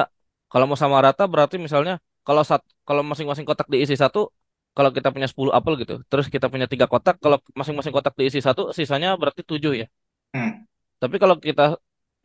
kalau 0.52 0.64
mau 0.68 0.76
sama 0.76 1.00
rata 1.00 1.24
berarti 1.24 1.56
misalnya 1.56 1.96
kalau 2.26 2.42
sat, 2.44 2.60
kalau 2.84 3.00
masing-masing 3.06 3.46
kotak 3.48 3.66
diisi 3.72 3.96
satu, 3.96 4.28
kalau 4.76 4.90
kita 4.92 5.08
punya 5.14 5.24
10 5.30 5.52
apel 5.56 5.72
gitu, 5.80 6.04
terus 6.10 6.26
kita 6.28 6.46
punya 6.52 6.66
tiga 6.68 6.84
kotak, 6.90 7.16
kalau 7.22 7.38
masing-masing 7.56 7.94
kotak 7.94 8.12
diisi 8.18 8.42
satu, 8.44 8.74
sisanya 8.76 9.16
berarti 9.16 9.40
7 9.46 9.72
ya. 9.72 9.86
Hmm. 10.34 10.66
Tapi 11.02 11.16
kalau 11.22 11.36
kita 11.48 11.62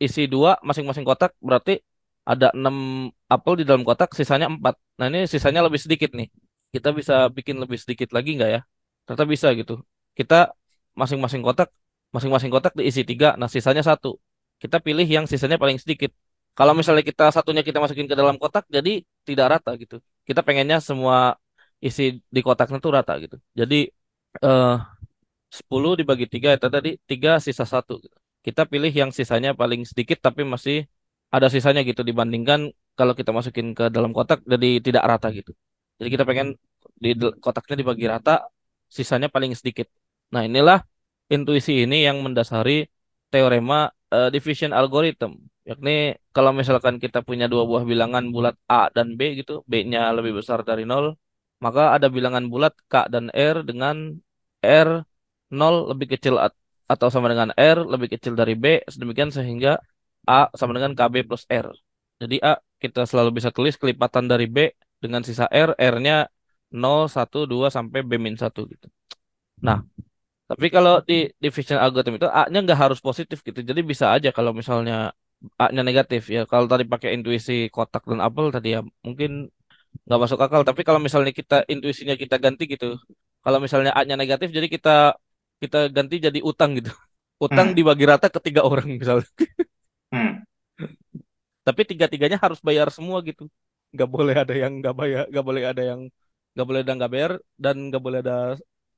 isi 0.04 0.22
dua 0.32 0.50
masing-masing 0.68 1.04
kotak 1.08 1.32
berarti 1.48 1.72
ada 2.30 2.46
6 2.58 2.76
apel 3.34 3.52
di 3.60 3.64
dalam 3.68 3.82
kotak, 3.88 4.08
sisanya 4.18 4.46
4. 4.52 4.74
Nah, 4.98 5.06
ini 5.10 5.18
sisanya 5.32 5.60
lebih 5.66 5.80
sedikit 5.84 6.10
nih. 6.18 6.28
Kita 6.74 6.88
bisa 6.98 7.14
bikin 7.36 7.56
lebih 7.62 7.78
sedikit 7.82 8.08
lagi 8.16 8.30
nggak 8.38 8.50
ya? 8.54 8.60
Ternyata 9.04 9.26
bisa 9.34 9.48
gitu. 9.58 9.72
Kita 10.18 10.34
masing-masing 11.00 11.42
kotak, 11.46 11.68
masing-masing 12.14 12.50
kotak 12.54 12.72
diisi 12.78 13.02
tiga, 13.10 13.34
nah 13.40 13.48
sisanya 13.50 13.82
satu. 13.82 14.08
Kita 14.62 14.76
pilih 14.86 15.06
yang 15.16 15.24
sisanya 15.26 15.58
paling 15.62 15.78
sedikit. 15.82 16.10
Kalau 16.58 16.72
misalnya 16.78 17.02
kita 17.10 17.24
satunya 17.34 17.62
kita 17.66 17.78
masukin 17.82 18.06
ke 18.10 18.14
dalam 18.20 18.36
kotak, 18.42 18.64
jadi 18.76 19.02
tidak 19.26 19.46
rata 19.58 19.70
gitu. 19.82 19.96
Kita 20.28 20.40
pengennya 20.46 20.78
semua 20.78 21.16
isi 21.82 22.02
di 22.34 22.40
kotaknya 22.46 22.78
tuh 22.84 22.92
rata 22.96 23.12
gitu. 23.24 23.36
Jadi 23.60 23.76
eh 24.46 24.74
10 25.58 25.92
dibagi 26.00 26.26
3 26.34 26.48
itu 26.56 26.66
tadi 26.76 26.90
3 27.10 27.30
sisa 27.46 27.64
satu. 27.68 27.94
gitu. 28.04 28.16
Kita 28.46 28.62
pilih 28.72 28.92
yang 29.00 29.10
sisanya 29.18 29.50
paling 29.60 29.80
sedikit 29.90 30.18
tapi 30.26 30.42
masih 30.52 30.76
ada 31.34 31.46
sisanya 31.54 31.80
gitu 31.88 32.02
dibandingkan 32.08 32.60
kalau 32.98 33.12
kita 33.18 33.30
masukin 33.38 33.66
ke 33.78 33.84
dalam 33.94 34.10
kotak 34.16 34.38
jadi 34.52 34.68
tidak 34.86 35.02
rata 35.10 35.28
gitu. 35.38 35.50
Jadi 35.98 36.08
kita 36.14 36.24
pengen 36.28 36.48
di 37.02 37.08
kotaknya 37.44 37.76
dibagi 37.80 38.06
rata, 38.12 38.30
sisanya 38.96 39.28
paling 39.34 39.52
sedikit. 39.58 39.86
Nah, 40.32 40.42
inilah 40.48 40.78
intuisi 41.34 41.72
ini 41.84 41.96
yang 42.06 42.16
mendasari 42.24 42.72
teorema 43.32 43.88
eh, 44.14 44.28
division 44.34 44.70
algorithm. 44.78 45.32
Yakni 45.68 46.18
kalau 46.34 46.50
misalkan 46.60 46.96
kita 47.04 47.18
punya 47.28 47.46
dua 47.52 47.62
buah 47.70 47.84
bilangan 47.90 48.24
bulat 48.34 48.54
A 48.66 48.90
dan 48.96 49.14
B 49.18 49.20
gitu, 49.40 49.52
B-nya 49.70 50.10
lebih 50.16 50.32
besar 50.42 50.58
dari 50.68 50.82
nol, 50.90 51.06
maka 51.64 51.94
ada 51.96 52.06
bilangan 52.16 52.44
bulat 52.52 52.74
K 52.90 52.94
dan 53.14 53.24
R 53.30 53.56
dengan 53.68 53.96
R 54.62 54.88
0 55.52 55.74
lebih 55.90 56.06
kecil 56.16 56.34
atau 56.90 57.08
sama 57.12 57.26
dengan 57.32 57.50
R 57.56 57.78
lebih 57.84 58.08
kecil 58.14 58.34
dari 58.34 58.54
B, 58.58 58.82
sedemikian 58.88 59.30
sehingga 59.32 59.78
A 60.28 60.50
sama 60.54 60.72
dengan 60.76 60.92
KB 60.98 61.26
plus 61.26 61.44
R. 61.50 61.66
Jadi 62.22 62.38
A 62.42 62.58
kita 62.82 63.06
selalu 63.10 63.30
bisa 63.42 63.50
tulis 63.50 63.74
kelipatan 63.80 64.24
dari 64.30 64.46
B 64.46 64.70
dengan 65.02 65.26
sisa 65.26 65.46
R, 65.50 65.74
R-nya 65.74 66.30
0, 66.72 67.10
1, 67.10 67.44
2 67.50 67.68
sampai 67.76 68.00
B 68.06 68.16
min 68.16 68.34
1 68.38 68.64
gitu. 68.70 68.86
Nah, 69.66 69.78
tapi 70.50 70.66
kalau 70.74 71.00
di 71.08 71.14
division 71.44 71.78
algorithm 71.80 72.14
itu 72.18 72.28
A-nya 72.28 72.58
nggak 72.64 72.80
harus 72.84 72.98
positif 73.00 73.38
gitu. 73.46 73.60
Jadi 73.68 73.80
bisa 73.90 74.06
aja 74.14 74.28
kalau 74.36 74.52
misalnya 74.60 74.94
A-nya 75.62 75.82
negatif 75.88 76.28
ya. 76.28 76.40
Kalau 76.50 76.66
tadi 76.72 76.84
pakai 76.92 77.08
intuisi 77.16 77.52
kotak 77.74 78.02
dan 78.10 78.20
apel 78.26 78.46
tadi 78.54 78.68
ya 78.76 78.80
mungkin 79.06 79.30
nggak 80.06 80.20
masuk 80.22 80.38
akal. 80.44 80.60
Tapi 80.68 80.80
kalau 80.86 81.00
misalnya 81.06 81.32
kita 81.40 81.54
intuisinya 81.72 82.14
kita 82.22 82.36
ganti 82.44 82.62
gitu. 82.72 82.86
Kalau 83.44 83.58
misalnya 83.64 83.90
A-nya 83.98 84.14
negatif 84.22 84.48
jadi 84.56 84.68
kita 84.68 85.16
kita 85.62 85.78
ganti 85.96 86.16
jadi 86.26 86.38
utang 86.50 86.70
gitu. 86.78 86.90
Utang 87.46 87.68
Hmm. 87.70 87.76
dibagi 87.78 88.04
rata 88.10 88.26
ke 88.34 88.40
tiga 88.46 88.62
orang 88.70 88.88
misalnya. 89.00 89.28
Hmm. 90.12 90.44
Tapi 91.66 91.82
tiga-tiganya 91.90 92.38
harus 92.44 92.58
bayar 92.68 92.88
semua 92.96 93.18
gitu. 93.28 93.42
Nggak 93.94 94.08
boleh 94.14 94.34
ada 94.42 94.54
yang 94.62 94.72
nggak 94.80 94.94
bayar, 95.00 95.22
nggak 95.30 95.44
boleh 95.48 95.62
ada 95.70 95.82
yang 95.90 96.00
nggak 96.52 96.66
boleh 96.68 96.80
ada 96.82 96.92
nggak 96.98 97.12
bayar 97.14 97.32
dan 97.64 97.76
nggak 97.88 98.02
boleh 98.06 98.18
ada 98.24 98.34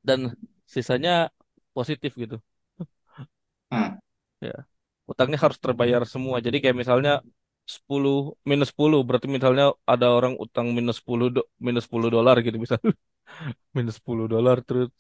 dan 0.08 0.20
sisanya 0.74 1.12
positif 1.76 2.12
gitu. 2.22 2.36
Hmm. 3.70 3.88
Ya. 4.46 4.56
Utangnya 5.10 5.38
harus 5.44 5.58
terbayar 5.64 6.02
semua. 6.14 6.36
Jadi 6.46 6.56
kayak 6.62 6.76
misalnya 6.82 7.12
10 7.74 8.36
minus 8.50 8.68
10 8.72 9.00
berarti 9.06 9.28
misalnya 9.36 9.64
ada 9.92 10.06
orang 10.16 10.34
utang 10.44 10.66
minus 10.76 10.96
10 11.00 11.26
do, 11.34 11.40
minus 11.66 11.84
10 11.88 12.08
dolar 12.16 12.36
gitu 12.46 12.56
bisa 12.64 12.76
minus 13.76 13.98
10 14.01 14.30
dolar 14.30 14.62
terus 14.62 14.90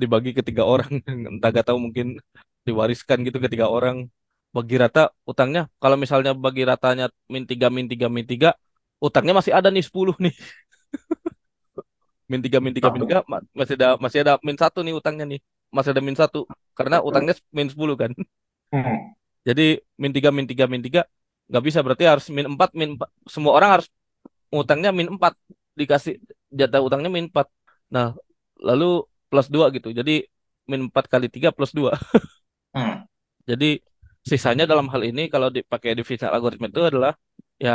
dibagi 0.00 0.30
ke 0.36 0.42
tiga 0.44 0.64
orang. 0.68 0.90
Entah 1.32 1.50
gak 1.50 1.66
tahu 1.72 1.78
mungkin 1.80 2.20
diwariskan 2.66 3.24
gitu 3.26 3.38
ke 3.42 3.48
tiga 3.52 3.66
orang. 3.72 4.08
Bagi 4.52 4.76
rata 4.76 5.08
utangnya 5.24 5.72
kalau 5.80 5.96
misalnya 5.96 6.36
bagi 6.36 6.62
ratanya 6.68 7.08
min 7.32 7.48
3 7.48 7.72
min 7.72 7.88
3 7.88 8.12
min 8.12 8.26
3 8.28 8.52
utangnya 9.00 9.32
masih 9.32 9.52
ada 9.56 9.72
nih 9.72 9.84
10 9.84 10.14
nih. 10.20 10.34
Min 12.30 12.40
3 12.40 12.64
min 12.64 12.72
3 12.72 12.88
min 12.94 13.00
3 13.04 13.28
ma- 13.28 13.44
masih 13.52 13.74
ada 13.76 13.88
masih 14.00 14.18
ada 14.24 14.32
min 14.40 14.56
1 14.56 14.80
nih 14.80 14.94
utangnya 14.96 15.24
nih. 15.28 15.40
Masih 15.68 15.90
ada 15.92 16.00
min 16.00 16.16
1 16.16 16.48
karena 16.72 16.96
utangnya 17.04 17.34
min 17.52 17.68
10 17.68 17.96
kan. 17.96 18.12
Hmm. 18.72 19.12
jadi 19.44 19.84
min 20.00 20.12
3 20.16 20.32
min 20.32 20.48
3 20.48 20.64
min 20.64 20.80
3 20.80 21.04
nggak 21.48 21.62
bisa. 21.64 21.78
Berarti 21.84 22.04
harus 22.08 22.26
min 22.32 22.46
4 22.56 22.72
min 22.72 22.96
4. 22.96 23.08
semua 23.28 23.52
orang 23.56 23.70
harus 23.80 23.88
utangnya 24.48 24.96
min 24.96 25.12
4 25.12 25.32
dikasih 25.76 26.20
jatah 26.60 26.80
utangnya 26.86 27.10
min 27.16 27.24
4 27.30 27.46
nah 27.94 28.06
lalu 28.68 28.84
plus 29.30 29.46
2 29.54 29.66
gitu. 29.76 29.88
Jadi 29.98 30.12
min 30.70 30.80
4 30.88 31.04
kali 31.12 31.26
3 31.34 31.48
plus 31.56 31.72
2 31.78 31.92
Hmm. 32.74 33.04
jadi 33.50 33.66
sisanya 34.30 34.64
dalam 34.70 34.86
hal 34.92 35.02
ini 35.10 35.22
kalau 35.32 35.48
dipakai 35.56 35.90
division 35.98 36.30
algoritma 36.34 36.66
itu 36.70 36.82
adalah 36.90 37.12
ya 37.64 37.70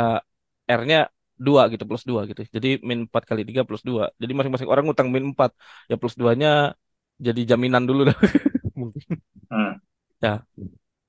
R-nya 0.78 0.98
2 1.46 1.62
gitu 1.72 1.84
plus 1.88 2.04
2 2.10 2.20
gitu. 2.30 2.40
Jadi 2.56 2.68
min 2.88 2.98
4 3.08 3.22
kali 3.30 3.42
3 3.48 3.62
plus 3.68 3.82
2 3.88 4.04
jadi 4.22 4.32
masing-masing 4.36 4.70
orang 4.72 4.86
utang 4.92 5.08
min 5.14 5.24
4 5.32 5.50
ya 5.90 5.94
plus 6.00 6.14
2-nya 6.20 6.48
jadi 7.26 7.40
jaminan 7.50 7.82
dulu. 7.88 8.00
Dah 8.08 8.16
mungkin 8.80 9.18
Hmm. 9.50 9.80
ya. 10.24 10.28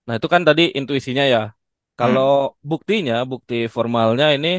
Nah 0.07 0.13
itu 0.19 0.27
kan 0.33 0.41
tadi 0.47 0.61
intuisinya 0.79 1.23
ya. 1.33 1.39
Kalau 1.99 2.25
buktinya, 2.69 3.13
bukti 3.31 3.55
formalnya 3.75 4.25
ini 4.35 4.49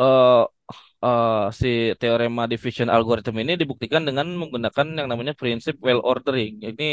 eh 0.00 0.26
eh, 1.04 1.44
si 1.60 1.68
teorema 2.00 2.42
division 2.52 2.88
algorithm 2.96 3.36
ini 3.42 3.52
dibuktikan 3.60 4.02
dengan 4.08 4.26
menggunakan 4.40 4.86
yang 4.98 5.08
namanya 5.12 5.34
prinsip 5.40 5.74
well 5.86 6.00
ordering. 6.10 6.52
Ini 6.68 6.84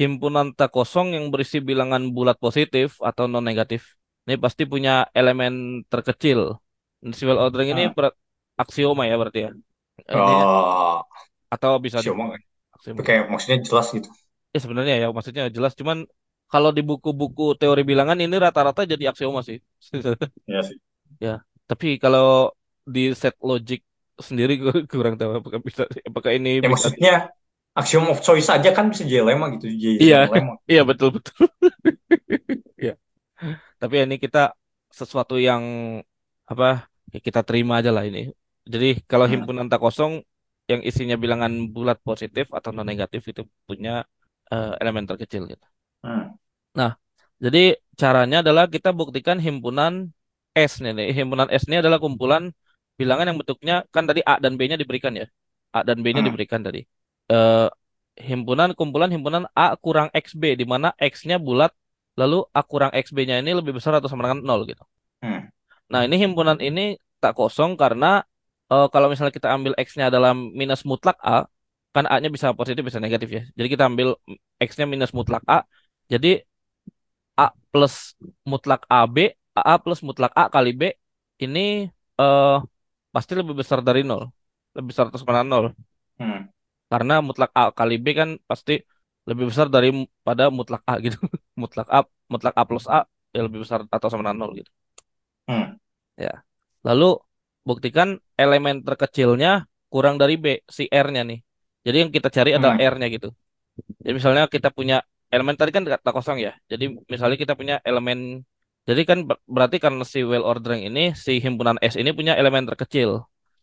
himpunan 0.00 0.46
tak 0.58 0.70
kosong 0.76 1.06
yang 1.16 1.24
berisi 1.32 1.56
bilangan 1.68 2.02
bulat 2.16 2.36
positif 2.44 2.88
atau 3.08 3.24
non 3.32 3.44
negatif. 3.50 3.82
Ini 4.26 4.34
pasti 4.44 4.62
punya 4.72 4.90
elemen 5.18 5.52
terkecil. 5.90 6.40
Si 7.18 7.22
well 7.28 7.40
ordering 7.44 7.68
ini 7.74 7.82
Hmm. 7.82 7.92
ber- 7.96 8.16
aksioma 8.62 9.02
ya 9.10 9.14
berarti 9.20 9.38
ya. 9.46 9.50
Ini 10.20 10.32
Oh, 10.40 11.02
atau 11.54 11.72
bisa 11.84 12.00
siapa? 12.00 12.24
di 12.24 12.24
aksioma. 12.74 13.04
Kayak 13.06 13.24
maksudnya 13.32 13.58
jelas 13.68 13.86
gitu. 13.96 14.10
Ya 14.54 14.58
sebenarnya 14.64 14.94
ya 15.02 15.06
maksudnya 15.16 15.44
jelas 15.56 15.72
cuman 15.80 15.98
kalau 16.52 16.70
di 16.76 16.80
buku-buku 16.88 17.42
teori 17.60 17.82
bilangan 17.90 18.18
ini 18.24 18.34
rata-rata 18.44 18.80
jadi 18.92 19.04
aksioma 19.12 19.40
sih. 19.48 19.58
Iya 20.48 20.62
sih. 20.68 20.78
Ya, 21.24 21.30
tapi 21.70 21.86
kalau 22.02 22.24
di 22.94 23.00
set 23.22 23.34
logic 23.50 23.80
sendiri 24.28 24.52
gue 24.62 24.72
kurang 24.92 25.14
tahu 25.20 25.30
apakah 25.40 25.60
bisa 25.68 25.82
apakah 26.10 26.32
ini 26.38 26.50
Ya 26.62 26.68
bisa 26.70 26.74
maksudnya 26.74 27.12
axiom 27.78 28.06
of 28.12 28.18
choice 28.26 28.48
aja 28.50 28.70
kan 28.76 28.84
bisa 28.90 29.04
jadi 29.06 29.32
gitu, 29.54 29.66
jadi 29.84 30.02
Iya, 30.02 30.16
iya 30.70 30.80
betul 30.88 31.08
betul. 31.16 31.46
Iya. 32.82 32.92
Tapi 33.80 33.94
ini 34.04 34.16
kita 34.24 34.38
sesuatu 35.00 35.34
yang 35.48 35.64
apa 36.52 36.66
ya 37.14 37.18
kita 37.28 37.40
terima 37.48 37.72
aja 37.80 37.90
lah 37.96 38.04
ini. 38.10 38.20
Jadi 38.72 38.86
kalau 39.10 39.26
Hmm. 39.26 39.34
himpunan 39.34 39.66
tak 39.72 39.80
kosong 39.84 40.12
yang 40.70 40.80
isinya 40.90 41.16
bilangan 41.24 41.52
bulat 41.74 41.98
positif 42.08 42.46
atau 42.58 42.70
non 42.76 42.86
negatif 42.90 43.22
itu 43.32 43.42
punya 43.68 43.90
eh, 44.52 44.70
elemen 44.82 45.04
terkecil 45.10 45.42
gitu. 45.52 45.66
Hmm. 46.02 46.38
Nah, 46.78 46.90
jadi 47.44 47.58
caranya 48.00 48.36
adalah 48.44 48.64
kita 48.74 48.88
buktikan 48.98 49.38
himpunan 49.46 49.92
S 50.54 50.72
nih, 50.82 50.92
nih. 50.98 51.06
Himpunan 51.18 51.48
S 51.60 51.62
ini 51.68 51.76
adalah 51.82 51.98
kumpulan 52.04 52.42
bilangan 53.00 53.24
yang 53.28 53.38
bentuknya 53.40 53.74
kan 53.94 54.04
tadi 54.08 54.20
A 54.26 54.34
dan 54.44 54.52
B-nya 54.58 54.76
diberikan 54.82 55.12
ya. 55.20 55.26
A 55.76 55.80
dan 55.88 55.98
B-nya 56.04 56.22
Hmm. 56.22 56.28
diberikan 56.28 56.60
tadi. 56.66 56.80
Eh, 57.32 57.68
himpunan 58.28 58.68
kumpulan 58.78 59.10
himpunan 59.14 59.44
A 59.54 59.66
kurang 59.84 60.08
XB 60.24 60.42
di 60.60 60.64
mana 60.72 60.88
X-nya 60.98 61.36
bulat 61.46 61.70
lalu 62.20 62.42
A 62.58 62.60
kurang 62.66 62.90
XB-nya 63.04 63.38
ini 63.42 63.50
lebih 63.58 63.72
besar 63.78 63.92
atau 63.98 64.08
sama 64.10 64.26
dengan 64.26 64.40
0 64.42 64.60
gitu. 64.70 64.82
Hmm. 65.22 65.50
Nah, 65.92 66.00
ini 66.06 66.16
himpunan 66.22 66.58
ini 66.68 66.98
tak 67.22 67.32
kosong 67.38 67.70
karena 67.82 68.06
eh, 68.72 68.86
kalau 68.92 69.06
misalnya 69.12 69.34
kita 69.38 69.48
ambil 69.56 69.72
X-nya 69.86 70.04
adalah 70.10 70.32
minus 70.36 70.82
mutlak 70.90 71.16
A, 71.24 71.46
kan 71.94 72.04
A-nya 72.12 72.28
bisa 72.34 72.52
positif 72.58 72.82
bisa 72.88 73.00
negatif 73.04 73.28
ya. 73.32 73.42
Jadi 73.58 73.68
kita 73.74 73.84
ambil 73.90 74.08
X-nya 74.60 74.86
minus 74.92 75.12
mutlak 75.16 75.42
A. 75.48 75.64
Jadi 76.12 76.28
A 77.38 77.46
plus 77.70 77.94
mutlak 78.50 78.82
AB, 78.90 79.16
A 79.54 79.74
plus 79.82 80.00
mutlak 80.06 80.32
A 80.34 80.50
kali 80.54 80.70
B 80.74 80.82
ini 81.44 81.86
eh 82.20 82.56
pasti 83.14 83.32
lebih 83.40 83.54
besar 83.60 83.78
dari 83.88 84.00
nol. 84.08 84.22
Lebih 84.76 84.88
besar 84.92 85.04
atau 85.08 85.18
sama 85.20 85.42
nol. 85.52 85.64
Hmm. 86.18 86.48
Karena 86.90 87.14
mutlak 87.26 87.50
A 87.60 87.62
kali 87.78 87.94
B 88.04 88.06
kan 88.20 88.30
pasti 88.50 88.72
lebih 89.28 89.44
besar 89.50 89.66
daripada 89.68 90.44
mutlak 90.48 90.82
A 90.88 90.94
gitu. 91.04 91.18
Mutlak 91.62 91.88
A, 91.90 91.98
mutlak 92.32 92.54
A 92.54 92.62
plus 92.68 92.86
A 92.86 93.02
ya 93.34 93.40
lebih 93.46 93.60
besar 93.66 93.80
atau 93.90 94.08
sama 94.08 94.22
dengan 94.24 94.38
nol 94.46 94.50
gitu. 94.62 94.70
Hmm. 95.48 95.76
Ya. 96.16 96.44
Lalu 96.86 97.18
buktikan 97.68 98.08
elemen 98.38 98.80
terkecilnya 98.86 99.68
kurang 99.92 100.16
dari 100.22 100.34
B, 100.40 100.46
si 100.64 100.88
R-nya 100.88 101.22
nih. 101.28 101.38
Jadi 101.84 101.96
yang 102.02 102.10
kita 102.16 102.28
cari 102.32 102.50
adalah 102.56 102.76
Hmm. 102.76 102.88
R-nya 102.92 103.08
gitu. 103.12 103.28
Jadi 104.02 104.12
misalnya 104.18 104.42
kita 104.48 104.68
punya 104.72 104.96
elemen 105.28 105.56
tadi 105.60 105.70
kan 105.76 105.84
kata 105.84 106.10
kosong 106.16 106.38
ya. 106.40 106.52
Jadi 106.70 106.84
misalnya 107.12 107.36
kita 107.36 107.54
punya 107.58 107.74
elemen 107.84 108.42
jadi 108.88 109.02
kan 109.10 109.18
ber- 109.28 109.42
berarti 109.54 109.76
karena 109.84 110.02
si 110.12 110.18
well 110.30 110.44
ordering 110.50 110.80
ini 110.88 111.00
si 111.24 111.32
himpunan 111.44 111.76
S 111.92 111.94
ini 112.00 112.10
punya 112.18 112.32
elemen 112.40 112.64
terkecil. 112.70 113.10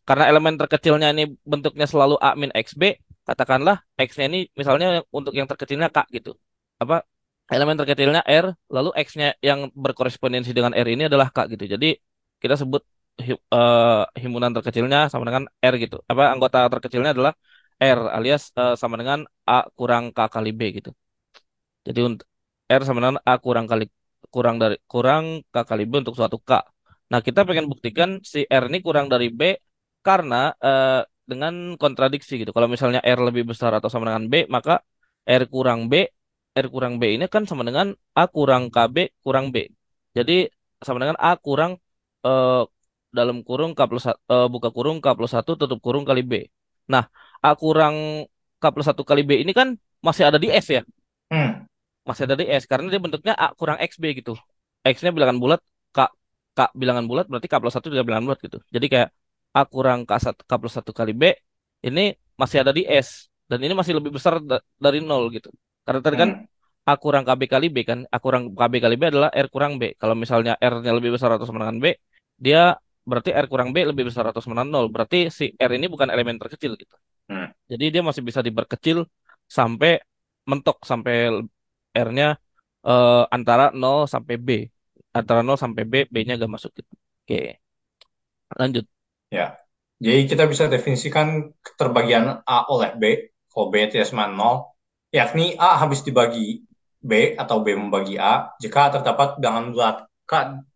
Karena 0.08 0.24
elemen 0.32 0.54
terkecilnya 0.62 1.08
ini 1.14 1.24
bentuknya 1.52 1.86
selalu 1.92 2.16
A 2.28 2.30
min 2.42 2.52
XB, 2.54 2.84
katakanlah 3.28 3.76
X-nya 3.98 4.26
ini 4.30 4.38
misalnya 4.60 4.86
untuk 5.18 5.34
yang 5.40 5.48
terkecilnya 5.52 5.90
K 5.96 5.98
gitu. 6.16 6.30
Apa 6.82 6.96
elemen 7.50 7.74
terkecilnya 7.80 8.22
R, 8.22 8.46
lalu 8.76 8.90
X-nya 9.06 9.28
yang 9.42 9.60
berkorespondensi 9.74 10.52
dengan 10.58 10.74
R 10.78 10.88
ini 10.94 11.04
adalah 11.10 11.28
K 11.36 11.38
gitu. 11.54 11.66
Jadi 11.74 11.88
kita 12.42 12.54
sebut 12.62 12.82
eh, 13.18 14.04
himpunan 14.22 14.52
terkecilnya 14.56 15.00
sama 15.12 15.24
dengan 15.30 15.44
R 15.70 15.74
gitu. 15.84 15.96
Apa 16.12 16.24
anggota 16.34 16.58
terkecilnya 16.74 17.12
adalah 17.18 17.34
R 17.82 18.00
alias 18.18 18.44
eh, 18.60 18.74
sama 18.82 18.96
dengan 19.02 19.20
A 19.50 19.66
kurang 19.78 20.04
K 20.16 20.20
kali 20.36 20.50
B 20.60 20.62
gitu. 20.78 20.90
Jadi 21.88 22.00
untuk 22.10 22.28
R 22.80 22.82
sama 22.88 22.98
dengan 23.02 23.18
A 23.30 23.34
kurang 23.46 23.66
kali 23.72 23.86
kurang 24.34 24.56
dari 24.62 24.78
kurang 24.92 25.24
K 25.54 25.56
kali 25.70 25.84
B 25.90 26.04
untuk 26.04 26.16
suatu 26.20 26.38
K. 26.42 26.52
Nah, 27.12 27.20
kita 27.22 27.46
pengen 27.48 27.66
buktikan 27.72 28.10
si 28.26 28.46
R 28.50 28.64
ini 28.70 28.80
kurang 28.86 29.06
dari 29.14 29.28
B 29.30 29.42
karena 30.02 30.54
eh, 30.58 31.02
dengan 31.26 31.78
kontradiksi 31.82 32.42
gitu. 32.42 32.52
Kalau 32.56 32.68
misalnya 32.70 33.02
R 33.02 33.20
lebih 33.28 33.44
besar 33.52 33.72
atau 33.78 33.90
sama 33.90 34.10
dengan 34.10 34.26
B, 34.32 34.34
maka 34.50 34.82
R 35.26 35.44
kurang 35.50 35.90
B, 35.92 35.94
R 36.56 36.68
kurang 36.74 36.94
B 37.02 37.04
ini 37.18 37.26
kan 37.30 37.44
sama 37.50 37.64
dengan 37.68 37.94
A 38.18 38.24
kurang 38.30 38.70
KB 38.74 38.96
kurang 39.26 39.50
B. 39.54 39.70
Jadi 40.18 40.50
sama 40.86 40.98
dengan 41.02 41.18
A 41.20 41.38
kurang 41.38 41.78
eh, 42.26 42.64
dalam 43.16 43.38
kurung 43.48 43.72
K 43.78 43.82
plus 43.90 44.06
eh, 44.10 44.48
buka 44.54 44.70
kurung 44.76 44.98
K 45.04 45.08
plus 45.18 45.32
satu 45.34 45.58
tutup 45.60 45.80
kurung 45.86 46.04
kali 46.10 46.22
B. 46.22 46.34
Nah, 46.94 47.10
A 47.42 47.52
kurang 47.58 48.28
K 48.62 48.64
plus 48.74 48.86
satu 48.90 49.02
kali 49.06 49.22
B 49.26 49.42
ini 49.44 49.52
kan 49.54 49.78
masih 50.06 50.30
ada 50.30 50.38
di 50.38 50.50
S 50.54 50.70
ya 50.70 50.84
Hmm. 51.34 51.66
Masih 52.08 52.24
ada 52.30 52.36
di 52.40 52.46
S 52.46 52.64
karena 52.72 52.88
dia 52.94 53.02
bentuknya 53.02 53.34
A 53.34 53.52
kurang 53.60 53.78
XB 53.82 54.04
gitu. 54.22 54.34
X-nya 54.86 55.12
bilangan 55.12 55.38
bulat, 55.42 55.60
K 55.90 56.00
K 56.56 56.60
bilangan 56.78 57.06
bulat 57.10 57.26
berarti 57.28 57.48
K 57.52 57.56
plus 57.62 57.74
satu 57.76 57.88
juga 57.92 58.06
bilangan 58.08 58.26
bulat 58.32 58.40
gitu. 58.46 58.58
Jadi 58.70 58.86
kayak 58.94 59.10
A 59.58 59.62
kurang 59.66 60.00
K, 60.10 60.14
K 60.50 60.52
plus 60.62 60.74
satu 60.78 60.92
kali 60.94 61.12
B 61.12 61.34
ini 61.84 62.14
masih 62.38 62.64
ada 62.64 62.72
di 62.72 62.86
S 62.86 63.28
dan 63.50 63.60
ini 63.66 63.74
masih 63.74 63.98
lebih 63.98 64.12
besar 64.14 64.38
da- 64.40 64.64
dari 64.78 65.02
nol 65.02 65.34
gitu. 65.34 65.50
Karena 65.86 66.02
tadi 66.06 66.18
kan. 66.24 66.32
A 66.86 67.02
kurang 67.02 67.26
KB 67.26 67.42
kali 67.50 67.74
B 67.74 67.82
kan, 67.82 68.06
A 68.14 68.22
kurang 68.22 68.54
KB 68.54 68.74
kali 68.78 68.94
B 68.94 69.10
adalah 69.10 69.34
R 69.34 69.50
kurang 69.50 69.82
B. 69.82 69.98
Kalau 69.98 70.14
misalnya 70.14 70.54
R-nya 70.62 70.94
lebih 70.94 71.18
besar 71.18 71.34
atau 71.34 71.50
sama 71.50 71.66
dengan 71.66 71.82
B, 71.82 71.98
dia 72.38 72.78
berarti 73.02 73.34
R 73.34 73.50
kurang 73.50 73.74
B 73.74 73.90
lebih 73.90 74.06
besar 74.06 74.30
atau 74.30 74.38
sama 74.38 74.62
dengan 74.62 74.70
nol. 74.70 74.94
Berarti 74.94 75.34
si 75.34 75.50
R 75.58 75.72
ini 75.82 75.90
bukan 75.90 76.14
elemen 76.14 76.38
terkecil 76.38 76.78
gitu. 76.78 76.94
Hmm. 77.26 77.50
Jadi 77.66 77.86
dia 77.90 78.06
masih 78.06 78.22
bisa 78.22 78.46
diperkecil 78.46 79.02
sampai 79.50 79.98
mentok 80.46 80.86
sampai 80.86 81.34
R-nya 81.96 82.28
eh, 82.88 83.24
antara 83.36 83.64
nol 83.82 84.00
sampai 84.14 84.36
B. 84.48 84.50
Antara 85.18 85.40
nol 85.48 85.58
sampai 85.64 85.84
B, 85.92 85.94
B-nya 86.14 86.34
gak 86.42 86.52
masuk 86.56 86.72
gitu. 86.80 86.94
Oke, 87.24 87.36
lanjut. 88.60 88.86
Ya. 89.34 89.58
Jadi 89.96 90.28
kita 90.28 90.44
bisa 90.52 90.68
definisikan 90.68 91.56
keterbagian 91.64 92.44
A 92.44 92.68
oleh 92.68 92.92
B, 93.00 93.04
kalau 93.48 93.72
B 93.72 93.88
tidak 93.88 94.12
sama 94.12 94.28
0, 94.28 94.76
yakni 95.16 95.56
A 95.56 95.80
habis 95.80 96.04
dibagi 96.04 96.68
B 97.00 97.32
atau 97.40 97.64
B 97.64 97.80
membagi 97.80 98.20
A 98.20 98.52
jika 98.60 98.92
terdapat 98.92 99.40
bilangan 99.40 99.66
bulat 99.72 99.98
K 100.28 100.32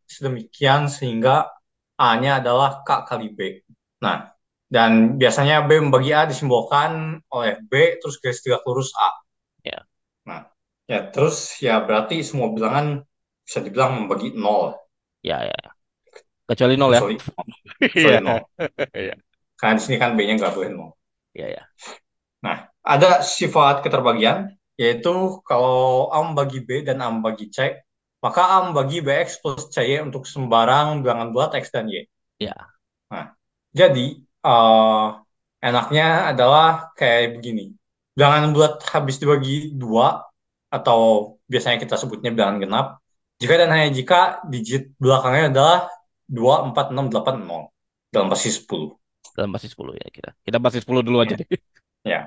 sedemikian 0.07 0.87
sehingga 0.87 1.51
A-nya 1.99 2.39
adalah 2.39 2.79
K 2.87 2.89
kali 3.03 3.27
B. 3.35 3.59
Nah, 3.99 4.31
dan 4.71 5.19
biasanya 5.19 5.67
B 5.67 5.83
membagi 5.83 6.15
A 6.15 6.23
disimbolkan 6.23 7.19
oleh 7.27 7.59
B 7.67 7.99
terus 7.99 8.23
garis 8.23 8.39
tegak 8.39 8.63
lurus 8.63 8.95
A. 8.95 9.19
Ya, 9.63 9.85
Nah, 10.27 10.47
ya 10.91 10.99
terus 11.13 11.35
ya 11.65 11.73
berarti 11.85 12.15
semua 12.29 12.47
bilangan 12.55 12.87
bisa 13.45 13.59
dibilang 13.65 13.91
membagi 13.97 14.27
0. 14.35 14.75
ya, 15.23 15.43
ya. 15.45 15.55
Kecuali 16.49 16.75
nol 16.77 16.91
ya. 16.97 17.01
Kecuali, 17.01 17.15
Iya, 17.95 18.17
kecuali 18.17 18.19
0. 18.25 18.41
iya, 18.95 19.15
Karena 19.59 19.75
di 19.77 19.81
sini 19.85 19.97
kan 20.01 20.11
B-nya 20.17 20.33
nggak 20.39 20.53
boleh 20.55 20.69
0. 20.77 20.91
iya, 21.35 21.47
ya. 21.55 21.63
Nah, 22.45 22.57
ada 22.93 23.09
sifat 23.23 23.75
keterbagian, 23.85 24.37
yaitu 24.79 25.39
kalau 25.47 26.07
A 26.15 26.19
membagi 26.27 26.59
B 26.67 26.69
dan 26.87 26.97
A 27.03 27.07
membagi 27.11 27.45
C, 27.55 27.57
maka 28.23 28.41
A 28.55 28.57
membagi 28.67 28.97
BX 29.05 29.29
plus 29.43 29.63
CY 29.75 29.99
untuk 30.07 30.23
sembarang 30.27 30.87
bilangan 31.03 31.27
bulat 31.33 31.51
X 31.59 31.65
dan 31.75 31.87
Y. 31.91 32.03
Ya, 32.39 32.69
Nah, 33.11 33.25
jadi 33.73 34.05
eh, 34.45 35.05
enaknya 35.67 36.05
adalah 36.31 36.93
kayak 36.97 37.37
begini. 37.39 37.73
Bilangan 38.15 38.43
bulat 38.55 38.73
habis 38.93 39.15
dibagi 39.21 39.73
dua, 39.81 40.25
atau 40.69 40.99
biasanya 41.49 41.77
kita 41.81 41.97
sebutnya 41.97 42.29
bilangan 42.33 42.57
genap, 42.61 42.87
jika 43.41 43.53
dan 43.57 43.69
hanya 43.73 43.89
jika 43.89 44.41
digit 44.47 44.93
belakangnya 45.01 45.49
adalah 45.49 45.77
2, 46.29 46.69
4, 46.71 46.93
6, 46.93 47.09
8, 47.09 47.41
0 47.41 47.73
dalam 48.13 48.27
basis 48.29 48.61
10. 48.65 48.93
dalam 49.33 49.51
basis 49.55 49.71
10 49.73 49.95
ya 49.95 50.07
kita. 50.11 50.29
Kita 50.43 50.57
basis 50.59 50.83
10 50.83 50.99
dulu 51.01 51.17
aja 51.23 51.33
Ya. 51.33 51.39
deh. 51.39 51.47
Ya. 52.03 52.21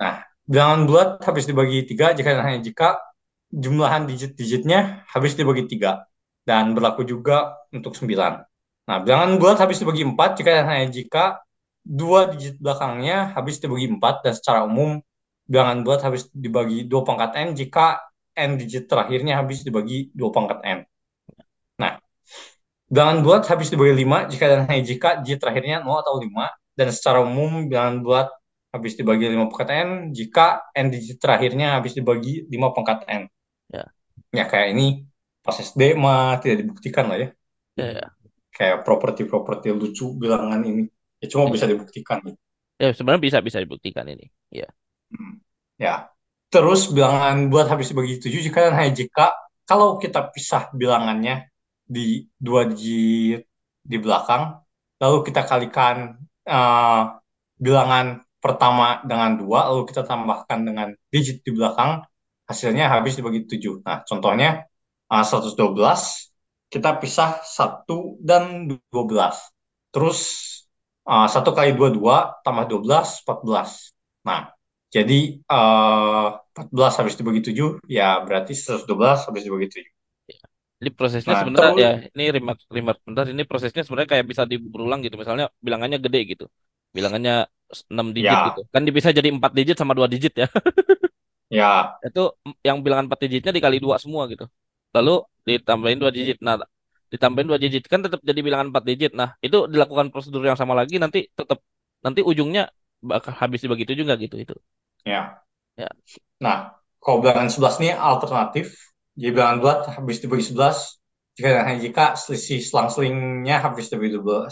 Nah, 0.00 0.14
bilangan 0.44 0.80
bulat 0.88 1.10
habis 1.22 1.44
dibagi 1.44 1.84
tiga 1.84 2.12
jika 2.12 2.34
dan 2.34 2.42
hanya 2.44 2.60
jika 2.64 2.96
jumlahan 3.52 4.08
digit-digitnya 4.08 5.04
habis 5.06 5.36
dibagi 5.36 5.68
tiga 5.68 6.08
dan 6.42 6.72
berlaku 6.72 7.04
juga 7.04 7.54
untuk 7.70 7.94
9. 7.94 8.42
Nah, 8.84 8.98
bilangan 9.00 9.36
bulat 9.38 9.58
habis 9.60 9.78
dibagi 9.80 10.04
4 10.04 10.40
jika 10.40 10.50
dan 10.62 10.66
hanya 10.68 10.86
jika 10.88 11.24
dua 11.84 12.32
digit 12.32 12.56
belakangnya 12.58 13.32
habis 13.36 13.60
dibagi 13.60 13.92
4 13.92 14.24
dan 14.24 14.32
secara 14.32 14.60
umum 14.64 14.98
bilangan 15.50 15.78
bulat 15.84 16.00
habis 16.06 16.22
dibagi 16.44 16.78
2 16.90 17.02
pangkat 17.08 17.30
n 17.46 17.48
jika 17.60 18.00
n 18.36 18.50
digit 18.60 18.84
terakhirnya 18.90 19.32
habis 19.40 19.58
dibagi 19.66 20.10
2 20.18 20.30
pangkat 20.34 20.58
n. 20.64 20.78
Nah, 21.82 21.92
bilangan 22.92 23.18
bulat 23.24 23.42
habis 23.50 23.68
dibagi 23.72 23.94
5 24.04 24.18
jika 24.32 24.44
dan 24.52 24.60
hanya 24.70 24.82
jika 24.90 25.08
digit 25.22 25.38
terakhirnya 25.42 25.76
0 25.84 26.00
atau 26.04 26.14
5 26.24 26.46
dan 26.78 26.88
secara 26.96 27.18
umum 27.28 27.68
bilangan 27.70 27.96
bulat 28.04 28.28
habis 28.74 28.92
dibagi 28.98 29.24
5 29.32 29.46
pangkat 29.50 29.70
n 29.86 29.90
jika 30.18 30.46
n 30.76 30.86
digit 30.94 31.18
terakhirnya 31.22 31.66
habis 31.78 31.92
dibagi 31.98 32.46
5 32.52 32.68
pangkat 32.76 32.98
n. 33.08 33.22
Ya, 33.72 33.84
Ya 34.36 34.44
kayak 34.50 34.68
ini 34.74 34.84
pas 35.44 35.56
SD 35.68 35.80
mah 36.02 36.40
tidak 36.42 36.56
dibuktikan 36.64 37.04
lah 37.10 37.16
ya. 37.22 37.28
ya, 37.76 37.86
ya. 37.92 38.14
Kayak 38.56 38.78
properti-properti 38.86 39.68
lucu 39.80 40.06
bilangan 40.22 40.60
ini. 40.70 40.84
Ya 41.20 41.26
cuma 41.32 41.44
bisa 41.54 41.64
Ya, 41.64 41.70
dibuktikan 41.70 42.18
gitu. 42.26 42.40
Ya, 42.82 42.90
sebenarnya 42.96 43.22
bisa 43.26 43.38
bisa 43.46 43.58
dibuktikan 43.62 44.06
ini. 44.10 44.26
Ya. 44.50 44.66
Ya. 45.80 46.08
Terus 46.52 46.86
bilangan 46.94 47.50
bulat 47.50 47.66
habis 47.66 47.90
dibagi 47.90 48.22
7 48.22 48.38
jika 48.46 48.70
dan 48.70 48.74
hanya 48.78 48.92
jika 48.94 49.34
kalau 49.66 49.98
kita 49.98 50.30
pisah 50.30 50.70
bilangannya 50.76 51.50
di 51.84 52.28
dua 52.36 52.68
digit 52.68 53.44
di 53.84 53.96
belakang, 54.00 54.60
lalu 55.00 55.18
kita 55.26 55.42
kalikan 55.44 56.16
eh, 56.48 57.02
bilangan 57.60 58.06
pertama 58.40 59.00
dengan 59.08 59.40
dua, 59.40 59.72
lalu 59.72 59.88
kita 59.88 60.04
tambahkan 60.04 60.60
dengan 60.68 60.88
digit 61.08 61.40
di 61.44 61.50
belakang, 61.56 62.04
hasilnya 62.48 62.92
habis 62.92 63.16
dibagi 63.16 63.48
7. 63.48 63.80
Nah, 63.84 64.04
contohnya 64.04 64.68
eh, 65.12 65.24
112, 65.24 66.32
kita 66.72 66.90
pisah 67.00 67.40
1 67.44 68.20
dan 68.20 68.68
12. 68.92 69.36
Terus 69.92 70.18
eh, 71.08 71.26
1 71.28 71.50
kali 71.56 71.72
2, 71.76 71.88
2, 71.96 72.44
tambah 72.44 72.64
12, 72.68 73.24
14. 73.24 73.92
Nah, 74.28 74.53
jadi 74.94 75.14
eh 75.54 76.24
14 76.54 76.92
habis 76.98 77.14
dibagi 77.18 77.40
7, 77.46 77.68
ya 77.96 78.04
berarti 78.26 78.52
112 78.58 79.18
habis 79.26 79.42
dibagi 79.46 79.66
7. 79.72 79.92
ya. 80.30 80.38
Jadi 80.80 80.90
prosesnya 80.98 81.34
Nah, 81.34 81.40
sebenarnya 81.40 81.72
ya 81.82 81.88
ini 82.14 82.22
remark 82.36 82.58
remark 82.76 82.98
bentar 83.06 83.24
ini 83.32 83.42
prosesnya 83.50 83.82
sebenarnya 83.86 84.10
kayak 84.12 84.26
bisa 84.30 84.42
berulang 84.74 85.00
gitu. 85.04 85.16
Misalnya 85.22 85.46
bilangannya 85.66 85.98
gede 86.04 86.18
gitu. 86.30 86.44
Bilangannya 86.96 87.32
6 87.92 88.06
digit 88.16 88.38
gitu. 88.46 88.60
ya, 88.60 88.74
Kan 88.74 88.82
bisa 88.98 89.10
jadi 89.18 89.28
4 89.36 89.52
digit 89.58 89.76
sama 89.80 89.92
2 89.98 90.08
digit 90.12 90.32
ya. 90.42 90.46
ya, 91.50 92.00
Itu 92.06 92.20
yang 92.66 92.78
bilangan 92.84 93.04
4 93.08 93.20
digitnya 93.24 93.52
dikali 93.56 93.78
dua 93.84 93.96
semua 94.02 94.22
gitu. 94.32 94.44
Lalu 94.96 95.10
ditambahin 95.48 95.98
2 96.02 96.12
digit. 96.16 96.36
Nah, 96.46 96.54
ditambahin 97.12 97.48
2 97.50 97.58
digit 97.62 97.82
kan 97.92 98.00
tetap 98.04 98.20
jadi 98.28 98.40
bilangan 98.46 98.68
4 98.72 98.84
digit. 98.88 99.10
Nah, 99.20 99.28
itu 99.44 99.56
dilakukan 99.72 100.06
prosedur 100.12 100.42
yang 100.48 100.58
sama 100.60 100.74
lagi 100.80 100.94
nanti 101.02 101.18
tetap 101.38 101.58
nanti 102.04 102.20
ujungnya 102.30 102.62
bakal 103.10 103.32
habis 103.40 103.60
dibagi 103.64 103.84
7 103.88 104.02
nggak 104.06 104.20
gitu 104.28 104.36
itu. 104.44 104.54
Ya. 105.04 105.38
Ya. 105.78 105.90
Nah, 106.40 106.74
kalau 106.98 107.20
bilangan 107.20 107.52
11 107.52 107.80
ini 107.84 107.90
alternatif, 107.92 108.74
jadi 109.14 109.30
bilangan 109.36 109.56
bulat 109.60 109.80
habis 109.92 110.18
dibagi 110.24 110.44
11, 110.50 110.98
jika 111.36 111.48
jika 111.78 112.04
selisih 112.14 112.60
selang-selingnya 112.62 113.60
habis 113.62 113.90
dari 113.90 114.10
11. 114.10 114.50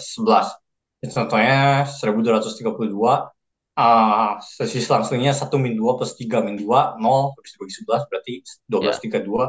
Contohnya 1.02 1.82
1232 1.86 2.62
uh, 3.74 4.32
selisih 4.38 4.82
selang-selingnya 4.84 5.34
1 5.34 5.50
min 5.58 5.74
2 5.74 5.98
plus 5.98 6.12
3 6.14 6.46
min 6.46 6.54
2 6.58 6.98
0 6.98 7.34
habis 7.34 7.50
dibagi 7.58 7.74
11 7.82 8.10
berarti 8.10 8.32
1232 8.70 9.18
ya. 9.18 9.46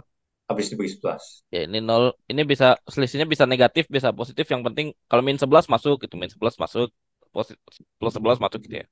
habis 0.50 0.66
dibagi 0.74 0.92
11. 0.98 1.54
Ya, 1.54 1.62
ini 1.70 1.80
0 1.82 2.14
ini 2.30 2.42
bisa 2.46 2.78
selisihnya 2.90 3.28
bisa 3.30 3.46
negatif 3.46 3.86
bisa 3.90 4.10
positif 4.14 4.46
yang 4.50 4.66
penting 4.66 4.94
kalau 5.06 5.22
min 5.22 5.38
11 5.38 5.70
masuk 5.70 6.02
itu 6.06 6.16
min 6.18 6.30
11 6.30 6.58
masuk 6.58 6.90
plus 7.34 7.50
11 8.02 8.42
masuk 8.42 8.60
gitu 8.66 8.76
ya. 8.82 8.86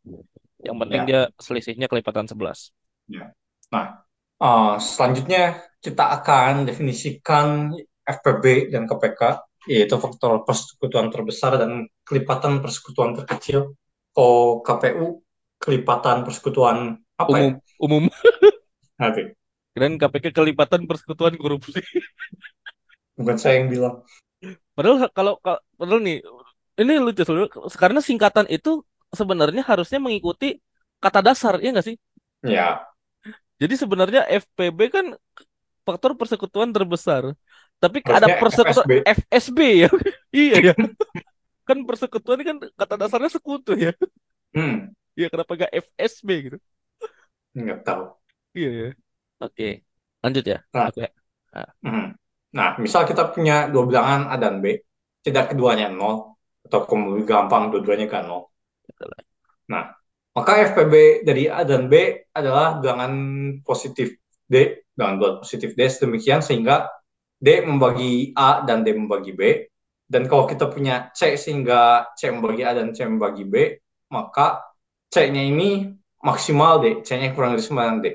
Yang 0.61 0.77
penting 0.77 1.01
ya. 1.03 1.07
dia 1.07 1.21
selisihnya 1.37 1.87
kelipatan 1.89 2.25
11. 2.29 2.71
Ya. 3.09 3.33
Nah, 3.73 4.05
uh, 4.41 4.75
selanjutnya 4.77 5.61
kita 5.81 6.21
akan 6.21 6.69
definisikan 6.69 7.73
FPB 8.05 8.69
dan 8.73 8.85
KPK 8.85 9.41
yaitu 9.69 9.93
faktor 10.01 10.41
persekutuan 10.41 11.13
terbesar 11.13 11.61
dan 11.61 11.85
kelipatan 12.01 12.65
persekutuan 12.65 13.13
terkecil. 13.13 13.77
Oh, 14.17 14.65
KPU 14.65 15.21
kelipatan 15.61 16.25
persekutuan 16.25 16.97
apa 17.15 17.29
umum, 17.29 17.41
ya? 17.41 17.49
Umum. 17.77 18.03
Oke. 18.97 19.37
Keren 19.71 19.95
KPK 20.01 20.33
kelipatan 20.33 20.89
persekutuan 20.89 21.37
korupsi. 21.37 21.79
Bukan 23.17 23.37
saya 23.37 23.61
yang 23.61 23.69
bilang. 23.69 24.01
Padahal 24.73 25.07
kalau 25.13 25.37
padahal 25.77 26.01
nih 26.01 26.25
ini 26.81 26.93
lucu 26.97 27.21
karena 27.77 28.01
singkatan 28.01 28.49
itu 28.49 28.81
sebenarnya 29.11 29.63
harusnya 29.63 29.99
mengikuti 29.99 30.57
kata 31.03 31.19
dasar 31.19 31.59
ya 31.59 31.75
nggak 31.75 31.87
sih? 31.87 31.97
Ya. 32.43 32.83
Jadi 33.61 33.77
sebenarnya 33.77 34.25
FPB 34.25 34.79
kan 34.89 35.05
faktor 35.85 36.17
persekutuan 36.17 36.73
terbesar. 36.73 37.35
Tapi 37.81 38.01
Harusnya 38.05 38.17
ada 38.17 38.27
persekutuan 38.37 38.85
FSB, 38.85 38.93
FSB 39.05 39.59
ya. 39.85 39.89
iya 40.45 40.55
ya. 40.71 40.75
kan 41.65 41.77
persekutuan 41.85 42.41
ini 42.41 42.45
kan 42.45 42.57
kata 42.77 42.95
dasarnya 42.97 43.31
sekutu 43.33 43.73
ya. 43.77 43.93
Hmm. 44.53 44.93
Iya 45.17 45.27
kenapa 45.29 45.51
gak 45.57 45.73
FSB 45.73 46.29
gitu? 46.49 46.57
Nggak 47.57 47.79
tahu. 47.83 48.03
Iya 48.55 48.69
ya. 48.69 48.89
Oke. 49.41 49.69
Lanjut 50.21 50.45
ya. 50.45 50.59
Nah. 50.71 50.87
Oke. 50.89 51.05
Nah. 51.51 51.69
Hmm. 51.83 52.07
nah, 52.51 52.69
misal 52.79 53.03
kita 53.07 53.31
punya 53.31 53.67
dua 53.67 53.83
bilangan 53.87 54.31
A 54.31 54.35
dan 54.39 54.59
B, 54.59 54.79
tidak 55.23 55.51
keduanya 55.51 55.87
nol 55.91 56.35
atau 56.63 56.83
lebih 56.87 57.25
gampang 57.27 57.71
dua-duanya 57.71 58.07
kan 58.07 58.27
nol. 58.27 58.50
Nah, 59.71 59.95
maka 60.31 60.51
FPB 60.71 61.23
dari 61.27 61.47
A 61.51 61.67
dan 61.67 61.91
B 61.91 62.27
adalah 62.31 62.79
bilangan 62.79 63.13
positif 63.63 64.15
D, 64.47 64.83
bilangan 64.95 65.15
bulat 65.19 65.35
positif 65.43 65.75
D 65.75 65.81
sedemikian 65.87 66.39
sehingga 66.39 66.87
D 67.35 67.63
membagi 67.65 68.31
A 68.37 68.63
dan 68.63 68.85
D 68.85 68.93
membagi 68.95 69.33
B. 69.35 69.41
Dan 70.11 70.27
kalau 70.27 70.43
kita 70.43 70.67
punya 70.67 71.09
C 71.15 71.39
sehingga 71.39 72.11
C 72.19 72.31
membagi 72.31 72.63
A 72.67 72.75
dan 72.75 72.91
C 72.91 73.07
membagi 73.07 73.47
B, 73.47 73.79
maka 74.11 74.59
C-nya 75.11 75.43
ini 75.43 75.91
maksimal 76.23 76.83
D, 76.83 77.03
C-nya 77.03 77.31
kurang 77.35 77.55
dari 77.55 77.63
9 77.63 78.03
D. 78.03 78.05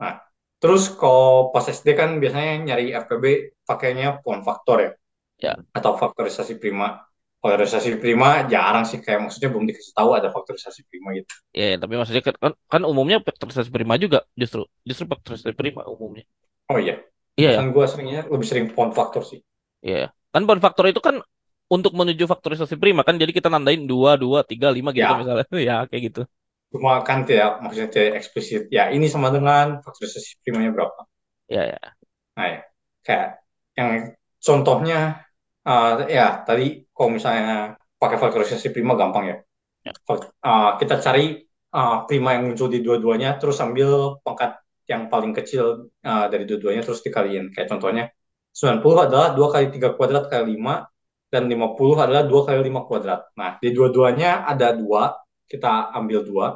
Nah, 0.00 0.20
terus 0.60 0.92
kalau 0.92 1.52
pas 1.54 1.64
SD 1.64 1.96
kan 1.96 2.16
biasanya 2.20 2.72
nyari 2.72 2.92
FPB 2.92 3.24
pakainya 3.64 4.20
pohon 4.20 4.44
faktor 4.44 4.78
ya. 4.82 4.92
Ya. 5.36 5.52
Atau 5.72 5.96
faktorisasi 6.00 6.56
prima. 6.56 7.05
Faktorisasi 7.54 8.02
prima 8.02 8.42
jarang 8.50 8.82
sih 8.82 8.98
kayak 8.98 9.28
maksudnya 9.28 9.50
belum 9.54 9.64
dikasih 9.70 9.92
tahu 9.94 10.10
ada 10.18 10.28
faktorisasi 10.34 10.82
prima 10.90 11.14
gitu. 11.14 11.30
Ya, 11.54 11.78
tapi 11.78 11.94
maksudnya 11.94 12.22
kan, 12.26 12.34
kan, 12.40 12.52
kan 12.66 12.82
umumnya 12.82 13.22
faktorisasi 13.22 13.70
prima 13.70 13.94
juga 13.94 14.26
justru 14.34 14.66
justru 14.82 15.06
faktorisasi 15.06 15.54
prima 15.54 15.86
umumnya. 15.86 16.26
Oh 16.66 16.78
iya. 16.80 16.98
Iya. 17.36 17.60
Kan 17.60 17.70
gue 17.70 17.84
seringnya 17.86 18.20
lebih 18.26 18.46
sering 18.48 18.66
point 18.72 18.90
faktor 18.90 19.22
sih. 19.22 19.40
Iya. 19.84 20.10
Kan 20.34 20.42
point 20.44 20.60
faktor 20.60 20.90
itu 20.90 20.98
kan 20.98 21.22
untuk 21.66 21.92
menuju 21.98 22.24
faktorisasi 22.30 22.78
prima 22.78 23.02
kan 23.02 23.18
jadi 23.18 23.34
kita 23.34 23.50
nandain 23.50 23.86
dua 23.86 24.14
dua 24.14 24.46
tiga 24.46 24.70
lima 24.70 24.94
gitu. 24.94 25.06
Kan 25.06 25.22
misalnya 25.22 25.46
ya 25.68 25.76
kayak 25.86 26.02
gitu. 26.12 26.22
Cuma 26.72 27.00
kan 27.06 27.22
tidak 27.28 27.62
maksudnya 27.62 27.90
tidak 27.92 28.12
eksplisit. 28.24 28.66
Ya 28.72 28.90
ini 28.90 29.06
sama 29.06 29.30
dengan 29.30 29.82
faktorisasi 29.84 30.42
primanya 30.42 30.72
berapa. 30.74 31.00
Iya 31.46 31.62
ya. 31.76 31.80
Nah 32.38 32.46
ya. 32.50 32.60
Kayak 33.06 33.28
yang 33.78 33.90
contohnya 34.42 35.25
uh, 35.66 36.06
ya 36.06 36.46
tadi 36.46 36.86
kalau 36.94 37.10
misalnya 37.12 37.74
pakai 37.98 38.16
faktorisasi 38.16 38.70
prima 38.70 38.94
gampang 38.94 39.24
ya. 39.26 39.36
ya. 39.90 39.92
Uh, 40.06 40.78
kita 40.78 41.02
cari 41.02 41.42
uh, 41.74 42.06
prima 42.06 42.38
yang 42.38 42.54
muncul 42.54 42.70
di 42.70 42.80
dua-duanya 42.80 43.36
terus 43.36 43.58
ambil 43.58 44.22
pangkat 44.22 44.62
yang 44.86 45.10
paling 45.10 45.34
kecil 45.34 45.90
uh, 46.06 46.26
dari 46.30 46.46
dua-duanya 46.46 46.86
terus 46.86 47.02
dikaliin. 47.02 47.50
Kayak 47.50 47.74
contohnya 47.74 48.04
90 48.56 48.80
adalah 49.10 49.36
2 49.36 49.52
kali 49.52 49.66
3 49.74 49.98
kuadrat 49.98 50.24
kali 50.32 50.56
5 50.56 51.28
dan 51.28 51.42
50 51.44 52.04
adalah 52.06 52.24
2 52.24 52.48
kali 52.48 52.60
5 52.70 52.88
kuadrat. 52.88 53.20
Nah, 53.36 53.50
di 53.60 53.68
dua-duanya 53.74 54.48
ada 54.48 54.72
dua, 54.72 55.12
kita 55.44 55.92
ambil 55.92 56.24
dua, 56.24 56.46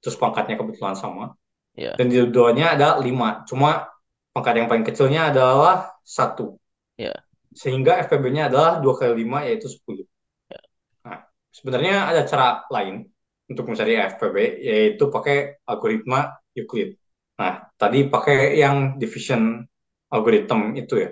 terus 0.00 0.16
pangkatnya 0.16 0.56
kebetulan 0.56 0.96
sama. 0.96 1.36
Yeah. 1.76 1.98
Dan 2.00 2.08
di 2.08 2.16
dua-duanya 2.16 2.78
ada 2.78 2.88
5, 2.96 3.44
cuma 3.44 3.90
pangkat 4.32 4.54
yang 4.56 4.68
paling 4.70 4.86
kecilnya 4.86 5.34
adalah 5.34 5.92
1. 6.06 6.56
Yeah. 6.96 7.20
Sehingga 7.60 8.00
FPB-nya 8.08 8.48
adalah 8.48 8.80
2 8.80 8.96
kali 8.96 9.20
5 9.20 9.44
yaitu 9.44 9.68
10. 9.68 10.08
Yeah. 10.48 10.64
Nah, 11.04 11.18
sebenarnya 11.52 11.94
ada 12.08 12.22
cara 12.24 12.64
lain 12.72 13.04
untuk 13.52 13.68
mencari 13.68 14.00
FPB 14.00 14.36
yaitu 14.64 15.04
pakai 15.12 15.60
algoritma 15.68 16.40
Euclid. 16.56 16.96
Nah, 17.36 17.68
tadi 17.76 18.08
pakai 18.08 18.56
yang 18.56 18.96
division 18.96 19.60
algorithm 20.08 20.72
itu 20.72 21.04
ya. 21.04 21.10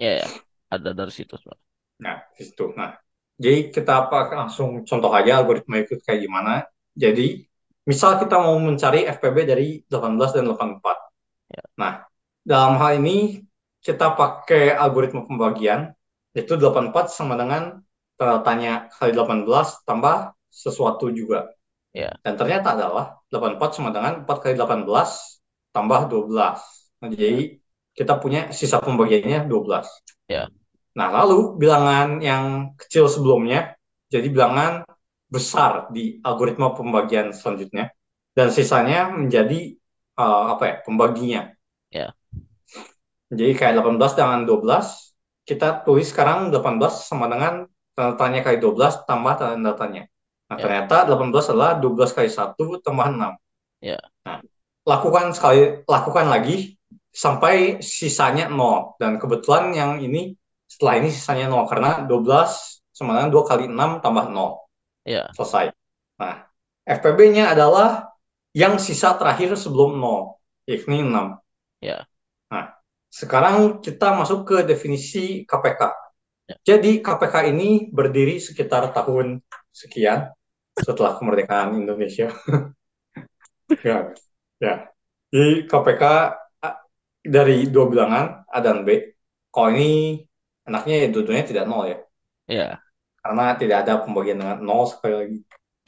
Ya, 0.00 0.12
ya. 0.24 0.28
ada 0.72 0.96
dari 0.96 1.12
situ. 1.12 1.36
Nah, 2.00 2.16
situ. 2.32 2.72
Nah, 2.72 2.96
jadi 3.36 3.68
kita 3.68 4.08
apa 4.08 4.32
langsung 4.32 4.80
contoh 4.88 5.12
aja 5.12 5.44
algoritma 5.44 5.84
itu 5.84 6.00
kayak 6.00 6.24
gimana. 6.24 6.64
Jadi, 6.96 7.44
misal 7.84 8.16
kita 8.16 8.40
mau 8.40 8.56
mencari 8.56 9.04
FPB 9.04 9.36
dari 9.44 9.68
18 9.84 10.32
dan 10.32 10.48
84. 10.48 10.96
Ya. 11.52 11.64
Nah, 11.76 11.92
dalam 12.40 12.80
hal 12.80 13.04
ini 13.04 13.44
kita 13.80 14.12
pakai 14.16 14.76
algoritma 14.76 15.24
pembagian 15.24 15.92
itu 16.36 16.54
84 16.54 17.10
sama 17.10 17.34
dengan 17.34 17.80
tanda 18.20 18.44
tanya 18.44 18.72
kali 18.92 19.16
18 19.16 19.48
tambah 19.88 20.36
sesuatu 20.52 21.08
juga. 21.08 21.48
Ya. 21.90 22.14
Dan 22.22 22.36
ternyata 22.36 22.76
adalah 22.76 23.18
84 23.32 23.72
sama 23.74 23.90
dengan 23.90 24.22
4 24.22 24.38
kali 24.44 24.54
18 24.54 24.84
tambah 25.72 26.00
12. 26.12 26.60
Nah, 27.00 27.08
jadi 27.08 27.58
kita 27.96 28.20
punya 28.20 28.52
sisa 28.52 28.78
pembagiannya 28.78 29.48
12. 29.48 29.88
Ya. 30.28 30.46
Nah, 30.94 31.08
lalu 31.10 31.56
bilangan 31.56 32.20
yang 32.20 32.76
kecil 32.76 33.08
sebelumnya 33.08 33.74
jadi 34.12 34.28
bilangan 34.28 34.84
besar 35.30 35.88
di 35.94 36.18
algoritma 36.20 36.74
pembagian 36.74 37.30
selanjutnya 37.30 37.94
dan 38.34 38.50
sisanya 38.50 39.10
menjadi 39.14 39.78
uh, 40.18 40.58
apa 40.58 40.62
ya? 40.66 40.74
pembaginya. 40.82 41.42
Ya. 41.90 42.12
Jadi 43.30 43.52
kayak 43.54 43.78
18 43.78 44.18
dengan 44.18 44.40
12 44.42 45.46
kita 45.46 45.86
tulis 45.86 46.10
sekarang 46.10 46.50
18 46.50 46.78
sama 47.06 47.26
dengan 47.30 47.66
tanda 47.94 48.14
tanya 48.18 48.40
kali 48.42 48.58
12 48.58 49.06
tambah 49.06 49.34
tanda 49.38 49.72
tanya. 49.78 50.02
Nah, 50.50 50.56
ya. 50.58 50.62
ternyata 50.66 50.96
18 51.06 51.50
adalah 51.54 51.72
12 51.78 52.10
kali 52.10 52.28
1 52.28 52.58
tambah 52.82 53.06
6. 53.06 53.38
Ya. 53.80 53.98
Nah, 54.26 54.42
lakukan 54.84 55.30
sekali 55.30 55.86
lakukan 55.86 56.26
lagi 56.26 56.74
sampai 57.10 57.82
sisanya 57.82 58.46
nol 58.46 58.94
dan 58.96 59.18
kebetulan 59.18 59.74
yang 59.74 59.98
ini 59.98 60.34
setelah 60.70 61.02
ini 61.02 61.10
sisanya 61.10 61.50
nol 61.50 61.66
karena 61.66 62.06
12 62.06 62.86
sama 62.94 63.18
dengan 63.18 63.30
2 63.34 63.50
kali 63.50 63.64
6 63.66 63.98
tambah 63.98 64.26
0 64.30 64.62
ya. 65.02 65.26
selesai 65.34 65.74
nah 66.20 66.46
FPB-nya 66.86 67.50
adalah 67.54 68.14
yang 68.54 68.78
sisa 68.78 69.14
terakhir 69.18 69.58
sebelum 69.58 69.98
0 69.98 70.38
yakni 70.70 71.02
6 71.02 71.38
ya. 71.82 72.06
Sekarang 73.10 73.82
kita 73.82 74.14
masuk 74.14 74.46
ke 74.46 74.56
definisi 74.62 75.42
KPK 75.44 75.82
ya. 76.46 76.56
jadi 76.62 77.02
KPK 77.02 77.34
ini 77.50 77.90
berdiri 77.90 78.38
sekitar 78.38 78.94
tahun 78.94 79.42
sekian 79.74 80.30
setelah 80.78 81.18
kemerdekaan 81.18 81.74
Indonesia 81.74 82.30
ya 83.86 84.14
Ya, 84.60 84.92
jadi 85.32 85.64
KPK 85.64 86.04
dari 87.24 87.64
dua 87.72 87.88
bilangan 87.88 88.44
A 88.44 88.60
dan 88.60 88.84
B. 88.84 89.16
Kalau 89.48 89.72
ini 89.72 90.20
enaknya 90.68 90.94
ya 91.00 91.08
dua-duanya 91.08 91.44
tidak 91.48 91.64
nol 91.64 91.88
ya. 91.88 91.98
Iya. 92.44 92.68
Karena 93.24 93.56
tidak 93.56 93.88
ada 93.88 94.04
pembagian 94.04 94.36
dengan 94.36 94.60
nol 94.60 94.84
sekali 94.84 95.14
lagi. 95.16 95.38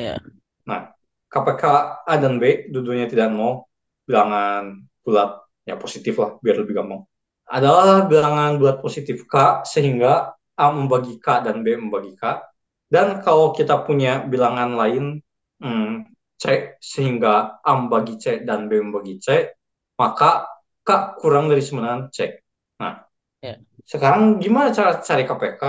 Iya. 0.00 0.16
Nah, 0.64 0.88
KPK 1.28 1.64
A 2.08 2.14
dan 2.16 2.40
B 2.40 2.72
dua-duanya 2.72 3.12
tidak 3.12 3.28
nol, 3.28 3.68
bilangan 4.08 4.88
bulat 5.04 5.44
ya 5.68 5.76
positif 5.76 6.16
lah 6.16 6.40
biar 6.40 6.64
lebih 6.64 6.72
gampang. 6.72 7.04
Adalah 7.52 8.08
bilangan 8.08 8.56
bulat 8.56 8.80
positif 8.80 9.28
K 9.28 9.60
sehingga 9.68 10.32
A 10.56 10.66
membagi 10.72 11.20
K 11.20 11.44
dan 11.44 11.60
B 11.60 11.76
membagi 11.76 12.16
K. 12.16 12.40
Dan 12.88 13.20
kalau 13.20 13.52
kita 13.52 13.84
punya 13.84 14.24
bilangan 14.24 14.72
lain, 14.72 15.20
hmm, 15.60 16.08
C 16.40 16.76
sehingga 16.80 17.60
A 17.60 17.70
membagi 17.76 18.16
C 18.16 18.24
dan 18.40 18.72
B 18.72 18.80
membagi 18.80 19.20
C, 19.20 19.52
maka 20.00 20.48
K 20.80 21.20
kurang 21.20 21.52
dari 21.52 21.60
9 21.60 22.08
C. 22.08 22.40
Nah, 22.80 23.04
yeah. 23.44 23.60
sekarang 23.84 24.40
gimana 24.40 24.72
cara 24.72 24.98
cari 25.04 25.28
KPK 25.28 25.62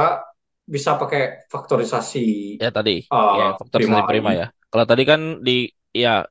bisa 0.64 0.96
pakai 0.96 1.44
faktorisasi 1.52 2.56
Ya 2.56 2.72
tadi, 2.72 3.04
ya 3.12 3.12
uh, 3.12 3.60
faktor 3.60 3.84
prima 3.84 4.00
seri 4.00 4.10
prima 4.16 4.32
ini? 4.32 4.40
ya. 4.40 4.48
Kalau 4.72 4.86
tadi 4.88 5.04
kan 5.04 5.22
di 5.44 5.68
ya 5.92 6.24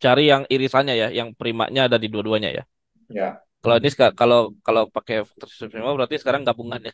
cari 0.00 0.30
yang 0.30 0.42
irisannya 0.46 0.94
ya, 0.96 1.08
yang 1.10 1.34
primanya 1.34 1.90
ada 1.90 1.98
di 2.00 2.08
dua-duanya 2.08 2.50
ya. 2.54 2.64
Ya, 3.10 3.28
Kalau 3.60 3.74
ini 3.76 3.88
kalau 4.20 4.38
kalau 4.66 4.82
pakai 4.88 5.20
faktor 5.28 5.48
prima 5.68 5.92
berarti 5.96 6.16
sekarang 6.16 6.42
gabungannya. 6.48 6.92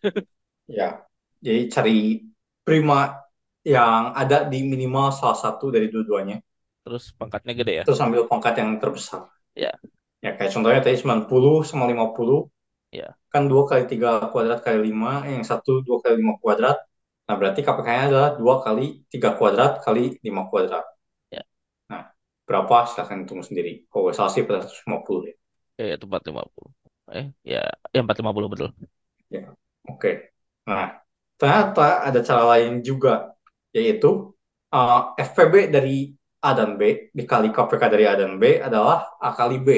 ya. 0.66 1.06
Jadi 1.44 1.60
cari 1.74 1.96
prima 2.66 3.22
yang 3.62 4.14
ada 4.14 4.46
di 4.50 4.58
minimal 4.66 5.14
salah 5.14 5.38
satu 5.38 5.70
dari 5.74 5.86
dua-duanya. 5.92 6.36
Terus 6.86 7.04
pangkatnya 7.18 7.52
gede 7.58 7.72
ya. 7.78 7.84
Terus 7.86 8.00
ambil 8.02 8.22
pangkat 8.30 8.54
yang 8.62 8.70
terbesar. 8.82 9.22
Ya, 9.56 9.72
Ya, 10.24 10.30
kayak 10.36 10.50
contohnya 10.54 10.80
tadi 10.82 10.96
90 11.02 11.62
sama 11.68 11.84
50. 11.86 12.38
ya, 12.92 13.16
Kan 13.32 13.42
2 13.50 13.62
kali 13.70 13.84
3 13.92 14.10
kuadrat 14.32 14.60
kali 14.66 14.78
5. 14.90 15.12
Yang 15.28 15.44
satu 15.50 15.72
2 15.86 15.98
kali 16.02 16.14
5 16.22 16.34
kuadrat. 16.42 16.76
Nah, 17.26 17.34
berarti 17.40 17.60
KPK-nya 17.66 18.04
adalah 18.10 18.30
2 18.40 18.54
kali 18.64 18.86
3 19.12 19.30
kuadrat 19.38 19.72
kali 19.86 20.18
5 20.26 20.42
kuadrat. 20.50 20.84
ya. 21.30 21.42
Nah, 21.90 22.02
berapa? 22.46 22.76
Silahkan 22.90 23.18
hitung 23.26 23.42
sendiri. 23.48 23.72
Kalau 23.90 24.10
salah 24.16 24.30
sih 24.34 24.42
450 24.46 25.20
ya. 25.30 25.34
Ya, 25.78 25.84
itu 25.96 26.04
450. 26.10 26.70
Eh, 27.16 27.26
ya, 27.52 27.56
ya 27.94 27.98
450 28.04 28.48
betul. 28.52 28.68
Ya, 29.34 29.50
oke. 29.90 30.10
Nah, 30.70 30.84
ternyata 31.38 32.06
ada 32.08 32.20
cara 32.22 32.42
lain 32.56 32.82
juga, 32.88 33.34
yaitu 33.74 34.34
uh, 34.74 35.14
FPB 35.18 35.54
dari 35.74 36.14
A 36.46 36.50
dan 36.58 36.78
B 36.78 37.10
dikali 37.18 37.48
KPK 37.50 37.84
dari 37.90 38.04
A 38.06 38.14
dan 38.14 38.38
B 38.38 38.44
adalah 38.62 39.18
A 39.18 39.30
kali 39.34 39.58
B. 39.66 39.68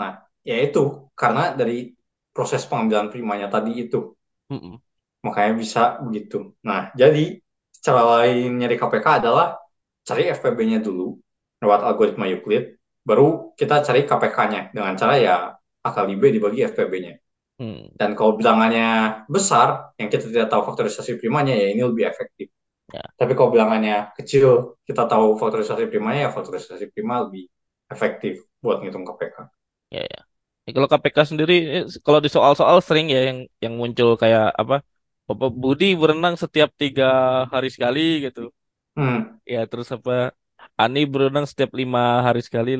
Nah, 0.00 0.16
yaitu 0.44 1.08
karena 1.18 1.52
dari 1.52 1.92
proses 2.32 2.64
pengambilan 2.68 3.12
primanya 3.12 3.48
tadi 3.52 3.72
itu, 3.84 4.16
Mm-mm. 4.50 4.80
makanya 5.26 5.52
bisa 5.62 5.80
begitu. 6.06 6.54
Nah, 6.68 6.90
jadi 7.00 7.38
cara 7.84 8.02
lain 8.22 8.58
nyari 8.58 8.76
KPK 8.80 9.06
adalah 9.22 9.58
cari 10.06 10.22
FPB-nya 10.30 10.78
dulu 10.82 11.18
lewat 11.62 11.80
algoritma 11.86 12.26
Euclid, 12.30 12.77
baru 13.08 13.26
kita 13.60 13.74
cari 13.86 14.00
KPK-nya 14.08 14.60
dengan 14.76 14.94
cara 15.00 15.14
ya 15.26 15.34
A 15.86 15.90
kali 15.96 16.12
B 16.20 16.22
dibagi 16.36 16.60
FPB-nya. 16.70 17.14
Hmm, 17.58 17.98
Dan 18.00 18.10
kalau 18.18 18.32
bilangannya 18.40 18.88
besar, 19.34 19.68
yang 20.00 20.08
kita 20.12 20.24
tidak 20.30 20.48
tahu 20.52 20.62
faktorisasi 20.68 21.12
primanya, 21.22 21.54
ya 21.62 21.66
ini 21.74 21.82
lebih 21.82 22.04
efektif. 22.12 22.48
ya, 22.92 23.02
Tapi 23.20 23.32
kalau 23.38 23.50
bilangannya 23.54 24.14
kecil, 24.18 24.78
kita 24.88 25.04
tahu 25.12 25.38
faktorisasi 25.40 25.84
primanya, 25.92 26.20
ya 26.28 26.30
faktorisasi 26.36 26.86
prima 26.94 27.24
lebih 27.26 27.44
efektif 27.94 28.34
buat 28.64 28.82
ngitung 28.82 29.04
KPK. 29.08 29.36
ya, 29.94 30.00
ya. 30.12 30.18
Ya, 30.66 30.70
kalau 30.76 30.88
KPK 30.92 31.18
sendiri, 31.30 31.52
eh, 31.76 31.84
kalau 32.06 32.20
di 32.24 32.28
soal-soal 32.36 32.78
sering 32.88 33.06
ya 33.14 33.18
yang 33.28 33.38
yang 33.64 33.74
muncul 33.80 34.08
kayak 34.22 34.44
apa? 34.62 34.74
Bapak 35.28 35.50
Budi 35.62 35.86
berenang 36.00 36.34
setiap 36.42 36.68
tiga 36.82 37.04
hari 37.52 37.68
sekali 37.74 38.00
gitu. 38.24 38.40
Hmm, 38.96 39.38
Ya, 39.52 39.58
terus 39.70 39.88
apa? 39.96 40.12
Ani 40.84 41.00
berenang 41.12 41.46
setiap 41.50 41.70
lima 41.80 42.02
hari 42.26 42.40
sekali, 42.46 42.70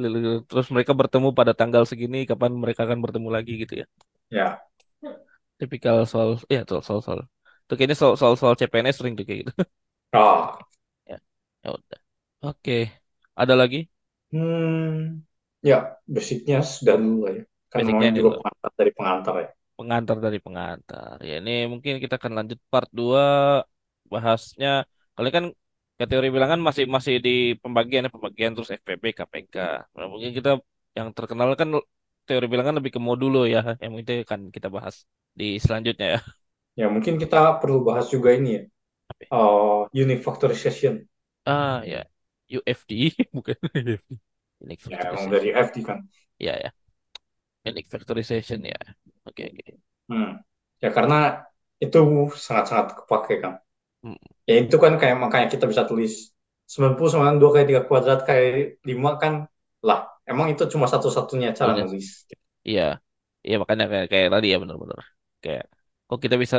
terus 0.49 0.66
mereka 0.75 0.93
bertemu 1.01 1.29
pada 1.39 1.53
tanggal 1.61 1.83
segini, 1.91 2.19
kapan 2.31 2.53
mereka 2.62 2.81
akan 2.87 2.99
bertemu 3.05 3.29
lagi 3.37 3.53
gitu 3.62 3.75
ya. 3.83 3.87
ya. 4.31 4.69
Tipikal 5.61 5.97
soal, 6.12 6.31
ya 6.55 6.61
soal 6.69 6.83
soal 6.87 7.01
soal. 7.07 7.20
Itu 7.66 7.73
kayaknya 7.77 7.97
soal 8.01 8.15
soal 8.20 8.35
soal 8.41 8.55
CPNS 8.59 8.97
sering 8.99 9.15
tuh 9.19 9.25
kayak 9.27 9.39
gitu. 9.43 9.53
Ah, 10.12 10.59
Ya, 11.11 11.16
ya 11.65 11.69
udah. 11.77 11.99
Oke, 12.47 12.73
ada 13.41 13.55
lagi? 13.61 13.79
hmm, 14.33 15.25
ya 15.69 15.77
basicnya 16.15 16.57
sudah 16.75 16.95
dulu 17.03 17.19
ya. 17.37 17.43
Kan 17.73 17.83
Basicnya 17.83 18.09
juga 18.16 18.31
dulu. 18.31 18.37
pengantar 18.37 18.70
dari 18.79 18.91
pengantar 18.99 19.35
ya. 19.45 19.49
Pengantar 19.79 20.16
dari 20.25 20.39
pengantar. 20.47 21.15
Ya, 21.29 21.33
ini 21.41 21.51
mungkin 21.73 21.95
kita 22.03 22.15
akan 22.19 22.33
lanjut 22.39 22.59
part 22.73 22.89
2 22.99 23.23
bahasnya. 24.12 24.69
Kali 25.15 25.29
kan 25.37 25.45
ya, 25.99 26.05
teori 26.11 26.29
bilangan 26.35 26.61
masih 26.66 26.85
masih 26.97 27.15
di 27.27 27.31
pembagian 27.62 28.03
ya, 28.07 28.11
pembagian 28.16 28.51
terus 28.55 28.70
FPB, 28.81 29.05
KPK. 29.19 29.55
Nah, 29.97 30.07
mungkin 30.12 30.31
kita 30.39 30.51
yang 30.99 31.09
terkenal 31.16 31.49
kan 31.61 31.69
teori 32.27 32.47
bilangan 32.53 32.75
lebih 32.79 32.93
ke 32.97 33.01
modulo 33.09 33.39
ya, 33.55 33.61
yang 33.83 33.93
itu 34.01 34.11
akan 34.27 34.41
kita 34.55 34.69
bahas 34.77 34.97
di 35.39 35.45
selanjutnya 35.65 36.07
ya. 36.15 36.20
Ya 36.79 36.87
mungkin 36.95 37.19
kita 37.23 37.59
perlu 37.61 37.83
bahas 37.89 38.07
juga 38.15 38.31
ini 38.39 38.49
ya. 38.57 38.62
Apa 39.11 39.23
ya? 39.27 39.31
Uh, 39.35 39.81
unique 39.97 40.23
factorization. 40.27 40.95
Ah 41.47 41.83
ya, 41.85 42.05
UFD 42.51 42.91
bukan 43.37 43.57
UFD. 43.62 44.93
Ya 44.93 44.99
emang 45.11 45.27
dari 45.33 45.49
FD 45.55 45.77
kan. 45.89 45.99
Ya 46.39 46.55
ya, 46.65 46.70
unique 47.66 47.91
factorization 47.91 48.61
ya. 48.65 48.79
Oke 49.29 49.43
oke. 49.53 49.79
Hmm. 50.09 50.31
Ya 50.83 50.89
karena 50.97 51.15
itu 51.85 51.99
sangat-sangat 52.47 52.87
kepake 52.99 53.35
kan. 53.45 53.55
Hmm, 54.03 54.15
Ya 54.49 54.55
itu 54.65 54.77
kan 54.85 54.93
kayak 55.01 55.16
makanya 55.23 55.47
kita 55.55 55.65
bisa 55.70 55.85
tulis 55.91 56.12
90 56.73 57.11
sama 57.12 57.37
2 57.41 57.51
kali 57.55 57.65
3 57.70 57.83
kuadrat 57.89 58.20
kali 58.29 58.45
5 58.89 59.11
kan 59.23 59.33
lah. 59.87 59.99
Emang 60.31 60.47
itu 60.53 60.62
cuma 60.73 60.87
satu-satunya 60.93 61.49
cara 61.59 61.73
Satunya. 61.73 61.85
nulis. 61.85 62.07
Iya, 62.69 62.83
iya 63.47 63.55
makanya 63.62 63.85
kayak, 63.93 64.07
kayak 64.12 64.29
tadi 64.35 64.47
ya 64.53 64.57
benar-benar. 64.62 65.01
Kayak 65.45 65.65
kok 66.09 66.19
kita 66.25 66.37
bisa 66.43 66.57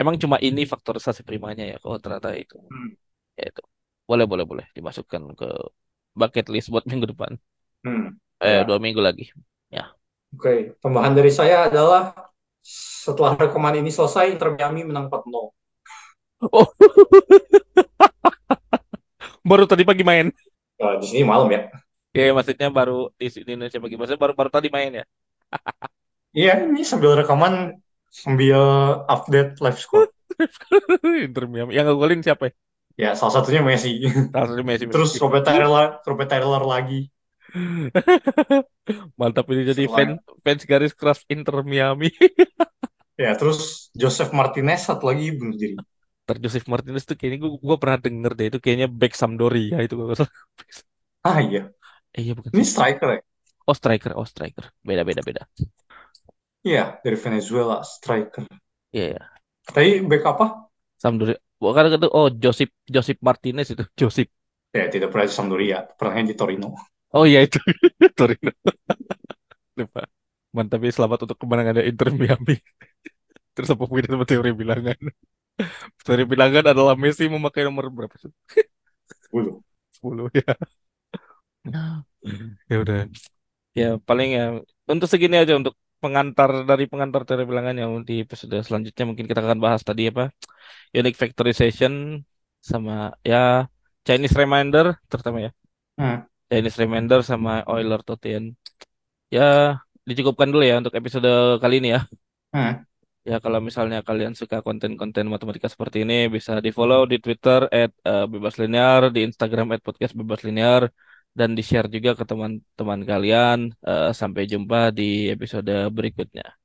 emang 0.00 0.16
cuma 0.22 0.36
ini 0.46 0.60
faktorisasi 0.72 1.22
primanya 1.28 1.64
ya. 1.72 1.76
Oh 1.86 1.96
ternyata 2.04 2.28
itu. 2.42 2.54
Hmm. 2.70 2.94
Ya 3.38 3.44
itu. 3.50 3.62
Boleh 4.10 4.26
boleh 4.32 4.44
boleh 4.50 4.66
dimasukkan 4.76 5.22
ke 5.40 5.46
bucket 6.20 6.46
list 6.54 6.68
buat 6.74 6.84
minggu 6.90 7.06
depan. 7.12 7.32
Hmm. 7.84 8.20
Eh 8.44 8.60
Ya. 8.60 8.64
dua 8.68 8.78
minggu 8.84 9.00
lagi. 9.06 9.24
Ya. 9.76 9.82
Oke, 10.34 10.78
tambahan 10.82 11.12
dari 11.18 11.30
saya 11.38 11.66
adalah 11.68 12.02
setelah 13.04 13.32
rekaman 13.42 13.74
ini 13.82 13.90
selesai, 13.90 14.30
Inter 14.34 14.48
Miami 14.54 14.80
menang 14.88 15.10
4-0. 15.10 15.50
Oh, 16.40 16.64
baru 19.48 19.68
tadi 19.68 19.84
pagi 19.84 20.00
main. 20.00 20.32
Eh, 20.80 20.94
di 21.00 21.06
sini 21.06 21.24
malam 21.28 21.48
ya. 21.52 21.68
Ya 22.10 22.32
maksudnya 22.34 22.72
baru 22.72 23.12
di 23.20 23.28
di 23.28 23.50
Indonesia 23.54 23.78
pagi. 23.78 23.94
Maksudnya 24.00 24.20
baru 24.20 24.32
baru 24.34 24.50
tadi 24.50 24.68
main 24.72 25.02
ya. 25.02 25.04
Iya, 26.30 26.62
ini 26.62 26.86
sambil 26.86 27.18
rekaman 27.18 27.74
sambil 28.06 28.54
update 29.10 29.58
live 29.58 29.82
score. 29.82 30.14
Inter 31.26 31.50
Miami. 31.50 31.74
Yang 31.74 31.90
ngegolin 31.90 32.22
siapa 32.22 32.46
ya? 32.46 32.52
Ya, 32.94 33.10
salah 33.18 33.42
satunya 33.42 33.66
Messi. 33.66 34.06
Salah 34.30 34.54
satu 34.54 34.62
Messi. 34.62 34.86
Terus 34.86 35.18
Messi. 35.18 35.18
Robert 35.18 35.42
Taylor, 35.42 35.98
Robert 36.06 36.30
Taylor 36.30 36.62
lagi. 36.62 37.10
Mantap 39.18 39.42
ini 39.50 39.74
jadi 39.74 39.90
Setelah- 39.90 40.22
fans 40.22 40.38
fans 40.46 40.62
garis 40.70 40.94
keras 40.94 41.18
Inter 41.26 41.66
Miami. 41.66 42.14
Ya, 43.18 43.34
terus 43.34 43.90
Joseph 43.98 44.30
Martinez 44.30 44.86
satu 44.86 45.10
lagi 45.10 45.34
bunuh 45.34 45.58
diri. 45.58 45.74
Ter 46.30 46.38
Joseph 46.44 46.66
Martinez 46.72 47.04
tuh 47.08 47.16
kayaknya 47.18 47.38
gue 47.44 47.50
gua 47.68 47.76
pernah 47.82 47.98
denger 48.06 48.32
deh 48.38 48.46
itu 48.50 48.58
kayaknya 48.64 48.86
back 49.00 49.12
Sampdoria 49.20 49.76
itu 49.86 49.94
salah. 50.20 50.32
Ah 51.24 51.40
iya, 51.40 51.60
Eh, 52.16 52.22
iya 52.26 52.32
bukan. 52.38 52.52
ini 52.54 52.64
striker 52.72 53.08
ya? 53.16 53.20
Oh 53.70 53.74
striker, 53.80 54.12
oh 54.20 54.26
striker. 54.32 54.64
Beda 54.88 55.02
beda 55.08 55.22
beda. 55.28 55.42
Iya, 56.68 56.84
dari 57.04 57.16
Venezuela, 57.24 57.76
striker. 57.84 58.44
Iya 58.92 59.04
ya. 59.14 59.30
Tadi 59.74 59.90
back 60.10 60.22
apa? 60.32 60.46
Sampdoria. 61.02 61.38
Bukan 61.60 61.84
itu 61.92 62.08
oh 62.18 62.28
Josip 62.42 62.68
Josip 62.94 63.16
Martinez 63.26 63.68
itu 63.74 63.84
Josip. 64.00 64.26
Ya, 64.76 64.84
tidak 64.94 65.08
pernah 65.14 65.26
di 65.30 65.34
Sampdoria, 65.36 65.78
pernah 65.98 66.14
di 66.30 66.34
Torino. 66.40 66.68
Oh 67.14 67.24
iya 67.26 67.40
itu 67.46 67.58
Torino. 68.18 68.50
Lupa. 69.78 70.00
Mantap 70.56 70.80
ya 70.86 70.90
selamat 70.96 71.18
untuk 71.26 71.38
kemenangannya 71.42 71.82
Inter 71.90 72.08
Miami. 72.18 72.54
Terus 73.54 73.68
apa 73.74 73.84
mungkin 73.88 74.06
sama 74.12 74.24
teori 74.30 74.50
bilangan? 74.60 74.98
Teori 76.04 76.24
bilangan 76.32 76.64
adalah 76.72 76.94
Messi 77.02 77.24
memakai 77.30 77.62
nomor 77.66 77.88
berapa 77.92 78.14
sih? 78.22 78.30
Dulu. 79.32 79.62
10 79.94 80.26
ya. 80.34 80.54
Ya 82.70 82.76
udah. 82.82 82.98
Ya 83.78 83.86
paling 84.08 84.28
ya 84.36 84.44
untuk 84.90 85.08
segini 85.12 85.36
aja 85.42 85.54
untuk 85.60 85.74
pengantar 86.02 86.64
dari 86.64 86.84
pengantar 86.88 87.22
teori 87.28 87.44
bilangan 87.44 87.76
yang 87.76 87.92
di 88.08 88.24
episode 88.24 88.56
selanjutnya 88.66 89.04
mungkin 89.04 89.26
kita 89.28 89.40
akan 89.44 89.60
bahas 89.60 89.82
tadi 89.84 90.08
apa 90.08 90.32
unique 90.96 91.18
factorization 91.20 92.24
sama 92.70 93.12
ya 93.20 93.68
Chinese 94.06 94.36
remainder 94.40 94.96
terutama 95.12 95.38
ya 95.46 95.52
Hmm. 96.00 96.24
Chinese 96.48 96.80
remainder 96.80 97.20
sama 97.20 97.60
Euler 97.68 98.00
Totian 98.00 98.56
ya 99.28 99.76
dicukupkan 100.08 100.48
dulu 100.48 100.64
ya 100.64 100.80
untuk 100.80 100.96
episode 100.96 101.28
kali 101.62 101.84
ini 101.84 101.88
ya 101.94 102.00
Hmm. 102.56 102.82
Ya 103.28 103.34
kalau 103.44 103.58
misalnya 103.68 103.98
kalian 104.08 104.34
suka 104.40 104.56
konten-konten 104.66 105.24
matematika 105.32 105.68
seperti 105.74 105.98
ini 106.04 106.14
bisa 106.36 106.52
di 106.64 106.70
follow 106.78 107.00
di 107.12 107.16
Twitter 107.24 107.60
at 107.82 107.90
eh, 108.08 108.24
bebas 108.32 108.54
linear 108.60 109.00
di 109.14 109.20
Instagram 109.28 109.66
at 109.74 109.80
podcast 109.86 110.14
bebas 110.20 110.40
linear 110.46 110.82
dan 111.38 111.50
di 111.56 111.62
share 111.68 111.88
juga 111.94 112.10
ke 112.18 112.24
teman-teman 112.30 113.00
kalian. 113.10 113.58
Eh, 113.88 114.10
sampai 114.20 114.42
jumpa 114.52 114.76
di 114.98 115.02
episode 115.34 115.70
berikutnya 115.96 116.59